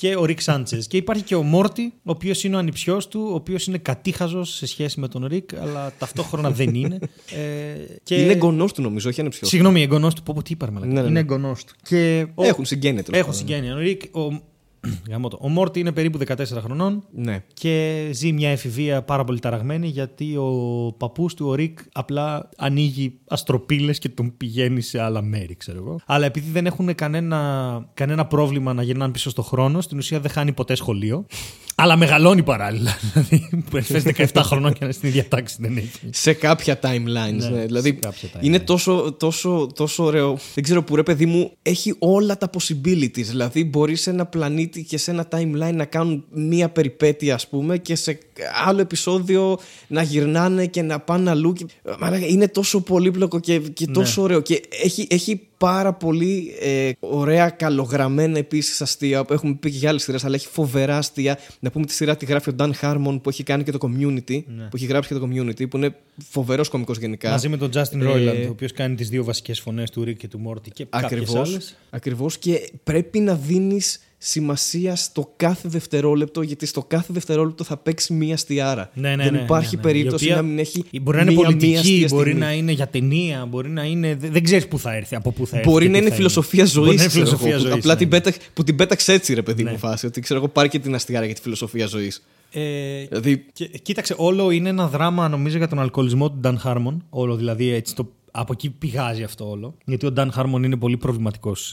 Και 0.00 0.16
ο 0.16 0.24
Ρικ 0.24 0.40
Σάντσες. 0.40 0.86
και 0.86 0.96
υπάρχει 0.96 1.22
και 1.22 1.34
ο 1.34 1.42
Μόρτι, 1.42 1.92
ο 1.96 2.10
οποίος 2.10 2.44
είναι 2.44 2.56
ο 2.56 2.58
ανιψιός 2.58 3.08
του, 3.08 3.28
ο 3.30 3.34
οποίος 3.34 3.66
είναι 3.66 3.78
κάτι 3.78 4.08
χαζός 4.08 4.54
σε 4.54 4.66
σχέση 4.66 5.00
με 5.00 5.08
τον 5.08 5.26
Ρικ, 5.26 5.56
αλλά 5.56 5.92
ταυτόχρονα 5.98 6.50
δεν 6.50 6.74
είναι. 6.74 6.98
Ε, 7.30 7.94
και... 8.02 8.14
Είναι 8.14 8.32
εγγονός 8.32 8.72
του 8.72 8.82
νομίζω, 8.82 9.08
όχι 9.08 9.20
ανεψιός. 9.20 9.46
Συγγνώμη, 9.46 9.82
εγγονός 9.82 10.14
του. 10.14 10.22
Πω, 10.22 10.32
πω, 10.36 10.42
τι 10.42 10.52
είπαμε, 10.52 10.72
μαλάκα. 10.72 10.92
Ναι, 10.92 11.00
ναι, 11.00 11.02
ναι. 11.02 11.08
Είναι 11.10 11.18
εγγονός 11.18 11.64
του. 11.64 11.74
Και 11.82 12.26
ο... 12.34 12.44
Έχουν 12.44 12.64
συγγένεια 12.64 13.02
τέλος 13.02 13.20
Έχουν 13.20 13.32
πάντων. 13.32 13.46
συγγένεια. 13.46 13.74
Ο, 13.74 13.78
Ρικ, 13.78 14.16
ο... 14.16 14.42
Γαμώ 15.10 15.28
το. 15.28 15.38
ο 15.40 15.48
Μόρτι 15.48 15.80
είναι 15.80 15.92
περίπου 15.92 16.18
14 16.26 16.34
χρονών 16.62 17.04
Ναι. 17.12 17.42
και 17.54 18.06
ζει 18.12 18.32
μια 18.32 18.50
εφηβεία 18.50 19.02
πάρα 19.02 19.24
πολύ 19.24 19.38
ταραγμένη 19.38 19.88
γιατί 19.88 20.36
ο 20.36 20.50
παππούς 20.96 21.34
του, 21.34 21.46
ο 21.48 21.54
Ρικ, 21.54 21.78
απλά 21.92 22.48
ανοίγει 22.56 23.18
αστροπύλες 23.28 23.98
και 23.98 24.08
τον 24.08 24.36
πηγαίνει 24.36 24.80
σε 24.80 25.00
άλλα 25.00 25.22
μέρη, 25.22 25.56
ξέρω 25.56 25.78
εγώ. 25.78 26.00
Αλλά 26.06 26.26
επειδή 26.26 26.50
δεν 26.50 26.66
έχουν 26.66 26.94
κανένα, 26.94 27.90
κανένα 27.94 28.26
πρόβλημα 28.26 28.72
να 28.72 28.82
γυρνάνε 28.82 29.12
πίσω 29.12 29.30
στο 29.30 29.42
χρόνο, 29.42 29.80
στην 29.80 29.98
ουσία 29.98 30.20
δεν 30.20 30.30
χάνει 30.30 30.52
ποτέ 30.52 30.74
σχολείο. 30.74 31.26
αλλά 31.80 31.96
μεγαλώνει 31.96 32.42
παράλληλα. 32.42 32.90
Δηλαδή, 33.12 33.62
που 33.70 33.82
θες 33.82 34.02
17 34.34 34.40
χρονών 34.42 34.70
και 34.72 34.78
να 34.80 34.84
είναι 34.86 34.94
στην 34.94 35.08
ίδια 35.08 35.28
τάξη 35.28 35.56
δεν 35.60 35.76
έχει. 35.76 36.08
Σε 36.10 36.32
κάποια 36.32 36.78
timelines. 36.82 37.04
Ναι, 37.14 37.30
Ναι, 37.30 37.40
σε 37.40 37.64
Δηλαδή 37.66 37.92
κάποια 37.92 38.28
timelines. 38.28 38.42
είναι 38.44 38.58
τόσο, 38.58 39.12
τόσο, 39.18 39.68
τόσο 39.74 40.04
ωραίο. 40.04 40.38
Δεν 40.54 40.64
ξέρω 40.64 40.82
που 40.82 40.96
ρε 40.96 41.02
παιδί 41.02 41.26
μου 41.26 41.52
έχει 41.62 41.94
όλα 41.98 42.38
τα 42.38 42.50
possibilities. 42.58 43.10
Δηλαδή 43.24 43.64
μπορείς 43.64 44.00
σε 44.00 44.10
ένα 44.10 44.26
πλανήτη 44.26 44.67
και 44.68 44.98
σε 44.98 45.10
ένα 45.10 45.28
timeline 45.30 45.72
να 45.74 45.84
κάνουν 45.84 46.24
μία 46.30 46.68
περιπέτεια 46.68 47.34
ας 47.34 47.48
πούμε 47.48 47.78
και 47.78 47.94
σε 47.94 48.18
άλλο 48.66 48.80
επεισόδιο 48.80 49.58
να 49.86 50.02
γυρνάνε 50.02 50.66
και 50.66 50.82
να 50.82 51.00
πάνε 51.00 51.30
αλλού. 51.30 51.52
Και... 51.52 51.66
Μαλάκα, 51.98 52.26
Είναι 52.26 52.48
τόσο 52.48 52.80
πολύπλοκο 52.80 53.40
και, 53.40 53.58
και 53.58 53.84
Ναι. 53.86 53.92
τόσο 53.92 54.22
ωραίο. 54.22 54.40
Και 54.40 54.62
έχει, 54.82 55.06
έχει 55.10 55.40
πάρα 55.58 55.92
πολύ 55.92 56.54
ε, 56.60 56.90
ωραία 57.00 57.48
καλογραμμένα 57.50 58.38
επίσης 58.38 58.80
αστεία 58.80 59.24
που 59.24 59.32
έχουμε 59.32 59.54
πει 59.54 59.70
και 59.70 59.76
για 59.76 59.88
άλλες 59.88 60.02
σειρές, 60.02 60.24
αλλά 60.24 60.34
έχει 60.34 60.46
φοβερά 60.46 60.96
αστεία. 60.96 61.38
Να 61.60 61.70
πούμε 61.70 61.86
τη 61.86 61.92
σειρά 61.92 62.16
τη 62.16 62.24
γράφει 62.24 62.50
ο 62.50 62.54
Dan 62.58 62.70
Harmon 62.80 63.18
που 63.22 63.28
έχει 63.28 63.42
κάνει 63.42 63.62
και 63.62 63.70
το 63.72 63.78
community. 63.82 64.42
Που 64.44 64.76
έχει 64.76 64.86
γράψει 64.86 65.08
και 65.14 65.18
το 65.20 65.28
community, 65.32 65.68
που 65.70 65.76
είναι 65.76 65.94
φοβερός 66.30 66.68
κωμικός 66.68 66.98
γενικά. 66.98 67.26
Ναι. 67.28 67.34
Μαζί 67.34 67.48
με 67.48 67.56
τον 67.56 67.70
Justin 67.74 68.00
Ε, 68.00 68.12
Roiland, 68.12 68.46
ο 68.46 68.50
οποίος 68.50 68.72
κάνει 68.72 68.94
τις 68.94 69.08
δύο 69.08 69.24
βασικές 69.24 69.60
φωνές 69.60 69.90
του 69.90 70.04
Ρικ 70.04 70.16
και 70.18 70.28
του 70.28 70.38
Μόρτι 70.38 70.70
και 70.70 70.84
κάποιες 70.84 71.10
Ακριβώς. 71.20 71.48
άλλες. 71.48 71.76
Ακριβώς 71.90 72.38
και 72.38 72.70
πρέπει 72.84 73.18
να 73.20 73.34
δίνεις 73.34 74.00
σημασία 74.18 74.96
στο 74.96 75.32
κάθε 75.36 75.68
δευτερόλεπτο, 75.68 76.42
γιατί 76.42 76.66
στο 76.66 76.82
κάθε 76.82 77.12
δευτερόλεπτο 77.12 77.64
θα 77.64 77.76
παίξει 77.76 78.12
μία 78.12 78.34
αστιάρα. 78.34 78.90
Ναι, 78.94 79.16
ναι, 79.16 79.22
Δεν 79.24 79.32
ναι, 79.32 79.40
υπάρχει 79.40 79.76
ναι, 79.76 79.82
ναι. 79.82 79.88
περίπτωση 79.88 80.24
Η 80.24 80.28
οποία 80.30 80.42
να 80.42 80.48
μην 80.48 80.58
έχει. 80.58 80.84
Μπορεί 81.02 81.16
να 81.16 81.22
είναι 81.22 81.30
μία- 81.32 81.40
μία 81.40 81.48
πολιτική, 81.50 81.76
αστεία 81.78 82.06
μπορεί 82.10 82.22
στιγμή. 82.30 82.40
να 82.46 82.52
είναι 82.52 82.72
για 82.72 82.86
ταινία, 82.88 83.46
μπορεί 83.46 83.68
να 83.70 83.84
είναι. 83.84 84.14
Δεν, 84.14 84.32
δεν 84.32 84.42
ξέρεις 84.42 84.68
πού 84.68 84.78
θα 84.78 84.94
έρθει, 84.94 85.14
από 85.14 85.32
πού 85.32 85.46
θα 85.46 85.56
έρθει. 85.56 85.70
Μπορεί 85.70 85.84
και 85.84 85.90
να 85.90 85.96
τι 85.96 86.00
είναι 86.00 86.10
θα 86.10 86.16
φιλοσοφία 86.16 86.64
ζωή. 86.64 86.84
Μπορεί 86.84 86.96
να 86.96 87.02
είναι 87.02 87.12
φιλοσοφία 87.12 87.58
ζωής, 87.58 87.74
Απλά 87.74 87.92
ναι. 87.92 87.98
την 87.98 88.08
πέταξε, 88.08 88.40
που 88.54 88.64
την 88.64 88.76
πέταξε 88.76 89.12
έτσι, 89.12 89.34
ρε 89.34 89.42
παιδί 89.42 89.62
Ναι. 89.62 89.70
μου, 89.70 89.78
φάση. 89.78 90.06
Ότι 90.06 90.20
ξέρω 90.20 90.38
εγώ 90.40 90.48
πάρει 90.48 90.68
και 90.68 90.78
την 90.78 90.94
αστιάρα 90.94 91.24
για 91.26 91.34
τη 91.34 91.40
φιλοσοφία 91.40 91.86
ζωής. 91.86 92.22
Ε, 92.52 92.60
Δηλαδή, 93.08 93.44
και, 93.52 93.64
κοίταξε, 93.82 94.14
όλο 94.18 94.50
είναι 94.50 94.68
ένα 94.68 94.88
δράμα 94.88 95.28
νομίζω 95.28 95.56
για 95.58 95.68
τον 95.68 95.78
αλκοολισμό 95.80 96.30
του 96.30 96.40
Dan 96.44 96.54
Harmon. 96.64 96.96
Όλο 97.10 97.36
δηλαδή 97.36 97.68
έτσι 97.72 97.94
το, 97.94 98.08
από 98.40 98.52
εκεί 98.52 98.70
πηγάζει 98.70 99.22
αυτό 99.22 99.50
όλο. 99.50 99.74
Γιατί 99.84 100.06
ο 100.06 100.12
Dan 100.16 100.28
Harmon 100.36 100.62
είναι 100.64 100.76
πολύ 100.76 100.96
προβληματικός. 100.96 101.72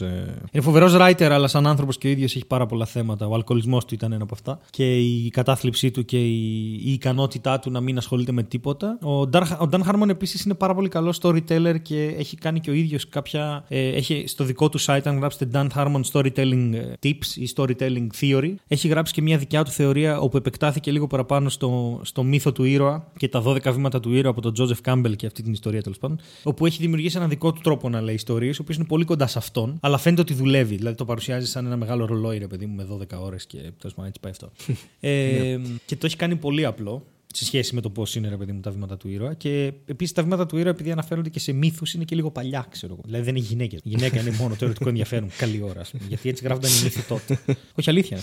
Είναι 0.50 0.62
φοβερός 0.62 0.94
writer, 0.96 1.28
αλλά 1.30 1.48
σαν 1.48 1.66
άνθρωπος 1.66 1.98
και 1.98 2.06
ο 2.06 2.10
ίδιος 2.10 2.34
έχει 2.34 2.46
πάρα 2.46 2.66
πολλά 2.66 2.84
θέματα. 2.84 3.26
Ο 3.26 3.34
αλκοολισμός 3.34 3.84
του 3.84 3.94
ήταν 3.94 4.12
ένα 4.12 4.22
από 4.22 4.34
αυτά. 4.34 4.58
Και 4.70 4.98
η 4.98 5.30
κατάθλιψή 5.30 5.90
του 5.90 6.04
και 6.04 6.24
η, 6.24 6.72
η 6.72 6.92
ικανότητά 6.92 7.58
του 7.58 7.70
να 7.70 7.80
μην 7.80 7.96
ασχολείται 7.96 8.32
με 8.32 8.42
τίποτα. 8.42 8.98
Ο 9.02 9.20
Dan, 9.32 9.42
ο 9.60 9.68
Dan 9.70 9.80
Harmon 9.82 10.08
επίσης 10.08 10.44
είναι 10.44 10.54
πάρα 10.54 10.74
πολύ 10.74 10.88
καλός 10.88 11.18
storyteller 11.22 11.76
και 11.82 12.14
έχει 12.18 12.36
κάνει 12.36 12.60
και 12.60 12.70
ο 12.70 12.74
ίδιος 12.74 13.08
κάποια. 13.08 13.64
Ε, 13.68 13.88
έχει 13.88 14.24
στο 14.26 14.44
δικό 14.44 14.68
του 14.68 14.80
site, 14.80 15.00
αν 15.04 15.18
γράψετε 15.18 15.48
Dan 15.52 15.66
Harmon 15.76 16.00
Storytelling 16.12 16.70
ε, 16.72 16.92
Tips 17.02 17.26
ή 17.34 17.48
Storytelling 17.56 18.06
Theory, 18.20 18.54
έχει 18.68 18.88
γράψει 18.88 19.12
και 19.12 19.22
μια 19.22 19.38
δικιά 19.38 19.64
του 19.64 19.70
θεωρία 19.70 20.20
όπου 20.20 20.36
επεκτάθηκε 20.36 20.90
λίγο 20.90 21.06
παραπάνω 21.06 21.48
στο, 21.48 22.00
στο 22.02 22.22
μύθο 22.22 22.52
του 22.52 22.64
ήρωα 22.64 23.06
και 23.16 23.28
τα 23.28 23.42
12 23.46 23.72
βήματα 23.72 24.00
του 24.00 24.12
ήρωα 24.12 24.30
από 24.30 24.40
τον 24.40 24.52
Joseph 24.58 24.92
Campbell 24.92 25.16
και 25.16 25.26
αυτή 25.26 25.42
την 25.42 25.52
ιστορία 25.52 25.82
τέλος 25.82 25.98
πάντων. 25.98 26.20
Όπου 26.56 26.66
έχει 26.66 26.80
δημιουργήσει 26.80 27.16
ένα 27.16 27.28
δικό 27.28 27.52
του 27.52 27.60
τρόπο 27.60 27.88
να 27.88 28.00
λέει 28.00 28.14
ιστορίε, 28.14 28.50
ο 28.50 28.56
οποίος 28.60 28.76
είναι 28.76 28.86
πολύ 28.86 29.04
κοντά 29.04 29.26
σε 29.26 29.38
αυτόν, 29.38 29.78
αλλά 29.80 29.98
φαίνεται 29.98 30.20
ότι 30.20 30.34
δουλεύει. 30.34 30.76
Δηλαδή 30.76 30.96
το 30.96 31.04
παρουσιάζει 31.04 31.46
σαν 31.46 31.66
ένα 31.66 31.76
μεγάλο 31.76 32.06
ρολόι, 32.06 32.38
ρε 32.38 32.46
παιδί 32.46 32.66
μου, 32.66 32.74
με 32.74 32.86
12 32.90 33.20
ώρες 33.20 33.46
και 33.46 33.58
τέλος 33.58 33.94
πάντων 33.94 34.06
έτσι 34.06 34.20
πάει 34.20 34.32
αυτό. 34.32 34.52
ε, 35.08 35.58
και 35.84 35.96
το 35.96 36.06
έχει 36.06 36.16
κάνει 36.16 36.36
πολύ 36.36 36.64
απλό 36.64 37.06
σε 37.34 37.44
σχέση 37.44 37.74
με 37.74 37.80
το 37.80 37.90
πώς 37.90 38.14
είναι 38.14 38.28
ρε 38.28 38.36
παιδί 38.36 38.52
μου 38.52 38.60
τα 38.60 38.70
βήματα 38.70 38.96
του 38.96 39.08
ήρωα. 39.08 39.34
Και 39.34 39.72
επίσης 39.86 40.14
τα 40.14 40.22
βήματα 40.22 40.46
του 40.46 40.56
ήρωα, 40.56 40.70
επειδή 40.70 40.90
αναφέρονται 40.90 41.28
και 41.28 41.38
σε 41.38 41.52
μύθους, 41.52 41.94
είναι 41.94 42.04
και 42.04 42.14
λίγο 42.14 42.30
παλιά, 42.30 42.66
ξέρω 42.70 42.92
εγώ. 42.92 43.02
Δηλαδή 43.04 43.24
δεν 43.24 43.36
είναι 43.36 43.46
γυναίκες. 43.46 43.80
Η 43.84 43.88
γυναίκα 43.88 44.20
είναι 44.20 44.30
μόνο 44.30 44.54
το 44.54 44.64
ερωτικό 44.64 44.88
ενδιαφέρον. 44.88 45.28
Καλή 45.38 45.62
ώρα, 45.62 45.80
ας 45.80 45.90
πούμε. 45.90 46.04
Γιατί 46.08 46.28
έτσι 46.28 46.44
γράφονταν 46.44 46.70
οι 46.70 46.82
μύθοι 46.82 47.02
τότε. 47.02 47.38
Όχι 47.74 47.90
αλήθεια. 47.90 48.18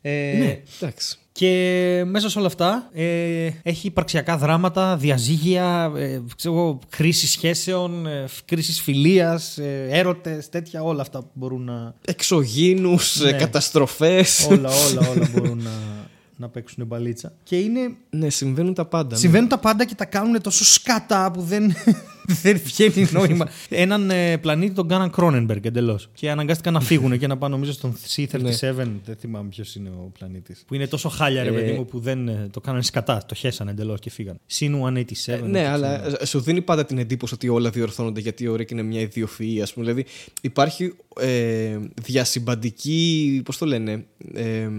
Ε, 0.00 0.36
Ναι, 0.38 0.62
εντάξει. 0.80 1.18
Και 1.32 2.02
μέσα 2.06 2.28
σε 2.30 2.38
όλα 2.38 2.46
αυτά 2.46 2.88
ε, 2.92 3.48
έχει 3.62 3.86
υπαρξιακά 3.86 4.36
δράματα, 4.36 4.96
διαζύγια, 4.96 5.92
ε, 5.96 6.20
ξέρω 6.36 6.54
εγώ, 6.54 6.78
κρίση 6.88 7.26
σχέσεων, 7.28 8.06
ε, 8.06 8.24
κρίση 8.44 8.72
φιλίας, 8.72 9.58
ε, 9.58 9.86
έρωτες, 9.90 10.48
τέτοια. 10.48 10.82
Όλα 10.82 11.02
αυτά 11.02 11.18
που 11.18 11.30
μπορούν 11.32 11.64
να. 11.64 11.94
Εξωγήνους, 12.06 13.20
Ναι. 13.20 13.32
καταστροφές. 13.32 14.46
όλα, 14.50 14.70
όλα, 14.90 15.08
όλα 15.08 15.28
μπορούν 15.32 15.62
να, 15.62 15.70
να 16.42 16.48
παίξουν 16.48 16.86
μπαλίτσα. 16.86 17.32
Και 17.42 17.58
είναι. 17.58 17.94
ναι, 18.10 18.30
συμβαίνουν 18.30 18.74
τα 18.74 18.84
πάντα. 18.84 19.14
ναι. 19.14 19.20
Συμβαίνουν 19.20 19.48
τα 19.48 19.58
πάντα 19.58 19.84
και 19.84 19.94
τα 19.94 20.04
κάνουν 20.04 20.40
τόσο 20.42 20.64
σκάτα 20.64 21.30
που 21.30 21.40
δεν, 21.40 21.74
δεν 22.42 22.60
βγαίνει 22.64 23.06
νόημα. 23.12 23.48
Έναν 23.68 24.10
ε, 24.10 24.36
πλανήτη 24.38 24.74
τον 24.74 24.88
κάναν 24.88 25.10
Κρόνενμπεργκ 25.10 25.64
εντελώς. 25.64 26.08
Και 26.14 26.30
αναγκάστηκαν 26.30 26.72
να 26.72 26.80
φύγουν 26.80 27.18
και 27.18 27.26
να 27.26 27.38
πάνε 27.38 27.54
νομίζω 27.54 27.72
στον 27.72 27.96
C37. 28.14 28.26
Ναι. 28.42 28.52
Δεν 29.04 29.16
θυμάμαι 29.18 29.48
ποιος 29.48 29.74
είναι 29.74 29.88
ο 29.88 30.10
πλανήτης. 30.18 30.64
Που 30.66 30.74
είναι 30.74 30.86
τόσο 30.86 31.08
χάλια, 31.08 31.42
ρε 31.42 31.48
Ε, 31.48 31.52
παιδί 31.52 31.72
μου, 31.72 31.84
που 31.84 31.98
δεν 32.00 32.28
ε, 32.28 32.48
το 32.50 32.60
κάνανε 32.60 32.82
σκατά. 32.82 33.22
Το 33.28 33.34
χέσανε 33.34 33.70
εντελώς 33.70 34.00
και 34.00 34.10
φύγαν. 34.10 34.36
Συν 34.46 34.82
187. 34.82 35.12
Ε, 35.26 35.36
ναι, 35.36 35.66
αλλά 35.68 36.06
ε, 36.20 36.24
σου 36.24 36.40
δίνει 36.40 36.62
πάντα 36.62 36.84
την 36.84 36.98
εντύπωση 36.98 37.34
ότι 37.34 37.48
όλα 37.48 37.70
διορθώνονται 37.70 38.20
γιατί 38.20 38.46
ο 38.46 38.56
Ρίκ 38.56 38.70
είναι 38.70 38.82
μια 38.82 39.00
ιδιοφυή, 39.00 39.62
ας 39.62 39.72
πούμε. 39.72 39.86
Δηλαδή 39.86 40.06
υπάρχει 40.40 40.94
ε, 41.20 41.78
διασυμπαντική. 42.02 43.42
Πώς 43.44 43.58
το 43.58 43.66
λένε. 43.66 44.04
Ε, 44.34 44.60
ε, 44.60 44.70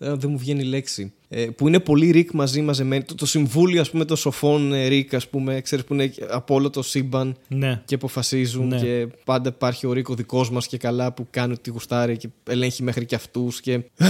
δεν 0.00 0.30
μου 0.30 0.38
βγαίνει 0.38 0.60
η 0.60 0.64
λέξη. 0.64 1.12
Ε, 1.32 1.44
που 1.44 1.68
είναι 1.68 1.80
πολλοί 1.80 2.10
Rick 2.10 2.30
μαζί 2.32 2.60
μαζεμένοι. 2.62 3.02
Το, 3.02 3.14
το 3.14 3.26
συμβούλιο, 3.26 3.80
ας 3.80 3.90
πούμε, 3.90 4.04
των 4.04 4.16
σοφών 4.16 4.72
ε, 4.72 4.86
Rick, 4.86 5.14
ας 5.14 5.28
πούμε, 5.28 5.60
ξέρεις, 5.60 5.84
που 5.84 5.94
είναι 5.94 6.12
από 6.30 6.54
όλο 6.54 6.70
το 6.70 6.82
σύμπαν 6.82 7.36
Ναι. 7.48 7.82
και 7.84 7.94
αποφασίζουν. 7.94 8.66
Ναι. 8.68 8.80
Και 8.80 9.06
πάντα 9.24 9.48
υπάρχει 9.48 9.86
ο 9.86 9.92
Rick 9.92 10.08
ο 10.08 10.14
δικός 10.14 10.50
μας 10.50 10.66
και 10.66 10.76
καλά 10.76 11.12
που 11.12 11.26
κάνει 11.30 11.52
ό,τι 11.52 11.70
γουστάρει 11.70 12.16
και 12.16 12.28
ελέγχει 12.50 12.82
μέχρι 12.82 13.04
και 13.04 13.14
αυτούς. 13.14 13.60
Και... 13.60 13.74
Α, 13.74 14.08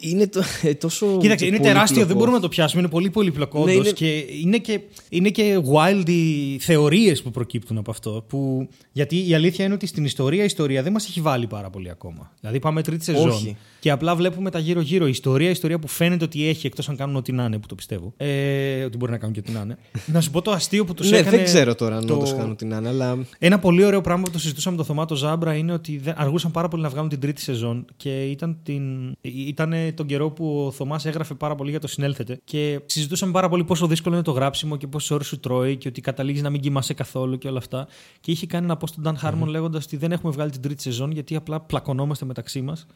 είναι 0.00 0.26
το, 0.26 0.42
ε, 0.62 0.74
τόσο. 0.74 1.06
Κοίταξε, 1.20 1.44
είναι 1.46 1.56
πολύπλοκο. 1.56 1.62
τεράστιο, 1.62 2.06
δεν 2.06 2.16
μπορούμε 2.16 2.36
να 2.36 2.42
το 2.42 2.48
πιάσουμε. 2.48 2.80
Είναι 2.82 2.90
πολύ 2.90 3.10
πολύπλοκο 3.10 3.64
Ναι, 3.64 3.72
όντως, 3.72 3.76
είναι- 3.86 3.90
και, 3.92 4.24
είναι 4.42 4.58
και 4.58 4.80
είναι 5.08 5.28
και 5.30 5.58
wild 5.72 6.08
οι 6.08 6.58
θεωρίες 6.58 7.22
που 7.22 7.30
προκύπτουν 7.30 7.78
από 7.78 7.90
αυτό. 7.90 8.24
Που, 8.28 8.68
γιατί 8.92 9.28
η 9.28 9.34
αλήθεια 9.34 9.64
είναι 9.64 9.74
ότι 9.74 9.86
στην 9.86 10.04
ιστορία 10.04 10.42
η 10.42 10.46
ιστορία 10.46 10.82
δεν 10.82 10.92
μας 10.92 11.06
έχει 11.08 11.20
βάλει 11.20 11.46
πάρα 11.46 11.70
πολύ 11.70 11.90
ακόμα. 11.90 12.32
Δηλαδή 12.40 12.58
πάμε 12.58 12.82
τρίτη 12.82 13.04
σεζόν 13.04 13.28
Όχι. 13.28 13.56
και 13.80 13.90
απλά 13.90 14.16
βλέπουμε 14.16 14.50
τα 14.50 14.58
γύρω-γύρω. 14.58 15.06
Η 15.06 15.10
ιστορία, 15.10 15.48
η 15.48 15.50
ιστορία 15.50 15.78
που 15.78 15.88
φαίνεται 15.88 16.24
ότι 16.24 16.48
έχει, 16.48 16.61
εκτός 16.66 16.88
αν 16.88 16.96
κάνουν 16.96 17.16
ό,τι 17.16 17.32
να 17.32 17.44
είναι, 17.44 17.58
που 17.58 17.66
το 17.66 17.74
πιστεύω. 17.74 18.12
Ε, 18.16 18.84
ότι 18.84 18.96
μπορεί 18.96 19.12
να 19.12 19.18
κάνουν 19.18 19.34
και 19.34 19.40
ό,τι 19.40 19.52
να 19.52 19.60
είναι. 19.60 19.76
να 20.06 20.20
σου 20.20 20.30
πω 20.30 20.42
το 20.42 20.50
αστείο 20.50 20.84
που 20.84 20.94
τους 20.94 21.10
Ναι, 21.10 21.16
έκανε... 21.18 21.36
δεν 21.36 21.44
ξέρω 21.44 21.74
τώρα 21.74 21.96
αν 21.96 22.06
το- 22.06 22.14
όντως 22.14 22.34
κάνουν 22.34 22.56
την 22.56 22.74
Άννα, 22.74 22.88
αλλά. 22.88 23.18
Ένα 23.38 23.58
πολύ 23.58 23.84
ωραίο 23.84 24.00
πράγμα 24.00 24.22
που 24.22 24.30
το 24.30 24.38
συζητούσαμε 24.38 24.76
με 24.76 24.82
τον 24.82 24.94
Θωμάτο 24.94 25.14
Ζάμπρα 25.14 25.54
είναι 25.54 25.72
ότι 25.72 25.98
δεν- 25.98 26.14
αργούσαν 26.16 26.50
πάρα 26.50 26.68
πολύ 26.68 26.82
να 26.82 26.88
βγάλουν 26.88 27.08
την 27.08 27.20
τρίτη 27.20 27.40
σεζόν 27.40 27.84
και 27.96 28.24
ήταν, 28.24 28.58
την... 28.62 29.12
ήταν 29.20 29.74
τον 29.94 30.06
καιρό 30.06 30.30
που 30.30 30.64
ο 30.66 30.70
Θωμάς 30.70 31.04
έγραφε 31.06 31.34
πάρα 31.34 31.54
πολύ 31.54 31.70
για 31.70 31.80
το 31.80 31.86
συνέλθετε. 31.86 32.40
Και 32.44 32.80
συζητούσαμε 32.86 33.32
πάρα 33.32 33.48
πολύ 33.48 33.64
πόσο 33.64 33.86
δύσκολο 33.86 34.14
είναι 34.14 34.24
το 34.24 34.30
γράψιμο 34.32 34.76
και 34.76 34.86
πόσες 34.86 35.10
ώρες 35.10 35.26
σου 35.26 35.40
τρώει 35.40 35.76
και 35.76 35.88
ότι 35.88 36.00
καταλήγεις 36.00 36.42
να 36.42 36.50
μην 36.50 36.60
κοιμάσαι 36.60 36.94
καθόλου 36.94 37.38
και 37.38 37.48
όλα 37.48 37.58
αυτά. 37.58 37.86
Και 38.20 38.30
είχε 38.30 38.46
κάνει 38.46 38.64
ένα 38.64 38.76
post 38.80 38.88
στον 38.88 39.04
Dan 39.04 39.26
Harmon 39.28 39.46
λέγοντας 39.46 39.84
ότι 39.84 39.96
δεν 39.96 40.12
έχουμε 40.12 40.32
βγάλει 40.32 40.50
την 40.50 40.60
τρίτη 40.60 40.82
σεζόν 40.82 41.10
γιατί 41.10 41.36
απλά 41.36 41.60
πλακωνόμαστε 41.60 42.24
μεταξύ 42.24 42.60
μας 42.62 42.86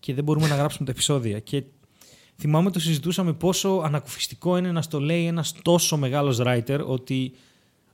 και 0.00 0.14
δεν 0.14 0.24
μπορούμε 0.24 0.48
να 0.48 0.54
γράψουμε 0.54 0.84
τα 0.86 0.92
επεισόδια. 0.92 1.38
Και 1.38 1.62
θυμάμαι 2.40 2.70
το 2.70 2.80
συζητούσαμε 2.80 3.32
πόσο 3.32 3.82
ανακουφιστικό 3.84 4.56
είναι 4.56 4.72
να 4.72 4.82
στο 4.82 5.00
λέει 5.00 5.26
ένας 5.26 5.54
τόσο 5.62 5.96
μεγάλος 5.96 6.40
writer 6.44 6.78
ότι 6.86 7.32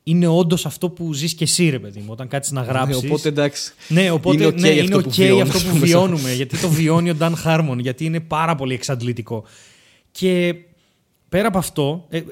είναι 0.02 0.26
όντως 0.26 0.66
αυτό 0.66 0.90
που 0.90 1.12
ζεις 1.12 1.34
και 1.34 1.44
εσύ, 1.44 1.68
ρε 1.68 1.78
παιδί 1.78 2.00
μου, 2.00 2.06
όταν 2.10 2.28
κάτσεις 2.28 2.52
να 2.52 2.62
γράψεις. 2.62 3.02
Ναι, 3.02 3.08
οπότε 3.08 3.28
εντάξει. 3.28 3.72
Ναι, 3.88 4.10
οπότε 4.10 4.36
Είναι 4.36 4.46
οκ 4.46 4.60
ναι, 4.60 4.68
αυτό 4.68 4.82
είναι 4.82 4.90
που 4.90 5.02
οκ 5.06 5.12
βιώνεις, 5.14 5.42
αυτό 5.42 5.56
ας 5.56 5.64
που 5.64 5.70
πούμε. 5.72 5.86
βιώνουμε. 5.86 6.32
γιατί 6.32 6.58
το 6.58 6.68
βιώνει 6.68 7.10
ο 7.10 7.16
Dan 7.20 7.32
Harmon, 7.44 7.76
γιατί 7.78 8.04
είναι 8.04 8.20
πάρα 8.20 8.54
πολύ 8.54 8.74
εξαντλητικό. 8.74 9.44
Και 10.10 10.54
πέρα 11.28 11.48
από 11.48 11.58
αυτό, 11.58 12.06
ε, 12.08 12.16
ε, 12.16 12.22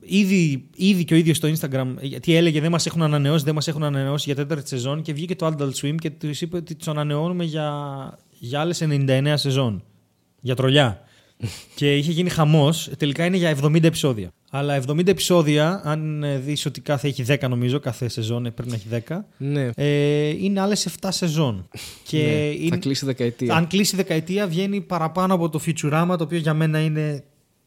ήδη, 0.00 0.68
ήδη 0.76 1.04
και 1.04 1.14
ο 1.14 1.16
ίδιος 1.16 1.36
στο 1.36 1.48
Instagram, 1.48 1.94
ε, 2.00 2.06
γιατί 2.06 2.34
έλεγε 2.34 2.60
δεν 2.60 2.70
μας 2.70 2.86
έχουν 2.86 3.02
ανανεώσει, 3.02 3.44
δεν 3.44 3.54
μας 3.54 3.68
έχουν 3.68 3.82
ανανεώσει 3.82 4.24
για 4.26 4.34
τέταρτη 4.34 4.68
σεζόν 4.68 5.02
και 5.02 5.12
βγήκε 5.12 5.34
το 5.36 5.46
Adult 5.46 5.72
Swim 5.82 5.94
και 5.98 6.10
τους 6.10 6.40
είπε 6.40 6.56
ότι 6.56 6.74
τους 6.74 6.88
ανανεώνουμε 6.88 7.44
για, 7.44 7.72
για 8.38 8.60
άλλες 8.60 8.82
99 8.82 9.32
σεζόν. 9.34 9.84
Για 10.40 10.54
τρολιά. 10.54 11.04
Και 11.74 11.96
είχε 11.96 12.12
γίνει 12.12 12.30
χαμός. 12.30 12.90
Τελικά 12.98 13.24
είναι 13.24 13.36
για 13.36 13.56
70 13.62 13.82
επεισόδια. 13.82 14.30
Αλλά 14.50 14.82
70 14.88 15.06
επεισόδια, 15.08 15.80
αν 15.84 16.24
δεις 16.44 16.66
ότι 16.66 16.80
κάθε 16.80 17.08
έχει 17.08 17.24
10 17.28 17.48
νομίζω, 17.48 17.78
κάθε 17.80 18.08
σεζόν 18.08 18.46
ε, 18.46 18.50
πρέπει 18.50 18.70
να 18.70 18.76
έχει 18.76 18.88
10. 19.08 19.16
Ναι. 19.36 19.70
Ε, 19.74 20.28
είναι 20.28 20.60
άλλες 20.60 20.88
7 21.00 21.08
σεζόν. 21.10 21.68
Και 22.04 22.18
Ναι, 22.18 22.30
είναι- 22.32 22.68
Θα 22.68 22.76
κλείσει 22.76 23.04
δεκαετία. 23.04 23.54
αν 23.54 23.66
κλείσει 23.66 23.96
δεκαετία, 23.96 24.46
βγαίνει 24.46 24.80
παραπάνω 24.80 25.34
από 25.34 25.48
το 25.48 25.60
Futurama, 25.66 26.14
το 26.18 26.24
οποίο 26.24 26.38
για 26.38 26.54
μένα 26.54 26.80
είναι. 26.80 27.24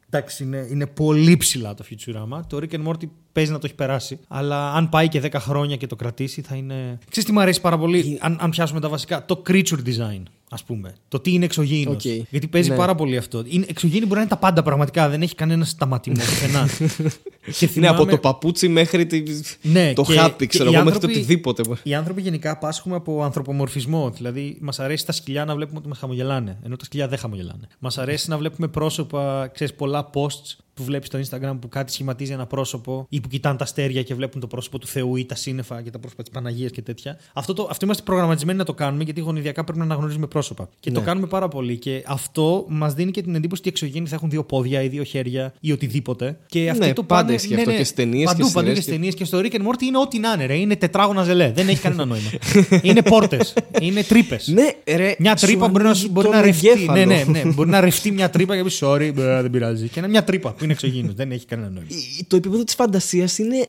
Εντάξει, 0.10 0.44
είναι, 0.44 0.68
είναι 0.72 0.88
πολύ 0.88 1.38
ψηλά 1.38 1.74
το 1.74 1.84
Futurama. 1.90 2.40
Το 2.48 2.58
Rick 2.62 2.74
and 2.76 2.88
Morty 2.88 3.10
παίζει 3.32 3.52
να 3.52 3.58
το 3.60 3.66
έχει 3.66 3.76
περάσει. 3.76 4.20
Αλλά 4.28 4.74
αν 4.74 4.90
πάει 4.90 5.08
και 5.08 5.22
10 5.24 5.40
χρόνια 5.40 5.76
και 5.76 5.88
το 5.88 5.96
κρατήσει, 5.96 6.42
θα 6.42 6.56
είναι. 6.56 6.98
Ξέρεις 7.10 7.30
τι 7.30 7.32
μου 7.36 7.40
αρέσει 7.42 7.62
πάρα 7.62 7.78
πολύ, 7.78 8.18
αν, 8.22 8.38
αν 8.42 8.50
πιάσουμε 8.50 8.80
τα 8.80 8.90
βασικά. 8.90 9.26
Το 9.26 9.42
creature 9.50 9.80
design, 9.86 10.24
ας 10.50 10.64
πούμε. 10.64 10.96
Το 11.08 11.20
τι 11.20 11.34
είναι 11.34 11.46
εξωγήινος. 11.46 11.96
Οκ. 11.96 12.02
Γιατί 12.30 12.48
παίζει 12.48 12.70
Ναι. 12.70 12.76
πάρα 12.76 12.96
πολύ 12.96 13.18
αυτό. 13.18 13.44
Είναι, 13.48 13.66
εξωγήινοι 13.70 14.02
μπορεί 14.06 14.16
να 14.16 14.22
είναι 14.22 14.30
τα 14.30 14.38
πάντα 14.38 14.64
πραγματικά. 14.64 15.10
Δεν 15.10 15.22
έχει 15.22 15.36
κανένα 15.36 15.66
σταματημό 15.66 16.16
πουθενά. 16.16 16.68
και 17.58 17.66
Ναι, 17.66 17.68
θυμάμαι- 17.68 18.00
από 18.00 18.06
το 18.10 18.18
παπούτσι 18.18 18.68
μέχρι 18.68 19.06
τη... 19.06 19.24
Ναι, 19.62 19.94
το 19.94 20.02
και- 20.04 20.14
χάπι, 20.18 20.36
και 20.38 20.46
ξέρω 20.46 20.70
οι 20.70 20.74
εγώ, 20.74 20.84
μέχρι 20.84 21.00
το 21.00 21.06
άνθρωποι- 21.08 21.30
οτιδήποτε. 21.30 21.64
Οι 21.84 21.94
άνθρωποι 21.94 22.22
γενικά 22.22 22.58
πάσχουμε 22.58 22.96
από 22.96 23.24
ανθρωπομορφισμό. 23.24 24.10
Δηλαδή, 24.10 24.58
μας 24.62 24.80
αρέσει 24.80 25.06
τα 25.06 25.12
σκυλιά 25.12 25.46
να 25.46 25.56
βλέπουμε 25.56 25.78
ότι 25.80 25.88
μας 25.88 25.98
χαμογελάνε. 25.98 26.58
Ενώ 26.64 26.76
τα 26.76 26.86
σκυλιά 26.86 27.08
δεν 27.08 27.18
χαμογελάνε. 27.18 27.68
Μας 27.80 27.98
αρέσει 27.98 28.30
να 28.30 28.38
βλέπουμε 28.38 28.68
πρόσωπα, 28.68 29.48
ξέρεις, 29.54 29.74
πολλά 29.74 30.10
posts 30.14 30.56
που 30.78 30.84
βλέπεις 30.84 31.08
στο 31.08 31.20
Instagram 31.20 31.58
που 31.62 31.70
κάτι 31.70 31.92
σχηματίζει 31.92 32.32
ένα 32.32 32.46
πρόσωπο 32.46 33.06
ή 33.10 33.22
που 33.22 33.28
κοιτάνε 33.28 33.58
τα 33.58 33.64
αστέρια 33.64 34.04
και 34.04 34.14
βλέπουν 34.16 34.42
το 34.42 34.48
πρόσωπο 34.48 34.80
του 34.80 34.88
Θεού 34.88 35.16
ή 35.16 35.26
τα 35.26 35.36
σύννεφα 35.36 35.82
και 35.82 35.90
τα 35.90 36.00
πρόσωπα 36.00 36.24
της 36.24 36.32
Παναγίας 36.32 36.72
και 36.72 36.82
τέτοια. 36.82 37.18
Αυτό, 37.34 37.54
το, 37.54 37.68
αυτό 37.72 37.86
είμαστε 37.86 38.04
προγραμματισμένοι 38.04 38.58
να 38.58 38.64
το 38.64 38.74
κάνουμε 38.74 39.04
γιατί 39.04 39.22
γονιδιακά 39.22 39.64
πρέπει 39.64 39.80
να 39.80 39.86
αναγνωρίζουμε 39.86 40.28
πρόσωπα. 40.28 40.70
Και 40.80 40.92
το 40.92 41.00
Ναι. 41.00 41.06
κάνουμε 41.06 41.28
πάρα 41.28 41.48
πολύ. 41.48 41.78
Και 41.78 42.04
αυτό 42.08 42.66
μας 42.68 42.94
δίνει 42.94 43.12
και 43.12 43.22
την 43.22 43.36
εντύπωση 43.36 43.62
ότι 43.62 43.70
οι 43.70 43.72
εξωγήινοι 43.76 44.08
θα 44.08 44.16
έχουν 44.16 44.30
δύο 44.30 44.44
πόδια 44.44 44.82
ή 44.82 44.88
δύο 44.88 45.04
χέρια 45.04 45.54
ή 45.60 45.72
οτιδήποτε. 45.72 46.38
Και 46.46 46.70
αυτοί 46.70 46.86
Ναι, 46.86 46.94
το 46.94 47.04
πάντα 47.04 47.22
πάνε- 47.24 47.40
ισχύει 47.40 47.56
αυτό 47.56 47.70
και 47.70 47.76
στις 47.76 47.94
ταινίες 47.94 48.26
Παντού, 48.26 48.38
και 48.38 48.44
στις 48.44 48.54
παντού 48.54 48.68
και 48.68 48.82
σειρές 48.82 48.84
στις 48.84 48.86
και- 48.86 48.92
ταινίες 48.92 49.14
και 49.16 49.26
στο 49.26 49.38
Rick 49.40 49.62
and 49.62 49.68
Morty 49.68 49.82
είναι 49.82 49.98
ό,τι 49.98 50.20
να 50.20 50.32
είναι. 50.32 50.46
Ρε. 50.46 50.56
Είναι 50.56 50.76
τετράγωνα 50.76 51.24
ζελέ. 51.24 51.52
Δεν 51.52 51.68
έχει 51.68 51.82
κανένα 51.82 52.06
νόημα. 52.06 52.30
είναι 52.82 53.02
πόρτες. 53.02 53.54
Είναι 53.82 54.04
τρύπες. 54.04 54.48
Ναι, 54.48 54.96
ρε, 54.96 55.16
Μια 55.20 55.38
σου 55.38 55.46
τρύπα 55.46 55.68
μπορεί 55.68 55.84
να, 55.84 55.90
ανοίγει 55.90 56.08
μπορεί 56.12 56.28
τον 56.28 56.36
να 56.36 56.42
ρευτεί. 56.42 56.68
εγκέφαλο. 56.70 57.06
Ναι, 57.06 57.06
ναι, 57.06 57.24
ναι. 57.44 57.52
μπορεί 57.54 57.70
να 57.70 57.80
ρευτεί 57.80 58.12
μια 58.12 58.30
τρύπα 58.30 58.54
και 58.54 58.60
να 58.60 58.66
πεις 58.66 58.80
sorry, 58.84 59.12
μπρε, 59.14 59.42
δεν 59.42 59.50
πειράζει. 59.52 59.88
Και 59.88 60.00
είναι 60.00 60.08
μια 60.08 60.24
τρύπα 60.24 60.52
που 60.54 60.64
είναι 60.70 60.76
εξωγήινος. 60.82 61.14
δεν 61.14 61.32
έχει 61.32 61.46
κανένα 61.46 61.70
νόημα. 61.70 61.88
Η- 62.20 62.24
Το 62.28 62.36
επίπεδο 62.36 62.64
της 62.64 62.76
φαντασίας 62.76 63.38
είναι 63.38 63.58
ε, 63.58 63.66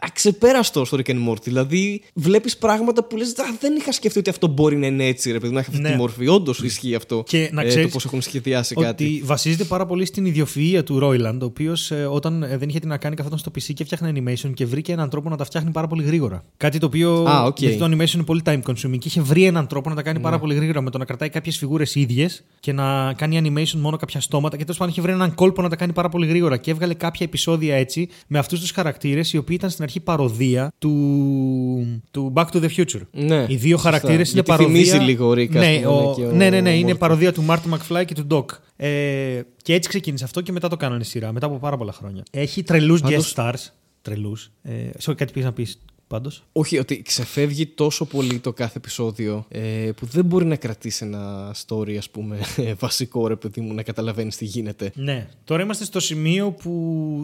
αξεπέραστο 0.00 0.84
στο 0.84 0.98
Rick 1.04 1.10
and 1.10 1.28
Morty. 1.28 1.42
Δηλαδή, 1.42 2.02
βλέπεις 2.14 2.56
πράγματα 2.56 3.04
που 3.04 3.16
λες: 3.16 3.32
Δεν 3.60 3.76
είχα 3.76 3.92
σκεφτεί 3.92 4.18
ότι 4.18 4.30
αυτό 4.30 4.46
μπορεί 4.46 4.76
να 4.76 4.86
είναι 4.86 5.06
έτσι, 5.06 5.32
ρε 5.32 5.38
παιδί, 5.38 5.52
να 5.52 5.60
έχει 5.60 5.70
αυτή 5.70 5.82
Ναι. 5.82 5.90
τη 5.90 5.96
μορφή. 5.96 6.28
Όντως 6.28 6.62
ισχύει 6.62 6.94
αυτό. 6.94 7.22
Και 7.26 7.50
να 7.52 7.62
ε, 7.62 7.66
ξέρεις 7.66 7.86
το 7.86 7.92
πώς 7.92 8.04
έχουν 8.04 8.22
σχεδιάσει 8.22 8.74
κάτι. 8.74 9.04
Ότι 9.04 9.22
βασίζεται 9.24 9.64
πάρα 9.64 9.86
πολύ 9.86 10.04
στην 10.04 10.34
ιδιοφυΐα 10.34 10.80
του 10.84 10.98
Ρόιλαντ, 10.98 11.42
ο 11.42 11.46
οποίος 11.46 11.90
όταν 12.10 12.42
ε, 12.42 12.56
δεν 12.56 12.68
είχε 12.68 12.78
τι 12.78 12.86
να 12.86 12.96
κάνει 12.96 13.16
καθόταν 13.16 13.38
στο 13.38 13.50
PC 13.54 13.62
και 13.74 13.82
έφτιαχνε 13.82 14.12
animation 14.16 14.50
και 14.54 14.66
βρήκε 14.66 14.92
έναν 14.92 15.08
τρόπο 15.10 15.28
να 15.28 15.36
τα 15.36 15.44
φτιάχνει 15.44 15.70
πάρα 15.70 15.86
πολύ 15.86 16.02
γρήγορα. 16.02 16.44
Κάτι 16.56 16.78
το 16.78 16.86
οποίο. 16.86 17.24
Α, 17.28 17.44
οκ. 17.44 17.58
Γιατί 17.60 17.76
το 17.76 17.84
animation 17.84 18.10
είναι 18.14 18.24
πολύ 18.24 18.42
time 18.44 18.60
consuming 18.66 18.98
και 18.98 19.08
είχε 19.08 19.20
βρει 19.20 19.44
έναν 19.44 19.66
τρόπο 19.66 19.88
να 19.88 19.94
τα 19.94 20.02
κάνει 20.02 20.16
Ναι. 20.16 20.22
πάρα 20.24 20.38
πολύ 20.38 20.54
γρήγορα 20.54 20.80
με 20.80 20.90
το 20.90 20.98
να 20.98 21.04
κρατάει 21.04 21.28
κάποιες 21.28 21.56
φιγούρες 21.58 21.94
ίδιες 21.94 22.44
και 22.60 22.72
να 22.72 23.12
κάνει 23.12 23.40
animation 23.44 23.78
μόνο 23.78 23.96
κάποια 23.96 24.20
στόματα. 24.20 24.56
Και 24.56 24.62
τέλος 24.62 24.76
πάντων 24.78 24.92
είχε 24.92 25.02
βρει 25.02 25.12
έναν 25.12 25.34
κόλπο 25.34 25.62
να 25.62 25.68
τα 25.68 25.76
κάνει 25.76 25.92
πάρα 25.92 26.08
πολύ 26.08 26.26
γρήγορα. 26.26 26.41
Και 26.56 26.70
έβγαλε 26.70 26.94
κάποια 26.94 27.26
επεισόδια 27.26 27.74
έτσι 27.76 28.08
με 28.26 28.38
αυτούς 28.38 28.60
τους 28.60 28.70
χαρακτήρες 28.70 29.32
οι 29.32 29.36
οποίοι 29.36 29.56
ήταν 29.58 29.70
στην 29.70 29.84
αρχή 29.84 30.00
παροδία 30.00 30.72
του, 30.78 32.02
του 32.10 32.32
Back 32.36 32.44
to 32.52 32.62
the 32.62 32.68
Future. 32.76 33.00
Ναι, 33.10 33.44
Οι 33.48 33.56
δύο 33.56 33.76
σωστά. 33.76 33.90
χαρακτήρες 33.90 34.32
είναι 34.32 34.42
Γιατί 34.44 34.50
παροδία. 34.50 34.66
θυμίζει 34.84 34.96
λίγο 35.10 35.26
ο 35.28 35.32
Rick, 35.32 35.48
ας 35.48 35.54
ναι, 35.66 35.76
πούμε, 35.82 35.86
ο- 35.86 36.12
και 36.16 36.22
ο 36.24 36.30
ναι, 36.32 36.50
ναι, 36.50 36.60
ναι, 36.60 36.76
είναι 36.78 36.92
Morty. 36.92 36.98
παροδία 36.98 37.32
του 37.32 37.44
Marty 37.48 37.72
McFly 37.74 38.04
και 38.06 38.14
του 38.14 38.26
Doc. 38.30 38.44
Ε, 38.76 39.40
και 39.62 39.74
έτσι 39.74 39.88
ξεκίνησε 39.88 40.24
αυτό 40.24 40.40
και 40.40 40.52
μετά 40.52 40.68
το 40.68 40.76
κάνανε 40.76 41.04
σειρά, 41.04 41.32
μετά 41.32 41.46
από 41.46 41.56
πάρα 41.58 41.76
πολλά 41.76 41.92
χρόνια. 41.92 42.22
Έχει 42.30 42.62
τρελούς 42.62 43.00
Πάντως- 43.00 43.34
guest 43.36 43.42
stars. 43.42 43.72
Τρελούς. 44.02 44.50
Ε, 44.62 44.72
sorry, 45.04 45.14
κάτι 45.16 45.32
πήγες 45.32 45.44
να 45.48 45.52
πεις 45.52 45.80
πάντως. 46.12 46.42
Όχι, 46.52 46.78
ότι 46.78 47.02
ξεφεύγει 47.02 47.66
τόσο 47.66 48.04
πολύ 48.04 48.38
το 48.38 48.52
κάθε 48.52 48.78
επεισόδιο 48.78 49.46
ε, 49.48 49.90
που 49.96 50.06
δεν 50.06 50.24
μπορεί 50.24 50.44
να 50.44 50.56
κρατήσει 50.56 51.04
ένα 51.04 51.54
story, 51.66 51.96
ας 51.96 52.10
πούμε, 52.10 52.38
βασικό 52.84 53.26
ρε 53.26 53.36
παιδί 53.36 53.60
μου, 53.60 53.74
να 53.74 53.82
καταλαβαίνεις 53.82 54.36
τι 54.36 54.44
γίνεται. 54.44 54.92
Ναι. 54.94 55.28
Τώρα 55.44 55.62
είμαστε 55.62 55.84
στο 55.84 56.00
σημείο 56.00 56.50
που 56.50 56.72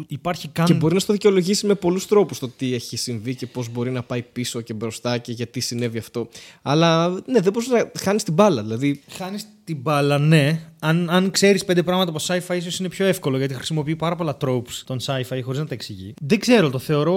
υπάρχει 0.08 0.48
καν. 0.48 0.66
Και 0.66 0.74
μπορεί 0.74 0.94
να 0.94 1.00
στο 1.00 1.12
δικαιολογήσει 1.12 1.66
με 1.66 1.74
πολλούς 1.74 2.06
τρόπους 2.06 2.38
το 2.38 2.48
τι 2.48 2.74
έχει 2.74 2.96
συμβεί 2.96 3.34
και 3.34 3.46
πώς 3.46 3.68
μπορεί 3.68 3.90
να 3.90 4.02
πάει 4.02 4.22
πίσω 4.22 4.60
και 4.60 4.74
μπροστά 4.74 5.18
και 5.18 5.32
γιατί 5.32 5.60
συνέβη 5.60 5.98
αυτό. 5.98 6.28
Αλλά 6.62 7.08
ναι, 7.08 7.40
δεν 7.40 7.52
μπορείς 7.52 7.68
να 7.68 7.90
χάνεις 7.98 8.22
την 8.22 8.34
μπάλα. 8.34 8.62
Δηλαδή, 8.62 9.00
Χάνεις 9.08 9.46
την 9.68 9.80
μπάλα, 9.80 10.18
ναι. 10.18 10.60
Αν, 10.80 11.10
αν 11.10 11.30
ξέρεις 11.30 11.64
πέντε 11.64 11.82
πράγματα 11.82 12.10
από 12.10 12.20
sci-fi, 12.26 12.56
ίσως 12.56 12.78
είναι 12.78 12.88
πιο 12.88 13.06
εύκολο 13.06 13.38
γιατί 13.38 13.54
χρησιμοποιεί 13.54 13.96
πάρα 13.96 14.16
πολλά 14.16 14.36
tropes 14.40 14.82
των 14.84 14.98
sci-fi 15.02 15.40
χωρίς 15.42 15.58
να 15.58 15.66
τα 15.66 15.74
εξηγεί. 15.74 16.14
Δεν 16.22 16.38
ξέρω, 16.38 16.70
το 16.70 16.78
θεωρώ 16.78 17.14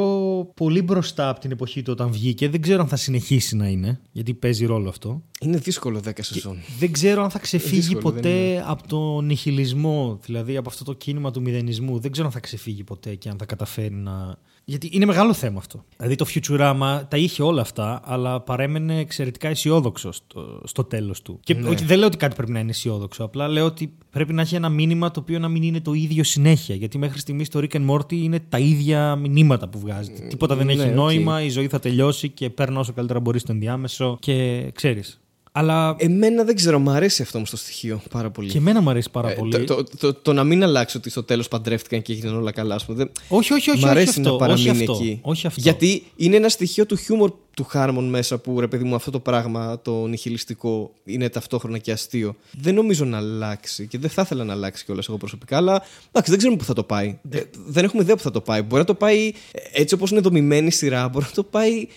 πολύ 0.55 0.81
μπροστά 0.81 1.29
από 1.29 1.39
την 1.39 1.51
εποχή 1.51 1.81
του 1.81 1.91
όταν 1.91 2.11
βγήκε. 2.11 2.49
Δεν 2.49 2.61
ξέρω 2.61 2.81
αν 2.81 2.87
θα 2.87 2.95
συνεχίσει 2.95 3.55
να 3.55 3.67
είναι, 3.67 3.99
γιατί 4.11 4.33
παίζει 4.33 4.65
ρόλο 4.65 4.89
αυτό. 4.89 5.21
Είναι 5.41 5.57
δύσκολο 5.57 6.01
10 6.07 6.11
σεζόν. 6.19 6.57
Δεν 6.79 6.91
ξέρω 6.91 7.23
αν 7.23 7.29
θα 7.29 7.39
ξεφύγει 7.39 7.75
δύσκολο, 7.75 8.01
δεν 8.01 8.13
ποτέ 8.13 8.63
από 8.67 8.87
τον 8.87 9.25
νιχιλισμό, 9.25 10.19
δηλαδή 10.25 10.57
από 10.57 10.69
αυτό 10.69 10.83
το 10.83 10.93
κίνημα 10.93 11.31
του 11.31 11.41
μηδενισμού. 11.41 11.99
Δεν 11.99 12.11
ξέρω 12.11 12.27
αν 12.27 12.33
θα 12.33 12.39
ξεφύγει 12.39 12.83
ποτέ 12.83 13.15
και 13.15 13.29
αν 13.29 13.37
θα 13.37 13.45
καταφέρει 13.45 13.93
να. 13.95 14.37
Γιατί 14.65 14.89
είναι 14.93 15.05
μεγάλο 15.05 15.33
θέμα 15.33 15.57
αυτό. 15.57 15.83
Δηλαδή 15.97 16.15
το 16.15 16.25
Futurama 16.33 17.01
τα 17.07 17.17
είχε 17.17 17.43
όλα 17.43 17.61
αυτά, 17.61 18.01
αλλά 18.03 18.41
παρέμενε 18.41 18.99
εξαιρετικά 18.99 19.47
αισιόδοξο 19.47 20.11
στο, 20.11 20.61
στο 20.63 20.83
τέλος 20.83 21.21
του. 21.21 21.39
Και 21.43 21.53
Ναι. 21.53 21.69
όχι, 21.69 21.83
δεν 21.85 21.97
λέω 21.97 22.07
ότι 22.07 22.17
κάτι 22.17 22.35
πρέπει 22.35 22.51
να 22.51 22.59
είναι 22.59 22.69
αισιόδοξο. 22.69 23.23
Απλά 23.23 23.47
λέω 23.47 23.65
ότι 23.65 23.93
πρέπει 24.09 24.33
να 24.33 24.41
έχει 24.41 24.55
ένα 24.55 24.69
μήνυμα 24.69 25.11
το 25.11 25.19
οποίο 25.19 25.39
να 25.39 25.47
μην 25.47 25.63
είναι 25.63 25.81
το 25.81 25.93
ίδιο 25.93 26.23
συνέχεια. 26.23 26.75
Γιατί 26.75 26.97
μέχρι 26.97 27.19
στιγμής 27.19 27.49
το 27.49 27.59
Rick 27.59 27.75
and 27.75 27.89
Morty 27.89 28.13
είναι 28.13 28.39
τα 28.49 28.59
ίδια 28.59 29.15
μηνύματα 29.15 29.67
που 29.69 29.79
βγάζει. 29.79 30.11
Τίποτα 30.29 30.55
δεν 30.55 30.65
ναι, 30.65 30.71
έχει 30.73 30.87
οκ. 30.89 30.95
νόημα, 30.95 31.41
η 31.43 31.49
ζωή 31.49 31.67
θα 31.67 31.79
τελειώσει 31.79 32.29
και 32.29 32.49
πέρνα 32.49 32.79
όσο 32.79 32.93
καλύτερα 32.93 33.19
μπορείς 33.19 33.41
στο 33.41 33.51
ενδιάμεσο 33.51 34.17
και 34.19 34.69
ξέρεις. 34.73 35.20
Αλλά 35.53 35.95
Εμένα 35.97 36.43
δεν 36.43 36.55
ξέρω, 36.55 36.79
μου 36.79 36.89
αρέσει 36.91 37.21
αυτό 37.21 37.39
μου 37.39 37.45
στο 37.45 37.57
στοιχείο 37.57 38.01
πάρα 38.11 38.29
πολύ. 38.29 38.49
και 38.49 38.57
εμένα 38.57 38.81
μου 38.81 38.89
αρέσει 38.89 39.09
πάρα 39.11 39.29
Ε, 39.31 39.33
πολύ. 39.33 39.63
το, 39.63 39.75
το, 39.75 39.83
το, 39.97 40.13
το 40.13 40.33
να 40.33 40.43
μην 40.43 40.63
αλλάξει 40.63 40.97
ότι 40.97 41.09
στο 41.09 41.23
τέλος 41.23 41.47
παντρεύτηκαν 41.47 42.01
και 42.01 42.13
έγιναν 42.13 42.35
όλα 42.35 42.51
καλά, 42.51 42.75
ας 42.75 42.85
πούμε. 42.85 42.97
δεν- 42.97 43.11
Όχι, 43.27 43.53
όχι, 43.53 43.69
όχι. 43.69 43.79
Μ' 43.79 43.83
όχι 43.83 43.91
αρέσει 43.91 44.19
αυτό, 44.19 44.31
να 44.31 44.37
παραμείνει 44.37 44.69
όχι 44.69 44.79
αυτό, 44.81 44.93
εκεί. 44.93 45.19
Όχι 45.21 45.47
αυτό. 45.47 45.59
Γιατί 45.61 46.03
είναι 46.15 46.35
ένα 46.35 46.49
στοιχείο 46.49 46.85
του 46.85 46.95
χιούμορ 46.95 47.31
του 47.55 47.63
Χάρμον 47.63 48.09
μέσα 48.09 48.37
που 48.37 48.59
ρε 48.59 48.67
παιδί 48.67 48.83
μου 48.83 48.95
αυτό 48.95 49.11
το 49.11 49.19
πράγμα, 49.19 49.79
το 49.81 50.05
νιχιλιστικό, 50.07 50.91
είναι 51.03 51.29
ταυτόχρονα 51.29 51.77
και 51.77 51.91
αστείο. 51.91 52.35
Δεν 52.61 52.73
νομίζω 52.75 53.05
να 53.05 53.17
αλλάξει 53.17 53.87
και 53.87 53.97
δεν 53.97 54.09
θα 54.09 54.21
ήθελα 54.21 54.43
να 54.43 54.53
αλλάξει 54.53 54.85
κιόλας 54.85 55.07
εγώ 55.07 55.17
προσωπικά, 55.17 55.57
αλλά 55.57 55.83
εντάξει, 56.07 56.29
δεν 56.29 56.37
ξέρουμε 56.37 56.59
πού 56.59 56.65
θα 56.65 56.73
το 56.73 56.83
πάει. 56.83 57.19
Ε, 57.29 57.41
δεν 57.65 57.83
έχουμε 57.83 58.01
ιδέα 58.03 58.15
πού 58.15 58.21
θα 58.21 58.31
το 58.31 58.41
πάει. 58.41 58.61
Μπορεί 58.61 58.81
να 58.81 58.87
το 58.87 58.93
πάει 58.95 59.27
ε, 59.51 59.81
έτσι 59.81 59.93
όπως 59.93 60.11
είναι 60.11 60.19
δομημένη 60.19 60.67
η 60.67 60.71
σειρά, 60.71 61.09
μπορεί 61.09 61.25
να 61.25 61.31
το 61.31 61.43
πάει. 61.43 61.87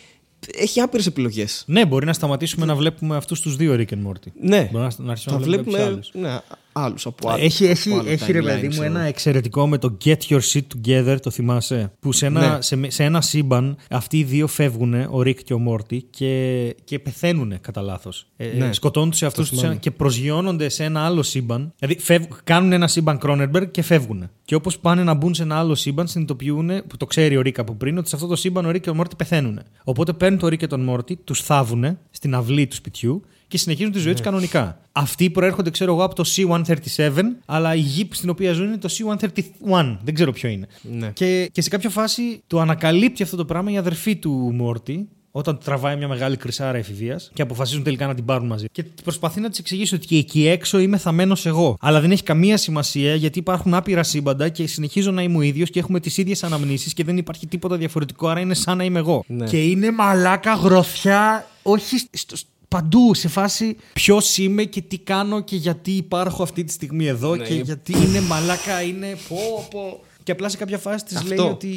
Έχει 0.57 0.80
άπειρες 0.80 1.07
επιλογές. 1.07 1.64
Ναι, 1.66 1.86
μπορεί 1.86 2.07
να 2.07 2.12
σταματήσουμε 2.12 2.66
να 2.66 2.74
βλέπουμε 2.74 3.16
αυτούς 3.16 3.40
τους 3.40 3.57
δύο 3.57 3.74
Rick 3.78 3.92
and 3.95 4.07
Morty. 4.09 4.30
Ναι, 4.40 4.68
Μπορεί 4.72 4.84
να, 4.84 5.05
να 5.05 5.11
αρχίσουμε 5.11 5.34
θα 5.34 5.40
να 5.40 5.47
βλέπουμε, 5.47 5.76
βλέπουμε 5.78 5.97
τους 6.01 6.11
άλλους. 6.14 6.28
ναι, 6.32 6.38
άλλους 6.77 7.07
από 7.07 7.29
άλλους, 7.29 7.45
Έχει, 7.45 7.62
από 7.64 7.72
έχει, 7.72 7.93
άλλα 7.93 8.11
έχει 8.11 8.33
ρε 8.33 8.41
timelines, 8.41 8.45
παιδί 8.45 8.62
μου 8.62 8.68
ξέρω. 8.70 8.85
ένα 8.87 9.01
εξαιρετικό 9.01 9.66
με 9.68 9.79
το 9.79 9.97
Get 10.05 10.16
Your 10.29 10.41
Shit 10.53 10.61
Together, 10.61 11.16
το 11.22 11.31
θυμάσαι. 11.31 11.93
Που 12.01 12.12
σε 12.12 12.27
ένα, 12.27 12.41
Ναι. 12.55 12.62
σε, 12.62 12.79
σε 12.91 13.05
ένα 13.05 13.20
σύμπαν 13.20 13.77
αυτοί 13.91 14.18
οι 14.18 14.25
δύο 14.25 14.47
φεύγουν, 14.47 14.95
ο 14.95 15.18
Rick 15.18 15.43
και 15.45 15.55
ο 15.55 15.59
Μόρτι, 15.59 16.07
και, 16.11 16.75
και 16.85 16.99
πεθαίνουν 16.99 17.61
κατά 17.61 17.81
λάθος. 17.83 18.27
Ε, 18.37 18.47
Ναι. 18.47 18.72
σκοτώνουν 18.72 19.11
του 19.11 19.18
εαυτού 19.20 19.43
Το 19.43 19.49
τους 19.49 19.59
θυμάμαι. 19.59 19.77
και 19.77 19.91
προσγειώνονται 19.91 20.68
σε 20.68 20.85
ένα 20.85 21.01
άλλο 21.05 21.22
σύμπαν. 21.22 21.72
Δηλαδή 21.79 21.99
φεύ, 22.01 22.29
κάνουν 22.45 22.72
ένα 22.72 22.89
σύμπαν 22.89 23.18
Κρόνερμπεργκ 23.18 23.70
και 23.70 23.83
φεύγουν. 23.83 24.29
Και 24.45 24.55
όπως 24.55 24.79
πάνε 24.79 25.03
να 25.03 25.14
μπουν 25.14 25.35
σε 25.35 25.43
ένα 25.43 25.59
άλλο 25.59 25.75
σύμπαν, 25.75 26.07
συνειδητοποιούν, 26.07 26.66
που 26.87 26.97
το 26.97 27.07
ξέρει 27.07 27.37
ο 27.37 27.41
Rick 27.41 27.59
από 27.59 27.75
πριν, 27.75 27.99
ότι 27.99 28.09
σε 28.09 28.14
αυτό 28.16 28.27
το 28.29 28.37
σύμπαν 28.37 28.66
ο 28.66 28.68
Rick 28.68 28.81
και 28.81 28.91
ο 28.91 28.95
Μόρτι 28.95 29.16
πεθαίνουν. 29.16 29.61
Οπότε 29.85 30.12
παίρνουν 30.12 30.39
τον 30.39 30.49
Rick 30.49 30.57
και 30.57 30.66
τον 30.66 30.81
Μόρτι, 30.81 31.16
τους 31.25 31.41
θάβουν 31.43 31.99
στην 32.11 32.35
αυλή 32.35 32.66
του 32.66 32.75
σπιτιού 32.75 33.22
και 33.49 33.59
συνεχίζουν 33.59 33.92
τη 33.92 33.99
ζωή 33.99 34.09
Ναι. 34.12 34.14
του 34.14 34.22
κανονικά. 34.22 34.78
Αυτοί 34.92 35.30
προέρχονται, 35.30 35.70
ξέρω 35.70 35.92
εγώ, 35.92 36.05
από 36.05 36.14
το 36.14 36.24
C-137, 36.36 37.11
αλλά 37.47 37.74
η 37.74 37.78
γη 37.78 38.09
στην 38.12 38.28
οποία 38.30 38.53
ζουν 38.53 38.66
είναι 38.66 38.78
το 38.78 38.88
C-131. 38.99 39.99
Δεν 40.05 40.14
ξέρω 40.14 40.32
ποιο 40.32 40.49
είναι. 40.49 40.66
Ναι. 40.82 41.11
Και, 41.11 41.49
και 41.53 41.62
σε 41.62 41.68
κάποια 41.68 41.90
φάση 41.90 42.42
το 42.47 42.61
ανακαλύπτει 42.61 43.22
αυτό 43.22 43.36
το 43.36 43.45
πράγμα 43.45 43.70
η 43.70 43.76
αδερφή 43.76 44.16
του 44.16 44.30
Μόρτι, 44.55 45.09
όταν 45.36 45.59
του 45.59 45.64
τραβάει 45.64 45.97
μια 45.97 46.09
μεγάλη 46.09 46.36
κρυσάρα 46.36 46.78
εφηβείας 46.78 47.30
και 47.34 47.42
αποφασίζουν 47.42 47.82
τελικά 47.82 48.07
να 48.07 48.14
την 48.14 48.24
πάρουν 48.24 48.47
μαζί. 48.47 48.66
Και 48.72 48.84
προσπαθεί 49.05 49.40
να 49.40 49.49
της 49.51 49.59
εξηγήσει 49.59 49.95
ότι 49.95 50.07
και 50.07 50.16
εκεί 50.16 50.47
έξω 50.47 50.78
είμαι 50.78 50.97
θαμένος 50.97 51.47
εγώ. 51.47 51.76
Αλλά 51.80 52.01
δεν 52.01 52.11
έχει 52.11 52.22
καμία 52.22 52.57
σημασία 52.57 53.14
γιατί 53.14 53.38
υπάρχουν 53.38 53.74
άπειρα 53.74 54.03
σύμπαντα 54.03 54.49
και 54.49 54.66
συνεχίζω 54.66 55.11
να 55.11 55.22
είμαι 55.22 55.36
ο 55.36 55.40
ίδιος 55.40 55.70
και 55.70 55.78
έχουμε 55.78 56.01
τις 56.01 56.16
ίδιες 56.18 56.45
αναμνήσεις 56.45 56.95
και 56.95 57.05
δεν 57.05 57.16
υπάρχει 57.16 57.47
τίποτα 57.47 57.76
διαφορετικό, 57.76 58.28
άρα 58.28 58.40
είναι 58.40 58.55
σαν 58.55 58.76
να 58.76 58.84
είμαι 58.84 58.99
εγώ. 58.99 59.24
Ναι. 59.26 59.47
Και 59.47 59.62
είναι 59.62 59.90
μαλάκα 59.92 60.55
γροθιά, 60.55 61.47
όχι 61.62 61.97
στο, 62.12 62.36
παντού 62.75 63.14
σε 63.14 63.29
φάση 63.29 63.77
ποιος 63.93 64.39
είμαι 64.39 64.64
και 64.64 64.81
τι 64.83 64.99
κάνω 64.99 65.41
και 65.41 65.57
γιατί 65.57 65.91
υπάρχω 65.91 66.43
αυτή 66.43 66.64
τη 66.64 66.72
στιγμή 66.72 67.07
εδώ 67.07 67.35
Ναι, 67.37 67.45
και 67.45 67.55
είναι- 67.55 67.62
γιατί 67.62 67.93
είναι 67.93 68.20
μαλάκα, 68.20 68.83
είναι 68.83 69.16
πω 69.29 69.68
πω. 69.70 70.01
Και 70.22 70.33
απλά 70.33 70.49
σε 70.49 70.57
κάποια 70.57 70.79
φάση 70.79 71.05
της 71.05 71.16
Αυτό. 71.16 71.35
λέει 71.35 71.47
ότι. 71.47 71.68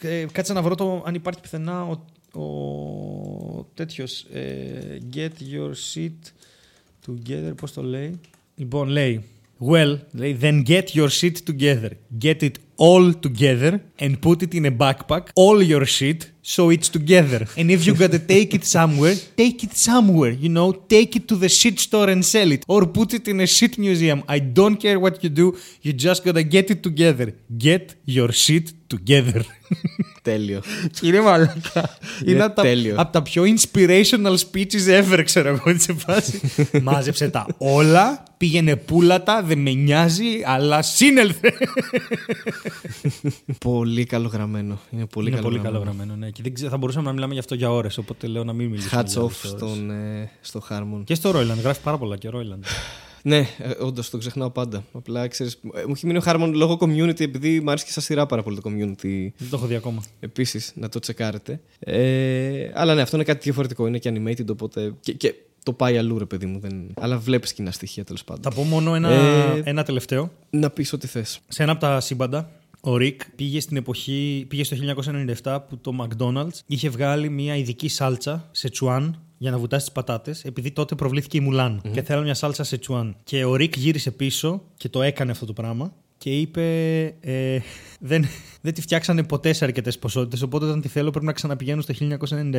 Ε, 0.00 0.26
κάτσε 0.32 0.52
να 0.52 0.62
βρω 0.62 0.74
το, 0.74 1.02
αν 1.06 1.14
υπάρχει 1.14 1.40
πουθενά 1.40 1.82
ο, 1.84 1.90
ο 2.42 3.66
τέτοιος. 3.74 4.20
Ε, 4.32 4.98
get 5.14 5.28
your 5.54 5.70
shit 5.94 6.32
together. 7.06 7.52
Πώς 7.56 7.72
το 7.72 7.82
λέει. 7.82 8.20
Λοιπόν, 8.54 8.88
λέει. 8.88 9.24
Well, 9.70 9.98
λέει, 10.12 10.38
then 10.40 10.62
get 10.66 10.82
your 10.94 11.08
shit 11.20 11.32
together. 11.50 11.90
Get 12.22 12.40
it 12.40 12.50
all 12.76 13.12
together 13.12 13.80
and 13.98 14.20
put 14.20 14.42
it 14.42 14.54
in 14.54 14.66
a 14.66 14.70
backpack. 14.70 15.24
All 15.34 15.62
your 15.62 15.84
shit 15.86 16.30
so 16.42 16.70
it's 16.70 16.88
together. 16.88 17.40
And 17.56 17.70
if 17.72 17.80
you 17.86 17.94
gotta 17.94 18.20
take 18.20 18.54
it 18.54 18.64
somewhere, 18.64 19.16
take 19.36 19.64
it 19.64 19.74
somewhere. 19.76 20.30
You 20.44 20.48
know, 20.48 20.70
take 20.94 21.16
it 21.16 21.26
to 21.30 21.36
the 21.36 21.48
shit 21.48 21.80
store 21.80 22.08
and 22.08 22.24
sell 22.24 22.52
it. 22.52 22.62
Or 22.68 22.86
put 22.86 23.12
it 23.14 23.26
in 23.26 23.40
a 23.40 23.46
shit 23.46 23.78
museum. 23.78 24.22
I 24.28 24.38
don't 24.38 24.76
care 24.76 24.98
what 25.00 25.24
you 25.24 25.30
do. 25.42 25.46
You 25.82 25.92
just 25.92 26.24
gotta 26.24 26.44
get 26.44 26.70
it 26.74 26.80
together. 26.88 27.28
Get 27.58 27.84
your 28.04 28.30
shit 28.30 28.66
together. 28.88 29.42
Τέλειο. 30.22 30.62
Είναι 31.02 31.20
μαλάκα. 31.20 31.98
Είναι 32.22 32.30
Είναι 32.30 32.42
από 32.44 32.54
τα, 32.54 32.62
τέλειο. 32.62 32.94
απ' 32.98 33.12
τα 33.12 33.22
πιο 33.22 33.42
inspirational 33.44 34.36
speeches 34.36 35.02
ever, 35.02 35.20
ξέρω 35.24 35.48
εγώ, 35.48 35.78
σε 35.78 35.92
φάση. 35.92 36.40
Μάζεψε 36.82 37.28
τα 37.28 37.46
όλα, 37.58 38.22
πήγαινε 38.36 38.76
πούλατα, 38.76 39.42
δεν 39.42 39.58
με 39.58 39.72
νοιάζει, 39.72 40.42
αλλά 40.44 40.82
σύνελθε. 40.82 41.52
Πολύ 43.58 44.04
καλογραμμένο. 44.04 44.78
Είναι 44.90 45.06
πολύ 45.06 45.28
Είναι 45.30 45.40
πολύ 45.40 45.56
καλογραμμένο. 45.58 45.62
καλό 45.62 45.78
γραμμένο, 45.84 46.16
ναι. 46.16 46.30
Και 46.30 46.42
δεν 46.42 46.54
ξέρω, 46.54 46.70
θα 46.70 46.76
μπορούσαμε 46.76 47.06
να 47.06 47.12
μιλάμε 47.12 47.32
γι' 47.32 47.38
αυτό 47.38 47.54
για 47.54 47.70
ώρες, 47.72 47.98
οπότε 47.98 48.26
λέω 48.26 48.44
να 48.44 48.52
μην 48.52 48.68
μιλήσουμε. 48.68 49.00
Hats 49.02 49.06
για 49.06 49.20
off 49.20 49.24
άλλες 49.24 49.44
ώρες. 49.44 49.50
στον, 49.50 49.90
ε, 49.90 50.30
στο 50.40 50.62
Harmon. 50.70 51.02
Και 51.04 51.14
στο 51.14 51.30
Royland, 51.30 51.58
γράφεις 51.62 51.82
πάρα 51.82 51.98
πολλά 51.98 52.16
και 52.16 52.30
Royland. 52.32 52.62
Ναι, 53.22 53.46
όντως 53.80 54.10
το 54.10 54.18
ξεχνάω 54.18 54.50
πάντα. 54.50 54.84
Απλά 54.92 55.28
ξέρεις, 55.28 55.58
μου 55.62 55.92
έχει 55.94 56.06
μείνει 56.06 56.18
ο 56.18 56.22
Harmon 56.24 56.50
λόγω 56.54 56.78
Community, 56.80 57.20
επειδή 57.20 57.60
μου 57.60 57.70
άρεσε 57.70 57.84
και 57.84 57.92
σαν 57.92 58.02
σειρά 58.02 58.26
πάρα 58.26 58.42
πολύ 58.42 58.60
το 58.60 58.70
Community. 58.70 59.28
δεν 59.36 59.50
το 59.50 59.56
έχω 59.56 59.66
δει 59.66 59.74
ακόμα. 59.74 60.02
Επίσης, 60.20 60.72
να 60.74 60.88
το 60.88 60.98
τσεκάρετε. 60.98 61.60
Ε, 61.78 62.70
αλλά 62.74 62.94
ναι, 62.94 63.00
αυτό 63.00 63.16
είναι 63.16 63.24
κάτι 63.24 63.40
διαφορετικό. 63.42 63.86
Είναι 63.86 63.98
και 63.98 64.12
animated, 64.14 64.46
οπότε. 64.50 64.92
Και, 65.00 65.12
και 65.12 65.34
το 65.66 65.72
πάει 65.72 65.98
αλλού, 65.98 66.18
ρε 66.18 66.24
παιδί 66.24 66.46
μου. 66.46 66.58
Δεν... 66.58 66.86
Αλλά 67.00 67.18
βλέπεις 67.18 67.52
κοινά 67.52 67.70
στοιχεία 67.70 68.04
τέλος 68.04 68.24
πάντων. 68.24 68.42
Θα 68.42 68.50
πω 68.50 68.62
μόνο 68.62 68.94
ένα, 68.94 69.10
Ε, 69.10 69.62
ένα 69.64 69.82
τελευταίο. 69.82 70.30
Να 70.50 70.70
πεις 70.70 70.92
ό,τι 70.92 71.06
θες. 71.06 71.40
Σε 71.48 71.62
ένα 71.62 71.72
από 71.72 71.80
τα 71.80 72.00
σύμπαντα, 72.00 72.50
ο 72.80 72.96
Rick 72.96 73.30
πήγε 73.36 73.60
στην 73.60 73.76
εποχή, 73.76 74.46
πήγε 74.48 74.64
στο 74.64 74.76
1997 75.42 75.58
που 75.68 75.78
το 75.78 75.92
McDonald's 76.00 76.58
είχε 76.66 76.88
βγάλει 76.88 77.28
μια 77.28 77.56
ειδική 77.56 77.88
σάλτσα 77.88 78.48
Szechuan 78.50 79.20
για 79.38 79.50
να 79.50 79.58
βουτάς 79.58 79.84
τις 79.84 79.94
πατάτες, 79.94 80.44
επειδή 80.44 80.70
τότε 80.70 80.94
προβλήθηκε 80.94 81.36
η 81.36 81.40
Mulan 81.40 81.82
και 81.92 82.02
θέλανε 82.02 82.24
μια 82.24 82.34
σάλτσα 82.34 82.64
Szechuan. 82.64 83.16
Και 83.24 83.44
ο 83.44 83.54
Rick 83.54 83.76
γύρισε 83.76 84.10
πίσω 84.10 84.62
και 84.76 84.88
το 84.88 85.02
έκανε 85.02 85.30
αυτό 85.30 85.46
το 85.46 85.52
πράγμα 85.52 85.92
και 86.18 86.40
είπε. 86.40 87.04
Ε, 87.20 87.58
δεν, 88.00 88.24
δεν 88.60 88.74
τη 88.74 88.80
φτιάξανε 88.80 89.22
ποτέ 89.22 89.52
σε 89.52 89.64
αρκετές 89.64 89.98
ποσότητες. 89.98 90.42
Οπότε 90.42 90.64
όταν 90.64 90.80
τη 90.80 90.88
θέλω 90.88 91.10
πρέπει 91.10 91.26
να 91.26 91.32
ξαναπηγαίνω 91.32 91.80
στο 91.80 91.94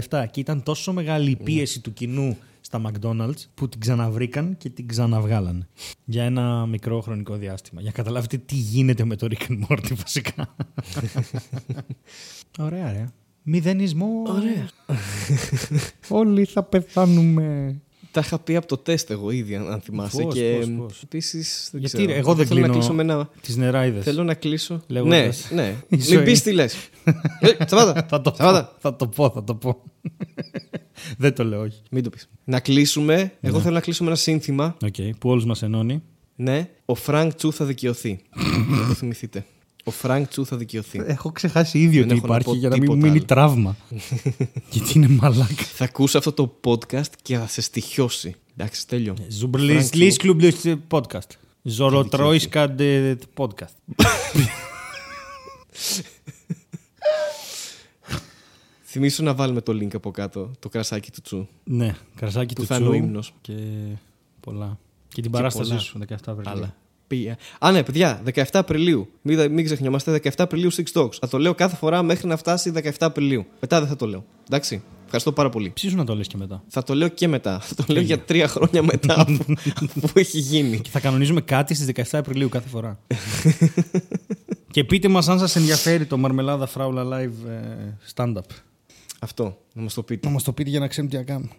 1997. 0.10 0.26
Και 0.32 0.40
ήταν 0.40 0.64
τόσο 0.64 0.94
μεγάλη 0.94 1.32
η 1.32 1.36
πίεση 1.36 1.82
του 1.82 1.94
κοινού 1.94 2.38
στα 2.62 2.82
McDonald's 2.86 3.46
που 3.54 3.70
την 3.70 3.80
ξαναβρήκαν 3.80 4.58
και 4.58 4.70
την 4.70 4.88
ξαναβγάλανε. 4.88 5.68
Για 6.06 6.24
ένα 6.24 6.66
μικρό 6.66 7.02
χρονικό 7.02 7.36
διάστημα. 7.36 7.82
Για 7.82 7.92
να 7.96 8.04
καταλάβετε 8.04 8.38
τι 8.38 8.56
γίνεται 8.56 9.06
με 9.06 9.16
το 9.16 9.28
Rick 9.30 9.52
and 9.52 9.60
Morty 9.68 9.96
βασικά. 9.96 10.56
ωραία, 12.66 12.92
ρε. 12.92 13.06
Μηδενισμό. 13.44 14.24
Ωραία. 14.28 14.70
Όλοι 16.08 16.46
θα 16.46 16.64
πεθάνουμε. 16.64 17.76
Τα 18.18 18.24
είχα 18.26 18.40
πει 18.40 18.56
από 18.56 18.68
το 18.68 18.78
τεστ 18.78 19.10
εγώ 19.10 19.32
ήδη, 19.32 19.56
αν 19.56 19.72
αν 19.72 19.82
θυμάσαι. 19.82 20.22
Πώς, 20.22 20.34
και 20.34 20.58
πώς, 20.60 20.72
πώς. 20.78 21.02
επίση. 21.04 21.46
Γιατί 21.74 22.06
ρε, 22.06 22.16
εγώ 22.16 22.34
δεν 22.34 22.48
θέλω 22.48 22.60
να 22.60 22.66
κλείνω 22.66 22.80
κλείσω 22.80 22.94
με 22.94 23.02
ένα. 23.02 23.30
τις 23.42 23.56
νεράιδες. 23.56 24.04
Θέλω 24.04 24.24
να 24.24 24.34
κλείσω. 24.34 24.84
Λέγοντας. 24.88 25.50
Ναι, 25.52 25.62
ναι. 25.62 25.68
Η 25.90 25.96
Μην 25.96 26.02
ζωή. 26.02 26.24
πεις 26.24 26.42
τι 26.42 26.52
λες. 26.52 26.90
Σταμάτα. 27.66 28.06
θα, 28.10 28.22
το 28.22 28.30
πω, 28.30 28.36
Σταμάτα. 28.36 28.76
θα 28.80 28.96
το 28.96 29.08
πω, 29.08 29.30
θα 29.30 29.44
το 29.44 29.56
πω. 29.56 29.84
δεν 31.18 31.34
το 31.34 31.44
λέω, 31.44 31.62
όχι. 31.62 31.82
Μην 31.92 32.04
το 32.04 32.10
πεις. 32.10 32.30
Να 32.44 32.60
κλείσουμε. 32.60 33.16
Ναι. 33.16 33.50
Εγώ 33.50 33.60
θέλω 33.60 33.74
να 33.74 33.82
κλείσω 33.82 34.04
με 34.04 34.10
ένα 34.10 34.18
σύνθημα. 34.18 34.78
Okay, 34.86 35.10
που 35.20 35.30
όλους 35.30 35.46
μας 35.46 35.64
ενώνει. 35.64 36.04
Ναι, 36.36 36.70
ο 36.86 36.96
Φρανκ 36.96 37.34
Τσου 37.34 37.54
θα 37.54 37.66
δικαιωθεί. 37.66 38.20
Να 38.70 38.88
το 38.88 38.94
θυμηθείτε. 38.94 39.46
Ο 39.88 39.92
Φρανκ 39.92 40.28
Τσου 40.28 40.46
θα 40.46 40.58
δικαιωθεί. 40.58 41.02
Έχω 41.06 41.32
ξεχάσει 41.32 41.80
ήδη 41.80 42.00
Δεν 42.00 42.04
ότι 42.04 42.18
έχω 42.18 42.28
να 42.28 42.36
υπάρχει 42.36 42.48
πω 42.48 42.56
για 42.56 42.70
να 42.70 42.78
μην 42.78 42.86
μου 42.88 42.94
τίποτα 42.94 43.12
μείνει 43.12 43.18
άλλο. 43.18 43.26
τραύμα. 43.28 43.76
Γιατί 44.72 44.92
είναι 44.96 45.08
μαλάκα. 45.08 45.64
θα 45.64 45.84
ακούσει 45.84 46.18
αυτό 46.18 46.32
το 46.34 46.60
podcast 46.64 47.12
και 47.22 47.38
θα 47.38 47.48
σε 47.48 47.62
στοιχιώσει. 47.62 48.36
Εντάξει, 48.58 48.88
τέλειο. 48.88 49.16
Ζουμπλής 49.28 49.94
Λύς 49.94 50.18
Κλουμπλής 50.18 50.76
podcast. 50.92 51.30
Ζωροτρόισκα 51.62 52.76
podcast. 53.34 53.76
Θυμήσου 58.84 59.24
να 59.24 59.34
βάλουμε 59.34 59.62
το 59.62 59.74
link 59.74 59.96
από 59.96 60.12
κάτω, 60.12 60.52
το 60.60 60.70
κρασάκι 60.70 61.12
του 61.12 61.22
Τσου. 61.22 61.48
Ναι, 61.64 61.96
κρασάκι 62.16 62.54
Που 62.54 62.62
του 62.62 62.68
θα 62.68 62.76
είναι 62.76 62.88
ο 62.88 62.90
Τσου 62.92 63.04
ύμνος. 63.04 63.34
και 63.42 63.54
πολλά. 64.40 64.80
Και 65.08 65.22
την 65.22 65.32
παράστασή 65.32 65.70
πολλά. 65.70 65.82
σου 65.82 66.00
17 66.08 66.16
Απριλίου. 66.26 66.74
Άλλα. 67.08 67.34
Πήγε. 67.34 67.36
Α, 67.60 67.72
ναι, 67.72 67.84
παιδιά, 67.84 68.22
17 68.34 68.44
Απριλίου. 68.54 69.10
Μην, 69.22 69.52
μην 69.52 69.66
ξεχνιόμαστε, 69.66 70.20
17 70.24 70.30
Απριλίου 70.38 70.74
Six 70.74 70.84
Talks. 70.94 71.14
Θα 71.20 71.28
το 71.28 71.38
λέω 71.38 71.56
κάθε 71.56 71.76
φορά 71.76 72.04
μέχρι 72.04 72.28
να 72.28 72.38
φτάσει 72.38 72.72
17 72.76 72.92
Απριλίου. 73.00 73.46
Μετά 73.60 73.80
δεν 73.80 73.88
θα 73.88 73.96
το 73.96 74.08
λέω. 74.08 74.26
Εντάξει. 74.48 74.82
Ευχαριστώ 75.04 75.32
πάρα 75.32 75.50
πολύ. 75.50 75.70
Ψήσου 75.70 75.96
να 75.96 76.06
το 76.06 76.16
λες 76.16 76.28
και 76.28 76.38
μετά. 76.38 76.64
Θα 76.68 76.84
το 76.84 76.96
λέω 76.96 77.08
και 77.08 77.28
μετά. 77.28 77.60
Θα 77.60 77.76
το 77.76 77.86
λέω 77.88 78.02
για 78.02 78.20
τρία 78.20 78.48
χρόνια 78.48 78.84
μετά 78.84 79.26
που, 79.38 79.56
που 80.00 80.12
έχει 80.14 80.40
γίνει. 80.40 80.80
Και 80.80 80.90
θα 80.90 81.00
κανονίζουμε 81.00 81.42
κάτι 81.42 81.74
στις 81.74 82.12
17 82.12 82.18
Απριλίου 82.20 82.50
κάθε 82.50 82.70
φορά. 82.70 83.00
και 84.72 84.84
πείτε 84.84 85.08
μας 85.08 85.28
αν 85.28 85.40
σας 85.40 85.56
ενδιαφέρει 85.56 86.06
το 86.06 86.18
Μαρμελάδα 86.18 86.66
Φράουλα 86.66 87.04
Live 87.04 87.50
ε, 87.50 87.94
stand-up. 88.16 88.42
Αυτό, 89.20 89.58
να 89.74 89.82
μας 89.82 89.94
το 89.94 90.04
πείτε. 90.04 90.28
Να 90.28 90.34
μας 90.34 90.44
το 90.44 90.54
πείτε 90.54 90.70
για 90.70 90.80
να 90.80 90.88
ξέρουμε 90.88 91.12
τι 91.12 91.18
να 91.18 91.24
κάνουμε. 91.24 91.52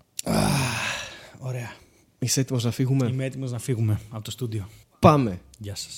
Ωραία. 1.38 1.72
Είσαι 2.18 2.40
έτοιμος 2.40 2.64
να 2.64 2.70
φύγουμε; 2.70 3.08
Είμαι 3.12 3.24
έτοιμος 3.24 3.52
να 3.52 3.58
φύγουμε 3.58 4.00
από 4.10 4.24
το 4.24 4.30
στούντιο. 4.30 4.68
Πάμε. 4.98 5.40
Γεια 5.58 5.74
σας. 5.74 5.96